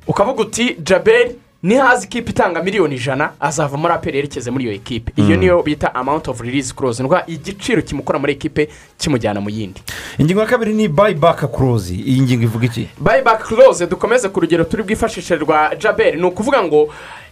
ukavuga 0.07 0.43
uti 0.43 0.77
jaberi 0.85 1.31
nihaza 1.63 2.05
ikipe 2.05 2.31
itanga 2.31 2.63
miliyoni 2.63 2.95
ijana 2.95 3.33
azava 3.41 3.77
muri 3.77 3.95
aperi 3.95 4.17
yerekeze 4.17 4.51
muri 4.51 4.65
iyo 4.65 4.73
ekipe. 4.75 5.13
Iyo 5.17 5.29
Mm. 5.37 5.41
niyo 5.41 5.63
bita 5.63 5.95
amount 5.95 6.29
of 6.29 6.41
release 6.41 6.75
clause. 6.75 7.03
Ni 7.03 7.07
ukuvuga 7.09 7.27
igiciro 7.27 7.83
kimukora 7.83 8.19
muri 8.19 8.33
ekipe 8.33 8.69
kimujyana 8.99 9.41
mu 9.41 9.51
yindi. 9.51 9.81
Ingingo 10.19 10.41
ya 10.41 10.47
kabiri 10.47 10.75
ni 10.75 10.89
bayibaka 10.89 11.47
kuroze 11.47 11.95
iyi 11.95 12.21
ngingo 12.23 12.43
ivuga 12.45 12.67
iki? 12.67 12.89
Bayibaki 12.99 13.43
clause 13.45 13.87
dukomeze 13.87 14.29
ku 14.29 14.41
rugero 14.41 14.65
turi 14.65 14.83
bwifashishe 14.83 15.35
rwa 15.37 15.75
jaberi 15.77 16.21
ni 16.21 16.27
ukuvuga 16.27 16.63
ngo 16.63 16.89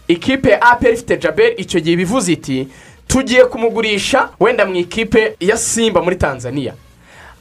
ikipe 0.07 0.49
ya 0.49 0.61
aperi 0.61 0.93
ifite 0.93 1.17
jaberi 1.17 1.55
icyo 1.57 1.79
gihe 1.79 1.95
bivuze 1.95 2.31
iti 2.33 2.67
tugiye 3.07 3.45
kumugurisha 3.45 4.29
wenda 4.39 4.65
mu 4.65 4.75
ikipe 4.75 5.35
ya 5.39 5.57
simba 5.57 6.01
muri 6.01 6.15
tanzania. 6.15 6.73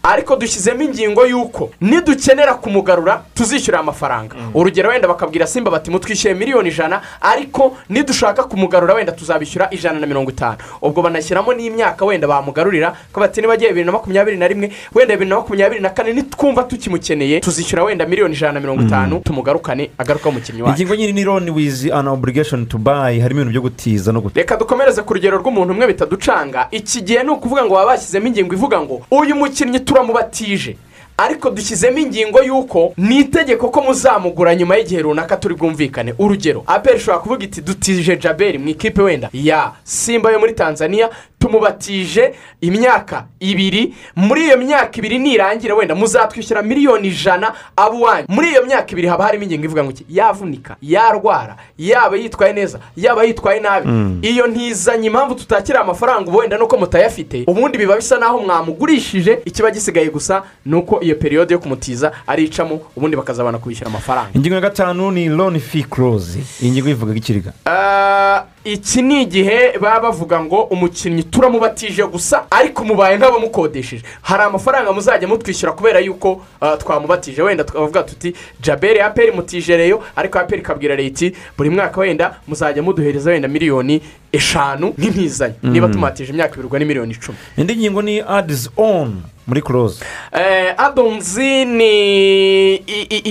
Ariko 0.05 0.37
dushyizemo 0.37 0.83
ingingo 0.83 1.27
y'uko 1.27 1.71
nidukenera 1.81 2.55
kumugarura 2.55 3.23
tuzishyura 3.35 3.81
amafaranga. 3.81 4.37
Urugero 4.55 4.89
wenda 4.91 5.09
bakabwira 5.09 5.47
simba 5.47 5.71
bati 5.71 5.91
mutwishyuye 5.91 6.35
miliyoni 6.35 6.69
ijana 6.69 7.01
ariko 7.21 7.77
nidushaka 7.89 8.45
kumugarura 8.45 8.95
wenda 8.95 9.13
tuzabishyura 9.13 9.69
ijana 9.71 10.01
na 10.01 10.07
mirongo 10.07 10.31
itanu. 10.31 10.57
Ubwo 10.83 11.03
banashyiramo 11.03 11.55
n'imyaka 11.55 12.05
wenda 12.05 12.29
bamugarurira 12.29 12.95
ko 13.13 13.21
bati 13.21 13.41
niba 13.41 13.53
agiye 13.53 13.71
bibiri 13.71 13.87
na 13.87 13.93
makumyabiri 13.93 14.37
na 14.37 14.49
rimwe 14.49 14.73
wenda 14.95 15.15
bibiri 15.15 15.31
na 15.31 15.37
makumyabiri 15.37 15.81
na 15.81 15.91
kane 15.91 16.13
nitwumva 16.13 16.63
tukimukeneye 16.63 17.41
tuzishyura 17.41 17.85
wenda 17.85 18.07
miliyoni 18.07 18.35
ijana 18.35 18.53
na 18.53 18.61
mirongo 18.61 18.83
itanu 18.83 19.21
tumugarukane 19.25 19.91
agaruka 19.99 20.29
umukinnyi 20.29 20.63
wacu. 20.63 20.73
Ingingo 20.83 20.95
nyine 20.97 21.13
ni 21.13 21.25
loan 21.25 21.51
with 21.51 21.93
an 21.93 22.09
obligation 22.09 22.67
to 22.67 22.79
buy. 22.79 23.21
Harimo 23.21 23.41
ibintu 23.41 23.51
byo 23.51 23.61
gutiza 23.63 24.13
no 24.13 24.21
guteza 24.21 24.41
reka 24.41 24.57
dukomereze 24.57 25.03
ku 25.03 25.15
rugero 25.15 25.39
rw'umuntu 25.39 25.73
umwe 25.73 25.87
bitaducanga. 25.87 26.69
Iki 26.71 27.01
gihe 27.03 27.23
ni 27.23 27.31
ukuvuga 27.31 27.65
ngo 27.65 27.75
baba 27.75 27.87
bashyizemo 27.87 28.27
ingingo 28.29 28.55
ivuga 28.55 28.81
ngo 28.81 29.01
uyu 29.11 29.35
mukinnyi 29.37 29.81
turamubatije 29.95 30.77
ariko 31.17 31.51
dushyizemo 31.51 31.99
ingingo 31.99 32.43
y'uko 32.43 32.93
ni 32.97 33.19
itegeko 33.21 33.69
ko 33.69 33.81
muzamugura 33.83 34.55
nyuma 34.55 34.77
y'igihe 34.77 35.03
runaka 35.03 35.37
turi 35.37 35.55
bwumvikane. 35.55 36.15
Urugero 36.19 36.63
aperi 36.67 36.97
ishobora 36.97 37.19
kuvuga 37.23 37.45
iti 37.45 37.61
dutije 37.61 38.17
jaberi 38.17 38.59
mu 38.59 38.69
ikipe 38.69 39.03
wenda. 39.03 39.29
Ya 39.33 39.73
simba 39.85 40.33
yo 40.33 40.39
muri 40.39 40.53
tanzania 40.53 41.11
tumubatije 41.39 42.35
imyaka 42.61 43.25
ibiri. 43.41 43.95
Muri 44.17 44.45
iyo 44.45 44.57
myaka 44.59 44.99
ibiri 44.99 45.19
nirangira 45.19 45.75
wenda 45.75 45.95
muzatwishyura 45.95 46.63
miliyoni 46.63 47.09
ijana 47.09 47.55
abo 47.77 48.01
wanyu 48.01 48.25
muri 48.29 48.49
iyo 48.51 48.67
myaka 48.67 48.93
ibiri 48.93 49.09
haba 49.09 49.25
harimo 49.25 49.45
ingingo 49.45 49.65
ivuga 49.65 49.85
ngo 49.85 49.91
iki 49.91 50.05
yavunika 50.09 50.77
yarwara 50.83 51.57
yaba 51.79 52.17
yitwaye 52.17 52.53
neza 52.53 52.79
yaba 52.97 53.25
yitwaye 53.25 53.61
nabi. 53.61 53.89
Mm. 53.89 54.19
iyo 54.23 54.47
ntizanye 54.47 55.07
impamvu 55.07 55.35
tutakira 55.35 55.81
amafaranga 55.81 56.29
ubu 56.29 56.39
wenda 56.39 56.59
nuko 56.59 56.77
mutayafite 56.77 57.45
ubundi 57.47 57.79
biba 57.79 57.97
bisa 57.97 58.19
naho 58.19 58.39
mwamugurishije. 58.39 59.39
Ikiba 59.45 59.71
gisigaye 59.71 60.11
gusa 60.11 60.43
ni 60.67 60.75
uko 60.77 61.01
iyo 61.05 61.15
periyode 61.17 61.55
yo 61.55 61.61
kumutiza 61.61 62.13
ari 62.27 62.45
icamo 62.45 62.81
ubundi 62.97 63.17
bakazabona 63.17 63.59
kubishyura 63.59 63.91
amafaranga. 63.91 64.31
Ingingo 64.35 64.55
ya 64.55 64.61
gatanu 64.61 65.11
ni 65.11 65.29
loan 65.29 65.61
fee 65.61 65.83
clause. 65.83 66.39
Iyi 66.63 66.71
ngingo 66.71 66.89
ivuga 66.89 67.15
ikiriga. 67.15 67.53
Ah, 67.67 68.45
iki 68.65 69.03
ni 69.03 69.23
igihe 69.23 69.79
baba 69.79 70.01
bavuga 70.01 70.41
ngo 70.41 70.63
umukinnyi 70.63 71.23
turamubatije 71.23 72.05
gusa 72.07 72.47
ariko 72.51 72.85
mubaye 72.85 73.19
nk'abamukodesheje 73.19 74.05
hari 74.23 74.43
amafaranga 74.43 74.93
muzajya 74.93 75.29
mutwishyura 75.29 75.73
kubera 75.73 76.01
yuko 76.01 76.43
ah, 76.61 76.77
twamubatije. 76.77 77.43
Wenda 77.43 77.65
tukavuga 77.65 78.03
tuti 78.03 78.35
jaberi 78.61 79.01
aperi 79.01 79.33
mutijereyo 79.33 80.03
ariko 80.17 80.39
aperi 80.39 80.61
ikabwira 80.63 80.97
leta 80.97 81.31
buri 81.59 81.71
mwaka 81.71 82.01
wenda 82.01 82.37
muzajya 82.49 82.83
muduhereza 82.83 83.31
wenda 83.31 83.49
miliyoni 83.49 84.01
eshanu 84.33 84.95
nk'impizanyo 84.99 85.55
niba 85.63 85.87
Mm. 85.87 85.93
tumatije 85.93 86.33
imyaka 86.33 86.53
ibiri 86.53 86.67
ubwo 86.67 86.79
ni 86.79 86.85
miliyoni 86.85 87.13
icumi. 87.13 87.39
Indi 87.57 87.77
ngingo 87.77 88.03
ni 88.03 88.21
adizi 88.21 88.71
on. 88.77 89.23
Muri 89.47 89.63
clause 89.63 90.05
Eh, 90.33 90.75
adonzi 90.77 91.65
ni 91.65 92.75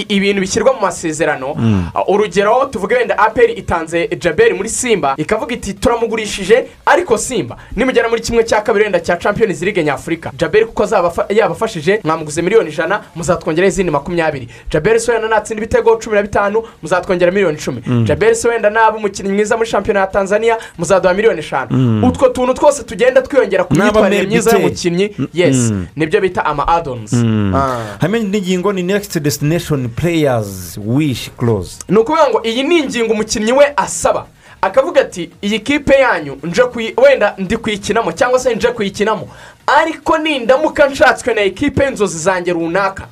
ibintu 0.10 0.42
bishyirwa 0.42 0.74
mu 0.74 0.82
masezerano. 0.82 1.54
Mm. 1.56 1.88
Uh, 1.96 2.10
urugero 2.16 2.66
tuvuge 2.72 2.96
wenda 2.96 3.18
aperi 3.18 3.54
itanze 3.54 4.08
jaberi 4.20 4.54
muri 4.54 4.70
simba 4.70 5.14
ikavuga 5.18 5.54
iti 5.56 5.74
turamugurishije 5.74 6.66
ariko 6.86 7.18
simba. 7.18 7.58
Nimugera 7.76 8.10
muri 8.10 8.22
kimwe 8.22 8.44
cya 8.44 8.62
kabiri 8.62 8.84
wenda 8.84 9.00
cya 9.00 9.18
champions 9.18 9.62
league 9.62 9.84
nyafurika. 9.84 10.32
Jaberi 10.38 10.66
kuko 10.66 10.88
yabafashije 11.30 12.00
mwamuguze 12.04 12.42
miliyoni 12.42 12.70
ijana 12.70 13.02
muzatwongeraho 13.16 13.68
izindi 13.70 13.92
makumyabiri. 13.92 14.48
Jaberi 14.72 15.00
se 15.00 15.12
wenda 15.12 15.28
natsinda 15.28 15.64
ibitego 15.64 15.96
cumi 15.98 16.16
na 16.16 16.22
bitanu 16.22 16.64
muzatwongera 16.82 17.32
miliyoni 17.32 17.58
icumi. 17.58 17.82
Mm. 17.86 18.06
jaberi 18.06 18.36
se 18.36 18.48
wenda 18.50 18.70
naba 18.70 18.98
umukinnyi 18.98 19.32
mwiza 19.34 19.58
muri 19.58 19.70
shampiyona 19.70 20.00
ya 20.00 20.08
tanzania 20.08 20.58
muzaduha 20.78 21.14
miliyoni 21.14 21.40
eshanu 21.40 21.68
Mm. 21.72 22.04
utwo 22.04 22.30
tuntu 22.30 22.54
twose 22.54 22.84
tugenda 22.84 23.22
twiyongera 23.22 23.64
ku 23.64 23.74
myitwarire 23.74 24.24
myiza 24.28 24.52
y'umukinnyi. 24.52 25.16
Yes. 25.34 25.56
Mm. 25.56 25.86
Ni 26.04 26.10
byo 26.12 26.22
bita 26.22 26.46
ama 26.46 26.68
adonizi 26.68 27.16
Mm. 27.16 27.54
hanyuma 28.00 28.18
indi 28.18 28.42
ngingo 28.42 28.74
ni 28.74 28.84
next 28.84 29.20
destination 29.20 29.90
players 29.90 30.80
wish 30.86 31.30
clause 31.38 31.78
ni 31.90 31.98
ukuvuga 31.98 32.30
ngo 32.30 32.42
iyi 32.44 32.64
ni 32.64 32.78
ingingo 32.80 33.14
umukinnyi 33.14 33.52
we 33.52 33.66
asaba. 33.76 34.26
Akavuga 34.62 35.02
ati 35.02 35.30
iyi 35.42 35.60
kipe 35.60 35.94
yanyu 35.94 36.38
nje 36.44 36.64
kuyi 36.64 36.94
wenda 36.98 37.36
ndi 37.38 37.58
kuyikinamo 37.58 38.12
cyangwa 38.12 38.40
se 38.40 38.56
nje 38.56 38.68
kuyikinamo. 38.68 39.30
Ariko 39.68 40.18
nindamuka 40.18 40.88
nshatswe 40.90 41.34
na 41.34 41.42
ekipe 41.42 41.84
y'inzozi 41.84 42.18
zanjye 42.20 42.54
runaka. 42.54 43.08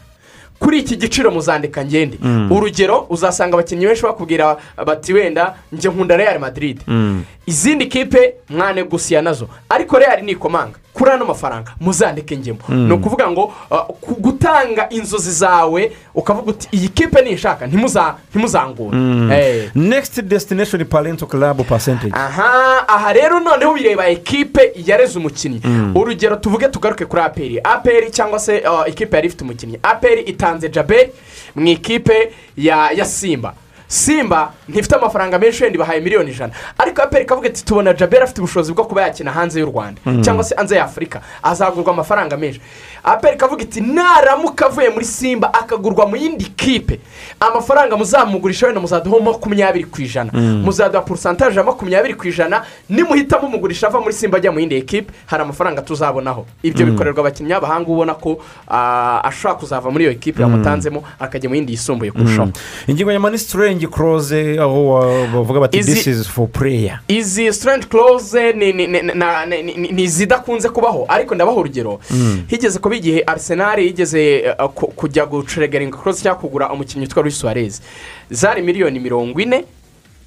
Kuri 0.59 0.79
iki 0.79 0.95
giciro 0.95 1.31
muzandika 1.31 1.85
ngende. 1.85 2.17
Mm. 2.21 2.51
urugero 2.51 3.05
uzasanga 3.09 3.53
abakinnyi 3.57 3.85
benshi 3.85 4.03
bakubwira 4.03 4.57
bati 4.85 5.13
wenda 5.13 5.55
njye 5.71 5.89
nkunda 5.91 6.17
real 6.17 6.39
madrid. 6.39 6.81
Izindi 7.45 7.85
kipe 7.85 8.33
mwanegusiya 8.49 9.21
na 9.21 9.33
zo. 9.33 9.47
Ariko 9.69 9.99
real 9.99 10.23
ni 10.23 10.31
ikomanga 10.31 10.77
kuri 11.01 11.11
ano 11.11 11.25
mafaranga 11.25 11.73
muzandike 11.79 12.37
ngemo. 12.37 12.59
Mm. 12.69 12.87
ni 12.87 12.93
ukuvuga 12.93 13.31
ngo 13.31 13.53
uh, 13.71 14.17
gutanga 14.19 14.89
inzozi 14.89 15.31
zawe 15.31 15.91
ukavuga 16.15 16.51
uti 16.51 16.67
iyi 16.71 16.87
kipe 16.89 17.21
nishaka 17.21 17.65
ntimuza- 17.67 18.13
ntimuzangure. 18.29 18.97
Eh. 19.37 19.69
next 19.75 20.21
destination 20.21 20.85
parento 20.85 21.25
club 21.25 21.65
percentage. 21.65 22.13
Aha 22.15 22.85
aha 22.87 23.13
rero 23.13 23.39
noneho 23.39 23.73
bireba 23.73 24.07
ekipe 24.07 24.71
yareze 24.85 25.19
umukinnyi. 25.19 25.61
Urugero 25.95 26.35
tuvuge 26.35 26.67
tugaruke 26.67 27.05
kuri 27.05 27.21
aperi. 27.21 27.59
Aperi 27.63 28.11
cyangwa 28.11 28.39
se 28.39 28.59
uh, 28.69 28.87
ikipe 28.89 29.15
yari 29.15 29.27
ifite 29.27 29.43
umukinnyi. 29.43 29.79
Aperi 29.83 30.21
itanze 30.21 30.69
jaberi 30.69 31.09
mu 31.55 31.67
ikipe 31.67 32.31
ya 32.57 33.05
simba. 33.05 33.53
Simba 33.91 34.51
ntifite 34.69 34.95
amafaranga 34.95 35.39
menshi 35.39 35.63
wenda 35.63 35.75
ibahaye 35.75 35.99
miliyoni 35.99 36.31
ijana. 36.31 36.53
Ariko 36.77 37.01
aperi 37.01 37.23
ikavuga 37.23 37.47
iti 37.49 37.65
tubona 37.65 37.93
jaberi 37.93 38.23
afite 38.23 38.39
ubushobozi 38.41 38.73
bwo 38.73 38.83
kuba 38.85 39.01
yakina 39.01 39.31
hanze 39.31 39.59
y'u 39.59 39.65
rwanda 39.65 40.01
Mm. 40.05 40.21
cyangwa 40.23 40.43
se 40.43 40.55
hanze 40.55 40.75
y'afurika 40.75 41.21
azagurwa 41.43 41.93
amafaranga 41.93 42.37
menshi. 42.37 42.61
Aperi 43.03 43.35
ikavuga 43.35 43.63
iti 43.63 43.81
naramuka 43.81 44.65
avuye 44.65 44.89
muri 44.89 45.05
simba 45.05 45.53
akagurwa 45.53 46.05
mu 46.07 46.15
yindi 46.15 46.45
kipe. 46.45 46.99
Amafaranga 47.39 47.97
muzamugurisha 47.97 48.65
wenda 48.65 48.81
muzaduha 48.81 49.19
makumyabiri 49.19 49.85
ku 49.85 50.01
ijana. 50.01 50.31
Mm. 50.33 50.61
muzaduha 50.65 51.01
porosantaje 51.03 51.57
ya 51.59 51.63
makumyabiri 51.63 52.13
ku 52.13 52.27
ijana. 52.27 52.63
Nimuhitamo 52.89 53.47
umugurisha 53.47 53.87
ava 53.87 53.99
muri 54.01 54.13
simba 54.13 54.37
ajya 54.37 54.51
mu 54.51 54.59
yindi 54.59 54.75
ekipe 54.75 55.13
hari 55.25 55.43
amafaranga 55.43 55.81
tuzabonaho. 55.81 56.45
Ibyo 56.63 56.85
Mm. 56.85 56.91
bikorerwa 56.91 57.19
abakinnyi 57.19 57.49
b'abahanga 57.53 57.89
ubona 57.91 58.13
ko 58.13 58.39
ah, 58.67 59.21
ashobora 59.23 59.59
kuzava 59.59 59.91
muri 59.91 60.03
iyo 60.03 60.11
ekipe 60.11 60.41
yamutanzemo 60.41 61.03
akajya 61.19 61.49
mu 61.49 61.55
yindi 61.55 61.73
yisumbuye 61.73 62.11
kurushaho. 62.11 62.51
Ingingo 62.87 63.11
ya 63.11 63.19
manisiturengi 63.19 63.87
koroze 63.87 64.59
aho 64.59 65.01
bavuga 65.33 65.59
bati 65.59 65.77
Izi- 65.79 65.93
this 65.93 66.07
is 66.07 66.27
for 66.27 66.47
prayer. 66.47 66.99
Izi 67.07 67.53
siterenti 67.53 67.87
close 67.87 68.53
ni 68.53 70.03
izidakunze 70.03 70.69
kubaho. 70.69 71.05
Ariko 71.07 71.35
ndabaha 71.35 71.57
urugero. 71.57 71.99
Mm. 72.11 72.43
higeze 72.47 72.79
kuba 72.91 72.97
igihe 72.99 73.23
arisenali 73.27 73.85
yigeze 73.87 74.43
ku- 74.75 74.87
kujya 74.91 75.25
guceregaringa 75.25 75.97
close 75.97 76.21
cyangwa 76.23 76.41
kugura 76.41 76.69
umukinnyi 76.71 77.05
witwa 77.05 77.23
Luis 77.23 77.39
suarez 77.39 77.81
zari 78.29 78.61
miliyoni 78.61 78.99
mirongo 78.99 79.39
ine 79.39 79.63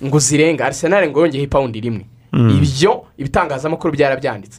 ngo 0.04 0.18
zirenga 0.18 0.64
arisenali 0.64 1.08
ngo 1.08 1.20
yongeho 1.20 1.44
ipawundi 1.44 1.80
rimwe. 1.80 2.04
Mm. 2.32 2.50
ibyo 2.50 3.04
ibitangazamakuru 3.18 3.92
byarabyanditse. 3.92 4.58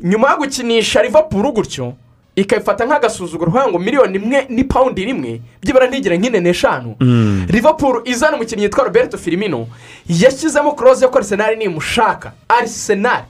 Nyuma 0.00 0.30
yo 0.30 0.36
gukinisha 0.36 1.02
Liverpool 1.02 1.52
gutyo 1.52 1.92
ikabifata 2.36 2.84
nk'agasuzuguro 2.86 3.50
kugira 3.50 3.68
ngo 3.68 3.78
miliyoni 3.78 4.16
imwe 4.18 4.46
n'ipawundi 4.48 5.04
rimwe 5.04 5.40
byibura 5.62 5.86
ntigire 5.88 6.18
nk'ine 6.18 6.40
n'eshanu. 6.40 6.94
Liverpool 7.48 8.02
izana 8.04 8.36
umukinnyi 8.36 8.62
witwa 8.68 8.84
roberto 8.84 9.18
filimino 9.18 9.66
yashyizemo 10.08 10.72
yo 11.04 11.08
ko 11.10 11.18
arisenali 11.18 11.56
nimushaka 11.56 12.32
arisenali 12.48 13.24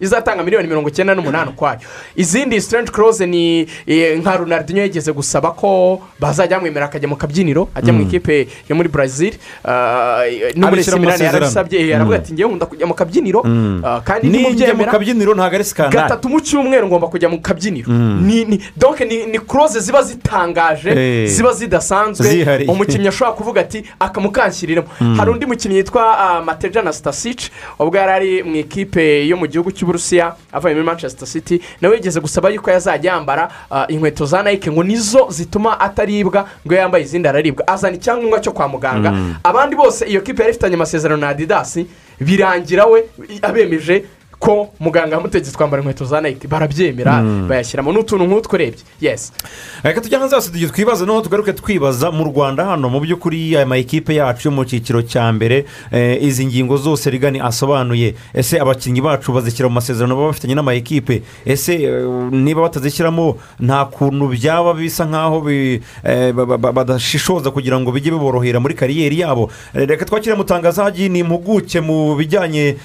izatanga 0.00 0.42
miliyoni 0.42 0.68
mirongo 0.68 0.88
icyenda 0.88 1.14
n'umunani 1.14 1.50
ukwayo 1.50 1.78
izindi 2.16 2.60
siterenti 2.60 2.92
close 2.92 3.26
ni 3.26 3.66
eh, 3.86 4.18
nka 4.18 4.36
runardinho 4.36 4.82
yigeze 4.82 5.12
gusaba 5.12 5.50
ko 5.50 6.00
bazajya 6.20 6.56
bamwemera 6.58 6.86
akajya 6.86 7.08
mu 7.08 7.16
kabyiniro 7.16 7.68
ajya 7.74 7.92
mu 7.92 7.98
Mm. 7.98 8.06
ikipe 8.08 8.48
yo 8.68 8.76
muri 8.76 8.88
brazil 8.88 9.34
ah, 9.64 10.22
no 10.56 10.68
muri 10.70 10.84
seminari 10.84 11.24
yarabisabye 11.24 11.78
Mm. 11.84 11.94
aravuga 11.94 12.16
ati 12.16 12.32
ngewe 12.32 12.48
nkunda 12.48 12.66
kujya 12.66 12.86
mu 12.86 12.94
kabyiniro 12.94 13.42
Mm. 13.44 13.82
ah, 13.84 14.00
kandi 14.00 14.28
nimubyemera 14.28 14.92
gatatu 15.90 16.28
mu 16.28 16.40
cyumweru 16.40 16.86
ngomba 16.88 17.08
kujya 17.08 17.28
mu 17.28 17.40
kabyiniro 17.40 17.90
Mm. 17.92 18.24
ni 19.26 19.38
close 19.38 19.80
ziba 19.80 20.02
zitangaje 20.02 20.90
Eh. 20.90 21.28
ziba 21.28 21.52
zidasanzwe 21.52 22.26
umukinnyi 22.68 23.08
ashobora 23.08 23.36
kuvuga 23.36 23.60
ati 23.60 23.84
akamukanshyiriramo 24.00 24.88
Mm. 25.00 25.16
hari 25.18 25.30
undi 25.30 25.46
mukinnyi 25.46 25.76
yitwa 25.76 26.13
mateja 26.44 26.82
na 26.82 26.92
sitasici 26.92 27.50
ubwo 27.78 27.96
yari 27.96 28.12
ari 28.12 28.42
mu 28.42 28.56
ikipe 28.56 29.26
yo 29.28 29.36
mu 29.36 29.46
gihugu 29.46 29.70
cy'uburusiya 29.72 30.34
avuye 30.52 30.74
muri 30.74 30.86
manchester 30.86 31.28
city 31.28 31.60
nawe 31.80 31.94
yigeze 31.96 32.20
gusaba 32.20 32.48
yuko 32.50 32.70
yazajya 32.70 33.12
yambara 33.12 33.48
inkweto 33.88 34.26
za 34.26 34.42
nike 34.42 34.70
ngo 34.70 34.82
nizo 34.84 35.26
zituma 35.30 35.80
ataribwa 35.80 36.48
ngo 36.66 36.74
yambaye 36.74 37.04
izindi 37.04 37.28
araribwa 37.28 37.68
azana 37.68 37.96
icyangombwa 37.96 38.40
cyo 38.40 38.52
kwa 38.52 38.68
muganga 38.68 39.10
Mm. 39.10 39.34
abandi 39.44 39.76
bose 39.76 40.04
iyo 40.06 40.20
kipe 40.20 40.42
yari 40.42 40.50
ifitanye 40.50 40.74
amasezerano 40.74 41.20
na 41.20 41.28
adidasi 41.28 41.86
birangira 42.20 42.86
we 42.86 43.04
abemeje 43.42 44.04
ko 44.38 44.68
muganga 44.80 45.16
yamutegetse 45.16 45.56
kwambara 45.56 45.82
inkweto 45.82 46.04
za 46.04 46.20
nike. 46.20 46.48
Barabyemera 46.48 47.22
Mm. 47.22 47.48
bayashyiramo 47.48 47.92
n'utuntu 47.92 48.24
nk'utwo 48.26 48.54
urebye. 48.54 48.80
Yesi 49.00 49.32
reka 49.82 50.00
tujya 50.00 50.18
hanze 50.18 50.34
hose 50.36 50.50
tugiye 50.50 50.68
twibaza 50.70 51.06
noneho 51.06 51.22
tugaruke 51.24 51.52
twibaza 51.52 52.10
mu 52.10 52.24
rwanda 52.24 52.64
hano. 52.64 52.88
Mu 52.90 53.00
by'ukuri 53.00 53.56
aya 53.56 53.66
makipe 53.66 54.14
yacu 54.14 54.48
yo 54.48 54.52
mu 54.54 54.64
cyiciro 54.64 55.02
cya 55.02 55.32
mbere 55.32 55.64
eh, 55.92 56.22
izi 56.22 56.46
ngingo 56.46 56.76
zose 56.76 57.10
rigani 57.10 57.40
asobanuye. 57.40 58.14
Ese 58.34 58.60
abakinnyi 58.60 59.00
bacu 59.00 59.32
bazishyira 59.32 59.68
mu 59.68 59.74
masezerano 59.74 60.14
baba 60.16 60.26
bafitanye 60.28 60.54
n'amakipe 60.54 61.22
ese 61.46 61.74
eh, 61.82 62.04
niba 62.30 62.62
batazishyiramo 62.62 63.36
nta 63.60 63.84
kuntu 63.84 64.28
byaba 64.28 64.74
bisa 64.74 65.04
nk'aho 65.06 65.50
eh, 65.50 65.80
ba- 66.32 66.46
ba- 66.46 66.58
ba- 66.58 66.72
badashishoza 66.72 67.50
kugira 67.50 67.80
ngo 67.80 67.92
bijye 67.92 68.10
biborohera 68.12 68.60
muri 68.60 68.74
kariyeri 68.74 69.20
yabo? 69.20 69.50
Reka 69.74 70.04
twakire 70.04 70.34
mutangazaji 70.34 71.08
ni 71.08 71.18
impuguke 71.20 71.80
mu 71.80 72.14
bijyanye 72.16 72.76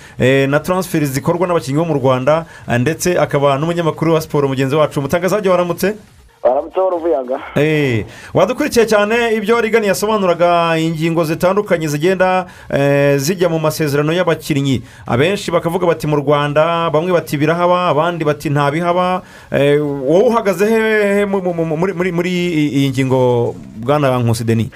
na 0.47 0.59
taransiferi 0.59 1.05
zikorwa 1.05 1.39
n'abakinnyi 1.48 1.78
bo 1.78 1.86
mu 1.86 1.94
rwanda 1.99 2.45
eh, 2.68 2.80
ndetse 2.80 3.20
akaba 3.20 3.57
n'umunyamakuru 3.57 4.14
wa 4.14 4.22
siporo 4.22 4.48
mugenzi 4.48 4.76
wacu 4.76 5.02
mutangazaji 5.02 5.49
waramutse? 5.49 5.95
Baramutse 6.44 6.80
baruvuyaga 6.80 7.38
Eh, 7.56 8.06
wadukurikiye 8.34 8.86
cyane 8.86 9.36
ibyo 9.36 9.61
rigani 9.61 9.88
yasobanuraga 9.88 10.78
ingingo 10.80 11.24
zitandukanye 11.24 11.88
zigenda 11.88 12.45
eh, 12.72 13.18
zijya 13.20 13.49
mu 13.49 13.60
masezerano 13.60 14.14
y'abakinnyi. 14.14 14.82
Abenshi 15.06 15.52
bakavuga 15.52 15.88
bati 15.88 16.07
mu 16.07 16.16
rwanda 16.16 16.90
bamwe 16.90 17.11
bati 17.11 17.38
birahaba 17.38 17.88
abandi 17.91 18.24
bati 18.26 18.49
ntabihaba 18.49 19.22
wowe 20.07 20.24
uhagaze 20.32 20.66
hehe 20.66 21.26
mu- 21.26 21.41
mu- 21.44 21.66
mu- 21.66 21.78
muri 22.16 22.32
iyi 22.72 22.90
ngingo 22.90 23.56
bwana 23.84 24.16
nkusi 24.20 24.44
deni 24.44 24.72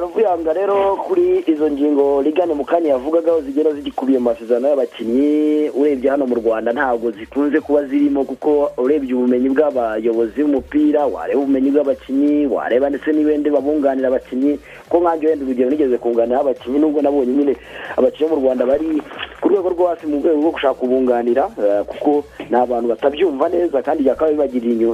ruvuyanga 0.00 0.52
rero 0.52 0.96
kuri 0.96 1.44
izo 1.46 1.70
ngingo 1.70 2.22
rigane 2.22 2.54
mu 2.54 2.64
kanya 2.64 2.88
yavugagaho 2.90 3.40
zigera 3.40 3.72
zigikubiye 3.72 4.18
mu 4.18 4.24
masezerano 4.30 4.68
y'abakinnyi. 4.68 5.70
Urebye 5.74 6.10
hano 6.10 6.26
mu 6.26 6.34
rwanda 6.34 6.72
ntabwo 6.72 7.10
zikunze 7.10 7.60
kuba 7.60 7.84
zirimo 7.84 8.24
kuko 8.24 8.70
urebye 8.78 9.14
ubumenyi 9.14 9.48
bw'abayobozi 9.50 10.42
b'umupira 10.42 11.06
wareba 11.06 11.40
ubumenyi 11.40 11.70
bw'abakinnyi 11.70 12.46
wareba 12.46 12.88
ndetse 12.90 13.12
n'ibindi 13.12 13.50
babunganira 13.50 14.08
abakinnyi 14.08 14.58
ko 14.88 15.00
nkange 15.00 15.26
wenda 15.26 15.44
urugero 15.44 15.70
nigeze 15.70 15.96
kunganira 15.98 16.40
abakinnyi 16.40 16.78
nubwo 16.78 17.02
nabonye 17.02 17.32
nyine 17.32 17.54
abakinnyi 17.96 18.30
bo 18.30 18.36
mu 18.36 18.42
rwanda 18.46 18.66
bari 18.66 19.02
ku 19.44 19.48
rwego 19.52 19.68
rwo 19.76 19.86
hasi 19.92 20.06
mu 20.08 20.16
rwego 20.24 20.40
rwo 20.40 20.50
gushaka 20.56 20.74
kubunganira 20.80 21.44
eh, 21.60 21.84
kuko 21.84 22.24
ni 22.50 22.56
abantu 22.56 22.88
batabyumva 22.88 23.48
neza 23.52 23.82
kandi 23.84 24.02
byakaba 24.02 24.30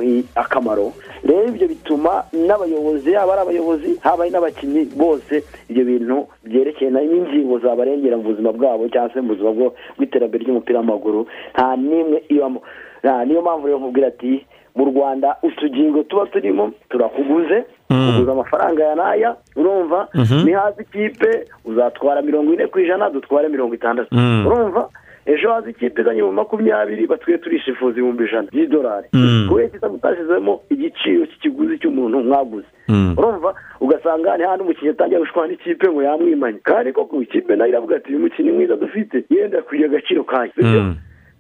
i- 0.03 0.25
akamaro. 0.35 0.91
Rero 1.23 1.47
ibyo 1.49 1.69
bituma 1.69 2.25
n'abayobozi 2.35 3.13
yaba 3.15 3.33
ari 3.33 3.43
abayobozi 3.43 3.91
haba 4.03 4.23
ari 4.27 4.33
n'abakinnyi 4.35 4.85
bose 4.97 5.45
ibyo 5.71 5.85
bintu 5.85 6.27
byerekeye 6.45 6.91
n'ingingo 6.91 7.59
zabarengera 7.63 8.17
mu 8.19 8.23
buzima 8.35 8.51
bwabo 8.53 8.89
cyangwa 8.91 9.13
se 9.15 9.21
mu 9.23 9.29
buzima 9.39 9.51
bw'iterambere 9.97 10.43
ry'umupira 10.45 10.79
w'amaguru. 10.83 11.27
Nta 11.55 11.77
n'imwe 11.77 12.19
ibamo 12.29 12.61
niyo 13.27 13.41
mpamvu 13.43 13.67
rero 13.67 13.79
nkubwira 13.79 14.09
ati 14.09 14.45
mu 14.77 14.85
rwanda 14.85 15.37
utugingo 15.43 16.03
tuba 16.03 16.27
turimo 16.27 16.73
turakuguze 16.91 17.65
kuguza 17.89 18.33
amafaranga 18.33 18.83
ya 18.85 18.95
n'aya 18.95 19.37
urumva? 19.57 20.09
Mhm. 20.15 20.45
ni 20.45 20.53
hazi 20.53 20.83
ikipe 20.83 21.45
uzatwara 21.65 22.23
mirongo 22.23 22.53
ine 22.55 22.67
ku 22.67 22.79
ijana 22.79 23.11
dutware 23.11 23.49
mirongo 23.49 23.75
itandatu. 23.75 24.09
Mm. 24.15 24.47
urumva? 24.47 24.89
Ejo 25.27 25.53
haza 25.53 25.71
ikipe 25.71 26.01
izanye 26.03 26.23
mu 26.23 26.33
makumyabiri 26.33 27.07
batwiye 27.07 27.39
turishifuza 27.39 27.93
ibihumbi 27.99 28.25
ijana. 28.25 28.49
By'idolari 28.53 29.09
Mm. 29.13 29.47
kubera 29.49 29.79
ko 29.81 29.89
mutashyizemo 29.89 30.61
igiciro 30.71 31.27
cy'ikiguzi 31.27 31.79
cy'umuntu 31.79 32.21
mwaguze. 32.25 32.67
Mm. 32.89 33.15
urumva? 33.19 33.55
Ugasanga 33.81 34.37
ni 34.37 34.45
hano 34.45 34.63
umukinnyi 34.65 34.91
atangiye 34.91 35.21
gushwana 35.21 35.49
n'ikipe 35.53 35.87
ngo 35.89 36.03
yamwimanye. 36.03 36.59
Kandi 36.65 36.93
koko 36.93 37.23
ikipe 37.23 37.57
na 37.57 37.65
yo 37.65 37.71
iravuga 37.71 37.97
ati 37.97 38.11
uyu 38.11 38.21
mukinnyi 38.25 38.51
mwiza 38.53 38.77
dufite 38.77 39.25
yenda 39.31 39.59
akwiye 39.59 39.85
agaciro 39.87 40.25
kayo. 40.25 40.53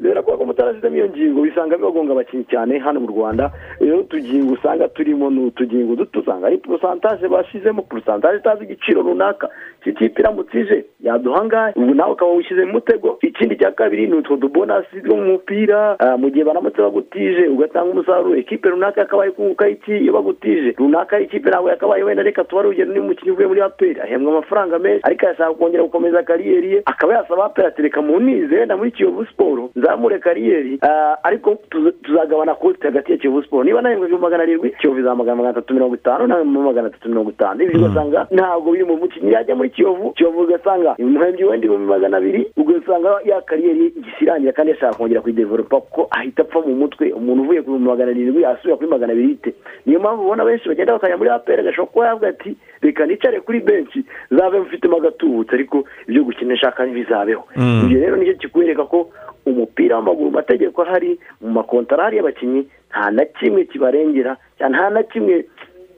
Sibyo 0.00 0.14
rero 0.14 0.22
kuko 0.22 0.44
mutarashyizemo 0.46 0.96
iyo 0.96 1.08
ngingo 1.08 1.42
bisanga 1.42 1.76
bibagonga 1.76 2.12
abakinnyi 2.12 2.44
cyane 2.48 2.78
hano 2.78 3.00
mu 3.00 3.06
rwanda. 3.12 3.50
Rero 3.80 3.98
utugingo 4.00 4.52
usanga 4.54 4.88
turimo 4.88 5.30
ni 5.30 5.40
utugingo 5.44 5.96
duto 5.96 6.20
usanga 6.20 6.46
ari 6.46 6.58
porosantaje 6.58 7.28
bashyizemo. 7.28 7.82
Porosantaje 7.82 8.38
itazi 8.38 8.64
igiciro 8.64 9.02
runaka. 9.02 9.48
Cy'ikipe 9.84 10.20
iramutse 10.22 10.60
ije 10.60 10.84
yaduha 11.00 11.40
angahe 11.40 11.72
ubu 11.76 11.94
nawe 11.94 12.12
ukaba 12.12 12.30
wishyize 12.32 12.64
mu 12.64 12.72
mutego. 12.72 13.18
Ikindi 13.22 13.56
cya 13.56 13.70
kabiri 13.72 14.06
ni 14.06 14.14
utwo 14.14 14.36
dubonasi 14.36 15.02
two 15.04 15.16
mu 15.16 15.24
mupira 15.24 15.96
ah, 16.00 16.16
mu 16.16 16.30
gihe 16.30 16.44
baramutse 16.44 16.80
bagutije 16.82 17.48
ugatanga 17.48 17.90
umusaruro. 17.92 18.36
Ikipe 18.36 18.68
runaka 18.68 19.00
yakabaye 19.00 19.30
kunguka 19.30 19.68
iki? 19.68 19.92
Iyo 19.92 20.12
bagutije 20.12 20.74
runaka 20.78 21.20
ikipe 21.20 21.50
ntabwo 21.50 21.68
yakabaye 21.70 22.02
wenda. 22.02 22.22
Reka 22.22 22.44
tubare 22.44 22.68
urugero 22.68 22.92
niba 22.92 23.04
umukinnyi 23.04 23.32
uvuye 23.32 23.46
muri 23.48 23.60
aperi 23.60 24.00
ahembwa 24.00 24.32
amafaranga 24.32 24.78
menshi. 24.78 25.00
Ariko 25.04 25.26
yashaka 25.26 25.54
kongera 25.54 25.82
gukomeza 25.82 26.22
kariyeri 26.22 26.72
ye. 26.72 26.82
Akaba 26.84 27.14
yasaba 27.14 27.44
aperi 27.44 27.68
ati 27.68 27.82
reka 27.82 28.02
munize 28.02 28.56
wenda 28.56 28.76
muri 28.76 28.90
kiyovu 28.90 29.26
siporo 29.26 29.70
tuzamure 29.90 30.18
kariyeri 30.18 30.78
ah, 30.82 31.16
ariko 31.22 31.54
tuza- 31.70 31.92
tuzagabana 32.02 32.54
kote 32.54 32.86
hagati 32.88 33.12
ya 33.12 33.18
kiyovu 33.18 33.42
siporo 33.42 33.64
niba 33.64 33.82
nahembwa 33.82 34.06
ibihumbi 34.06 34.22
magana 34.24 34.42
arindwi 34.42 34.70
kiyovu 34.70 35.00
izamagana 35.00 35.36
magana 35.36 35.50
atatu 35.58 35.74
mirongo 35.74 35.94
itanu 35.94 36.26
nawe 36.26 36.44
magana 36.44 36.86
atatu 36.88 37.08
mirongo 37.08 37.30
itanu. 37.30 37.62
Ibyo 37.62 37.80
ugasanga 37.80 38.26
ntabwo 38.30 38.72
biri 38.72 38.84
mu 38.84 38.96
mukinnyi 38.96 39.32
yajya 39.32 39.54
muri 39.56 39.70
kiyovu 39.70 40.10
kiyovu 40.12 40.40
ugasanga 40.40 40.94
umuhembyi 40.98 41.44
wenda 41.44 41.66
ibihumbi 41.66 41.86
magana 41.92 42.16
abiri 42.16 42.50
ugasanga 42.56 43.10
ya 43.24 43.40
kariyeri 43.40 43.92
irangira 44.20 44.52
kandi 44.52 44.72
yashaka 44.72 44.94
kongera 44.96 45.20
kuyidevelopa 45.20 45.80
kuko 45.80 46.08
ahita 46.10 46.42
apfa 46.42 46.60
mu 46.60 46.74
mutwe. 46.76 47.12
Umuntu 47.12 47.42
uvuye 47.42 47.60
ku 47.62 47.66
bihumbi 47.70 47.88
magana 47.88 48.10
arindwi 48.10 48.44
asubira 48.44 48.76
kuri 48.76 48.88
magana 48.90 49.12
abiri 49.12 49.28
yite 49.28 49.54
niyo 49.86 50.00
mpamvu 50.00 50.22
ubona 50.22 50.44
benshi 50.44 50.68
bagenda 50.68 50.92
bakajya 50.92 51.16
muri 51.16 51.30
aperi 51.30 51.60
agashobora 51.60 51.90
kuba 51.92 52.06
yavuga 52.06 52.28
ati 52.28 52.56
reka 52.82 53.06
nicare 53.06 53.40
kuri 53.40 53.60
benshi 53.60 54.04
zabe 54.30 54.58
mfitemo 54.60 54.96
agatubutse 54.96 55.54
ariko 55.54 55.84
ibyo 56.08 56.24
gukina 56.24 56.54
nshaka 56.54 56.86
ntibizabeho. 56.86 57.44
Mm. 57.56 57.82
ibyo 57.86 58.00
rero 58.00 58.16
ni 58.16 58.26
cyo 58.26 58.34
kikwereka 58.34 58.84
ko 58.84 59.10
umupira 59.46 59.96
w'amaguru. 59.96 60.30
Mu 60.30 60.36
mategeko 60.36 60.82
ahari 60.82 61.18
mu 61.40 61.50
makontara 61.50 62.02
ahari 62.02 62.16
y'abakinnyi 62.16 62.66
nta 62.90 63.10
na 63.10 63.24
kimwe 63.24 63.64
kibarengera 63.64 64.36
nta 64.58 64.90
na 64.90 65.02
kimwe 65.02 65.44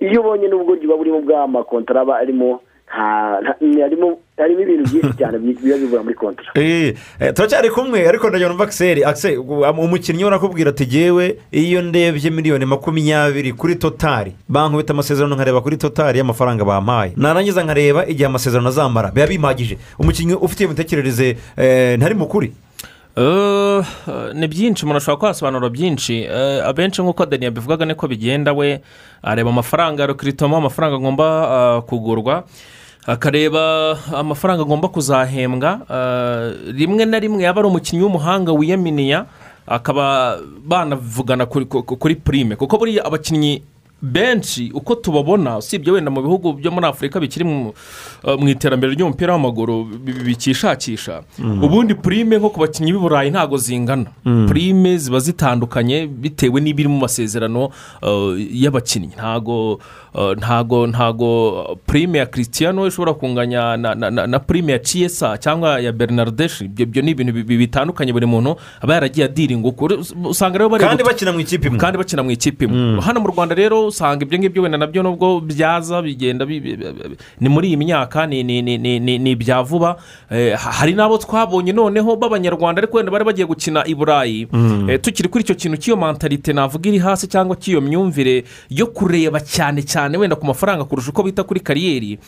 iyo 0.00 0.20
ubonye 0.20 0.48
n'ubwo 0.48 0.76
buba 0.76 0.96
burimo 0.96 1.20
bw'amakontara 1.22 2.00
aba 2.00 2.18
arimo 2.18 2.60
harimo 4.36 4.60
ibintu 4.60 4.84
byinshi 4.90 5.16
cyane 5.18 5.38
bi- 5.38 5.56
biba 5.62 5.76
bivura 5.78 6.02
muri 6.02 6.14
kontara 6.14 6.50
Eh, 6.54 6.94
eh, 7.20 7.32
turacyari 7.34 7.70
kumwe 7.70 8.08
ariko 8.08 8.28
ndagira 8.28 8.48
numva 8.48 8.64
akiseri 8.64 9.04
akiseri 9.04 9.36
umukinnyi 9.38 10.24
urakubwira 10.24 10.70
ati 10.70 10.86
ngewe 10.86 11.38
iyo 11.52 11.82
ndebye 11.82 12.30
miliyoni 12.30 12.64
makumyabiri 12.66 13.52
kuri 13.52 13.76
totari 13.76 14.32
bankubita 14.48 14.92
amasezerano 14.92 15.34
nkareba 15.34 15.60
kuri 15.60 15.76
totari 15.76 16.18
y'amafaranga 16.18 16.64
bampaye. 16.64 17.12
Narangiza 17.16 17.64
nkareba 17.64 18.06
igihe 18.06 18.26
amasezerano 18.26 18.68
azamara 18.68 19.10
biba 19.10 19.26
bimagije. 19.26 19.78
Umukinnyi 19.98 20.34
ufite 20.34 20.60
iyo 20.64 20.68
mitekerereze 20.70 21.36
eh, 21.56 21.96
ntari 21.98 22.14
mu 22.14 22.26
kuri 22.26 22.52
ni 24.34 24.46
byinshi 24.48 24.84
umuntu 24.84 24.96
ashobora 24.98 25.16
kuhasobanura 25.20 25.68
byinshi. 25.68 26.28
Abenshi 26.64 27.02
nk'uko 27.02 27.26
dani 27.26 27.44
yabivugaga 27.44 27.84
niko 27.84 28.08
bigenda 28.08 28.52
we 28.52 28.80
areba 29.22 29.50
amafaranga 29.50 30.02
ya 30.02 30.06
rokiritoma 30.06 30.56
amafaranga 30.56 30.96
agomba 30.96 31.82
kugurwa 31.86 32.44
akareba 33.06 33.98
amafaranga 34.16 34.62
agomba 34.62 34.88
kuzahembwa. 34.88 35.80
Rimwe 36.72 37.04
na 37.04 37.18
rimwe 37.18 37.42
yaba 37.44 37.60
ari 37.60 37.68
umukinnyi 37.68 38.02
w'umuhanga 38.02 38.52
wiyaminiya 38.52 39.26
akaba 39.66 40.38
banavugana 40.66 41.46
kuri, 41.46 41.64
ku- 41.66 41.82
kuri 41.84 42.14
purime 42.16 42.56
kuko 42.56 42.78
buriya 42.78 43.04
abakinnyi 43.04 43.62
benshi 44.02 44.70
uko 44.74 44.94
tubabona 44.94 45.58
usibye 45.58 45.92
wenda 45.92 46.10
mu 46.10 46.22
bihugu 46.22 46.52
byo 46.52 46.70
muri 46.70 46.86
afurika 46.86 47.20
bikiri 47.20 47.44
mu 47.44 47.72
eh, 48.24 48.38
mu 48.38 48.48
iterambere 48.48 48.94
ry'umupira 48.94 49.32
w'amaguru 49.32 49.84
bi- 49.84 50.12
bi- 50.12 50.24
bikishakisha 50.24 51.22
Mm. 51.38 51.62
ubundi 51.64 51.94
purime 51.94 52.38
nko 52.38 52.50
ku 52.50 52.60
bakinnyi 52.60 52.92
b'i 52.92 52.98
burayi 53.00 53.30
ntabwo 53.30 53.56
zingana 53.56 54.06
Mm. 54.24 54.46
purime 54.48 54.98
ziba 54.98 55.18
zitandukanye 55.18 56.06
bitewe 56.06 56.60
n'ibiri 56.60 56.88
mu 56.88 56.98
masezerano 56.98 57.70
eh, 58.02 58.48
y'abakinnyi 58.62 59.10
eh, 59.16 59.78
ntago 60.36 60.86
ntago 60.86 61.78
purime 61.86 62.18
ya 62.18 62.26
christiano 62.26 62.86
ishobora 62.86 63.14
kunganya 63.14 63.76
na, 63.76 64.38
purime 64.38 64.72
ya 64.72 64.78
ciyesa 64.78 65.38
cyangwa 65.38 65.80
ya 65.80 65.92
bernardeshi 65.92 66.64
ibyo 66.64 67.02
ni 67.02 67.10
ibintu 67.10 67.32
bi- 67.32 67.42
bi- 67.42 67.56
bitandukanye 67.58 68.12
buri 68.12 68.26
muntu 68.26 68.56
aba 68.80 68.94
yaragiye 68.94 69.24
adiringa 69.26 69.68
ukuri 69.68 69.96
usanga 70.24 70.58
rero 70.58 70.68
bari 70.68 70.84
kandi 70.84 71.04
bakina 71.04 71.32
mu 71.32 71.40
ikipe 71.40 71.66
imwe. 71.68 71.78
Kandi 71.78 71.98
bakina 71.98 72.22
mu 72.22 72.30
ikipe 72.30 72.64
imwe. 72.64 73.00
Hano 73.00 73.20
mu 73.20 73.28
rwanda 73.32 73.54
rero 73.54 73.86
usanga 73.86 74.24
ibyo 74.24 74.38
ngibyo 74.38 74.62
wenda 74.62 74.78
na 74.78 74.86
byo 74.86 75.02
nubwo 75.02 75.40
byaza 75.40 76.02
bigenda 76.02 76.44
bi- 76.46 76.60
bi- 76.60 76.76
bi- 76.76 77.16
ni 77.40 77.48
muri 77.48 77.68
iyi 77.68 77.76
myaka 77.76 78.26
ni 78.26 78.42
ni 78.44 78.60
ni 78.62 78.78
ni 78.78 79.00
ni- 79.00 79.18
ni 79.18 79.30
ibya 79.32 79.62
vuba. 79.62 79.96
Eh, 80.30 80.52
ha- 80.58 80.72
hari 80.72 80.92
n'abo 80.92 81.18
twabonye 81.18 81.72
noneho 81.72 82.16
b'abanyarwanda 82.16 82.82
ariko 82.84 82.96
wenda 82.96 83.12
bari 83.12 83.24
bagiye 83.24 83.46
gukina 83.46 83.80
i 83.86 83.94
burayi. 83.94 84.46
Mm. 84.52 84.90
Eh, 84.90 85.00
tukiri 85.00 85.28
kuri 85.28 85.44
icyo 85.44 85.54
kintu 85.54 85.76
cy'iyo 85.80 85.96
mentalite 85.96 86.52
navuga 86.52 86.88
iri 86.88 86.98
hasi 86.98 87.26
cyangwa 87.26 87.56
cy'iyo 87.56 87.80
myumvire 87.80 88.44
yo 88.70 88.86
kureba 88.92 89.40
cyane 89.40 89.80
cyane 89.82 90.01
wenda 90.18 90.36
ku 90.36 90.46
mafaranga 90.46 90.84
kurusha 90.84 91.10
uko 91.10 91.22
bita 91.22 91.44
kuri 91.44 91.60
kariyeri. 91.60 92.18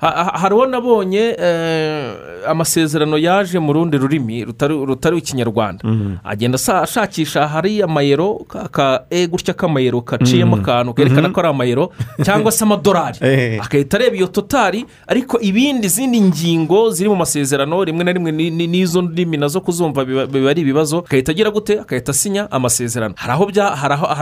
Hari 0.00 0.54
uwo 0.54 0.66
nabonye 0.66 1.36
eh, 1.38 2.12
amasezerano 2.48 3.18
yaje 3.18 3.58
mu 3.58 3.72
rundi 3.72 3.98
rurimi 3.98 4.44
rutari 4.44 5.18
ikinyarwanda 5.18 5.84
agenda 6.24 6.56
asa- 6.56 6.82
ashakisha 6.82 7.48
hari 7.48 7.82
amayero 7.82 8.34
ka- 8.72 9.04
e 9.10 9.26
gutya 9.26 9.54
k'amayero 9.54 10.00
gaciyemo 10.00 10.56
Mm. 10.56 10.62
akantu 10.62 10.94
kerekana 10.94 11.28
Mhm. 11.28 11.32
ko 11.32 11.40
ari 11.40 11.48
amayero 11.48 11.90
cyangwa 12.24 12.52
se 12.52 12.64
amadolari 12.64 13.18
Eh. 13.26 13.60
agahita 13.64 13.96
areba 13.96 14.16
iyo 14.16 14.26
totari 14.26 14.86
ariko 15.06 15.40
ibindi 15.40 15.88
zindi 15.88 16.20
ngingo 16.20 16.90
ziri 16.90 17.08
mu 17.08 17.16
masezerano 17.16 17.84
rimwe 17.84 18.04
na 18.04 18.12
rimwe 18.12 18.32
ni- 18.32 18.50
ni- 18.50 18.66
n'izo 18.66 19.02
ndimi 19.02 19.36
na 19.36 19.48
zo 19.48 19.60
kuzumva 19.60 20.04
biba 20.04 20.50
ari 20.50 20.60
ibibazo 20.62 21.04
agahita 21.06 21.32
agira 21.32 21.50
gute 21.50 21.80
agahita 21.80 22.10
asinya 22.10 22.48
amasezerano 22.50 23.14
hari 23.16 23.32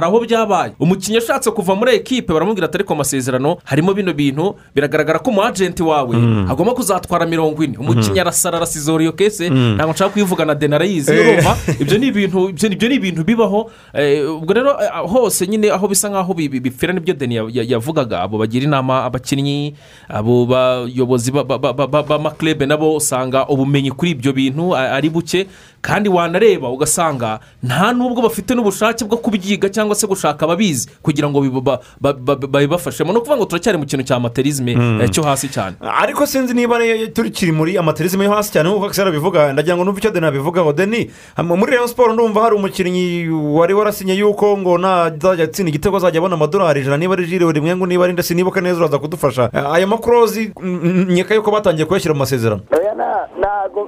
aho 0.06 0.20
byabaye 0.26 0.72
umukinnyi 0.80 1.18
ashatse 1.18 1.50
kuva 1.50 1.74
muri 1.78 1.94
ekipe 2.02 2.32
baramubwira 2.32 2.66
ati 2.66 2.76
ariko 2.82 2.92
amasezerano 2.94 3.59
harimo 3.64 3.94
bino 3.94 4.12
bintu 4.12 4.55
biragaragara 4.74 5.18
ko 5.22 5.30
umu 5.30 5.42
agenti 5.69 5.82
wawe 5.82 6.16
Mm. 6.16 6.51
agomba 6.51 6.73
kuzatwara 6.74 7.27
mirongo 7.27 7.65
ine 7.65 7.77
umukinnyi 7.78 8.20
arasara 8.20 8.57
arasizora 8.57 9.03
iyo 9.05 9.12
kese 9.12 9.51
Mm. 9.51 9.74
ntabwo 9.77 9.93
nshaka 9.93 10.11
kuyivugana 10.11 10.55
deni 10.55 10.74
arayizi 10.74 11.12
Eh. 11.12 11.20
urumva 11.20 11.57
ibyo 11.81 11.99
ni 11.99 12.07
ibintu 12.07 12.49
ibyo 12.49 12.89
ni 12.89 12.95
ibintu 12.95 13.24
bibaho 13.24 13.70
eh, 13.95 14.24
ubwo 14.35 14.53
rero 14.55 14.70
eh, 14.81 14.90
hose 15.07 15.47
nyine 15.47 15.70
aho 15.70 15.89
bisa 15.89 16.09
nk'aho 16.09 16.35
bi- 16.35 16.49
bi- 16.49 16.61
bipfira 16.61 16.93
n'ibyo 16.93 17.15
deni 17.15 17.35
ya- 17.36 17.51
ya- 17.53 17.66
yavugaga 17.69 18.20
abo 18.24 18.39
bagira 18.39 18.65
inama 18.65 19.05
abakinnyi 19.05 19.74
abo 20.09 20.47
bayobozi 20.47 21.31
ba- 21.31 21.45
ba- 21.45 21.59
ba- 21.59 21.73
ba- 21.73 21.86
ba- 21.86 22.03
b'amaklebe 22.03 22.66
nabo 22.66 22.97
usanga 22.97 23.45
ubumenyi 23.49 23.90
kuri 23.93 24.11
ibyo 24.16 24.32
bintu 24.32 24.73
ari 24.77 25.11
buke 25.11 25.47
kandi 25.82 26.09
wanareba 26.09 26.69
ugasanga 26.70 27.39
nta 27.62 27.93
n'ubwo 27.93 28.23
bafite 28.23 28.51
n'ubushake 28.55 29.05
bwo 29.05 29.16
kubyiga 29.19 29.69
cyangwa 29.70 29.95
se 29.95 30.07
gushaka 30.07 30.43
ababizi 30.47 30.89
kugira 31.03 31.28
ngo 31.31 31.39
biba- 31.40 31.61
ba- 31.62 31.81
ba- 32.01 32.12
ba- 32.36 32.49
babibafashemo 32.49 33.12
ni 33.12 33.19
ukuvuga 33.19 33.36
ngo 33.36 33.45
turacyari 33.47 33.78
mu 33.78 33.86
kintu 33.86 34.03
cya 34.05 34.19
materizme 34.20 34.74
Mm. 34.77 35.01
eh, 35.03 35.11
cyo 35.11 35.23
hasi 35.23 35.49
cyane 35.49 35.57
ariko 35.80 36.26
sinzi 36.26 36.55
niba 36.55 36.78
tukiri 37.14 37.52
muri 37.52 37.78
amaterizime 37.78 38.24
yo 38.24 38.30
hasi 38.32 38.52
cyane 38.52 38.68
nk'uko 38.68 38.86
akisera 38.86 39.09
abivuga 39.09 39.52
ndagira 39.52 39.76
ngo 39.76 39.85
numve 39.85 39.98
icyo 40.01 40.10
deni 40.10 40.26
abivugaho. 40.26 40.72
Deni 40.72 41.10
muri 41.44 41.72
reyo 41.72 41.89
siporo 41.89 42.12
ndumva 42.12 42.43
hari 42.43 42.55
umukinnyi 42.56 43.28
wari 43.30 43.74
warasinye 43.74 44.14
yuko 44.14 44.59
ngo 44.59 44.78
nazajya 44.78 45.44
atsinda 45.44 45.68
igitego 45.70 45.97
azajya 45.97 46.18
abona 46.18 46.35
amadolari 46.35 46.80
ijana. 46.80 46.97
Niba 46.97 47.14
ari 47.14 47.26
jire 47.26 47.44
buri 47.44 47.60
mwenge 47.60 47.86
niba 47.86 48.05
ari 48.05 48.12
ndetse 48.12 48.35
nibuka 48.35 48.60
neza 48.60 48.78
uraza 48.80 48.98
kudufasha. 48.98 49.51
Aya 49.72 49.86
makurozi 49.86 50.52
mm, 50.60 51.06
nkeka 51.10 51.35
yuko 51.35 51.51
batangiye 51.51 51.86
kuyashyira 51.86 52.14
mu 52.14 52.18
masezerano. 52.20 52.62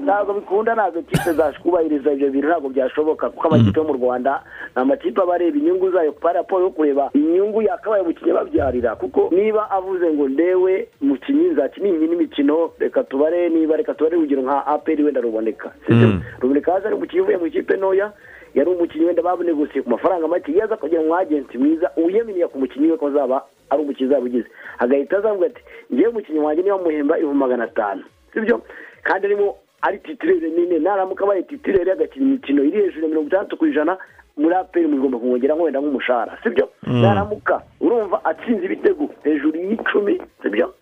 Ntabwo 0.04 0.34
bikunda 0.34 0.74
ntabwo 0.74 0.98
ikipe 1.00 1.32
zakubahiriza 1.32 2.12
ibyo 2.12 2.30
bintu 2.30 2.48
ntabwo 2.48 2.68
byashoboka 2.68 3.30
kuko 3.30 3.48
amakipe 3.48 3.80
yo 3.80 3.84
mu 3.86 3.92
rwanda 3.92 4.42
ni 4.76 4.82
amakipe 4.82 5.22
aba 5.22 5.34
areba 5.34 5.56
inyungu 5.58 5.90
zayo 5.90 6.12
kwa 6.12 6.32
raporo 6.32 6.64
yo 6.64 6.70
kureba 6.70 7.10
inyungu 7.14 7.62
yakabaye 7.62 8.02
umukinnyi 8.02 8.32
babyarira 8.32 8.96
kuko 8.96 9.28
niba 9.34 9.70
avuze 9.70 10.06
ngo 10.12 10.28
ndewe 10.28 10.88
mukinnyi 11.00 11.54
nzakina 11.60 11.88
iyi 11.88 12.08
n'imikino 12.08 12.70
reka 12.78 13.04
tubare 13.04 13.48
niba 13.48 13.76
reka 13.76 13.94
tubare 13.94 14.16
urugero 14.16 14.42
nka 14.42 14.66
aperi 14.66 15.02
wenda 15.04 15.20
ruboneka. 15.20 15.72
Mm. 15.88 16.20
ruboneka 16.40 16.72
haza 16.72 16.86
ari 16.88 16.96
umukinnyi 16.96 17.22
uvuye 17.22 17.36
mu 17.36 17.46
ikipe 17.46 17.76
ntoya 17.76 18.12
yari 18.54 18.70
umukinnyi 18.70 19.04
wenda 19.06 19.22
babonegosiye 19.22 19.82
ku 19.84 19.90
mafaranga 19.90 20.28
make 20.28 20.48
iyo 20.52 20.64
aza 20.64 20.76
kugira 20.76 21.00
umu 21.04 21.14
agenti 21.16 21.58
mwiza 21.58 21.90
wiyaminiye 21.96 22.46
ku 22.48 22.58
mukinnyi 22.58 22.90
we 22.90 22.96
ko 22.96 23.06
azaba 23.12 23.44
ari 23.70 23.82
umukinnyi 23.82 24.08
uzaba 24.10 24.24
ugize 24.26 24.48
agahita 24.78 25.18
azavuga 25.18 25.46
ati 25.46 25.60
ngewe 25.92 26.08
umukinnyi 26.08 26.38
wanjye 26.40 26.62
niba 26.62 26.78
muhemba 26.78 27.18
ibihumbi 27.18 27.38
magana 27.38 27.64
atanu. 27.64 28.02
Sibyo 28.32 28.62
kandi 29.02 29.26
arimo 29.26 29.56
ari 29.82 29.98
titirere 29.98 30.48
nini 30.48 30.78
naramuka 30.80 31.24
abaye 31.24 31.42
titirere 31.42 31.92
agakina 31.92 32.26
imikino 32.26 32.64
iri 32.64 32.80
hejuru 32.82 33.02
ya 33.02 33.08
mirongo 33.08 33.28
itandatu 33.28 33.56
ku 33.56 33.66
ijana 33.66 33.98
muri 34.36 34.54
aperi 34.54 34.86
mugomba 34.88 35.18
kumwongera 35.18 35.54
wenda 35.54 35.80
nk'umushahara. 35.80 36.38
Sibyo 36.42 36.68
Mm. 36.86 37.02
naramuka 37.02 37.60
urumva 37.80 38.24
atsinze 38.24 38.64
ibitego 38.66 39.08
hejuru 39.24 39.56
y'icumi. 39.58 40.20
Sibyo 40.42 40.74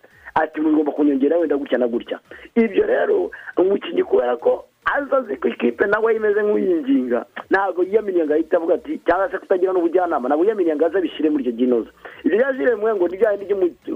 ati 0.42 0.60
mugomba 0.60 0.92
kunyongera 0.92 1.38
wenda 1.38 1.56
gutya 1.56 1.78
na 1.78 1.88
gutya. 1.88 2.18
Ibyo 2.54 2.86
rero 2.86 3.30
umukinnyi 3.56 4.02
kubera 4.06 4.36
ko 4.36 4.64
aza 4.88 5.16
azi 5.18 5.36
ko 5.36 5.48
ikipe 5.48 5.86
nawe 5.86 6.14
imeze 6.16 6.40
nk'uyinginga 6.42 7.26
ntabwo 7.50 7.82
yiyaminiye 7.82 8.24
ngo 8.24 8.32
ahite 8.34 8.56
avuga 8.56 8.74
ati 8.74 8.98
cyangwa 9.06 9.30
se 9.30 9.38
kutagira 9.38 9.72
n'ubujyanama. 9.72 10.28
Ntabwo 10.28 10.44
yiyaminiye 10.44 10.76
ngo 10.76 10.86
aze 10.86 10.98
abishyire 10.98 11.28
muri 11.30 11.42
icyo 11.44 11.52
ginoza 11.58 11.90
ibyo 12.24 12.38
yazire 12.40 12.74
mwe 12.74 12.94
ngo 12.94 13.08
ni 13.08 13.16
byo 13.16 13.28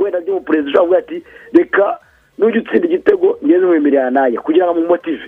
wenda 0.02 0.20
by'umuperezida 0.20 0.70
ushobora 0.70 0.82
kuvuga 0.82 0.98
ati 0.98 1.16
reka 1.52 1.98
nujya 2.39 2.60
utsinda 2.60 2.86
igitego 2.89 3.39
ngeze 3.44 3.66
mwemerera 3.66 4.10
naye. 4.10 4.36
Kugira 4.36 4.64
ngo 4.66 4.73
amumotive. 4.74 5.23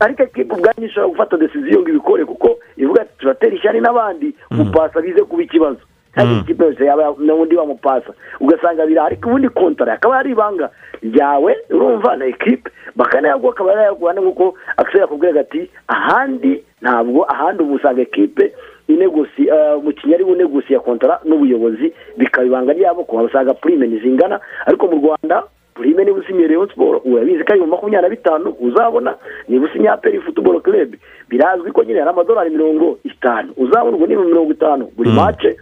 Ariko 0.00 0.22
ekipa 0.22 0.54
ubwanyu 0.56 0.86
ishobora 0.86 1.08
gufata 1.12 1.36
desiziyo 1.36 1.80
ngo 1.80 1.88
ibikore 1.88 2.24
kuko 2.24 2.48
ivuga 2.76 3.02
ati 3.02 3.12
turatera 3.18 3.54
ishyari 3.56 3.80
n'abandi 3.80 4.34
gupasa 4.56 5.00
bize 5.02 5.22
kuba 5.24 5.42
ikibazo. 5.42 5.80
Kandi 6.14 6.38
ikipe 6.40 6.64
yose 6.64 6.84
yaba 6.84 7.14
n'undi 7.18 7.56
wamupasa 7.56 8.12
ugasanga 8.40 8.86
biri 8.86 8.98
ariko 8.98 9.28
ubundi 9.28 9.48
kontara 9.48 9.92
akaba 9.92 10.18
ari 10.18 10.30
ibanga 10.30 10.70
ryawe 11.02 11.56
urumva 11.70 12.16
na 12.16 12.24
ekipe 12.24 12.70
bakanayaguha 12.96 13.52
akaba 13.52 13.72
yayaguha 13.72 14.12
nk'uko 14.12 14.54
akiseri 14.76 15.00
yakubwiraga 15.00 15.40
ati 15.40 15.70
ahandi 15.88 16.64
ntabwo 16.82 17.24
ahandi 17.32 17.62
ubu 17.62 17.74
usanga 17.74 18.02
ekipe 18.02 18.52
inegosi 18.88 19.48
umukinnyi 19.78 20.14
ari 20.14 20.24
bunegosiye 20.24 20.78
kontara 20.78 21.20
n'ubuyobozi 21.24 21.92
bikaba 22.18 22.46
ibanga 22.46 22.72
ryabo 22.72 23.04
kuba 23.04 23.22
usanga 23.22 23.54
purime 23.54 23.86
zingana. 23.98 24.40
Ariko 24.66 24.86
mu 24.86 24.96
rwanda 25.00 25.42
purime 25.74 26.04
niba 26.04 26.18
usinyiye 26.18 26.48
Rayon 26.48 26.68
siporo 26.68 26.98
urabizi 27.04 27.44
ko 27.44 27.52
ari 27.52 27.60
mu 27.60 27.66
makumyabiri 27.66 28.02
na 28.02 28.08
bitanu 28.16 28.54
uzabona 28.60 29.14
niba 29.48 29.64
usinyiye 29.66 29.90
aperi 29.90 30.20
futuboro 30.20 30.60
kerebe 30.60 30.98
birazwi 31.28 31.72
ko 31.72 31.82
nyine 31.84 31.98
hari 31.98 32.10
amadolari 32.10 32.50
mirongo 32.50 32.98
itanu 33.04 33.52
uzabona 33.56 33.96
ubwo 33.96 34.06
ni 34.06 34.16
mirongo 34.16 34.52
itanu 34.52 34.90
buri 34.96 35.10
mace 35.10 35.56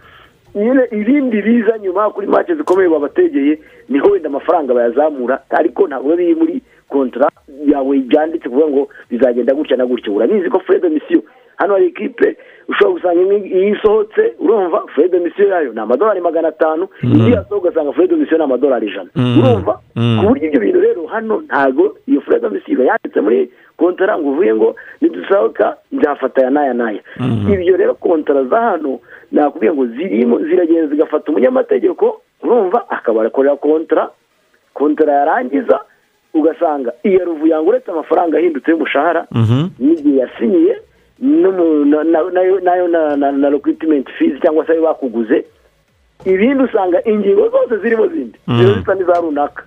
nyine 0.55 0.81
ibindi 0.91 1.41
biza 1.41 1.77
nyuma 1.77 2.09
kuri 2.09 2.27
mace 2.27 2.55
zikomeye 2.55 2.89
babategeye 2.89 3.59
ni 3.89 3.99
ho 3.99 4.09
wenda 4.09 4.29
amafaranga 4.29 4.73
bayazamura 4.73 5.39
ariko 5.49 5.87
ntabwo 5.87 6.15
biri 6.15 6.35
muri 6.35 6.61
kontara 6.89 7.29
yawe 7.65 7.97
byanditse 7.99 8.49
kuvuga 8.49 8.67
ngo 8.67 8.89
bizagenda 9.09 9.53
gutya 9.53 9.77
na 9.77 9.85
gutya 9.85 10.11
urabizi 10.11 10.49
ko 10.49 10.59
fred 10.59 10.83
misiyo 10.91 11.23
hano 11.57 11.73
hari 11.73 11.87
ikipe 11.87 12.37
ushobora 12.67 12.93
gusanga 12.93 13.35
iyo 13.47 13.67
isohotse 13.75 14.33
urumva 14.39 14.83
fred 14.95 15.13
misiyo 15.23 15.47
yayo 15.47 15.73
ni 15.73 15.79
amadolari 15.79 16.21
magana 16.21 16.47
atanu 16.47 16.87
indi 17.03 17.31
yasohoka 17.31 17.55
ugasanga 17.69 17.93
fred 17.93 18.11
misiyo 18.11 18.37
ni 18.37 18.43
amadolari 18.43 18.87
ijana 18.87 19.09
Mhm. 19.15 19.39
urumva 19.39 19.79
Mhm. 19.95 20.19
ku 20.19 20.25
buryo 20.27 20.47
ibyo 20.47 20.59
bintu 20.59 20.79
rero 20.81 21.05
hano 21.05 21.41
ntabwo 21.41 21.97
iyo 22.07 22.21
fred 22.21 22.43
misiyo 22.51 22.73
iba 22.73 22.83
yanditse 22.83 23.21
muri 23.21 23.51
kontara 23.81 24.17
ngo 24.17 24.29
uvuye 24.29 24.53
ngo 24.55 24.75
nidusohoka 25.01 25.77
nzafata 25.91 26.41
aya 26.41 26.49
n'aya 26.53 26.73
n'aya 26.73 27.01
Mhm. 27.19 27.53
ibyo 27.53 27.77
rero 27.77 27.93
kontara 27.97 28.43
za 28.43 28.59
hano 28.61 28.99
nakubwiye 29.31 29.73
ngo 29.73 29.85
zirimo 29.97 30.39
ziragenda 30.39 30.87
zigafata 30.87 31.31
umunyamategeko 31.31 32.21
urumva 32.43 32.85
akaba 32.89 33.21
arakorera 33.21 33.55
kontara 33.57 34.09
kontara 34.73 35.13
yarangiza 35.13 35.79
ugasanga 36.33 36.93
iya 37.03 37.25
ruvuyango 37.25 37.69
uretse 37.69 37.91
amafaranga 37.91 38.37
ahindutse 38.37 38.71
y'umushahara 38.71 39.25
n'igihe 39.79 40.17
yasinyiye 40.23 40.75
na 41.21 42.41
yo 42.41 42.59
na 42.59 42.75
yo 42.75 42.87
na- 42.87 43.15
na 43.17 43.31
na 43.31 43.49
rekwitimenti 43.49 44.11
fizi 44.11 44.39
cyangwa 44.39 44.65
se 44.65 44.71
ayo 44.71 44.81
bakuguze 44.81 45.45
ibindi 46.25 46.63
usanga 46.63 46.97
ingingo 47.05 47.49
zose 47.49 47.81
zirimo 47.81 48.07
zindi. 48.07 48.37
Ziba 48.47 48.73
zisa 48.79 48.95
n'iza 48.95 49.19
runaka. 49.21 49.63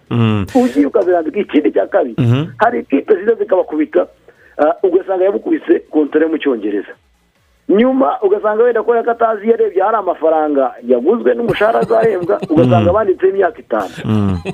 Ugiye 0.55 0.87
ukazirambika 0.87 1.39
ikindi 1.41 1.73
cya 1.73 1.87
kabiri. 1.87 2.15
Hari 2.59 2.81
ikipe 2.81 3.17
ziza 3.17 3.35
zikabakubita 3.35 4.07
ah, 4.59 4.75
ugasanga 4.83 5.25
yamukubise 5.25 5.81
kontara 5.91 6.25
yo 6.25 6.31
mu 6.31 6.39
cyongereza. 6.39 6.93
Nyuma 7.69 8.21
ugasanga 8.23 8.63
wenda 8.63 8.83
ko 8.83 8.93
atazi 9.11 9.49
yarebye 9.51 9.83
hari 9.83 9.97
amafaranga 9.97 10.73
yaguzwe 10.89 11.35
n'umushahara 11.35 11.81
azahembwa 11.81 12.39
ugasanga 12.51 12.93
banditseho 12.93 13.33
imyaka 13.33 13.59
itanu. 13.59 13.95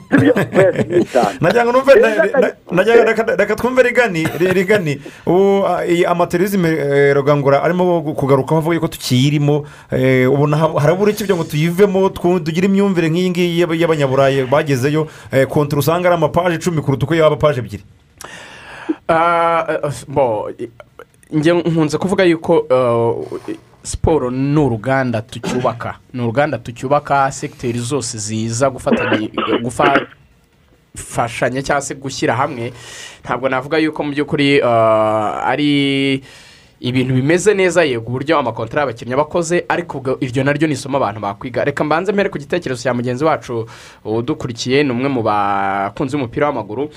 Ngo 2.72 2.82
reka- 3.36 3.56
twumve 3.56 3.82
rigani 3.82 4.22
ri- 4.38 4.52
rigani. 4.54 5.00
Ubu 5.26 5.66
ah, 5.66 5.82
iyi 5.86 6.06
amaterizime 6.06 6.68
eh, 6.70 7.14
rugangura 7.14 7.62
arimo 7.62 8.02
kugarukaho 8.14 8.58
avuga 8.58 8.74
yuko 8.74 8.88
tukiyirimo 8.88 9.66
ubu 10.30 10.46
naha- 10.46 10.78
harabura 10.80 11.10
iki 11.10 11.24
ngo 11.34 11.44
tuyivemo 11.44 12.08
tugire 12.38 12.66
imyumvire 12.70 13.08
nk'iyi 13.10 13.30
ngiyi 13.30 13.60
y'aba- 13.60 13.74
y'abanyaburayi 13.74 14.46
bagezeyo 14.46 15.08
eh, 15.32 15.46
kontara 15.50 15.80
usanga 15.80 16.06
ari 16.08 16.14
amapaje 16.14 16.54
icumi 16.56 16.80
kuruta 16.82 17.04
uko 17.06 17.14
yaba 17.14 17.36
paje 17.36 17.58
ebyiri. 17.60 17.82
Njye 21.32 21.52
nkunze 21.52 21.98
kuvuga 21.98 22.24
yuko 22.24 22.66
eh, 22.70 23.14
siporo 23.82 24.30
ni 24.30 24.58
uruganda 24.60 25.22
tucyubaka. 25.22 25.98
Ni 26.12 26.22
uruganda 26.22 26.58
tucyubaka 26.58 27.32
segiteri 27.32 27.78
zose 27.78 28.18
ziza 28.18 28.70
gufashanya 30.94 31.62
cyangwa 31.62 31.82
se 31.82 31.94
gushyira 31.94 32.34
hamwe. 32.36 32.72
Ntabwo 33.24 33.48
navuga 33.48 33.78
yuko 33.78 34.02
mu 34.04 34.10
by'ukuri 34.12 34.56
eh, 34.58 35.48
ari 35.50 36.22
ibintu 36.80 37.14
bimeze 37.14 37.54
neza 37.54 37.84
yego 37.84 38.08
uburyo 38.08 38.38
amakontara 38.38 38.80
y'abakinnyi 38.82 39.12
aba 39.12 39.22
akoze 39.22 39.64
ariko 39.68 40.16
iryo 40.20 40.44
naryo 40.44 40.66
ni 40.68 40.74
isomo 40.74 40.96
abantu 40.96 41.20
bakwiga. 41.20 41.64
Reka 41.64 41.84
mbanze 41.84 42.12
mbere 42.12 42.28
ku 42.28 42.38
gitekerezo 42.38 42.82
cya 42.82 42.94
mugenzi 42.94 43.24
wacu 43.24 43.66
udukurikiye 44.04 44.82
ni 44.82 44.90
umwe 44.90 45.08
mu 45.08 45.22
bakunzi 45.22 46.16
b'umupira 46.16 46.46
w'amaguru. 46.48 46.90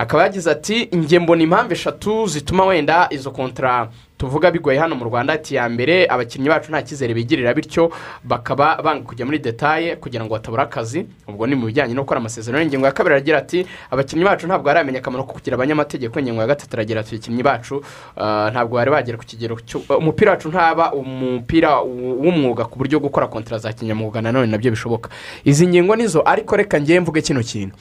Akaba 0.00 0.22
yagize 0.22 0.50
ati 0.50 0.88
njye 0.92 1.18
mbona 1.18 1.42
impamvu 1.42 1.72
eshatu 1.72 2.26
zituma 2.26 2.64
wenda 2.66 3.06
izo 3.10 3.30
kontara 3.30 3.88
tuvuga 4.18 4.50
bigoye 4.50 4.78
hano 4.78 4.94
mu 4.96 5.04
rwanda 5.04 5.32
ati 5.32 5.54
ya 5.54 5.68
mbere 5.68 6.06
abakinnyi 6.08 6.48
bacu 6.48 6.70
nta 6.72 6.82
cyizere 6.82 7.14
bigirira 7.14 7.54
bityo 7.54 7.92
bakaba 8.24 8.80
banga 8.82 9.04
kujya 9.04 9.26
muri 9.26 9.38
detaye 9.38 9.96
kugira 9.96 10.24
ngo 10.24 10.32
batabura 10.34 10.62
akazi. 10.62 11.06
Ubwo 11.28 11.46
ni 11.46 11.54
mu 11.56 11.66
bijyanye 11.66 11.94
no 11.94 12.02
gukora 12.02 12.20
amasezerano. 12.20 12.64
Ingingo 12.64 12.86
ya 12.86 12.92
kabiri 12.92 13.14
aragira 13.14 13.38
ati 13.38 13.66
abakinnyi 13.90 14.24
bacu 14.24 14.46
ntabwo 14.46 14.64
baramenya 14.64 14.98
akamaro 15.00 15.24
ko 15.24 15.32
kugira 15.32 15.54
abanyamategeko. 15.56 16.20
Ingingo 16.20 16.40
ya 16.40 16.46
gatatu 16.46 16.76
aragira 16.76 17.00
ati 17.00 17.14
abakinnyi 17.16 17.42
bacu 17.42 17.80
ah, 18.16 18.50
ntabwo 18.52 18.76
bari 18.76 18.90
bagera 18.90 19.16
ku 19.18 19.24
kigero 19.24 19.56
cyo 19.64 19.80
umupira 19.98 20.30
wacu 20.36 20.48
ntaba 20.48 20.92
umupira 20.92 21.80
w'umwuga 21.80 22.64
ku 22.68 22.76
buryo 22.78 23.00
gukora 23.00 23.26
kontara 23.26 23.58
za 23.58 23.72
kinyamwuga 23.72 24.20
nanone 24.22 24.46
na 24.52 24.58
byo 24.58 24.70
bishoboka. 24.70 25.08
Izi 25.44 25.66
ngingo 25.66 25.96
nizo 25.96 26.22
ariko 26.24 26.56
reka 26.56 26.80
ngewe 26.80 27.00
mvuge 27.00 27.22
kino 27.22 27.40
kintu. 27.42 27.76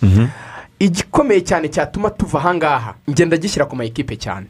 Igikomeye 0.79 1.41
cyane 1.41 1.67
cyatuma 1.69 2.09
tuva 2.09 2.39
ahangaha 2.39 2.95
ngenda 3.09 3.37
gishyira 3.37 3.65
ku 3.65 3.75
ma 3.75 3.83
ekipe 3.85 4.15
cyane 4.15 4.47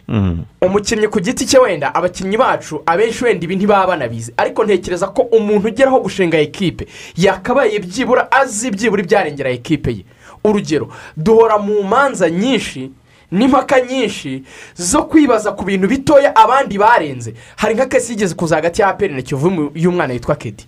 umukinnyi 0.61 1.07
ku 1.07 1.19
giti 1.19 1.45
cye 1.45 1.60
wenda 1.60 1.95
abakinnyi 1.95 2.38
bacu 2.38 2.81
abenshi 2.85 3.23
wenda 3.26 3.43
ibi 3.45 3.56
ntibaba 3.56 3.88
banabizi 3.88 4.34
ariko 4.38 4.64
ntekereza 4.64 5.07
ko 5.10 5.22
umuntu 5.22 5.68
ugeraho 5.68 5.99
gushinga 5.99 6.38
ekipe 6.38 6.88
yakabaye 7.18 7.80
byibura 7.80 8.31
azi 8.31 8.72
byibura 8.72 9.01
ibyarengera 9.03 9.49
ekipe 9.49 9.91
ye. 9.91 10.03
Urugero 10.43 10.88
duhora 11.18 11.57
mu 11.57 11.84
manza 11.84 12.30
nyinshi 12.30 12.91
n'impaka 13.31 13.81
nyinshi 13.81 14.43
zo 14.76 15.03
kwibaza 15.03 15.51
ku 15.51 15.64
bintu 15.65 15.88
bitoya 15.88 16.35
abandi 16.35 16.77
barenze. 16.77 17.34
Hari 17.57 17.73
nka 17.76 17.85
kesi 17.85 18.11
yigeze 18.11 18.35
kuza 18.35 18.56
hagati 18.56 18.81
ya 18.81 18.88
aperi 18.88 19.14
na 19.14 19.22
kivu 19.22 19.72
y'umwana 19.76 20.14
witwa 20.14 20.35
kedi. 20.35 20.65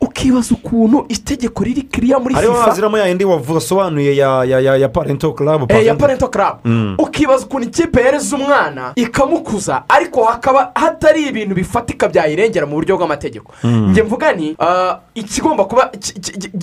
Ukibaza 0.00 0.54
ukuntu 0.54 1.04
itegeko 1.08 1.64
riri 1.64 1.82
kiriya 1.82 2.18
muri 2.18 2.34
hariho 2.34 2.52
fifa 2.54 2.64
haziramo 2.64 2.98
ya 2.98 3.06
yindi 3.06 3.24
wasobanuye 3.24 4.16
ya 4.16 4.44
ya 4.44 4.60
ya 4.60 4.76
ya 4.76 4.88
parento 4.88 5.32
karabu 5.32 5.66
Eh, 5.68 5.86
ya 5.86 5.94
parento 5.94 6.28
karabu 6.28 6.58
ukibaza 6.98 7.44
ukuntu 7.46 7.68
ikipe 7.68 8.00
yereza 8.00 8.36
umwana 8.36 8.92
ikamukuza 8.94 9.82
ariko 9.88 10.24
hakaba 10.24 10.70
hatari 10.74 11.22
ibintu 11.28 11.54
bifatika 11.54 12.08
byayirengera 12.08 12.66
mu 12.66 12.74
buryo 12.74 12.96
bw'amategeko. 12.96 13.52
Mm. 13.64 13.90
njye 13.90 14.02
mvuga 14.02 14.32
ni 14.32 14.56
ah, 14.58 14.98
ikigomba 15.14 15.64
kuba 15.64 15.90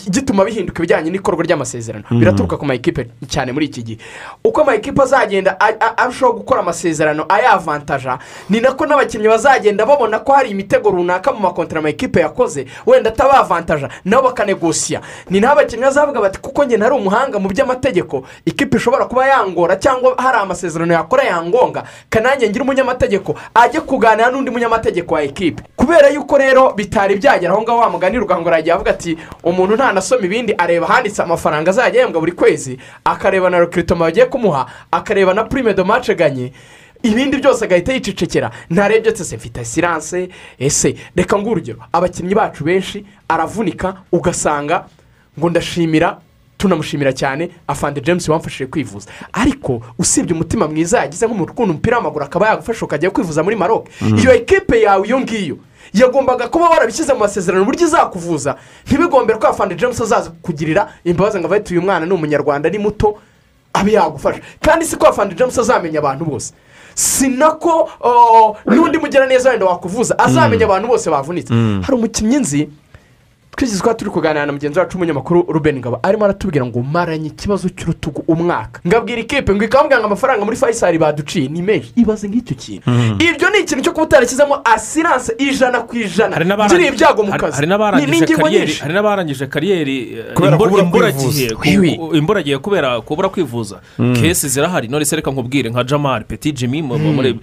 gituma 0.10 0.46
bihinduka 0.46 0.80
ibijyanye 0.80 1.12
n'ikorwa 1.12 1.44
ry'amasezerano. 1.44 2.06
Mm. 2.12 2.20
biraturuka 2.20 2.58
ku 2.58 2.66
ma 2.66 2.74
ekipe 2.74 3.08
cyane 3.28 3.52
muri 3.52 3.66
iki 3.66 3.84
gihe. 3.84 3.98
Uko 4.44 4.62
ama 4.62 4.76
ekipe 4.76 5.02
azagenda 5.02 5.58
arushaho 5.98 6.34
gukora 6.34 6.62
amasezerano 6.62 7.26
ayavantaja 7.30 8.18
ni 8.50 8.60
nako 8.62 8.86
n'abakinnyi 8.86 9.28
bazagenda 9.28 9.86
babona 9.86 10.20
ko 10.20 10.32
hari 10.34 10.50
imitego 10.50 10.90
runaka 10.92 11.32
mu 11.32 11.40
makontara 11.40 11.80
ama 11.80 11.90
ekipe 11.90 12.20
yakoze 12.20 12.66
wenda 12.86 13.12
atabavantaja 13.24 13.90
nabo 14.06 14.24
bakanegosiya 14.28 15.02
ni 15.30 15.40
naho 15.40 15.54
abakinnyi 15.54 15.84
bazavuga 15.84 16.22
bati 16.22 16.40
kuko 16.40 16.64
njye 16.66 16.78
ntari 16.78 16.96
umuhanga 16.96 17.40
mu 17.40 17.50
by'amategeko 17.50 18.24
ikipe 18.46 18.78
ishobora 18.78 19.06
kuba 19.06 19.28
yangora 19.28 19.76
cyangwa 19.76 20.16
hari 20.18 20.38
amasezerano 20.38 20.94
yakora 20.94 21.24
yangonga 21.24 21.84
kanange 22.10 22.50
ngira 22.50 22.64
umunyamategeko 22.64 23.36
ajye 23.54 23.82
kuganira 23.82 24.32
n'undi 24.32 24.52
munyamategeko 24.52 25.14
wa 25.14 25.24
ekipe. 25.24 25.64
Kubera 25.76 26.10
yuko 26.10 26.38
rero 26.38 26.74
bitari 26.74 27.16
byagera 27.16 27.54
aho 27.54 27.62
ngaho 27.62 27.78
wa 27.78 27.90
mugani 27.90 28.18
rugangura 28.18 28.56
yagiye 28.56 28.74
avuga 28.76 28.92
ati 28.92 29.18
umuntu 29.44 29.76
ntanasoma 29.76 30.26
ibindi 30.26 30.54
areba 30.58 30.88
ahanditse 30.90 31.22
amafaranga 31.24 31.70
azajya 31.72 32.02
ahembwa 32.02 32.20
buri 32.22 32.32
kwezi 32.32 32.78
akareba 33.06 33.50
na 33.50 33.60
rekiritoma 33.60 34.06
bagiye 34.06 34.26
kumuha 34.26 34.66
akareba 34.92 35.34
na 35.34 35.44
purime 35.44 35.74
do 35.74 35.86
mace 35.86 36.16
ganye. 36.16 36.54
Ibindi 37.04 37.38
byose 37.38 37.66
agahita 37.66 37.94
yicecekera. 37.94 38.52
Ntarebye 38.70 39.16
se 39.16 39.36
mfite 39.38 39.60
asiranse 39.62 40.30
ese? 40.60 40.96
Reka 41.16 41.38
ngo 41.38 41.50
urugero. 41.52 41.80
Abakinnyi 41.92 42.36
bacu 42.36 42.64
benshi 42.64 43.06
aravunika 43.28 43.96
ugasanga 44.12 44.86
ngo 45.40 45.50
ndashimira 45.50 46.18
tunamushimira 46.58 47.14
cyane 47.14 47.50
afande 47.68 48.02
james 48.02 48.30
wamfashije 48.30 48.66
kwivuza. 48.66 49.10
Ariko 49.34 49.82
usibye 50.00 50.34
umutima 50.34 50.68
mwiza 50.68 51.00
yagize 51.00 51.26
nko 51.26 51.36
mu 51.36 51.46
rukundo 51.46 51.74
umupira 51.74 51.98
w'amaguru 51.98 52.26
akaba 52.26 52.48
yagufasha 52.48 52.86
ukajya 52.86 53.12
kwivuza 53.12 53.44
muri 53.44 53.56
maroc. 53.56 53.88
Mhm. 54.02 54.18
iyo 54.18 54.34
ekipe 54.34 54.82
yawe 54.82 55.08
iyo 55.08 55.20
ngiyo 55.20 55.58
yagombaga 55.94 56.48
kuba 56.48 56.70
warabishyize 56.70 57.14
mu 57.14 57.20
masezerano 57.20 57.64
uburyo 57.64 57.86
izakuvuza? 57.88 58.56
Ntibigombere 58.88 59.40
ko 59.40 59.48
afande 59.48 59.76
james 59.76 60.02
azaza 60.02 60.32
kugirira 60.42 60.88
imbabazi 61.04 61.40
ngo 61.40 61.48
avete 61.48 61.74
uyu 61.74 61.82
mwana 61.82 62.06
ni 62.06 62.14
umunyarwanda 62.14 62.70
ni 62.70 62.78
muto 62.78 63.18
abe 63.74 63.92
yagufasha. 63.92 64.40
Kandi 64.62 64.86
si 64.86 64.96
ko 64.96 65.08
afande 65.08 65.36
james 65.36 65.58
azamenya 65.60 66.00
abantu 66.00 66.26
bose. 66.26 66.54
Si 66.96 67.28
nako 67.30 67.90
oh, 68.02 68.58
n'undi 68.66 68.98
mugiraneza 68.98 69.50
wenda 69.50 69.66
wakuvuza 69.66 70.20
azamenya 70.20 70.66
abantu 70.66 70.88
bose 70.88 71.10
bavunitse. 71.10 71.54
Mm. 71.54 71.82
hari 71.86 71.98
umukinnyi 71.98 72.38
nzi 72.38 72.70
twigeze 73.56 73.82
kuba 73.82 73.94
turi 73.94 74.12
kuganira 74.12 74.46
na 74.46 74.52
mugenzi 74.54 74.80
wacu 74.80 74.98
w'umunyamakuru 74.98 75.46
ruben 75.48 75.78
ngabo. 75.78 76.00
Arimo 76.04 76.26
aratubwira 76.26 76.66
ngo 76.66 76.82
maranye 76.82 77.28
ikibazo 77.28 77.70
cy'urutugu 77.70 78.24
umwaka. 78.28 78.82
Ngabwira 78.88 79.22
ikipe 79.22 79.56
ngo 79.56 79.64
ikambwira 79.64 80.00
ngo 80.00 80.06
amafaranga 80.08 80.46
muri 80.46 80.58
fayisari 80.58 80.98
baduciye 80.98 81.48
ni 81.48 81.62
menshi 81.62 81.92
ibaze 81.96 82.28
nk'icyo 82.28 82.56
kintu. 82.56 82.90
Ibyo 83.20 83.50
ni 83.50 83.60
ikintu 83.62 83.84
cyo 83.84 83.92
kuba 83.94 84.04
utarishyizemo 84.06 84.58
asiranse 84.66 85.36
ijana 85.38 85.82
ku 85.86 85.96
ijana. 85.98 86.36
Ngiriye 86.76 86.90
ibyago 86.96 87.24
mu 87.24 87.32
kazi. 87.38 87.58
Ni- 88.12 88.18
ingingo 88.18 88.42
nyinshi. 88.50 88.82
hari 88.82 88.94
n'abarangije 88.94 89.46
kariyeri 89.48 89.98
eh, 90.18 90.36
imburagihe 92.18 92.58
kubera 92.58 93.02
kubura 93.02 93.30
kwivuza. 93.30 93.80
Kesi 94.22 94.50
zirahari. 94.50 94.88
None 94.88 95.06
se 95.06 95.16
reka 95.16 95.32
nkubwire 95.32 95.70
nka 95.70 95.84
jamari 95.84 96.26
peti 96.26 96.52
jimmy 96.52 96.82
mu- 96.82 96.98
mu- 96.98 97.10
Mm. 97.14 97.16
muri- 97.16 97.40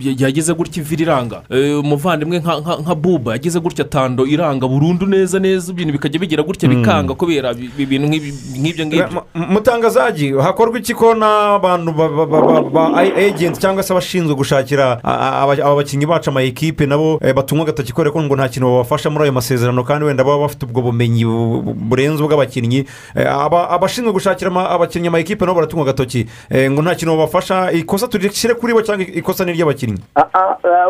yagize 0.00 0.54
gutya 0.54 0.80
ivi 0.82 0.96
riranga. 0.96 1.42
Eh, 1.50 1.78
umuvandimwe 1.80 2.38
nka 2.40 2.94
buba 2.94 3.32
yagize 3.36 3.60
gutya 3.60 3.84
tando 3.84 4.24
iranga 4.26 4.66
burundu 4.68 5.06
neza. 5.06 5.33
Neza 5.38 5.54
neza 5.54 5.72
ibintu 5.72 5.92
bikajya 5.92 6.20
bigira 6.20 6.42
gutya 6.42 6.68
bikanga 6.68 7.14
kubera 7.14 7.54
bi- 7.54 7.70
bi- 7.76 7.82
ibintu 7.82 8.06
nk'ibyo 8.08 8.86
ngibyo. 8.86 9.22
M- 9.34 9.46
mutangazaji 9.52 10.32
hakorwa 10.38 10.78
iki 10.78 10.94
ko 10.94 11.14
n'abantu 11.14 11.92
ba- 11.92 12.08
ba- 12.08 12.26
ba- 12.26 12.42
ba- 12.42 12.62
ba 12.70 12.84
agenti 12.96 13.60
cyangwa 13.60 13.82
se 13.82 13.92
abashinzwe 13.92 14.34
gushakira 14.34 14.98
a- 15.02 15.18
a- 15.18 15.42
aba 15.42 15.74
bakinnyi 15.76 16.06
bacu 16.06 16.30
ama 16.30 16.42
ekipe 16.42 16.86
nabo 16.86 17.18
eh, 17.22 17.34
batumwa 17.34 17.64
agatoki 17.64 17.92
kubera 17.92 18.10
ko 18.12 18.22
ngo 18.22 18.34
nta 18.36 18.48
kintu 18.48 18.66
babafasha 18.70 19.10
muri 19.10 19.24
ayo 19.24 19.32
masezerano 19.32 19.84
kandi 19.84 20.04
wenda 20.04 20.24
baba 20.24 20.42
bafite 20.46 20.66
ubwo 20.66 20.82
bumenyi 20.82 21.24
bu- 21.24 21.62
bu- 21.62 21.74
burenze 21.74 22.22
ubw'abakinnyi. 22.22 22.84
Eh, 23.16 23.26
aba- 23.26 23.70
abashinzwe 23.70 24.12
gushakira 24.12 24.50
abakinnyi 24.50 25.08
ama 25.08 25.18
ekipe 25.18 25.44
nabo 25.44 25.60
baratumwa 25.60 25.84
agatoki. 25.86 26.26
Eh, 26.50 26.70
ngo 26.70 26.82
nta 26.82 26.94
kintu 26.94 27.16
babafasha 27.16 27.72
ikosa 27.72 28.08
turishyire 28.08 28.54
kuri 28.54 28.72
bo 28.74 28.82
cyangwa 28.82 29.06
ikosa 29.06 29.44
ni 29.44 29.52
iry'abakinnyi? 29.52 29.98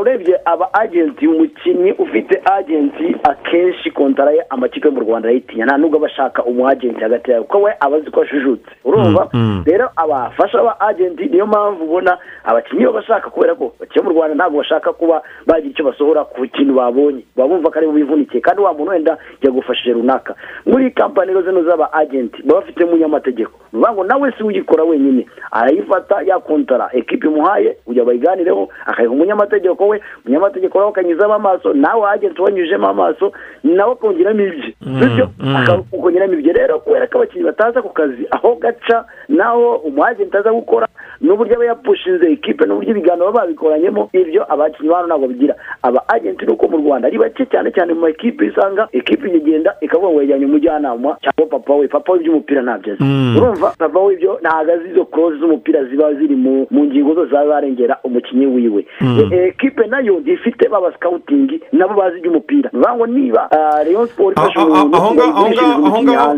Urebye 0.01 0.37
aba 0.45 0.69
agenti 0.75 1.27
umukinnyi 1.27 1.93
ufite 1.99 2.43
agenti 2.45 3.17
akenshi 3.25 3.91
kontara 3.91 4.33
ye 4.35 4.43
amakipe 4.51 4.89
yo 4.89 4.95
mu 4.95 5.01
rwanda 5.01 5.29
arayitinya 5.29 5.65
nta 5.65 5.77
nubwo 5.79 5.97
aba 5.99 6.07
ashaka 6.07 6.45
umu 6.45 6.69
agenti 6.69 7.01
hagati 7.01 7.31
yawe 7.31 7.43
kuko 7.45 7.63
we 7.63 7.73
aba 7.81 7.97
azi 7.97 8.11
ko 8.11 8.23
ashujutse 8.23 8.71
urumva? 8.85 9.29
Mm, 9.33 9.41
mm. 9.41 9.63
rero 9.67 9.89
abafasha 9.97 10.59
aba 10.61 10.81
agenti 10.81 11.27
niyo 11.27 11.47
mpamvu 11.47 11.85
ubona 11.85 12.19
abakinnyi 12.45 12.85
baba 12.85 12.99
bashaka 13.01 13.31
kubera 13.31 13.55
ko 13.55 13.73
abakinnyi 13.77 14.05
mu 14.07 14.13
rwanda 14.13 14.35
ntabwo 14.35 14.59
bashaka 14.59 14.93
kuba 14.93 15.23
bagira 15.47 15.71
icyo 15.71 15.85
basohora 15.85 16.25
ku 16.25 16.47
kintu 16.47 16.75
babonye. 16.75 17.23
Baba 17.37 17.49
bumva 17.49 17.71
ko 17.71 17.79
ari 17.79 17.87
bivunikiye 17.89 18.41
kandi 18.41 18.63
wa 18.63 18.75
muntu 18.75 18.91
wenda 18.91 19.19
yagufashije 19.43 19.93
runaka. 19.93 20.35
Muri 20.67 20.91
kampani 20.91 21.29
rero 21.33 21.43
zino 21.43 21.63
z'aba 21.63 21.93
agenti 21.93 22.43
baba 22.43 22.61
bafite 22.61 22.85
umunyamategeko. 22.85 23.53
Ni 23.73 23.79
ukuvuga 23.81 23.93
ngo 23.93 24.05
nawe 24.05 24.33
si 24.39 24.43
uyikora 24.45 24.85
wenyine. 24.85 25.27
Arayifata 25.51 26.23
ya 26.23 26.39
kontara 26.39 26.91
ekipi 26.93 27.27
imuhaye 27.27 27.77
kugira 27.85 28.05
bayiganireho 28.05 28.69
akayiha 28.87 29.13
umunyamategeko 29.13 29.89
we. 29.89 30.01
Umunyamategeko 30.25 30.79
nawe 30.79 30.91
akanyuzamo 30.91 31.35
amaso 31.35 31.73
nawe 31.75 32.09
agenti 32.11 32.43
wanyujemo 32.43 32.89
amaso 32.89 33.33
nawe 33.65 33.95
akongeramo 34.25 34.43
ibye 34.43 34.75
bityo 35.01 35.29
ukongeramo 35.93 36.33
ibyo 36.35 36.53
rero 36.53 36.79
kubera 36.81 37.07
ko 37.07 37.19
abakinnyi 37.19 37.45
bataza 37.45 37.83
ku 37.83 37.89
kazi 37.93 38.27
aho 38.31 38.57
gaca 38.57 39.05
naho 39.29 39.77
umu 39.85 40.05
agenti 40.05 40.37
aza 40.37 40.53
gukora 40.53 40.87
n'uburyo 41.21 41.55
aba 41.57 41.65
yapushinze 41.65 42.33
ekipe 42.33 42.65
n'uburyo 42.67 42.91
ibiganiro 42.91 43.27
baba 43.33 43.41
babikoranyemo 43.47 44.09
ibyo 44.13 44.43
abakinnyi 44.53 44.91
bano 44.91 45.07
ntabwo 45.07 45.27
bigira. 45.29 45.55
Aba 45.83 46.03
agenti 46.09 46.47
nuko 46.47 46.69
mu 46.69 46.77
rwanda 46.79 47.09
ari 47.09 47.19
bake 47.19 47.47
cyane 47.47 47.71
cyane 47.73 47.95
mu 47.95 48.01
ma 48.01 48.09
ekipe 48.11 48.45
usanga 48.49 48.89
ekipe 48.93 49.29
igenda 49.29 49.75
ikavuga 49.81 50.09
ngo 50.13 50.21
yajyanye 50.21 50.45
umujyanama 50.47 51.17
cyangwa 51.23 51.47
papa 51.51 51.75
we. 51.75 51.89
Papa 51.89 52.13
we 52.13 52.19
iby'umupira 52.19 52.63
ntabyo 52.63 52.93
azi. 52.93 53.03
Mm. 53.05 53.37
urumva 53.37 53.73
papa 53.79 53.99
we 54.01 54.15
ibyo 54.15 54.39
ntabwo 54.43 54.73
azi 54.73 54.89
izo 54.91 55.05
koroze 55.05 55.37
z'umupira 55.39 55.85
ziba 55.85 56.15
ziri 56.15 56.37
mu 56.37 56.67
ngingo 56.73 57.15
zose 57.15 57.31
zaba 57.31 57.47
zarengera 57.49 57.99
umukinnyi 58.05 58.47
wiwe. 58.47 58.87
Mm. 59.01 59.31
E- 59.33 59.47
ekipe 59.49 59.87
na 59.87 60.01
yo 60.01 60.21
ifite 60.27 60.69
baba 60.69 60.93
sikawutingi 60.93 61.61
nabo 61.73 61.95
bazi 61.95 62.19
iby'umupira. 62.19 62.71
Ni 62.73 62.79
ukuvuga 62.81 62.97
ngo 62.97 63.07
niba 63.07 63.43
ah, 63.51 63.83
aho 64.37 65.15
ngaho 65.15 66.37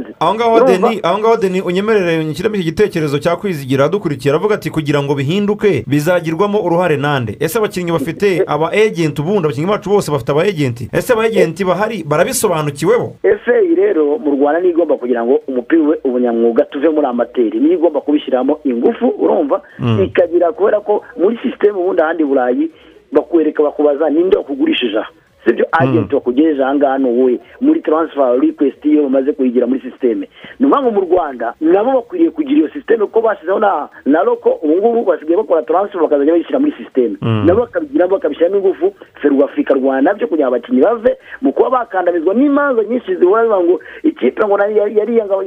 aho 1.03 1.19
ngaho 1.19 1.37
deni 1.37 1.61
unyemerere 1.61 2.25
nshyiramo 2.25 2.57
iki 2.57 2.65
gitekerezo 2.65 3.19
cya 3.19 3.37
kwizigira 3.37 3.85
adukurikira 3.85 4.35
aravuga 4.35 4.55
ati 4.55 4.71
kugira 4.71 5.03
ngo 5.03 5.15
bihinduke 5.15 5.85
bizagirwamo 5.87 6.61
uruhare 6.61 6.97
nande? 6.97 7.37
Ese 7.41 7.59
abakinnyi 7.59 7.93
bafite 7.93 8.45
aba 8.47 8.75
ejenti 8.75 9.21
ubundi? 9.21 9.47
Abakinnyi 9.47 9.67
bacu 9.67 9.91
bose 9.91 10.11
bafite 10.11 10.31
aba 10.33 10.47
ejenti 10.47 10.89
ese 10.93 11.13
aba 11.13 11.27
ejenti 11.27 11.65
bahari 11.65 12.05
barabisobanukiweho? 12.05 13.13
Efe 13.23 13.53
rero 13.77 14.19
mu 14.19 14.31
rwanda 14.31 14.61
niyo 14.61 14.73
igomba 14.73 14.97
kugira 14.97 15.25
ngo 15.25 15.41
umupira 15.49 15.83
ube 15.83 15.97
ubunyamwuga 16.05 16.65
tuve 16.65 16.89
muri 16.89 17.07
amateri. 17.07 17.61
Niyo 17.61 17.73
igomba 17.75 18.01
kubishyiramo 18.01 18.59
ingufu 18.65 19.07
urumva? 19.19 19.63
Mm. 19.79 20.03
ikagira 20.03 20.53
kubera 20.53 20.81
ko 20.81 21.03
muri 21.17 21.39
sisiteme 21.43 21.79
ubundi 21.79 22.03
ahandi 22.03 22.25
burayi 22.25 22.71
bakwereka 23.13 23.63
bakubaza 23.63 24.11
ninde 24.11 24.37
wakugurishije 24.37 24.99
aha? 24.99 25.11
Sibyo 25.47 25.67
agenti 25.73 26.15
wakugejeje 26.15 26.63
aha 26.65 26.75
ngaha 26.75 26.99
wowe 27.09 27.39
muri 27.61 27.81
taransifa 27.81 28.37
rikwesiti 28.37 28.89
iyo 28.91 29.03
bamaze 29.03 29.33
kuyigira 29.33 29.67
muri 29.67 29.81
sisiteme 29.81 30.29
ni 30.61 30.67
ngo 30.67 30.91
mu 30.91 31.01
rwanda 31.01 31.55
nabo 31.61 31.93
bakwiriye 31.93 32.31
kugira 32.31 32.59
iyo 32.61 32.69
sisiteme 32.69 33.05
kuko 33.07 33.21
bashyizeho 33.21 33.59
na 34.05 34.23
roko 34.23 34.51
ubu 34.63 34.77
ngubu 34.77 35.05
basigaye 35.05 35.37
bakora 35.37 35.63
taransifa 35.63 36.03
bakazajya 36.03 36.33
bayishyira 36.33 36.59
muri 36.59 36.73
sisiteme 36.73 37.17
Mm. 37.23 37.47
nabo 37.47 37.61
bakabigiramo 37.61 38.11
bakabishyiramo 38.13 38.57
ingufu 38.57 38.93
ferwafurika 39.23 39.75
rwanda 39.75 40.11
na 40.13 40.15
byo 40.19 40.27
kugira 40.29 40.49
ngo 40.49 40.55
abakinnyi 40.57 40.81
bave 40.83 41.17
mu 41.41 41.53
kuba 41.53 41.71
bakandamizwa 41.71 42.35
n'imanza 42.35 42.85
nyinshi 42.85 43.15
zihora 43.17 43.43
zivuga 43.43 43.61
ngo 43.65 43.81
ikipe 44.03 44.43
ngo 44.47 45.43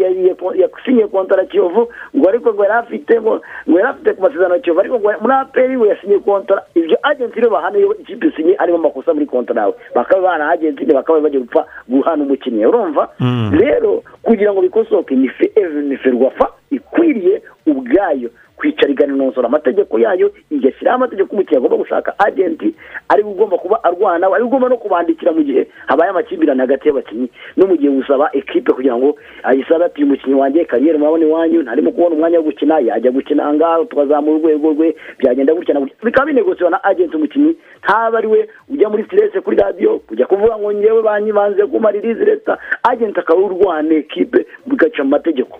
yasinyiye 0.55 1.07
kontara 1.07 1.45
kiyovu 1.45 1.87
ngo 2.17 2.29
ariko 2.29 2.53
ngo 2.53 2.63
yari 2.63 2.73
afite 2.75 3.21
ngo 3.21 3.41
yari 3.67 3.83
afite 3.89 4.13
ku 4.13 4.21
masezerano 4.21 4.53
ya 4.55 4.59
kiyovu 4.61 4.79
ariko 4.79 4.97
muri 4.99 5.33
aperi 5.33 5.77
we 5.77 5.87
yasinyiye 5.89 6.19
kontara 6.19 6.61
ibyo 6.75 6.97
agenti 7.03 7.39
rero 7.39 7.49
bahana 7.51 7.77
iyo 7.77 7.95
ikipe 7.99 8.27
isinye 8.27 8.55
arimo 8.57 8.77
amakosa 8.77 9.13
muri 9.13 9.25
kontara 9.25 9.61
yawe. 9.61 9.73
Bakaba 9.95 10.21
bana 10.21 10.49
agenti 10.49 10.85
bakaba 10.85 11.19
bagiye 11.19 11.41
gupfa 11.43 11.65
guhana 11.89 12.23
umukinnyi 12.23 12.65
urumva? 12.65 13.09
Mm. 13.19 13.51
rero 13.59 14.03
kugira 14.23 14.53
ngo 14.53 14.61
bikosoke 14.61 15.15
ni 15.15 15.97
ferwafa 15.97 16.47
ikwiriye 16.71 17.41
ubwayo. 17.67 18.29
Kwicara 18.59 18.91
iganinonosora 18.91 19.47
amategeko 19.47 19.99
yayo 19.99 20.31
igashyiraho 20.51 20.95
amategeko 20.99 21.31
umukinnyi 21.33 21.57
agomba 21.57 21.77
gushaka 21.77 22.13
agenti 22.19 22.75
ari 23.09 23.23
we 23.23 23.31
ugomba 23.31 23.57
kuba 23.57 23.83
arwana 23.83 24.27
ari 24.27 24.43
we 24.43 24.47
ugomba 24.47 24.69
no 24.69 24.77
kubandikira 24.77 25.31
mu 25.31 25.41
gihe 25.43 25.67
habaye 25.87 26.09
amakimbirane 26.11 26.59
hagati 26.61 26.87
y'abakinnyi 26.87 27.27
no 27.57 27.67
mu 27.67 27.75
gihe 27.77 27.89
gusaba 27.91 28.29
ekipe 28.33 28.73
kugira 28.73 28.97
ngo 28.97 29.15
ayisabe 29.43 29.85
ati 29.85 30.03
uyu 30.03 30.11
mukinnyi 30.11 30.35
wanjye 30.35 30.65
kariyeri 30.65 30.97
murabona 30.97 31.25
iwanyu 31.25 31.61
ntarimo 31.63 31.91
kubona 31.91 32.15
umwanya 32.15 32.37
wo 32.37 32.43
gukina 32.43 32.79
yajya 32.79 33.11
gukina 33.11 33.43
aha 33.43 33.53
ngaha 33.53 33.85
tukazamura 33.85 34.37
urwego 34.37 34.69
rwe 34.73 34.95
byagenda 35.19 35.53
gutya 35.55 35.73
na 35.73 35.79
gutya. 35.79 35.95
Bikaba 36.03 36.25
binegosiwa 36.27 36.69
na 36.69 36.83
agenti 36.83 37.15
umukinnyi 37.15 37.55
ntaba 37.83 38.17
ari 38.17 38.27
we 38.27 38.49
ujya 38.69 38.89
muri 38.89 39.03
siterese 39.03 39.41
kuri 39.41 39.57
radiyo 39.57 39.99
kujya 40.07 40.25
kuvuga 40.25 40.57
ngo 40.57 40.73
ngewe 40.73 41.01
banyibanze 41.01 41.65
kumaririzi 41.65 42.25
leta. 42.25 42.57
Agenti 42.83 43.19
akaba 43.19 43.41
urwana 43.41 43.93
ekipe 43.95 44.45
bigaca 44.67 45.03
mu 45.03 45.09
mategeko 45.09 45.57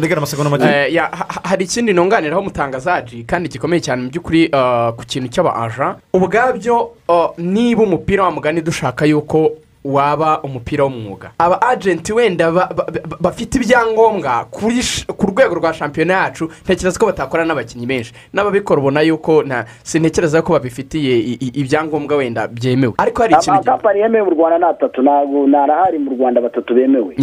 regana 0.00 0.16
amasegonda 0.18 0.50
make 0.50 0.64
Eh, 0.64 0.94
ya, 0.94 1.02
ha- 1.10 1.26
ha- 1.28 1.40
hari 1.44 1.64
ikindi 1.64 1.92
ntunganiraho 1.92 2.42
mutangazaji 2.42 3.24
kandi 3.24 3.48
gikomeye 3.48 3.80
cyane 3.80 4.02
mu 4.02 4.08
by'ukuri 4.10 4.44
eh, 4.52 4.92
ku 4.96 5.04
kintu 5.06 5.28
cy'aba 5.28 5.54
aja 5.56 5.96
ubwabyo 6.14 6.90
eh, 7.08 7.28
niba 7.38 7.82
umupira 7.82 8.24
wa 8.24 8.30
mugani 8.30 8.60
dushaka 8.62 9.06
yuko 9.06 9.50
waba 9.84 10.40
umupira 10.42 10.84
w'umwuga. 10.84 11.30
Aba 11.38 11.62
agenti 11.62 12.12
wenda 12.12 12.50
ba- 12.52 12.68
ba- 12.76 12.84
ba- 12.84 13.16
bafite 13.20 13.54
ibyangombwa 13.58 14.44
ku 14.50 15.26
rwego 15.26 15.54
rwa 15.54 15.72
shampiyona 15.74 16.14
yacu 16.14 16.44
ntekereza 16.64 16.98
ko 16.98 17.06
batakora 17.06 17.44
n'abakinnyi 17.44 17.86
benshi. 17.86 18.12
N'ababikora 18.34 18.80
ubona 18.80 19.00
yuko 19.00 19.42
sintekereza 19.82 20.42
ko 20.42 20.52
babifitiye 20.52 21.38
ibyangombwa 21.56 22.16
wenda 22.16 22.48
byemewe. 22.48 22.92
Ariko 22.98 23.22
hari 23.22 23.34
ikintu 23.34 23.50
amakampani 23.50 24.00
yemewe 24.00 24.24
mu 24.24 24.30
rwanda 24.36 24.58
ni 24.58 24.64
atatu 24.64 25.02
ntabwo 25.02 25.46
ntarahari 25.48 25.98
mu 25.98 26.10
rwanda 26.12 26.40
batatu 26.40 26.74
bemewe. 26.74 27.14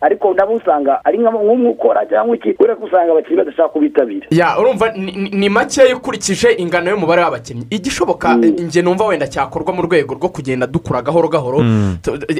Ariko 0.00 0.34
nabo 0.34 0.54
usanga 0.54 1.00
ari 1.04 1.18
nka- 1.18 1.30
nk'umwe 1.34 1.70
ukora 1.70 2.06
cyangwa 2.06 2.36
iki 2.36 2.52
kubera 2.54 2.76
ko 2.76 2.86
usanga 2.86 3.12
abakinnyi 3.12 3.36
badashaka 3.36 3.68
kubitabira. 3.68 4.26
Urumva 4.60 4.92
ni- 4.94 5.48
makeya 5.48 5.96
ukurikije 5.96 6.54
ingano 6.58 6.90
y'umubare 6.90 7.22
w'abakinnyi. 7.22 7.66
Igishoboka 7.70 8.34
njye 8.36 8.82
numva 8.82 9.06
wenda 9.10 9.26
cyakorwa 9.26 9.72
mu 9.74 9.82
rwego 9.82 10.14
rwo 10.14 10.28
kugenda 10.28 10.66
dukura 10.66 11.02
gahoro 11.02 11.28
gahoro 11.28 11.58
Mm. 11.63 11.63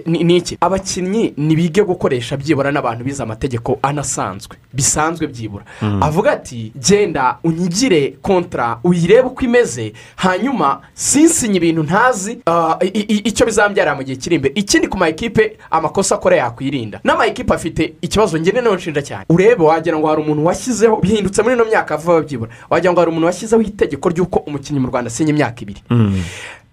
Ni 0.06 0.36
iki? 0.36 0.56
Abakinnyi 0.60 1.34
ntibige 1.36 1.82
gukoresha 1.84 2.36
byibura 2.36 2.72
n'abantu 2.72 3.04
bize 3.04 3.22
amategeko 3.22 3.78
anasanzwe 3.82 4.56
bisanzwe 4.72 5.26
byibura. 5.26 5.64
Mm. 5.82 6.02
avuga 6.02 6.32
ati 6.32 6.72
genda 6.88 7.38
unyigire 7.44 8.14
kontara 8.22 8.78
uyirebe 8.84 9.28
uko 9.28 9.44
imeze 9.44 9.92
hanyuma 10.16 10.80
sinsinye 10.94 11.56
ibintu 11.56 11.82
ntazi 11.82 12.38
ah, 12.46 12.76
icyo 13.24 13.46
bizambyarira 13.46 13.94
mu 13.94 14.02
gihe 14.02 14.16
kiri 14.16 14.36
imbere. 14.36 14.54
Ikindi 14.54 14.88
ku 14.88 14.98
ma 14.98 15.08
ekipe 15.08 15.56
amakosa 15.70 16.14
akora 16.14 16.36
yakwirinda. 16.36 17.00
N'ama 17.04 17.26
ekipe 17.26 17.54
afite 17.54 17.94
ikibazo 18.00 18.38
ngene 18.38 18.60
na 18.60 18.70
yo 18.70 18.76
nshinja 18.76 19.02
cyane. 19.02 19.24
Urebe 19.28 19.64
wagira 19.64 19.98
ngo 19.98 20.06
hari 20.06 20.22
umuntu 20.22 20.44
washyizeho 20.44 20.96
bihindutse 20.96 21.42
muri 21.42 21.54
ino 21.54 21.64
myaka 21.64 21.96
vuba 21.96 22.20
byibura. 22.20 22.50
Wagira 22.70 22.92
ngo 22.92 23.00
hari 23.00 23.10
umuntu 23.10 23.26
washyizeho 23.26 23.62
itegeko 23.62 24.08
ry'uko 24.08 24.38
umukinnyi 24.38 24.80
mu 24.80 24.88
rwanda 24.88 25.08
asinya 25.08 25.30
imyaka 25.30 25.60
ibiri. 25.62 25.80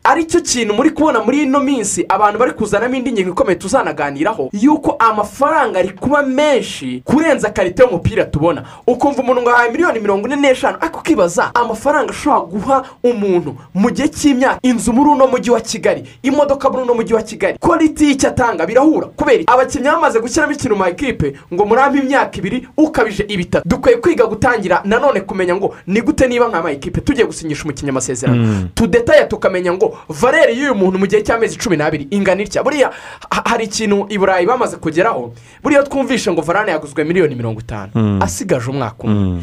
Ari 0.04 0.26
cyo 0.26 0.42
kintu 0.42 0.74
muri 0.74 0.90
kubona 0.90 1.20
muri 1.24 1.42
ino 1.44 1.60
minsi 1.60 2.06
abantu 2.10 2.40
bari 2.40 2.52
kuzanamo 2.54 2.96
indi 2.96 3.12
ngingo 3.12 3.30
ikomeye 3.32 3.56
tuzanaganiraho 3.56 4.50
yuko 4.54 4.96
amafaranga 5.00 5.80
ari 5.80 5.90
kuba 5.90 6.22
menshi 6.24 7.02
kurenza 7.06 7.50
karite 7.50 7.84
y'umupira 7.84 8.26
tubona. 8.26 8.64
Ukumva 8.88 9.22
umuntu 9.22 9.42
ngo 9.42 9.50
ahaye 9.50 9.72
miliyoni 9.72 10.00
mirongo 10.00 10.28
ine 10.28 10.36
n'eshanu 10.36 10.78
ariko 10.82 11.00
ukibaza 11.00 11.52
amafaranga 11.56 12.10
ashobora 12.10 12.42
guha 12.42 12.84
umuntu 13.04 13.56
mu 13.74 13.90
gihe 13.92 14.08
cy'imyaka? 14.08 14.60
Inzu 14.64 14.94
muri 14.94 15.10
uno 15.10 15.28
mujyi 15.28 15.52
wa 15.52 15.62
kigali 15.62 16.04
imodoka 16.24 16.70
muri 16.70 16.84
uno 16.84 16.94
mujyi 16.94 17.14
wa 17.14 17.22
kigali 17.22 17.58
kwaliti 17.60 18.06
y'icyo 18.06 18.30
atanga 18.30 18.66
birahura. 18.66 19.08
Kubera 19.08 19.44
abakinnyi 19.48 19.86
bamaze 19.88 20.20
gushyiramo 20.20 20.54
ikintu 20.54 20.76
mu 20.76 20.86
ekipe 20.86 21.34
ngo 21.54 21.66
murampe 21.66 22.00
imyaka 22.00 22.38
ibiri 22.38 22.68
ukabije 22.78 23.26
ibitatu. 23.28 23.70
Dukwiye 23.70 23.98
kwiga 23.98 24.26
gutangira 24.26 24.82
nanone 24.86 25.22
kumenya 25.22 25.56
ngo 25.56 25.76
ni 25.88 26.02
gute 26.02 26.28
niba 26.28 26.48
nk'ama 26.50 26.72
ekipe 26.72 27.02
tugiye 27.02 27.26
gusinyisha 27.28 27.64
umukinnyi 27.64 27.90
amasezerano 27.90 28.42
Mm. 28.42 28.68
tudetaye 28.76 29.26
tukamenya 29.26 29.74
ngo 29.74 29.91
ngo 29.92 29.98
valeri 30.10 30.54
y'uyu 30.60 30.76
muntu 30.76 31.00
mu 31.00 31.06
gihe 31.08 31.22
cy'amezi 31.24 31.58
cumi 31.58 31.78
n'abiri. 31.78 32.08
Ingana 32.12 32.42
itya? 32.42 32.64
Buriya 32.64 32.92
ha- 33.32 33.44
hari 33.46 33.66
ikintu 33.66 34.06
i 34.10 34.18
burayi 34.18 34.46
bamaze 34.46 34.78
kugeraho. 34.78 35.34
Buriya 35.64 35.84
twumvishe 35.84 36.32
ngo 36.32 36.42
varane 36.42 36.72
yaguzwe 36.72 37.04
miliyoni 37.04 37.36
mirongo 37.36 37.60
itanu. 37.60 37.92
Mm. 37.96 38.22
asigaje 38.22 38.70
umwaka 38.70 39.04
umwe. 39.04 39.42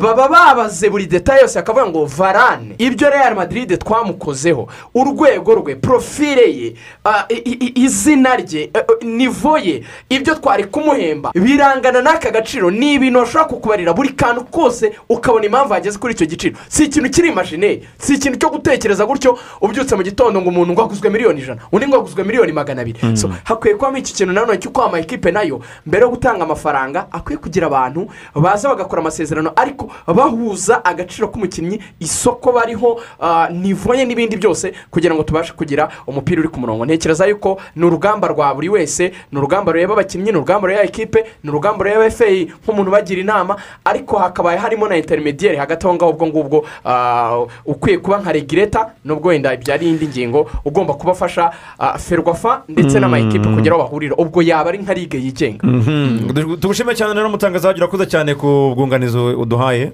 Baba 0.00 0.28
babaze 0.28 0.90
buri 0.90 1.06
detaye 1.06 1.40
yose 1.42 1.58
akavuga 1.58 1.86
ngo 1.86 2.04
varane. 2.06 2.74
Ibyo 2.78 3.10
real 3.10 3.34
madrid 3.34 3.78
twamukozeho. 3.78 4.68
Urwego 4.94 5.54
rwe 5.54 5.74
profile 5.76 6.42
ye 6.54 6.74
izina 7.74 8.36
rye 8.36 8.62
eh, 8.62 8.70
eh, 8.74 9.06
nivo 9.06 9.58
ye 9.58 9.82
ibyo 10.08 10.34
twari 10.34 10.64
kumuhemba 10.64 11.32
birangana 11.34 12.00
n'aka 12.02 12.30
gaciro. 12.30 12.70
Ni 12.70 12.94
ibintu 12.94 13.20
bashobora 13.20 13.44
kukubarira. 13.44 13.92
Buri 13.92 14.08
kantu 14.08 14.44
kose 14.44 14.92
ukabona 15.08 15.46
impamvu 15.46 15.74
yageze 15.74 15.98
kuri 15.98 16.14
icyo 16.14 16.26
giciro. 16.26 16.56
Si 16.68 16.84
ikintu 16.84 17.10
kiri 17.10 17.28
imajineri 17.28 17.88
si 17.98 18.14
ikintu 18.14 18.38
cyo 18.38 18.50
gutekereza 18.50 19.06
gutyo. 19.06 19.38
Ubyutse 19.60 19.89
mu 19.96 20.02
gitondo 20.02 20.40
ngo 20.40 20.48
umuntu 20.48 20.72
ngo 20.72 20.82
aguzwe 20.82 21.10
miliyoni 21.10 21.40
ijana 21.40 21.60
undi 21.72 21.86
ngo 21.86 21.96
aguzwe 21.96 22.24
miliyoni 22.24 22.52
magana 22.52 22.82
abiri. 22.82 22.98
Mm. 23.02 23.16
So, 23.16 23.30
hakwiye 23.44 23.74
kubamo 23.74 23.96
iki 23.98 24.14
kintu 24.14 24.32
nanone 24.32 24.58
cy'uko 24.58 24.82
amakipe 24.82 25.30
na 25.30 25.42
yo? 25.42 25.60
Mbere 25.86 26.02
yo 26.02 26.10
gutanga 26.10 26.44
amafaranga 26.44 27.06
akwiye 27.12 27.38
kugira 27.38 27.66
abantu 27.66 28.08
baza 28.34 28.68
bagakora 28.68 29.02
amasezerano 29.02 29.52
ariko 29.56 29.90
bahuza 30.06 30.84
agaciro 30.84 31.28
k'umukinnyi 31.28 31.80
isoko 32.00 32.52
bariho 32.52 33.00
ah, 33.20 33.48
nivo 33.52 33.94
ye 33.94 34.04
n'ibindi 34.04 34.36
byose 34.36 34.72
kugira 34.90 35.14
ngo 35.14 35.22
tubashe 35.22 35.52
kugira 35.52 35.88
umupira 36.06 36.40
uri 36.40 36.48
ku 36.48 36.60
murongo. 36.60 36.84
Ntekereza 36.84 37.26
yuko 37.26 37.60
ni 37.76 37.84
urugamba 37.84 38.28
rwa 38.28 38.54
buri 38.54 38.68
wese 38.68 39.12
ni 39.32 39.38
urugamba 39.38 39.72
rureba 39.72 39.92
abakinnyi 39.92 40.30
ni 40.32 40.36
urugamba 40.36 40.68
rureba 40.68 40.84
ekipe 40.84 41.24
ni 41.44 41.50
urugamba 41.50 41.84
rureba 41.84 42.06
efeyi 42.06 42.52
nk'umuntu 42.64 42.90
ubagira 42.90 43.20
inama 43.20 43.56
ariko 43.84 44.18
hakabaye 44.18 44.58
harimo 44.58 44.88
na 44.88 44.96
interimediyeri 44.96 45.56
hagati 45.56 45.86
aho 45.86 45.94
ngaho 45.94 46.10
ubwo 46.10 46.26
ngubwo 46.26 46.64
ah, 46.84 47.46
ukwiye 47.64 47.98
kuba 47.98 48.18
nka 48.18 48.32
regireta 48.32 48.90
nubwo 49.04 49.28
wenda 49.28 49.56
byari 49.80 49.86
iyindi 49.86 50.06
ngingo 50.08 50.50
ugomba 50.64 50.94
kubafasha 50.94 51.50
ah, 51.78 51.98
ferwafa 51.98 52.64
ndetse 52.68 52.96
Mm. 52.96 53.00
n'amayikipe 53.00 53.48
kugira 53.48 53.74
aho 53.74 53.82
bahurira 53.88 54.14
ubwo 54.16 54.42
yaba 54.42 54.68
ari 54.68 54.78
nka 54.84 54.94
ligue 54.94 55.20
yigenga. 55.20 55.64
Tugushime 56.60 56.94
cyane 56.94 57.14
rero 57.14 57.30
mutangazaji 57.32 57.80
urakoze 57.80 58.06
cyane 58.06 58.34
ku 58.34 58.74
bwunganizi 58.76 59.16
uduhaye. 59.18 59.92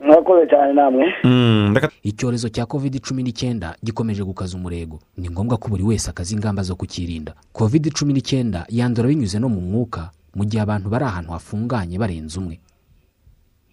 Murakoze 0.00 0.46
cyane 0.50 0.72
namwe. 0.72 1.06
Mm, 1.24 1.76
icyorezo 2.02 2.48
cya 2.48 2.66
covid 2.66 2.98
cumi 3.00 3.22
n'icyenda 3.22 3.76
gikomeje 3.84 4.24
gukaza 4.24 4.56
umurego. 4.56 4.98
Ni 5.16 5.30
ngombwa 5.30 5.56
ko 5.58 5.68
buri 5.68 5.82
wese 5.84 6.10
akaza 6.10 6.34
ingamba 6.34 6.62
zo 6.62 6.74
kukirinda. 6.74 7.34
Covid 7.52 7.92
cumi 7.94 8.12
n'icyenda 8.12 8.66
yandura 8.68 9.08
binyuze 9.08 9.38
no 9.38 9.48
mu 9.48 9.60
mwuka 9.60 10.10
mu 10.34 10.44
gihe 10.44 10.62
abantu 10.62 10.88
bari 10.90 11.04
ahantu 11.04 11.30
hafunganye 11.32 11.98
barenze 11.98 12.38
umwe. 12.40 12.58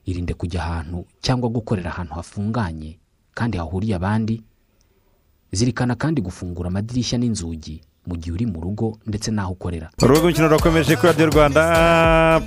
Irinde 0.05 0.33
kujya 0.33 0.61
ahantu 0.63 1.05
cyangwa 1.21 1.49
gukorera 1.49 1.89
ahantu 1.91 2.13
hafunganye 2.13 2.97
kandi 3.33 3.57
hahuriye 3.57 3.95
abandi 3.95 4.41
zirikana 5.51 5.95
kandi 5.95 6.21
gufungura 6.21 6.67
amadirishya 6.69 7.17
n'inzugi 7.17 7.81
mu 8.07 8.15
gihe 8.15 8.31
uri 8.31 8.45
mu 8.47 8.61
rugo 8.63 8.95
ndetse 9.07 9.31
n'aho 9.31 9.51
ukorera. 9.51 9.91
Urubuga 9.99 10.19
rw'imikino 10.19 10.47
rurakomeje 10.47 10.95
kuri 10.95 11.07
radiyo 11.11 11.27
rwanda 11.27 11.61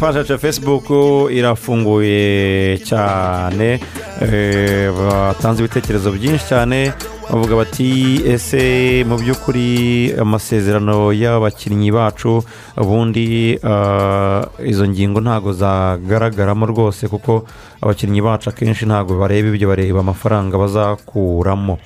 yacu 0.00 0.32
ya 0.32 0.38
fesibuku 0.38 1.28
irafunguye 1.30 2.78
cyane. 2.84 3.80
Eh, 4.20 4.88
batanze 4.92 5.60
ibitekerezo 5.64 6.12
byinshi 6.12 6.44
cyane 6.48 6.92
bavuga 7.30 7.56
bati 7.56 8.20
ese 8.24 9.04
mu 9.08 9.16
by'ukuri 9.20 9.68
amasezerano 10.16 11.12
y'abakinnyi 11.12 11.92
bacu 11.92 12.40
ubundi 12.76 13.56
ah, 13.64 14.44
izo 14.64 14.88
ngingo 14.88 15.20
ntabwo 15.20 15.52
zagaragaramo 15.52 16.66
rwose 16.66 17.08
kuko 17.08 17.44
abakinnyi 17.80 18.20
bacu 18.24 18.48
akenshi 18.48 18.88
ntabwo 18.88 19.20
bareba 19.20 19.48
ibyo 19.52 19.68
bareba 19.68 20.00
amafaranga 20.00 20.56
bazakuramo. 20.58 21.78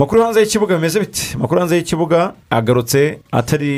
Amakuru 0.00 0.22
hanze 0.24 0.40
y'ikibuga 0.40 0.74
bimeze 0.76 1.00
biti 1.00 1.32
amakuru 1.34 1.60
hanze 1.60 1.76
y'ikibuga 1.76 2.32
agarutse 2.50 3.18
atari 3.32 3.68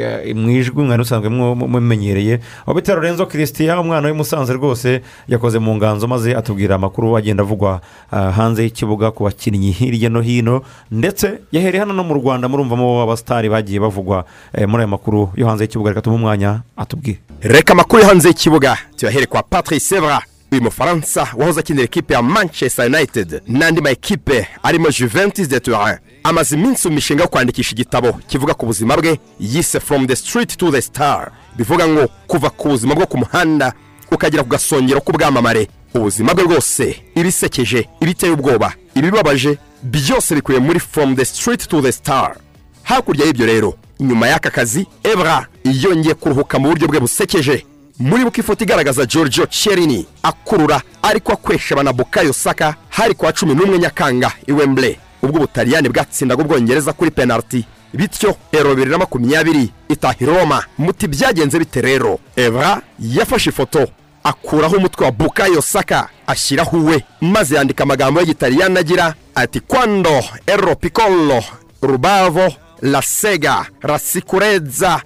eh, 0.00 0.36
mu 0.36 0.50
ijwi 0.50 0.82
mwari 0.82 0.98
musanzwe 1.02 1.28
mu- 1.28 1.54
mu- 1.54 1.68
mumenyereye 1.68 2.40
aho 2.66 2.74
bita 2.74 2.94
lorenzo 2.94 3.26
christian 3.26 3.78
umwana 3.78 4.08
w'i 4.08 4.14
musanze 4.14 4.52
rwose 4.52 5.00
yakoze 5.28 5.58
mu 5.58 5.76
nganzo 5.76 6.08
maze 6.08 6.32
atubwira 6.34 6.74
amakuru 6.74 7.16
agenda 7.16 7.42
avugwa 7.42 7.80
ah, 8.10 8.30
hanze 8.32 8.62
y'ikibuga 8.64 9.10
ku 9.10 9.24
bakinnyi 9.24 9.70
hirya 9.72 10.08
no 10.08 10.20
hino. 10.20 10.62
Ndetse 10.90 11.38
yahereye 11.52 11.80
hano 11.80 11.92
no 11.92 12.04
mu 12.04 12.14
rwanda 12.14 12.48
murumvamo 12.48 13.02
abasitari 13.02 13.48
bagiye 13.52 13.80
bavugwa 13.80 14.24
eh, 14.56 14.68
muri 14.68 14.80
aya 14.80 14.88
makuru 14.88 15.28
yo 15.36 15.46
hanze 15.46 15.64
y'ikibuga. 15.64 15.90
Reka 15.90 16.00
tumuhe 16.02 16.20
umwanya 16.22 16.60
atubwire. 16.76 17.18
Reka 17.42 17.72
amakuru 17.72 18.02
yo 18.02 18.08
hanze 18.08 18.28
y'ikibuga 18.28 18.76
tuyahere 18.96 19.26
kwa 19.26 19.42
patrice 19.42 19.84
sevra. 19.84 20.22
Uyu 20.52 20.62
mufaransa 20.62 21.28
wahoze 21.36 21.60
akinira 21.60 21.84
ekipe 21.84 22.14
ya 22.14 22.22
manchester 22.22 22.86
united. 22.86 23.42
N'andi 23.48 23.80
ma 23.80 23.90
ekipe 23.90 24.48
arimo 24.62 24.90
juventus 24.90 25.48
de 25.48 25.60
turin. 25.60 25.96
Amaze 26.24 26.54
iminsi 26.56 26.88
mu 26.88 26.94
mishinga 26.94 27.22
yo 27.22 27.28
kwandikisha 27.28 27.72
igitabo 27.72 28.12
kivuga 28.28 28.54
ku 28.54 28.66
buzima 28.66 28.96
bwe 28.96 29.18
yise 29.40 29.80
from 29.80 30.06
the 30.06 30.16
street 30.16 30.56
to 30.56 30.70
the 30.70 30.82
star. 30.82 31.32
Bivuga 31.56 31.88
ngo 31.88 32.08
kuva 32.26 32.50
ku 32.50 32.68
buzima 32.68 32.94
bwo 32.94 33.06
ku 33.06 33.18
muhanda 33.18 33.72
ukagera 34.10 34.42
ku 34.42 34.48
gasongero 34.48 35.00
k'ubwamamare. 35.00 35.68
Ubuzima 35.94 36.34
bwe 36.34 36.44
bwose 36.44 37.02
ibisekeje 37.14 37.88
ibiteye 38.00 38.32
ubwoba 38.32 38.72
ibibabaje 38.94 39.58
byose 39.82 40.34
bikuye 40.34 40.58
muri 40.58 40.80
from 40.80 41.16
the 41.16 41.24
street 41.24 41.68
to 41.68 41.80
the 41.82 41.92
star. 41.92 42.36
Hakurya 42.82 43.26
y'ibyo 43.26 43.46
rero 43.46 43.74
nyuma 44.00 44.28
y'aka 44.28 44.50
kazi 44.50 44.86
ebra 45.02 45.46
yongeye 45.64 46.14
kuruhuka 46.14 46.58
mu 46.58 46.68
buryo 46.68 46.88
bwe 46.88 47.00
busekeje. 47.00 47.66
Muri 48.00 48.24
buko 48.24 48.40
ifoto 48.40 48.64
igaragaza 48.64 49.06
giorgio 49.06 49.46
cherini 49.46 50.06
akurura 50.22 50.82
ariko 51.02 51.32
akwesha 51.32 51.76
banabukayo 51.76 52.32
saka 52.32 52.74
hari 52.88 53.14
kwa 53.14 53.32
cumi 53.32 53.54
n'umwe 53.54 53.78
nyakanga 53.78 54.32
i 54.46 54.52
wembley. 54.52 54.96
Ubwo 55.22 55.36
ubutaliyani 55.38 55.88
bwatsindaga 55.88 56.42
ubwongereza 56.42 56.92
kuri 56.92 57.10
penaliti 57.10 57.64
bityo 57.94 58.36
ero 58.52 58.70
bibiri 58.70 58.90
na 58.90 58.98
makumyabiri 58.98 59.70
itaha 59.88 60.14
i 60.20 60.24
roma. 60.26 60.64
Muti 60.78 61.08
byagenze 61.08 61.58
bite 61.58 61.80
rero? 61.80 62.18
Ebra 62.36 62.80
yafashe 62.98 63.50
ifoto. 63.50 63.88
Akuraho 64.24 64.76
umutwe 64.76 65.04
wa 65.06 65.12
bukayo 65.12 65.62
saka 65.62 66.08
ashyiraho 66.26 66.76
uwe. 66.78 67.04
Maze 67.20 67.54
yandika 67.56 67.82
amagambo 67.84 68.20
y'igitaliyani 68.20 68.78
agira 68.78 69.14
ati 69.34 69.60
kwando 69.60 70.24
ero 70.46 70.74
piccolo 70.76 71.44
rubavo 71.82 72.52
la 72.82 73.02
sega 73.02 73.66
rasikureza 73.80 75.02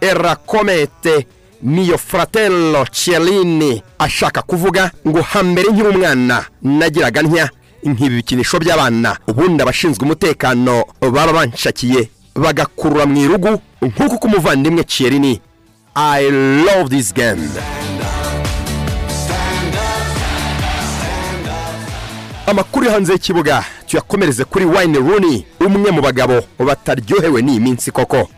derenegezio 0.00 0.10
erakomete 0.10 1.26
niyo 1.62 1.98
fratello 1.98 2.86
cielini 2.92 3.82
ashaka 3.98 4.42
kuvuga 4.42 4.90
ngo 5.06 5.22
hambere 5.22 5.68
nkiri 5.72 5.88
umwana. 5.88 6.44
Nagiraga 6.62 7.22
ntya 7.22 7.50
nk'ibi 7.84 8.16
bikinisho 8.16 8.58
by'abana 8.58 9.16
ubundi 9.26 9.62
abashinzwe 9.62 10.04
umutekano 10.04 10.84
baba 11.00 11.32
banshakiye 11.32 12.10
bagakurura 12.34 13.06
mu 13.06 13.16
irugu 13.16 13.60
nk'uko 13.82 14.14
uko 14.14 14.26
umuvandimwe 14.26 14.84
cielini 14.84 15.40
i 15.94 16.22
love 16.64 16.88
this 16.90 17.12
game. 17.14 17.48
Amakuru 22.46 22.86
yo 22.86 22.92
hanze 22.92 23.12
y'ikibuga 23.12 23.64
tuyakomereze 23.86 24.44
kuri 24.44 24.64
wayini 24.64 24.98
runi 24.98 25.46
umwe 25.60 25.90
mu 25.90 26.00
bagabo 26.02 26.42
bataryohewe 26.58 27.42
n'iyi 27.42 27.60
minsi 27.60 27.90
koko. 27.90 28.28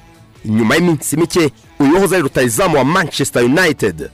Nyuma 0.44 0.74
y'iminsi 0.74 1.16
mike 1.16 1.50
uyu 1.80 1.94
wahoze 1.94 2.14
ari 2.14 2.22
rutayizamu 2.22 2.76
wa 2.76 2.84
manchester 2.84 3.44
united. 3.44 4.10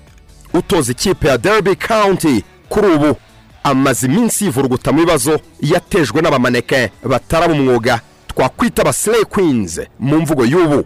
Utoza 0.54 0.92
ikipe 0.92 1.28
ya 1.28 1.38
derby 1.38 1.76
county. 1.76 2.44
Kuri 2.68 2.86
ubu 2.86 3.16
amaze 3.62 4.06
iminsi 4.06 4.44
yivuruguta 4.44 4.92
mu 4.92 4.98
bibazo 4.98 5.40
yatejwe 5.60 6.22
n'abamaneke 6.22 6.90
bataraba 7.04 7.52
umwuga. 7.54 8.00
Twakwita 8.28 8.82
aba 8.82 8.92
slay 8.92 9.24
queens. 9.24 9.80
Mu 10.00 10.20
mvugo 10.20 10.44
y'ubu 10.44 10.84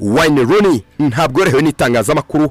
wayini 0.00 0.40
runi 0.44 0.84
ntabwo 0.98 1.38
yorohewe 1.40 1.62
n'itangazamakuru. 1.62 2.50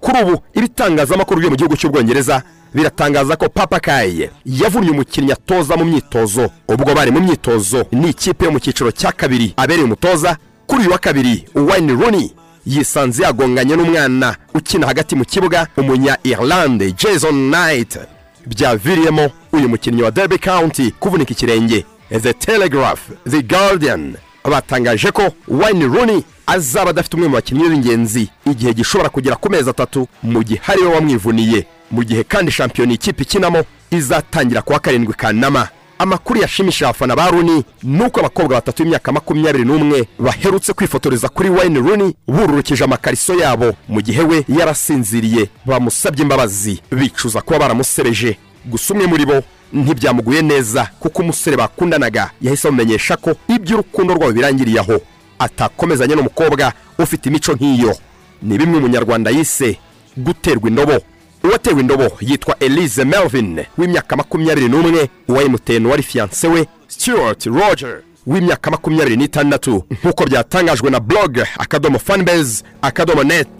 Kuri 0.00 0.22
ubu 0.22 0.42
ibitangazamakuru 0.54 1.40
byo 1.40 1.50
mu 1.50 1.56
gihugu 1.56 1.76
cy'ubwongereza 1.76 2.42
biratangaza 2.74 3.36
ko 3.36 3.48
papa 3.48 3.80
kaye 3.80 4.30
yavunnye 4.46 4.90
umukinnyi 4.90 5.32
atoza 5.32 5.76
mu 5.76 5.84
myitozo. 5.84 6.50
Ubwo 6.68 6.94
bari 6.94 7.10
mu 7.10 7.20
myitozo 7.20 7.86
ni 7.92 8.08
ikipe 8.10 8.44
yo 8.44 8.50
mu 8.52 8.58
cyiciro 8.60 8.90
cya 8.90 9.12
kabiri 9.12 9.54
abereye 9.56 9.84
umutoza 9.84 10.36
kuri 10.66 10.80
uyu 10.82 10.90
wa 10.90 10.98
kabiri 10.98 11.44
wayini 11.54 11.92
runi 11.92 12.32
yisanze 12.66 13.22
yagonganye 13.22 13.76
n'umwana 13.76 14.36
ukina 14.54 14.86
hagati 14.86 15.14
mu 15.16 15.24
kibuga 15.24 15.66
umunya 15.76 16.18
irlande 16.24 16.92
jason 16.92 17.50
knight. 17.50 17.98
Byaviriyemo 18.46 19.30
uyu 19.52 19.68
mukinnyi 19.68 20.02
wa 20.02 20.10
derby 20.10 20.38
county 20.38 20.90
kuvunika 20.90 21.30
ikirenge. 21.32 21.84
The 22.22 22.32
telegraph 22.32 23.00
the 23.30 23.42
guardian 23.42 24.14
batangaje 24.44 25.10
ko 25.10 25.32
wayini 25.48 25.84
runi 25.84 26.24
azaba 26.46 26.90
adafite 26.90 27.14
umwe 27.16 27.28
mu 27.28 27.34
bakinnyi 27.34 27.68
b'ingenzi 27.68 28.28
igihe 28.46 28.74
gishobora 28.74 29.08
kugera 29.10 29.36
ku 29.36 29.50
mezi 29.50 29.70
atatu 29.70 30.08
mu 30.22 30.42
gihe 30.44 30.60
hariwe 30.62 30.88
wamwivuniye. 30.94 31.66
Mu 31.90 32.04
gihe 32.04 32.24
kandi 32.24 32.50
shampiyona 32.52 32.92
ikipe 32.92 33.22
ikinamo 33.22 33.64
izatangira 33.90 34.62
kuwa 34.62 34.78
karindwi 34.80 35.14
kanama. 35.14 35.68
Amakuru 35.98 36.40
yashimishije 36.40 36.84
abafana 36.84 37.16
ba 37.16 37.30
runi 37.30 37.64
ni 37.82 38.02
uko 38.04 38.20
abakobwa 38.20 38.54
batatu 38.56 38.82
b'imyaka 38.82 39.12
makumyabiri 39.12 39.64
n'umwe 39.64 40.08
baherutse 40.18 40.72
kwifotoreza 40.72 41.28
kuri 41.28 41.50
wayini 41.50 41.78
runi 41.78 42.14
bururukije 42.26 42.84
amakariso 42.84 43.34
yabo 43.34 43.72
mu 43.88 44.00
gihe 44.02 44.22
we 44.22 44.44
yarasinziriye. 44.48 45.48
Bamusabye 45.66 46.22
imbabazi 46.22 46.80
bicuza 46.90 47.40
kuba 47.40 47.58
baramusebeje. 47.58 48.36
Gusa 48.64 48.94
umwe 48.94 49.06
muri 49.06 49.26
bo 49.26 49.42
ntibyamuguye 49.72 50.42
neza 50.42 50.90
kuko 51.00 51.22
umusore 51.22 51.56
bakundanaga 51.56 52.30
yahise 52.42 52.68
amumenyesha 52.68 53.16
ko 53.16 53.30
iby'urukundo 53.48 54.14
rwabo 54.14 54.32
birangiriye 54.32 54.80
aho. 54.80 55.00
Atakomezanye 55.38 56.14
n'umukobwa 56.14 56.72
ufite 56.98 57.26
imico 57.28 57.52
nk'iyo. 57.52 57.96
Ni 58.42 58.58
bimwe 58.58 58.78
umunyarwanda 58.78 59.30
yise 59.30 59.78
guterwa 60.16 60.68
indobo. 60.68 60.98
Uwatewe 61.44 61.80
indobo 61.80 62.10
yitwa 62.20 62.58
elise 62.60 63.04
melvin 63.04 63.64
w'imyaka 63.78 64.16
makumyabiri 64.16 64.68
n'umwe 64.68 65.08
uwa 65.28 65.42
emutiyeni 65.42 65.86
wari 65.86 66.02
fiyanse 66.02 66.46
we 66.48 66.66
stuart 66.88 67.46
roger 67.46 67.94
w'imyaka 68.26 68.70
makumyabiri 68.70 69.16
n'itandatu. 69.16 69.84
Nk'uko 69.90 70.24
byatangajwe 70.26 70.90
na 70.90 71.00
blog 71.00 71.38
akadomo 71.58 71.98
fanbase 71.98 72.64
akadomo 72.82 73.22
net. 73.24 73.56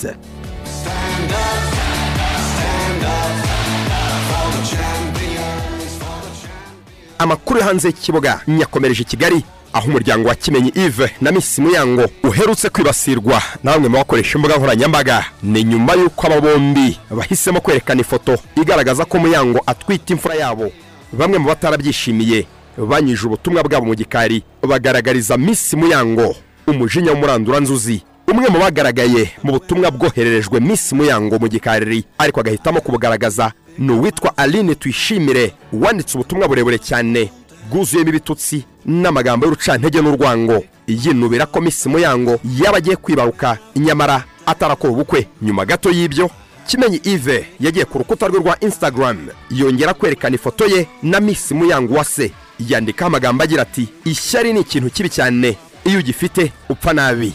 Amakuru 7.19 7.59
yo 7.61 7.65
hanze 7.67 7.89
y'ikibuga 7.89 8.41
nyakomereje 8.49 9.03
i 9.03 9.05
kigali. 9.05 9.45
Aho 9.75 9.89
umuryango 9.89 10.29
wa 10.29 10.35
kimenyi 10.35 10.73
Yves 10.75 11.11
na 11.21 11.33
Miss 11.33 11.59
muyango 11.59 12.05
uherutse 12.23 12.69
kwibasirwa. 12.71 13.43
Na 13.63 13.73
bamwe 13.73 13.89
mu 13.89 13.97
bakoresha 13.97 14.39
imbuga 14.39 14.57
nkoranyambaga 14.57 15.25
ni 15.43 15.65
nyuma 15.65 15.93
y'uko 15.95 16.27
aba 16.27 16.41
bombi 16.41 16.99
bahisemo 17.11 17.61
kwerekana 17.61 18.01
ifoto 18.01 18.39
igaragaza 18.57 19.05
ko 19.05 19.19
muyango 19.19 19.61
atwite 19.67 20.11
imfura 20.13 20.35
yabo. 20.35 20.71
Bamwe 21.13 21.39
mu 21.39 21.49
batarabyishimiye 21.49 22.47
banyuje 22.79 23.27
ubutumwa 23.27 23.63
bwabo 23.63 23.87
mu 23.87 23.95
gikari 23.95 24.43
bagaragariza 24.63 25.37
Miss 25.37 25.75
muyango 25.75 26.35
umujinya 26.67 27.11
w'umuranduranzuzi. 27.13 28.03
Umwe 28.31 28.49
mu 28.49 28.59
bagaragaye 28.59 29.31
mu 29.43 29.53
butumwa 29.53 29.91
bwohererejwe 29.91 30.61
Miss 30.61 30.93
muyango 30.93 31.39
mu 31.39 31.49
gikari 31.49 32.05
ariko 32.19 32.41
agahitamo 32.41 32.81
kubugaragaza 32.81 33.53
ni 33.79 33.93
uwitwa 33.93 34.37
aline 34.37 34.75
tuyishimire 34.75 35.53
wanditse 35.73 36.15
ubutumwa 36.15 36.49
burebure 36.49 36.79
cyane. 36.79 37.31
Bwuzuyemo 37.71 38.09
ibitutsi 38.11 38.65
n'amagambo 38.87 39.47
y'urucantege 39.47 40.01
n'urwango. 40.03 40.65
Yinubira 40.87 41.47
ko 41.47 41.61
Miss 41.61 41.87
muyango 41.87 42.41
yaba 42.61 42.77
agiye 42.79 42.97
kwibaruka 42.97 43.59
nyamara 43.77 44.25
atarakora 44.47 44.93
ubukwe. 44.93 45.29
Nyuma 45.43 45.65
gato 45.65 45.91
y'ibyo 45.91 46.31
kimenyi 46.67 47.01
Yves 47.05 47.45
yagiye 47.61 47.85
ku 47.85 47.99
rukuta 47.99 48.27
rwe 48.29 48.39
rwa 48.39 48.61
instagram 48.61 49.29
yongera 49.51 49.95
kwerekana 49.95 50.35
ifoto 50.37 50.67
ye 50.67 50.87
na 51.03 51.21
Miss 51.21 51.51
muyango 51.53 51.95
wa 51.95 52.05
se. 52.05 52.33
Yandikaho 52.69 53.07
amagambo 53.09 53.43
agira 53.45 53.63
ati 53.63 53.89
ishyari 54.05 54.53
ni 54.53 54.61
ikintu 54.61 54.91
kibi 54.91 55.09
cyane. 55.09 55.57
Iyo 55.85 55.99
ugifite 55.99 56.53
upfa 56.69 56.93
nabi. 56.93 57.33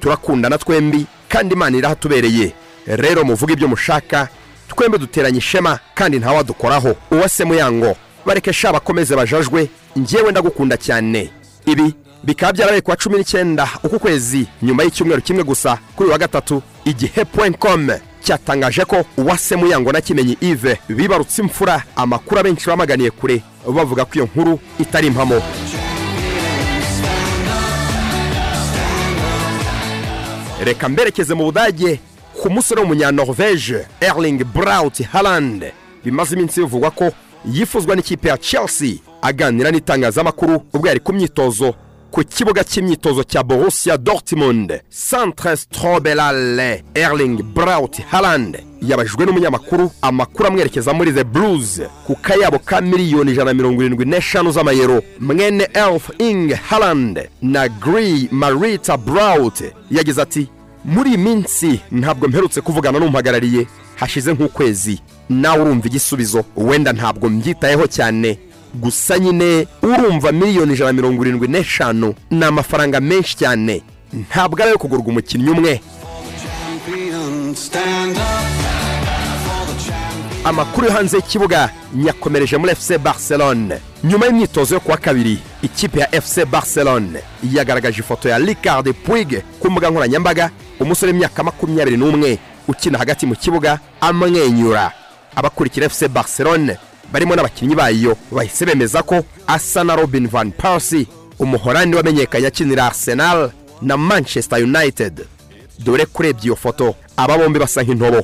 Turakundana 0.00 0.58
twembi 0.58 1.06
kandi 1.28 1.54
imana 1.54 1.76
irahatubereye. 1.78 2.52
Rero 2.86 3.24
muvuge 3.24 3.52
ibyo 3.52 3.68
mushaka 3.68 4.28
twembi 4.68 4.98
duteranye 4.98 5.38
ishema 5.38 5.78
kandi 5.94 6.18
ntawadukoraho. 6.18 6.96
Uwase 7.10 7.44
muyango 7.44 7.96
bareke 8.30 8.52
sha 8.52 8.72
bakomeze 8.72 9.16
bajajwe 9.16 9.68
njyewe 9.96 10.30
ndagukunda 10.30 10.76
cyane. 10.76 11.30
Ibi 11.66 11.94
bikaba 12.24 12.52
byarabaye 12.52 12.80
kuwa 12.80 12.96
cumi 12.96 13.16
n'icyenda 13.18 13.68
uku 13.84 13.98
kwezi 13.98 14.46
nyuma 14.62 14.82
y'icyumweru 14.82 15.22
kimwe 15.22 15.42
gusa 15.42 15.78
kuri 15.96 16.10
wa 16.10 16.18
gatatu 16.18 16.62
igihe 16.84 17.24
com 17.58 17.88
cyatangaje 18.22 18.84
ko 18.84 19.04
uwase 19.16 19.56
muyango 19.56 19.92
na 19.92 20.00
kimenyi 20.00 20.36
Yves 20.40 20.78
bibarutse 20.88 21.42
imfura 21.42 21.82
amakuru 21.96 22.40
abenshi 22.40 22.66
bamaganiye 22.70 23.10
kure 23.10 23.42
bavuga 23.66 24.04
ko 24.04 24.12
iyo 24.14 24.24
nkuru 24.30 24.58
itari 24.78 25.06
impamo. 25.06 25.42
Reka 30.64 30.88
mberekeze 30.88 31.34
mu 31.34 31.44
budage 31.44 32.00
ku 32.42 32.50
musore 32.50 32.80
w'umunyanorvege 32.80 33.86
erling 34.00 34.44
braut 34.44 35.02
haland 35.12 35.64
bimaze 36.04 36.34
iminsi 36.36 36.60
bivugwa 36.60 36.90
ko 36.90 37.12
yifuzwa 37.44 37.96
n'ikipe 37.96 38.28
ya 38.28 38.38
chelsea 38.38 38.94
aganira 39.22 39.70
n'itangazamakuru 39.70 40.62
ubwo 40.74 40.88
yari 40.88 41.00
ku 41.00 41.12
myitozo 41.12 41.74
ku 42.10 42.24
kibuga 42.24 42.64
cy'imyitozo 42.64 43.22
cya 43.24 43.42
borussia 43.42 43.96
dortmund. 43.96 44.80
Centre 45.10 45.56
strobelale 45.56 46.84
erling 46.94 47.42
braut 47.42 48.00
haland 48.10 48.58
yabajijwe 48.82 49.26
n'umunyamakuru 49.26 49.90
amakuru 50.02 50.48
amwerekeza 50.48 50.92
muri 50.92 51.12
the 51.12 51.24
blues. 51.24 51.80
Ku 52.06 52.14
kayabo 52.16 52.58
ka 52.58 52.80
miliyoni 52.80 53.30
ijana 53.32 53.44
na 53.50 53.54
mirongo 53.54 53.82
irindwi 53.82 54.04
n'eshanu 54.04 54.50
z'amayero 54.52 55.02
mwene 55.20 55.68
elf 55.74 56.10
ing 56.18 56.52
haland 56.54 57.28
na 57.42 57.68
gri 57.68 58.28
marita 58.32 58.96
braut 58.96 59.62
yagize 59.90 60.22
ati 60.22 60.48
muri 60.84 61.10
iyi 61.10 61.18
minsi 61.18 61.80
ntabwo 61.92 62.28
mperutse 62.28 62.60
kuvugana 62.60 62.98
n'umuhagarariye 62.98 63.66
hashize 63.96 64.32
nk'ukwezi. 64.32 65.00
Nawe 65.30 65.62
urumva 65.62 65.86
igisubizo. 65.86 66.44
Wenda 66.56 66.92
ntabwo 66.92 67.28
mbyitayeho 67.28 67.86
cyane. 67.86 68.38
Gusa 68.74 69.18
nyine 69.18 69.66
urumva 69.82 70.32
miliyoni 70.32 70.72
ijana 70.72 70.92
na 70.92 70.96
mirongo 70.96 71.22
irindwi 71.24 71.48
n'eshanu 71.48 72.14
ni 72.30 72.44
amafaranga 72.44 73.00
menshi 73.00 73.36
cyane. 73.36 73.82
Ntabwo 74.12 74.56
ari 74.62 74.68
ayo 74.70 74.78
kugurwa 74.78 75.06
umukinnyi 75.06 75.50
umwe. 75.50 75.80
Amakuru 80.44 80.86
yo 80.86 80.92
hanze 80.92 81.16
y'ikibuga 81.16 81.70
nyakomereje 81.94 82.56
muri 82.56 82.74
fc 82.74 82.98
barcelone. 82.98 83.78
Nyuma 84.04 84.26
y'imyitozo 84.26 84.74
yo 84.74 84.80
kuwa 84.80 84.96
kabiri 84.96 85.38
ikipe 85.62 86.00
ya 86.00 86.20
fc 86.22 86.44
barcelone 86.44 87.20
yagaragaje 87.52 88.00
ifoto 88.00 88.28
ya 88.28 88.38
ricard 88.38 88.92
puig 88.94 89.42
ku 89.60 89.70
mbuga 89.70 89.90
nkoranyambaga 89.90 90.50
umusore 90.80 91.12
w'imyaka 91.12 91.42
makumyabiri 91.42 91.96
n'umwe 91.96 92.38
ukina 92.68 92.98
hagati 92.98 93.26
mu 93.26 93.34
kibuga 93.36 93.78
amwenyura. 94.00 94.92
Abakurikira 95.36 95.88
fc 95.88 96.08
barcelone 96.08 96.76
barimo 97.12 97.34
n'abakinnyi 97.36 97.74
bayo 97.74 98.16
bahise 98.32 98.66
bemeza 98.66 99.02
ko 99.02 99.24
asa 99.46 99.84
na 99.84 99.96
robin 99.96 100.28
van 100.28 100.50
persie 100.52 101.06
umuhorani 101.38 101.94
wamenyekanye 101.96 102.46
akinira 102.46 102.86
arsenal 102.86 103.50
na 103.82 103.96
manchester 103.96 104.62
united. 104.62 105.26
Dore 105.78 106.06
kurebye 106.06 106.44
iyo 106.44 106.56
foto 106.56 106.94
aba 107.16 107.38
bombi 107.38 107.58
basa 107.58 107.82
nk'intobo. 107.82 108.22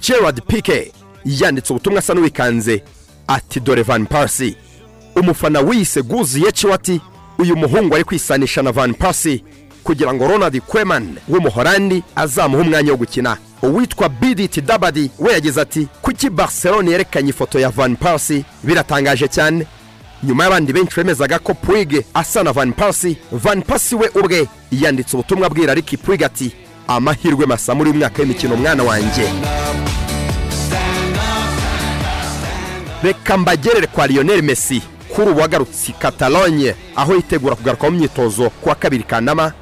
Gerard 0.00 0.42
pike 0.46 0.92
yanditse 1.24 1.72
ubutumwa 1.72 1.98
asa 1.98 2.14
n'uwikanze 2.14 2.82
ati 3.28 3.60
dore 3.60 3.82
van 3.82 4.06
persie. 4.06 4.56
Umufana 5.16 5.60
wiyise 5.60 6.02
guziye 6.02 6.48
ati 6.74 7.00
uyu 7.38 7.56
muhungu 7.56 7.94
ari 7.94 8.04
kwisanisha 8.04 8.62
na 8.62 8.72
van 8.72 8.94
persie 8.94 9.44
kugira 9.84 10.14
ngo 10.14 10.28
ronald 10.28 10.60
kweman 10.60 11.16
w'umuhorandi 11.28 12.02
azamuhe 12.16 12.62
umwanya 12.62 12.90
wo 12.92 12.96
gukina. 12.98 13.36
Uwitwa 13.62 14.08
biditi 14.08 14.60
dabadi 14.60 15.10
we 15.18 15.32
yagize 15.32 15.60
ati 15.60 15.88
kuki 16.02 16.30
barcelone 16.30 16.90
yerekanye 16.90 17.30
ifoto 17.30 17.58
ya 17.60 17.68
van 17.70 17.96
persie? 17.96 18.44
Biratangaje 18.62 19.28
cyane. 19.28 19.66
Nyuma 20.22 20.44
y'abandi 20.44 20.72
benshi 20.72 20.96
bemezaga 20.96 21.38
ko 21.38 21.54
puig 21.54 22.04
asa 22.14 22.42
na 22.42 22.52
van 22.52 22.72
persie 22.72 23.16
van 23.32 23.62
persie 23.62 23.98
we 23.98 24.08
ubwe 24.14 24.48
yanditse 24.72 25.16
ubutumwa 25.16 25.48
bwira 25.50 25.74
riki 25.74 25.96
puig 25.96 26.22
ati 26.24 26.52
amahirwe 26.88 27.46
masa 27.46 27.74
muri 27.74 27.92
mwaka 27.92 28.22
w'imikino 28.22 28.56
mwana 28.56 28.82
wanjye. 28.82 29.28
Reka 33.02 33.38
mbagerere 33.38 33.86
kwa 33.86 34.06
lionel 34.06 34.42
messi. 34.42 34.82
Kuri 35.08 35.30
ubu 35.30 35.40
wagarutse 35.40 35.92
i 35.92 35.92
catalogne 35.92 36.74
aho 36.96 37.14
yitegura 37.14 37.56
kugaruka 37.56 37.90
mu 37.90 37.98
myitozo 37.98 38.50
kuwa 38.50 38.74
kabiri 38.74 39.02
kanama 39.02 39.52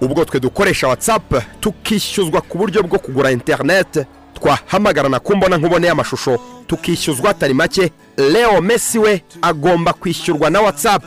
ubwo 0.00 0.24
twe 0.24 0.40
dukoresha 0.40 0.88
whatsapp 0.88 1.34
tukishyuzwa 1.60 2.40
ku 2.40 2.58
buryo 2.58 2.82
bwo 2.82 2.98
kugura 2.98 3.30
interineti 3.30 4.00
twahamagarana 4.34 5.18
ku 5.20 5.36
mbona 5.36 5.56
nkubone 5.56 5.86
y'amashusho 5.86 6.38
tukishyuzwa 6.66 7.30
atari 7.30 7.54
make 7.54 7.92
leo 8.16 8.60
messi 8.60 8.98
we 8.98 9.22
agomba 9.42 9.92
kwishyurwa 9.92 10.50
na 10.50 10.60
whatsapp. 10.60 11.04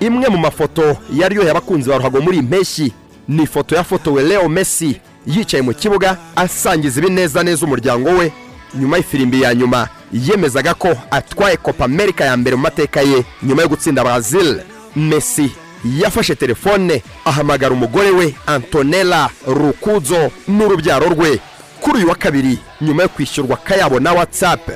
Imwe 0.00 0.28
mu 0.28 0.38
mafoto 0.38 0.96
yaryoheye 1.14 1.50
abakunzi 1.50 1.88
ba 1.90 1.96
ruhago 1.98 2.20
muri 2.20 2.36
iyi 2.36 2.42
mpeshyi 2.46 2.92
ni 3.28 3.42
ifoto 3.42 3.76
yafotowe 3.76 4.22
leo 4.22 4.48
messi. 4.48 5.00
Yicaye 5.26 5.62
mu 5.62 5.74
kibuga 5.74 6.16
asangiza 6.36 7.00
ibineza 7.00 7.42
neza 7.42 7.66
umuryango 7.66 8.08
we. 8.10 8.32
Nyuma 8.74 8.96
y'ifirimbi 8.96 9.42
ya 9.42 9.54
nyuma 9.54 9.88
yemezaga 10.12 10.74
ko 10.74 10.88
atwaye 11.10 11.56
copa 11.56 11.84
america 11.84 12.20
ya 12.20 12.36
mbere 12.36 12.56
mu 12.56 12.62
mateka 12.62 13.00
ye 13.02 13.24
nyuma 13.42 13.62
yo 13.62 13.68
gutsinda 13.68 14.02
brazil. 14.04 14.60
Messi 14.96 15.50
yafashe 15.84 16.34
telefone 16.34 17.02
ahamagara 17.24 17.72
umugore 17.74 18.10
we 18.10 18.34
antonella 18.46 19.30
rukuzo 19.46 20.30
n'urubyaro 20.48 21.08
rwe. 21.08 21.38
Kuri 21.80 21.98
uyu 21.98 22.08
wa 22.08 22.14
kabiri 22.14 22.58
nyuma 22.80 23.02
yo 23.02 23.08
kwishyurwa 23.08 23.54
akayabo 23.58 24.00
na 24.00 24.12
whatsapp 24.12 24.68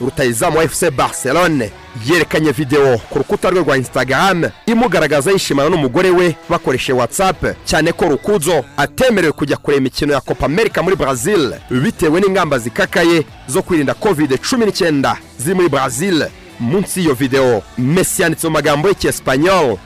rutayizamu 0.00 0.58
wa 0.58 0.68
fc 0.68 0.90
barcelone 0.90 1.70
yerekanye 2.06 2.50
videwo 2.52 2.98
ku 2.98 3.18
rukuta 3.18 3.50
rwe 3.50 3.60
rwa 3.62 3.76
instagram 3.76 4.44
imugaragaza 4.66 5.30
yishimana 5.30 5.68
n'umugore 5.70 6.10
we 6.10 6.36
bakoresheje 6.48 6.92
whatsapp. 6.98 7.44
Cyane 7.64 7.92
ko 7.92 8.04
rukuzo 8.08 8.64
atemerewe 8.76 9.32
kujya 9.32 9.56
kureba 9.56 9.80
imikino 9.80 10.12
ya 10.12 10.20
copa 10.20 10.46
america 10.46 10.82
muri 10.82 10.96
brazil 10.96 11.52
bitewe 11.70 12.20
n'ingamba 12.20 12.58
zikakaye 12.58 13.26
zo 13.48 13.62
kwirinda 13.62 13.94
covid 13.94 14.32
19 14.32 15.16
ziri 15.38 15.54
muri 15.54 15.68
brazil. 15.68 16.24
Munsi 16.60 17.00
y'iyo 17.00 17.14
videwo 17.14 17.62
messi 17.78 18.22
yanditse 18.22 18.46
mu 18.46 18.52
magambo 18.52 18.88
y'icyesipanyol 18.88 19.76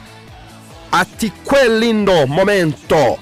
ati 0.93 1.31
qué 1.49 1.69
lindo 1.69 2.27
momento. 2.27 3.19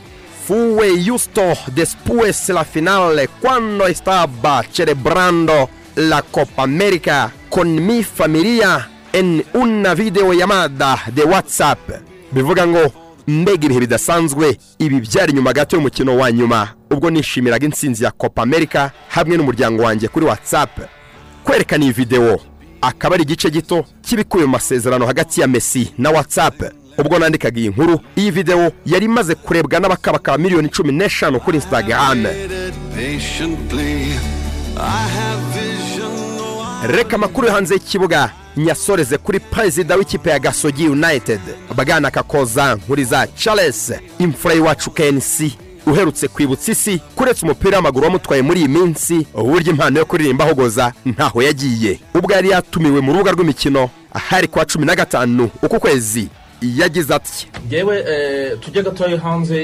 Fue 0.47 1.03
justo 1.05 1.43
después 1.75 2.49
la 2.51 2.65
finale 2.65 3.29
cuando 3.41 3.87
estaba 3.87 4.63
celebrando 4.73 5.69
la 5.97 6.23
Copa 6.23 6.63
América 6.63 7.33
con 7.49 7.85
mi 7.85 8.05
familia 8.05 8.89
en 9.13 9.45
una 9.55 9.95
video 9.95 10.33
yamada 10.33 11.03
de 11.13 11.25
whatsapp. 11.25 11.79
Bivuga 12.31 12.67
ngo 12.67 12.93
mbega 13.27 13.65
ibihe 13.67 13.81
bidasanzwe 13.81 14.59
ibi 14.79 15.01
byari 15.01 15.33
nyuma 15.33 15.53
gato 15.53 15.77
y'umukino 15.77 16.17
wa 16.17 16.33
nyuma. 16.33 16.75
Ubwo 16.91 17.11
nishimiraga 17.11 17.67
intsinzi 17.67 18.05
ya 18.05 18.11
copa 18.11 18.43
america 18.43 18.91
hamwe 19.09 19.37
n'umuryango 19.37 19.83
wanjye 19.83 20.09
kuri 20.09 20.27
whatsapp. 20.27 20.71
Kwerekana 21.45 21.85
iyi 21.85 21.93
videwo 21.93 22.41
akaba 22.81 23.15
ari 23.15 23.23
igice 23.25 23.51
gito 23.51 23.85
cy'ibikubiye 24.03 24.47
mu 24.47 24.53
masezerano 24.53 25.07
hagati 25.07 25.41
ya 25.41 25.47
messi 25.49 25.93
na 25.99 26.11
whatsapp. 26.11 26.63
Ubwo 26.99 27.19
nandikaga 27.19 27.61
iyi 27.61 27.69
nkuru. 27.69 28.01
Iyi 28.17 28.31
videwo 28.31 28.73
yari 28.87 29.05
imaze 29.07 29.35
kurebwa 29.35 29.81
n'abakabakaba 29.81 30.39
miliyoni 30.39 30.69
cumi 30.69 30.93
n'eshanu 30.93 31.41
kuri 31.41 31.57
instagram. 31.59 32.27
Reka 36.87 37.17
amakuru 37.17 37.47
yo 37.47 37.53
hanze 37.53 37.75
y'ikibuga. 37.75 38.31
Nyasoreze 38.57 39.19
kuri 39.19 39.41
perezida 39.41 39.97
w'ikipe 39.97 40.31
ya 40.31 40.39
gasogi 40.39 40.89
united. 40.89 41.41
Bwana 41.77 42.11
kakoza 42.11 42.75
nkuriza 42.75 43.27
charles 43.37 43.93
imfura 44.19 44.55
y'iwacu 44.55 44.91
knc 44.91 45.53
uherutse 45.87 46.29
kwibutsa 46.29 46.73
isi 46.73 47.01
kuretse 47.17 47.45
umupira 47.47 47.77
w'amaguru 47.77 48.05
wamutwaye 48.07 48.43
muri 48.43 48.61
iyi 48.61 48.69
minsi 48.69 49.27
uburyo 49.35 49.73
impano 49.73 49.99
yo 49.99 50.05
kuririmba 50.07 50.45
ahogoza 50.45 50.93
ntaho 51.05 51.43
yagiye. 51.43 52.01
Ubwo 52.15 52.33
yari 52.33 52.49
yatumiwe 52.51 53.01
mu 53.01 53.13
rubuga 53.13 53.33
rw'imikino 53.33 53.91
ahari 54.13 54.49
kuwa 54.49 54.65
cumi 54.65 54.87
na 54.87 54.95
gatanu 54.97 55.51
uku 55.63 55.81
kwezi. 55.81 56.29
Yagize 56.63 57.15
ati 57.15 57.49
ngewe 57.67 58.05
eh, 58.09 58.59
tujye 58.61 58.83
gatoya 58.83 59.19
hanze 59.21 59.57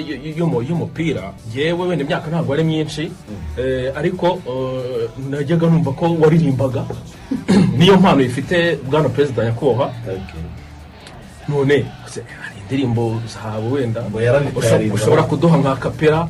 y'umupira 0.69 1.33
ngewe 1.51 1.87
wenda 1.89 2.05
imyaka 2.05 2.31
ntabwo 2.31 2.53
ari 2.55 2.65
myinshi 2.65 3.13
eh, 3.59 3.93
ariko 3.97 4.27
eh, 4.49 5.09
najyaga 5.31 5.67
numva 5.67 5.93
ko 5.93 6.05
waririmbaga. 6.21 6.85
Niyo 7.79 7.97
mpano 7.97 8.21
ifite 8.23 8.77
bwana 8.91 9.09
perezida 9.09 9.45
nyakubahwa 9.45 9.93
none 11.49 11.77
hari 12.43 12.61
indirimbo 12.61 13.21
zawe 13.33 13.69
wenda. 13.73 14.01
Usho- 14.61 14.69
ushobora 14.95 15.23
kuduha 15.23 15.57
nka 15.59 15.77
kapera. 15.77 16.29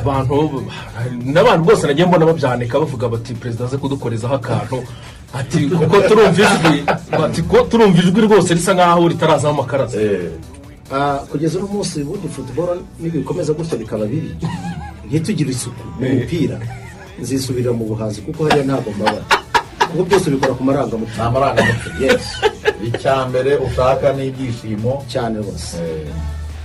Abantu 0.00 0.62
n'abantu 1.24 1.64
bose 1.64 1.86
nagiye 1.86 2.06
mbona 2.06 2.26
babyanika 2.26 2.78
bavuga 2.80 3.08
bati 3.08 3.34
perezida 3.34 3.64
aze 3.64 3.76
kudukorezaho 3.76 4.34
akantu. 4.34 4.84
Ati 5.38 5.68
kuko 5.68 5.96
turumva 6.08 6.42
ijwi? 6.42 6.84
Ati 7.24 7.42
ko 7.42 7.56
turumva 7.70 7.98
ijwi 7.98 8.20
rwose 8.26 8.54
risa 8.54 8.74
nkaho 8.74 9.08
ritarazamo 9.08 9.54
amakaraza 9.62 9.98
Ah, 10.92 11.18
kugeza 11.30 11.58
uno 11.58 11.66
munsi 11.72 12.02
ubundi 12.02 12.28
futuboro 12.28 12.76
nibikomeza 13.00 13.52
gutya 13.56 13.76
bikaba 13.78 14.04
bibi. 14.06 14.36
Ntitugire 15.08 15.50
isuku 15.50 15.80
mu 16.00 16.06
mupira. 16.08 16.56
Nzisubirira 17.20 17.72
mu 17.72 17.84
buhanzi 17.88 18.20
kuko 18.20 18.44
hariya 18.44 18.64
ntabwo 18.68 18.90
mbabara 18.96 19.24
kuko 19.90 20.02
byose 20.04 20.26
bikora 20.30 20.54
ku 20.54 20.62
marangamutima. 20.64 21.22
Ni 21.24 21.28
amarangamutima. 21.28 21.96
yes. 22.04 22.24
Icya 22.88 23.14
mbere 23.28 23.50
ushaka 23.66 24.12
n'ibyishimo. 24.16 24.92
Cyane 25.12 25.38
rwose. 25.42 25.76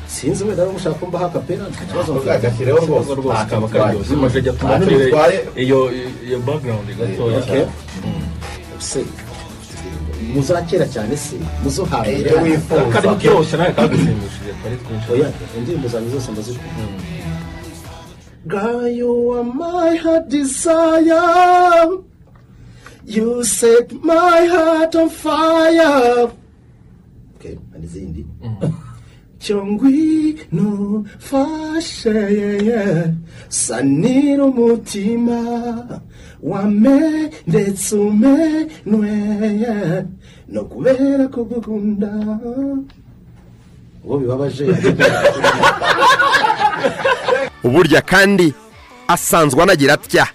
Sinzi 0.10 0.44
wenda 0.44 0.64
niba 0.66 0.74
mushaka 0.74 0.96
kumbaho 1.00 1.26
akapera 1.26 1.64
nta 1.72 1.84
kibazo 1.88 2.10
Ntabwo 2.14 2.32
agashyireho 2.32 2.78
rwose. 2.86 3.12
rwose. 3.20 3.34
Ntacyo 3.34 3.56
kaba 3.56 3.68
bitwaye. 3.68 5.38
karyoshye 5.56 6.04
iyo 6.28 6.38
background 6.48 6.88
gatoya. 7.00 7.40
Se 8.80 9.04
muza 10.34 10.62
kera 10.68 10.86
cyane 10.94 11.16
se 11.18 11.36
muzo 11.64 11.86
hambere 11.86 12.30
Iyo 12.30 12.42
wifuza. 12.44 12.84
karyoshye 12.94 13.58
nawe 13.58 13.72
kagushimishije 13.78 14.52
twari 14.62 14.78
twinshi 14.84 15.12
oya 15.14 15.30
indirimbo 15.58 15.88
zanjye 15.88 16.10
zose 16.16 16.32
ndazikunda 16.32 16.84
God, 18.48 18.88
you 18.96 19.32
are 19.38 19.44
my 19.44 19.96
heart 19.98 20.28
desire. 20.30 22.00
You 23.06 23.44
set 23.44 23.92
my 24.02 24.46
heart 24.54 24.96
on 24.96 25.10
fire. 25.10 26.32
Okay, 27.36 27.58
and 27.76 27.84
izindi. 27.84 28.26
Cyongwi 29.40 30.40
no 30.52 31.04
fashe 31.20 32.18
sanira 33.50 34.44
umutima 34.46 35.40
wame 36.44 37.30
ndetse 37.48 37.95
umenwe 37.95 39.11
no 40.48 40.61
kubera 40.64 41.28
kugukunda 41.28 42.10
uwo 44.06 44.18
bibabaje 44.18 44.66
uburya 47.64 48.02
kandi 48.02 48.53
asanzwe 49.07 49.64
anagira 49.64 49.94
atya? 49.94 50.28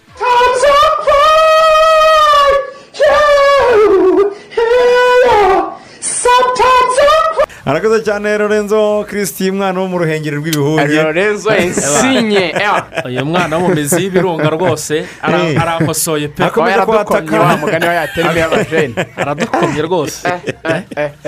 Arakoze 7.66 8.02
cyane 8.04 8.38
lorenzo 8.38 9.04
christian 9.08 9.54
umwana 9.54 9.80
wo 9.80 9.88
mu 9.88 9.98
ruhengeri 9.98 10.36
rw'ibihuge 10.36 11.02
Lorenzo 11.02 11.50
Insigne, 11.56 12.52
ewa. 12.64 12.86
uyu 13.06 13.24
mwana 13.24 13.56
wo 13.56 13.68
mu 13.68 13.74
mizi 13.74 14.02
y'ibirunga 14.02 14.50
rwose 14.50 15.04
ara- 15.22 15.38
Eh. 15.48 15.62
arakosoye 15.62 16.28
pe. 16.28 16.42
Yaradukomye 16.42 17.38
wa 17.38 17.56
mugani 17.56 17.86
wa 17.86 17.94
yatemye 17.94 18.40
y'abajene 18.40 18.94
aradukomye 19.16 19.82
rwose. 19.82 20.28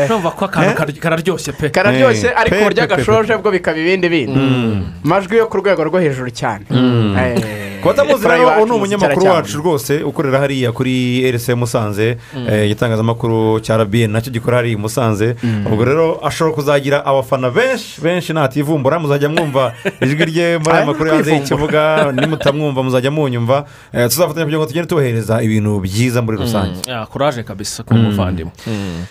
Numva 0.08 0.30
ko 0.30 0.44
akantu 0.44 0.74
kar- 0.76 0.98
kararyoshye 1.00 1.52
pe. 1.52 1.68
Kararyoshye 1.70 2.28
Eh, 2.28 2.40
ariko 2.40 2.56
pe, 2.56 2.66
urya 2.66 2.82
pe, 2.86 2.88
pe, 2.88 2.96
gashoje 2.96 3.36
bwo 3.40 3.50
bikaba 3.50 3.78
ibindi 3.78 4.08
bindi. 4.08 4.40
Amajwi 5.04 5.36
yo 5.36 5.46
ku 5.46 5.56
rwego 5.56 5.84
rwo 5.84 5.98
hejuru 6.00 6.30
cyane. 6.30 6.64
Eh, 6.68 7.80
kuba 7.80 7.94
atamuzi 7.94 8.28
rero 8.28 8.48
uwo 8.56 8.66
ni 8.66 8.72
umunyamakuru 8.72 9.26
wacu 9.26 9.58
rwose 9.58 10.02
ukorera 10.04 10.38
hariya 10.44 10.72
kuri 10.72 11.24
rc 11.32 11.48
musanze. 11.56 12.16
Mm. 12.34 12.46
eh, 12.48 12.64
igitangazamakuru 12.66 13.60
cya 13.60 13.76
rabiyeni 13.76 14.12
na 14.12 14.20
cyo 14.20 14.30
gikora 14.32 14.56
hariya 14.60 14.76
i 14.76 14.80
musanze. 14.80 15.36
Ubwo 15.66 15.84
rero 15.84 16.18
ashobora 16.26 16.54
kuzagira 16.54 17.06
abafana 17.06 17.50
benshi 17.50 18.00
benshi 18.00 18.32
nativumbura 18.32 18.98
muzajya 18.98 19.28
mwumva 19.28 19.72
ijwi 20.00 20.24
rye 20.24 20.58
muri 20.62 20.76
aya 20.76 20.86
makuru 20.86 21.10
kwivumbura. 21.10 21.36
y'ikibuga 21.36 22.12
nimutamwumva 22.12 22.82
muzajya 22.82 23.10
munyumva. 23.10 23.66
Eh, 23.92 24.08
tuzafatanya 24.08 24.44
kugira 24.44 24.58
ngo 24.58 24.66
tugende 24.66 24.88
tubohereza 24.88 25.42
ibintu 25.42 25.80
byiza 25.80 26.22
muri 26.22 26.36
rusange. 26.36 26.80
kuraje 27.12 27.42
kabisa 27.42 27.82
ku 27.82 27.94
muvandimwe. 27.94 28.52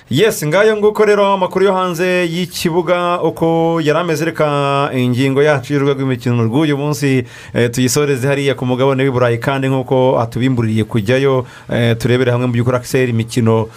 Yesi 0.09 0.47
ngayo 0.47 0.77
nguko 0.77 1.05
rero 1.05 1.25
amakuru 1.33 1.65
yo 1.65 1.73
hanze 1.73 2.25
y'ikibuga 2.25 3.21
uko 3.21 3.79
yari 3.83 3.99
ameze 3.99 4.25
reka 4.25 4.89
ingingo 4.93 5.43
yacu 5.43 5.73
y'urwego 5.73 6.01
rw'imikino 6.01 6.43
rw'uyu 6.43 6.77
munsi 6.77 7.25
eh, 7.53 7.71
tuyisoreze 7.71 8.27
hariya 8.27 8.55
ku 8.55 8.65
mugabane 8.65 9.03
w'i 9.03 9.11
burayi 9.11 9.37
kandi 9.37 9.67
nk'uko 9.67 10.19
atubimbuririye 10.19 10.83
kujyayo 10.83 11.45
eh, 11.69 11.97
turebere 11.97 12.31
hamwe 12.31 12.47
mu 12.47 12.53
by'ukuri 12.53 12.77
akiseri 12.77 13.11
imikino 13.11 13.67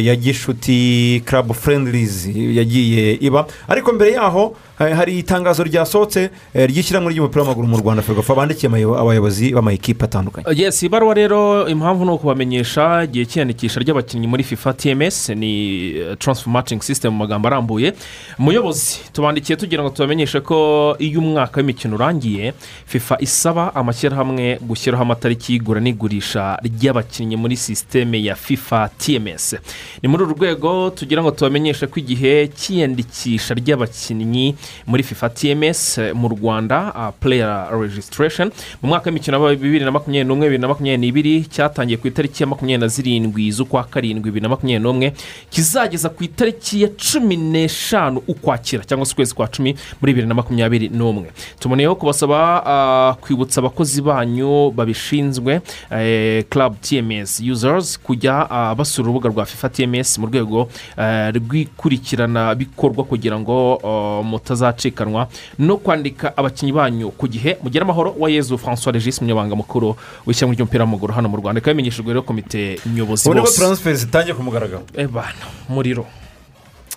ya 0.00 0.16
gishuti 0.16 1.22
karabu 1.24 1.54
furendirizi 1.54 2.56
yagiye 2.58 2.79
iba. 3.20 3.46
Ariko 3.68 3.92
mbere 3.92 4.10
yaho 4.12 4.56
eh, 4.80 4.96
hari 4.96 5.18
itangazo 5.18 5.62
ryasohotse 5.64 6.30
eh, 6.54 6.68
ry'ishyirahamwe 6.68 7.12
ry'umupira 7.12 7.42
w'amaguru 7.42 7.66
mu 7.68 7.76
rwanda 7.78 8.02
ferwafa 8.02 8.34
bandikiye 8.34 8.72
abayobozi 8.98 9.52
b'amakipe 9.52 10.04
atandukanye. 10.04 10.46
Yes 10.56 10.82
ibaruwa 10.82 11.14
rero 11.14 11.68
impamvu 11.68 12.04
ni 12.04 12.10
ukubamenyesha 12.10 13.04
igihe 13.04 13.24
cy'iyandikisha 13.26 13.80
ry'abakinnyi 13.80 14.26
muri 14.26 14.42
fifa 14.44 14.72
tms 14.72 15.28
ni 15.36 15.52
eh, 15.96 16.16
transfer 16.18 16.50
matching 16.52 16.80
system 16.82 17.12
mu 17.12 17.18
magambo 17.18 17.48
arambuye. 17.48 17.92
Umuyobozi 18.38 18.98
tubandikiye 19.12 19.56
tugira 19.56 19.82
ngo 19.82 19.90
tubamenyeshe 19.90 20.40
ko 20.40 20.96
iyo 20.98 21.20
umwaka 21.20 21.60
w'imikino 21.60 21.94
urangiye 21.96 22.52
fifa 22.86 23.16
isaba 23.20 23.74
amashyirahamwe 23.74 24.58
gushyiraho 24.62 25.02
amatariki 25.02 25.52
y'igura 25.52 25.80
n'igurisha 25.80 26.56
ry'abakinnyi 26.64 27.36
muri 27.36 27.56
sisiteme 27.56 28.22
ya 28.24 28.34
fifa 28.34 28.88
tms 28.98 29.56
ni 30.02 30.08
muri 30.08 30.22
uru 30.24 30.34
rwego 30.34 30.90
tugira 30.90 31.22
ngo 31.22 31.30
tubamenyeshe 31.30 31.86
ko 31.86 32.00
igihe 32.00 32.48
cy'iyandikisha 32.80 33.54
ry'abakinnyi 33.54 34.54
muri 34.86 35.02
fifa 35.02 35.28
tms 35.28 35.98
eh, 35.98 36.14
mu 36.14 36.28
rwanda 36.28 36.92
uh, 36.94 37.10
player 37.20 37.66
registration. 37.80 38.50
Mu 38.82 38.88
mwaka 38.88 39.10
w'imikino 39.10 39.42
wa 39.42 39.50
bibiri 39.50 39.84
na 39.84 39.90
makumyabiri 39.90 40.24
n'umwe 40.28 40.46
bibiri 40.46 40.62
na 40.62 40.68
makumyabiri 40.68 41.00
n'ibiri 41.00 41.34
cyatangiye 41.50 41.96
ku 41.98 42.06
itariki 42.08 42.42
ya 42.42 42.46
makumyabiri 42.46 42.80
na 42.80 42.88
zirindwi 42.88 43.50
z'ukwa 43.52 43.84
karindwi 43.84 44.30
bibiri 44.30 44.42
na 44.42 44.48
makumyabiri 44.48 44.82
n'umwe 44.84 45.12
kizageza 45.50 46.08
ku 46.08 46.22
itariki 46.24 46.82
ya 46.82 46.88
cumi 46.94 47.36
n'eshanu 47.36 48.22
ukwakira 48.28 48.84
cyangwa 48.84 49.06
se 49.06 49.12
ukwezi 49.12 49.34
kwa 49.34 49.48
cumi 49.48 49.74
muri 50.00 50.12
bibiri 50.12 50.26
na 50.30 50.34
makumyabiri 50.34 50.88
n'umwe. 50.88 51.30
Tuboneyeho 51.58 51.94
kubasaba 51.98 52.62
ah, 52.66 53.14
kwibutsa 53.20 53.60
abakozi 53.60 54.02
banyu 54.02 54.70
babishinzwe 54.70 55.60
eh, 55.90 56.44
club 56.48 56.76
tms 56.80 57.40
users 57.40 57.98
kujya 57.98 58.46
ah, 58.50 58.74
basura 58.74 59.04
urubuga 59.08 59.28
rwa 59.28 59.44
fifa 59.46 59.68
tms 59.68 60.18
mu 60.18 60.26
rwego 60.26 60.68
eh, 60.98 61.34
rw'ikurikirana 61.34 62.54
bikorwa 62.60 63.04
kugira 63.04 63.36
ngo 63.40 63.80
mutazacikanwa 64.24 65.28
no 65.58 65.76
kwandika 65.76 66.36
abakinnyi 66.36 66.72
banyu 66.72 67.08
ku 67.16 67.26
gihe. 67.28 67.56
Mugire 67.62 67.82
amahoro 67.82 68.14
wa 68.18 68.28
yezu 68.30 68.58
francois 68.58 68.94
regis 68.94 69.18
umunyamabanga 69.18 69.56
mukuru 69.56 69.96
w'ishyirahamwe 70.26 70.56
ry'umupira 70.56 70.84
w'amaguru 70.84 71.12
hano 71.14 71.28
mu 71.28 71.36
rwanda. 71.40 71.58
Ikaba 71.58 71.72
yamenyeshejwe 71.72 72.12
rero 72.12 72.22
komite 72.22 72.80
nyobozi 72.94 73.28
ubu 73.28 73.34
ni 73.34 73.40
bwo 73.40 73.48
bose. 73.48 73.60
taransiferi 73.60 73.96
zitangiye 73.96 74.34
ku 74.34 74.42
mugaragaro 74.42 74.82
ebana 74.94 75.44
muriro. 75.68 76.04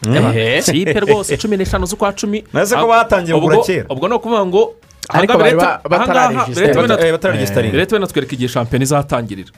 Mm. 0.03 0.61
Kipe 0.65 0.99
rwose 0.99 1.37
cumi 1.37 1.57
n'eshanu 1.57 1.85
z'ukwa 1.85 2.11
cumi. 2.11 2.43
Nase 2.53 2.75
ko 2.75 2.87
batangiye 2.87 3.35
kugura 3.35 3.57
kera. 3.63 3.87
ubwo 3.89 4.07
ni 4.07 4.15
ukuvuga 4.15 4.45
ngo 4.45 4.63
ariko 5.09 5.37
bari 5.37 5.55
ba- 5.55 5.81
batararegisitara 5.83 7.71
leta 7.71 7.95
banatwereka 7.95 8.33
igihe 8.35 8.49
shampiyona 8.49 8.83
izatangirira. 8.83 9.51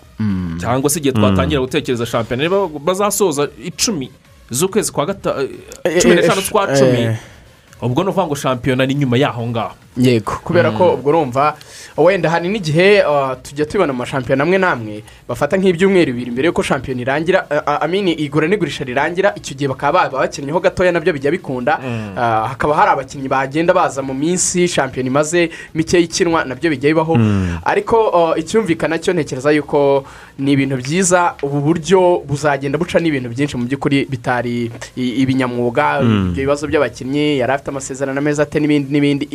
Cyangwa 0.62 0.90
se 0.90 1.00
igihe 1.00 1.14
twatangira 1.14 1.62
gutekereza 1.62 2.06
shampiyona. 2.06 2.68
Bazasoza 2.80 3.50
icumi 3.64 4.10
z'ukwezi 4.52 4.92
kwa 4.92 5.06
gatanu 5.06 5.50
cumi 6.02 6.16
n'eshanu 6.16 6.42
z'ukwa 6.42 6.68
cumi. 6.78 7.18
ubwo 7.82 8.04
ni 8.04 8.10
ukuvuga 8.10 8.28
ngo 8.28 8.36
shampiyona 8.36 8.86
ni 8.86 8.94
nyuma 8.96 9.18
y'aho 9.18 9.48
ngaho. 9.48 9.76
Yego. 9.98 10.32
Kubera 10.44 10.72
ko 10.72 10.94
ubwo 10.94 11.10
urumva 11.10 11.56
wenda 11.98 12.30
hari 12.30 12.50
n'igihe 12.50 13.04
uh, 13.08 13.34
tujya 13.44 13.66
tubona 13.66 13.94
amashampiyona 13.94 14.44
amwe 14.44 14.58
n'amwe 14.58 15.04
bafata 15.28 15.56
nk'ibyumweru 15.58 16.12
bibiri 16.14 16.32
mbere 16.32 16.46
y'uko 16.52 16.64
shampiyona 16.64 17.02
irangira 17.02 17.48
uh, 17.52 17.58
uh, 17.68 17.84
amini 17.84 18.12
igura 18.14 18.48
n'igurisha 18.48 18.84
rirangira 18.84 19.32
icyo 19.36 19.56
gihe 19.56 19.68
bakaba 19.72 20.04
baba 20.12 20.20
bakinnyeho 20.28 20.60
gatoya 20.60 20.92
na 20.92 21.00
byo 21.00 21.14
bijya 21.14 21.32
bikunda. 21.32 21.80
Uh, 21.80 22.52
hakaba 22.52 22.76
hari 22.76 22.92
abakinnyi 22.92 23.28
bagenda 23.32 23.74
baza 23.74 24.02
mu 24.04 24.14
minsi 24.14 24.68
shampiyona 24.68 25.08
imaze 25.08 25.50
mike 25.74 26.00
ikinwa 26.04 26.44
na 26.46 26.56
byo 26.56 26.70
bijya 26.70 26.90
bibaho. 26.92 27.16
Ariko 27.64 27.96
uh, 28.12 28.40
icyumvikana 28.40 29.00
cyo 29.00 29.14
ntekereza 29.16 29.52
yuko 29.56 30.04
ni 30.40 30.52
ibintu 30.52 30.76
byiza 30.78 31.34
ubu 31.44 31.62
buryo 31.64 32.20
buzagenda 32.28 32.76
buca 32.78 33.00
n'ibintu 33.00 33.30
byinshi 33.32 33.56
mu 33.58 33.64
by'ukuri 33.72 34.04
bitari 34.12 34.68
ibinyamwuga 35.00 35.86
Mm. 36.02 36.30
ibyo 36.36 36.44
bibazo 36.44 36.68
by'abakinnyi 36.68 37.40
yari 37.40 37.52
afite 37.54 37.70
amasezerano 37.72 38.20
meza 38.22 38.44
ate 38.44 38.60
n'ibindi 38.60 38.92
n'ibindi. 38.92 39.26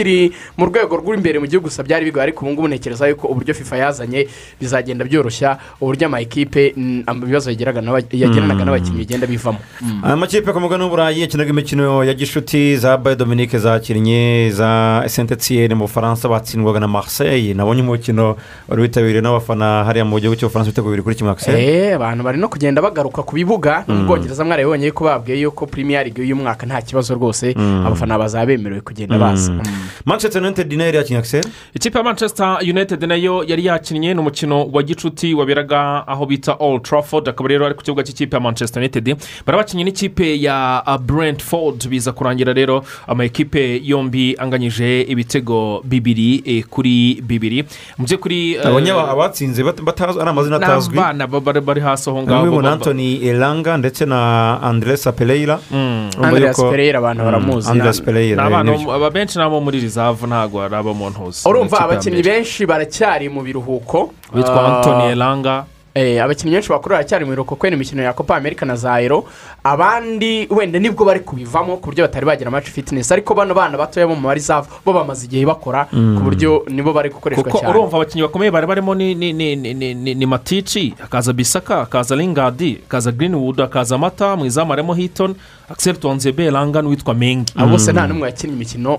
I- 0.00 0.04
bikiri 0.04 0.32
mu 0.56 0.66
rwego 0.66 0.96
rw'imbere 0.96 1.38
mu 1.38 1.46
gihugu 1.46 1.68
gusa 1.68 1.82
byari 1.82 2.04
bigoye 2.04 2.22
ariko 2.22 2.44
ubu 2.44 2.52
ngubu 2.52 2.68
ntekereza 2.68 3.08
yuko 3.08 3.28
uburyo 3.28 3.54
fifa 3.54 3.76
yazanye 3.76 4.26
bizagenda 4.60 5.04
byoroshya 5.04 5.58
uburyo 5.80 6.06
amakipe 6.06 6.72
mm, 6.76 7.04
ibibazo 7.22 7.50
yagiranaga 7.50 7.80
Mm. 7.80 8.64
n'abakinnyi 8.64 8.98
bigenda 8.98 9.26
bivamo 9.26 9.58
aya 10.02 10.16
makipe 10.16 10.52
ku 10.52 10.60
mugani 10.60 10.82
w'uburayi 10.84 11.20
yakinaga 11.20 11.50
imikino 11.50 12.04
ya 12.04 12.14
gishuti 12.14 12.76
za 12.76 12.96
bayo 12.96 13.16
dominike 13.16 13.58
zakinnye 13.58 14.50
za 14.54 15.02
sente 15.06 15.34
etiyeni 15.34 15.74
mu 15.74 15.84
bufaransa 15.84 16.28
batsindwaga 16.28 16.80
na 16.80 16.88
marseille 16.88 17.54
nabonye 17.54 17.82
umukino 17.82 18.36
wari 18.68 18.82
witabiriwe 18.82 19.20
n'abafana 19.22 19.84
hariya 19.84 20.04
mu 20.04 20.16
gihugu 20.20 20.36
cy'ubufaransa 20.36 20.70
ibitego 20.70 20.88
bibiri 20.88 21.02
kuri 21.02 21.16
kimwe 21.16 21.32
akiseri 21.32 21.60
Eh, 21.60 21.96
abantu 21.96 22.24
bari 22.24 22.38
no 22.38 22.48
kugenda 22.48 22.82
bagaruka 22.82 23.22
ku 23.22 23.34
bibuga 23.36 23.84
mu 23.88 23.94
Mm. 23.94 24.06
bwongereza 24.06 24.44
mwarabibonye 24.44 24.86
yuko 24.86 25.04
babwiye 25.04 25.40
yuko 25.44 25.66
premier 25.66 26.04
league 26.04 26.20
y'uyu 26.22 26.36
mwaka 26.36 26.66
nta 26.66 26.82
kibazo 26.82 27.14
rwose 27.14 27.54
Mm. 27.56 27.86
abafana 27.86 28.18
bazaba 28.18 28.46
bemerewe 28.46 28.80
kugenda 28.80 29.18
baza 29.18 29.52
Mm. 29.52 29.60
Manchester 30.06 30.42
united 30.42 30.72
na 30.72 30.84
yo 30.84 30.86
yari 30.86 30.96
yakinnye 30.98 31.18
akiseri 31.18 31.48
ikipe 31.74 31.98
ya 31.98 32.04
manchester 32.04 32.58
united 32.62 33.02
na 33.04 33.14
yo 33.14 33.44
yari 33.46 33.66
yakinnye 33.66 34.14
ni 34.14 34.20
umukino 34.20 34.66
wa 34.72 34.82
gicuti 34.82 35.34
waberaga 35.34 36.06
aho 36.06 36.26
bita 36.26 36.60
all 36.60 36.80
trafford. 36.80 37.28
Akaba 37.28 37.48
rero 37.48 37.66
ari 37.66 37.74
ku 37.74 37.82
kibuga 37.82 38.02
cy'ikipe 38.02 38.36
ya 38.36 38.40
manchester 38.40 38.80
united. 38.82 39.16
Bari 39.46 39.58
bakinnye 39.58 39.84
n'ikipe 39.84 40.40
ya 40.42 40.82
uh, 40.86 40.96
brentford. 40.96 41.88
Biza 41.88 42.12
kurangira 42.12 42.52
rero 42.52 42.84
amakipe 43.06 43.80
yombi 43.84 44.36
anganyije 44.38 45.02
ibitego 45.08 45.82
bibiri 45.84 46.42
eh, 46.46 46.64
kuri 46.70 47.22
bibiri. 47.22 47.64
Mu 47.98 48.06
by'ukuri 48.06 48.54
eh, 48.54 49.10
abatsinze 49.10 49.62
ari 49.62 50.28
amazina 50.30 50.56
atazwi. 50.56 50.96
n'abana 50.96 51.26
ba- 51.26 51.60
bari 51.60 51.80
hasi 51.80 52.10
aho 52.10 52.22
ngaho 52.22 52.62
ba- 52.62 52.72
antoni 52.72 53.16
elanga 53.26 53.76
ndetse 53.76 54.06
na 54.06 54.58
andresa 54.62 55.12
pereira. 55.12 55.58
Urumva 55.72 56.28
Andreas 56.28 56.58
yuko- 56.58 56.70
Pereira 56.70 56.98
abantu 56.98 57.22
Mm, 57.22 57.30
baramuzi. 57.30 57.70
andreas 57.70 58.00
ni 58.06 58.32
abana 58.32 58.72
aba 58.94 59.10
benshi 59.10 59.38
n'abo 59.38 59.60
muri 59.60 59.79
rizavu 59.80 60.26
ntabwo 60.26 60.60
mu 60.94 61.10
ntuzi 61.10 61.48
urumva 61.48 61.78
abakinnyi 61.80 62.22
benshi 62.22 62.66
baracyari 62.66 63.28
mu 63.28 63.42
biruhuko. 63.42 64.12
Witwa 64.34 64.60
Ah, 64.60 64.76
Anthony 64.78 65.12
Elanga. 65.12 65.64
Eh, 65.94 66.22
abakinnyi 66.24 66.52
benshi 66.54 66.68
bakuru 66.70 66.94
baracyari 66.94 67.24
mu 67.24 67.30
biruhuko 67.30 67.56
kubera 67.56 67.76
imikino 67.76 68.02
ya 68.02 68.12
copa 68.12 68.36
america 68.36 68.62
na 68.66 68.76
zayiro 68.76 69.24
abandi 69.64 70.46
wenda 70.50 70.78
ni 70.78 70.90
bwo 70.90 71.04
bari 71.04 71.20
kubivamo 71.20 71.76
ku 71.76 71.90
buryo 71.90 72.04
batari 72.04 72.26
bagira 72.26 72.48
amaci 72.48 72.70
fitinesi 72.70 73.12
ariko 73.12 73.34
bano 73.34 73.54
bana 73.54 73.78
batoya 73.78 74.06
bo 74.06 74.14
mu 74.14 74.20
marizavu 74.28 74.68
bo 74.84 74.92
bamaze 74.92 75.26
igihe 75.26 75.46
bakora 75.46 75.86
Mm. 75.92 76.16
ku 76.18 76.22
buryo 76.24 76.62
nibo 76.68 76.92
bari 76.92 77.10
gukoreshwa 77.10 77.44
kuko 77.44 77.58
cyane. 77.58 77.70
urumva 77.72 77.96
abakinnyi 77.96 78.22
bakomeye 78.22 78.50
bari 78.50 78.66
barimo 78.66 78.94
ni 78.94 79.14
ni 79.14 79.32
ni 79.32 79.56
ni 79.56 79.74
ni 79.74 79.94
ni 79.94 80.14
ni 80.14 80.26
matici 80.26 80.94
hakaza 80.98 81.32
bisaka 81.32 81.76
hakaza 81.76 82.16
lingadi 82.16 82.78
hakaza 82.82 83.12
greenwood 83.12 83.58
hakaza 83.60 83.98
mata 83.98 84.36
mu 84.36 84.46
izamu 84.46 84.70
harimo 84.70 84.94
hitoni 84.94 85.34
akiseri 85.70 85.98
tonzebe 85.98 86.50
langa 86.50 86.82
n'uwitwa 86.82 87.14
mengi. 87.14 87.52
Abo 87.56 87.70
bose 87.70 87.92
nta 87.92 88.06
n'umwe 88.06 88.26
yakinnye 88.28 88.54
imikino 88.56 88.98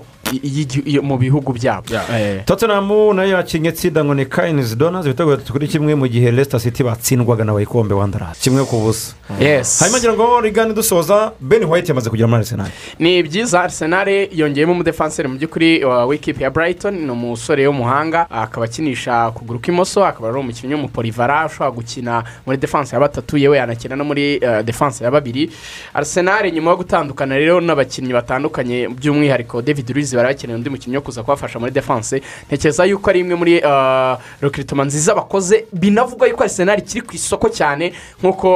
mu 1.02 1.18
bihugu 1.18 1.52
byabo. 1.52 1.84
Eh. 2.12 2.44
tottenham 2.44 2.88
na 3.16 3.24
yo 3.24 3.36
yakinnye 3.36 3.72
tsinda 3.72 4.04
ngo 4.04 4.14
ni 4.14 4.26
kayinizi 4.26 4.76
donazi 4.76 5.08
ibitego 5.08 5.30
bitatu 5.36 5.52
kuri 5.52 5.68
kimwe 5.68 5.94
mu 5.94 6.08
gihe 6.08 6.30
leicester 6.30 6.60
city 6.82 6.84
batsindwaga 6.84 7.44
na 7.44 7.52
wayikombe 7.52 7.94
wandarasi 7.94 8.40
kimwe 8.40 8.64
ku 8.64 8.76
busa. 8.80 9.14
Yes. 9.40 9.80
hanyuma 9.80 9.98
ngira 9.98 10.12
ngo 10.12 10.40
rigani 10.40 10.74
dusoza. 10.74 11.32
Ben 11.40 11.64
white 11.64 11.88
yamaze 11.88 12.10
kugera 12.10 12.28
muri 12.28 12.38
arsenal. 12.40 12.66
Ni 12.98 13.22
byiza 13.22 13.60
arsenal 13.62 14.08
yongeyemo 14.32 14.72
umudefanseri 14.72 15.28
mu 15.28 15.38
by'ukuri 15.38 15.84
wa 15.84 16.04
w'ikipe 16.06 16.44
ya 16.44 16.50
brighton 16.50 16.94
ni 16.94 17.10
umusore 17.10 17.66
w'umuhanga 17.66 18.30
akaba 18.30 18.64
akinisha 18.66 19.28
ukuguru 19.28 19.58
kw'imoso 19.60 20.04
akaba 20.06 20.28
ari 20.28 20.38
umukinnyi 20.38 20.74
w'umupolivara 20.74 21.46
ushobora 21.46 21.70
gukina 21.70 22.24
muri 22.46 22.58
defanse 22.58 22.96
ya 22.96 23.00
batatu 23.00 23.36
yewe 23.38 23.56
yanakina 23.58 23.96
no 23.96 24.04
muri 24.04 24.36
eh, 24.42 24.62
defanse 24.64 25.04
ya 25.04 25.10
babiri. 25.10 25.50
Arsenal 25.94 26.52
nyuma 26.52 26.70
yo 26.70 26.76
gutandukana 26.76 27.36
rero 27.38 27.60
n'abakinnyi 27.60 28.12
batandukanye 28.12 28.88
by'umwihariko 28.88 29.62
david 29.62 29.90
luiz 29.90 30.14
bari 30.14 30.28
bakeneye 30.28 30.56
undi 30.56 30.70
mukinnyi 30.70 30.96
wo 30.96 31.02
kuza 31.02 31.22
kubafasha 31.22 31.58
muri 31.58 31.72
defanse. 31.72 32.22
Ntekereza 32.48 32.84
yuko 32.84 33.10
ari 33.10 33.20
imwe 33.20 33.34
muri 33.34 33.60
rekiritoma 34.42 34.84
nziza 34.84 35.14
bakoze 35.14 35.64
binavugwa 35.72 36.28
yuko 36.28 36.44
arsenal 36.72 36.78
ikiri 36.78 37.06
ku 37.06 37.14
isoko 37.14 37.48
cyane 37.48 37.92
nk'uko 38.22 38.48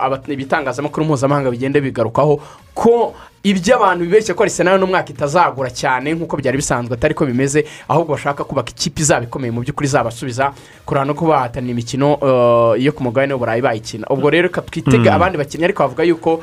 aba- 0.00 0.20
ibitangazamakuru 0.28 1.04
mpuzamahanga 1.06 1.50
bigenda 1.50 1.80
bigarukaho 1.80 2.40
ko 2.74 3.14
ibyo 3.44 3.76
abantu 3.76 4.04
bibeshye 4.04 4.34
ko 4.34 4.42
arsenal 4.42 4.76
uno 4.76 4.86
mwaka 4.86 5.10
itazagura 5.12 5.70
cyane 5.70 6.14
nk'uko 6.14 6.36
byari 6.36 6.56
bisanzwe 6.58 6.94
atari 6.94 7.14
ko 7.14 7.26
bimeze 7.26 7.64
ahubwo 7.88 8.12
bashaka 8.16 8.44
kubaka 8.44 8.70
ikipe 8.72 9.00
izaba 9.02 9.24
ikomeye 9.28 9.50
mu 9.52 9.60
by'ukuri 9.60 9.86
izabasubiza 9.86 10.52
kurana 10.86 11.06
no 11.06 11.14
kuba 11.14 11.36
bahatanira 11.44 11.72
imikino 11.72 12.18
eh, 12.22 12.82
yo 12.84 12.92
ku 12.92 13.02
mugabane 13.04 13.32
w'uburayi 13.36 13.62
bayikina 13.62 14.06
ubwo 14.10 14.30
rero 14.30 14.48
reka 14.48 14.62
twitege 14.62 15.10
Mm. 15.10 15.16
abandi 15.16 15.38
bakinnyi 15.38 15.64
ariko 15.64 15.82
bavuga 15.84 16.02
yuko 16.04 16.40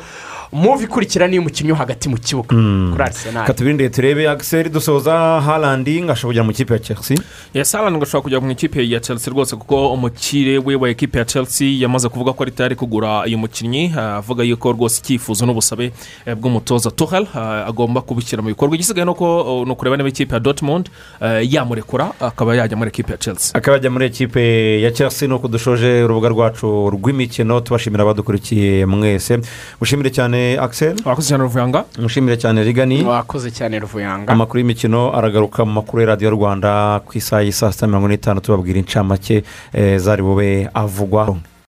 muvi 0.51 0.83
ikurikira 0.85 1.27
niyo 1.27 1.41
umukinnyi 1.41 1.71
wo 1.71 1.77
hagati 1.77 2.09
mu 2.09 2.17
kibuga. 2.17 2.55
Kuri 2.91 3.03
arsenal. 3.03 3.41
Reka 3.41 3.53
tubirinde 3.53 3.89
turebe 3.89 4.29
akiseri 4.29 4.69
dusoza 4.69 5.41
harandi 5.41 6.01
ngashobora 6.01 6.31
kujya 6.31 6.43
mu 6.43 6.51
kipe 6.53 6.73
ya 6.73 6.79
chelsea? 6.79 7.17
Yesi 7.53 7.77
harani 7.77 7.97
ngo 7.97 8.03
ashobora 8.03 8.21
kujya 8.23 8.39
mu 8.41 8.51
ikipe 8.51 8.89
ya 8.89 8.99
chelsea 8.99 9.33
rwose 9.33 9.55
kuko 9.55 9.93
umukire 9.93 10.57
we 10.57 10.75
wa 10.75 10.89
ekipe 10.89 11.17
ya 11.19 11.25
chelsea 11.25 11.79
yamaze 11.79 12.09
kuvuga 12.09 12.33
ko 12.33 12.43
ari 12.43 12.51
tayari 12.51 12.75
kugura 12.75 13.23
uyu 13.25 13.37
mukinnyi. 13.37 13.93
Ah, 13.97 14.17
avuga 14.17 14.43
yuko 14.43 14.71
rwose 14.71 14.99
icyifuzo 14.99 15.45
n'ubusabe 15.45 15.91
eh, 16.25 16.35
bw'umutoza 16.35 16.91
tuhel 16.91 17.27
ah, 17.35 17.65
agomba 17.67 18.01
kubishyira 18.01 18.41
mu 18.41 18.49
bikorwa. 18.49 18.75
Igisigaye 18.75 19.05
ni 19.05 19.11
uko 19.11 19.25
oh, 19.25 19.65
ni 19.65 19.71
ukureba 19.71 19.97
niba 19.97 20.09
ikipe 20.09 20.33
ya 20.35 20.39
dortmund 20.39 20.89
eh, 21.21 21.53
yamurekura 21.53 22.11
akaba 22.19 22.55
yajya 22.55 22.77
muri 22.77 22.89
ekipe 22.89 23.11
ya 23.11 23.17
chelsea. 23.17 23.55
Akaba 23.55 23.77
yajya 23.77 23.89
muri 23.89 24.05
ekipe 24.05 24.81
ya 24.81 24.91
chelsea 24.91 25.27
nuko 25.27 25.47
dushoje 25.47 26.03
urubuga 26.03 26.29
rwacu 26.29 26.89
rw'imikino 26.91 27.59
tubashimira 27.61 28.03
abadukurikiye 28.03 28.85
mwese. 28.85 29.39
Mushimire 29.79 30.09
cyane 30.09 30.40
akiseri 30.61 31.01
wakoze 31.05 31.27
cyane 31.29 31.43
ruvuyanga? 31.43 31.85
Mushimire 31.99 32.37
cyane 32.37 32.63
rigani 32.63 33.03
wakoze 33.03 33.51
cyane 33.51 33.79
ruvuyanga. 33.79 34.31
Amakuru 34.33 34.59
y'imikino 34.59 35.11
aragaruka 35.17 35.65
mu 35.65 35.71
makuru 35.71 36.01
ya 36.01 36.07
radiyo 36.07 36.29
rwanda 36.31 36.99
ku 37.05 37.17
isaha 37.17 37.41
y'i 37.41 37.51
saa 37.51 37.71
sita 37.71 37.87
mirongo 37.87 38.07
n'itanu 38.07 38.41
tubabwira 38.41 38.79
incamake 38.79 39.43
eh, 39.73 39.97
zari 39.99 40.21
bube 40.23 40.69
avugwa. 40.73 41.35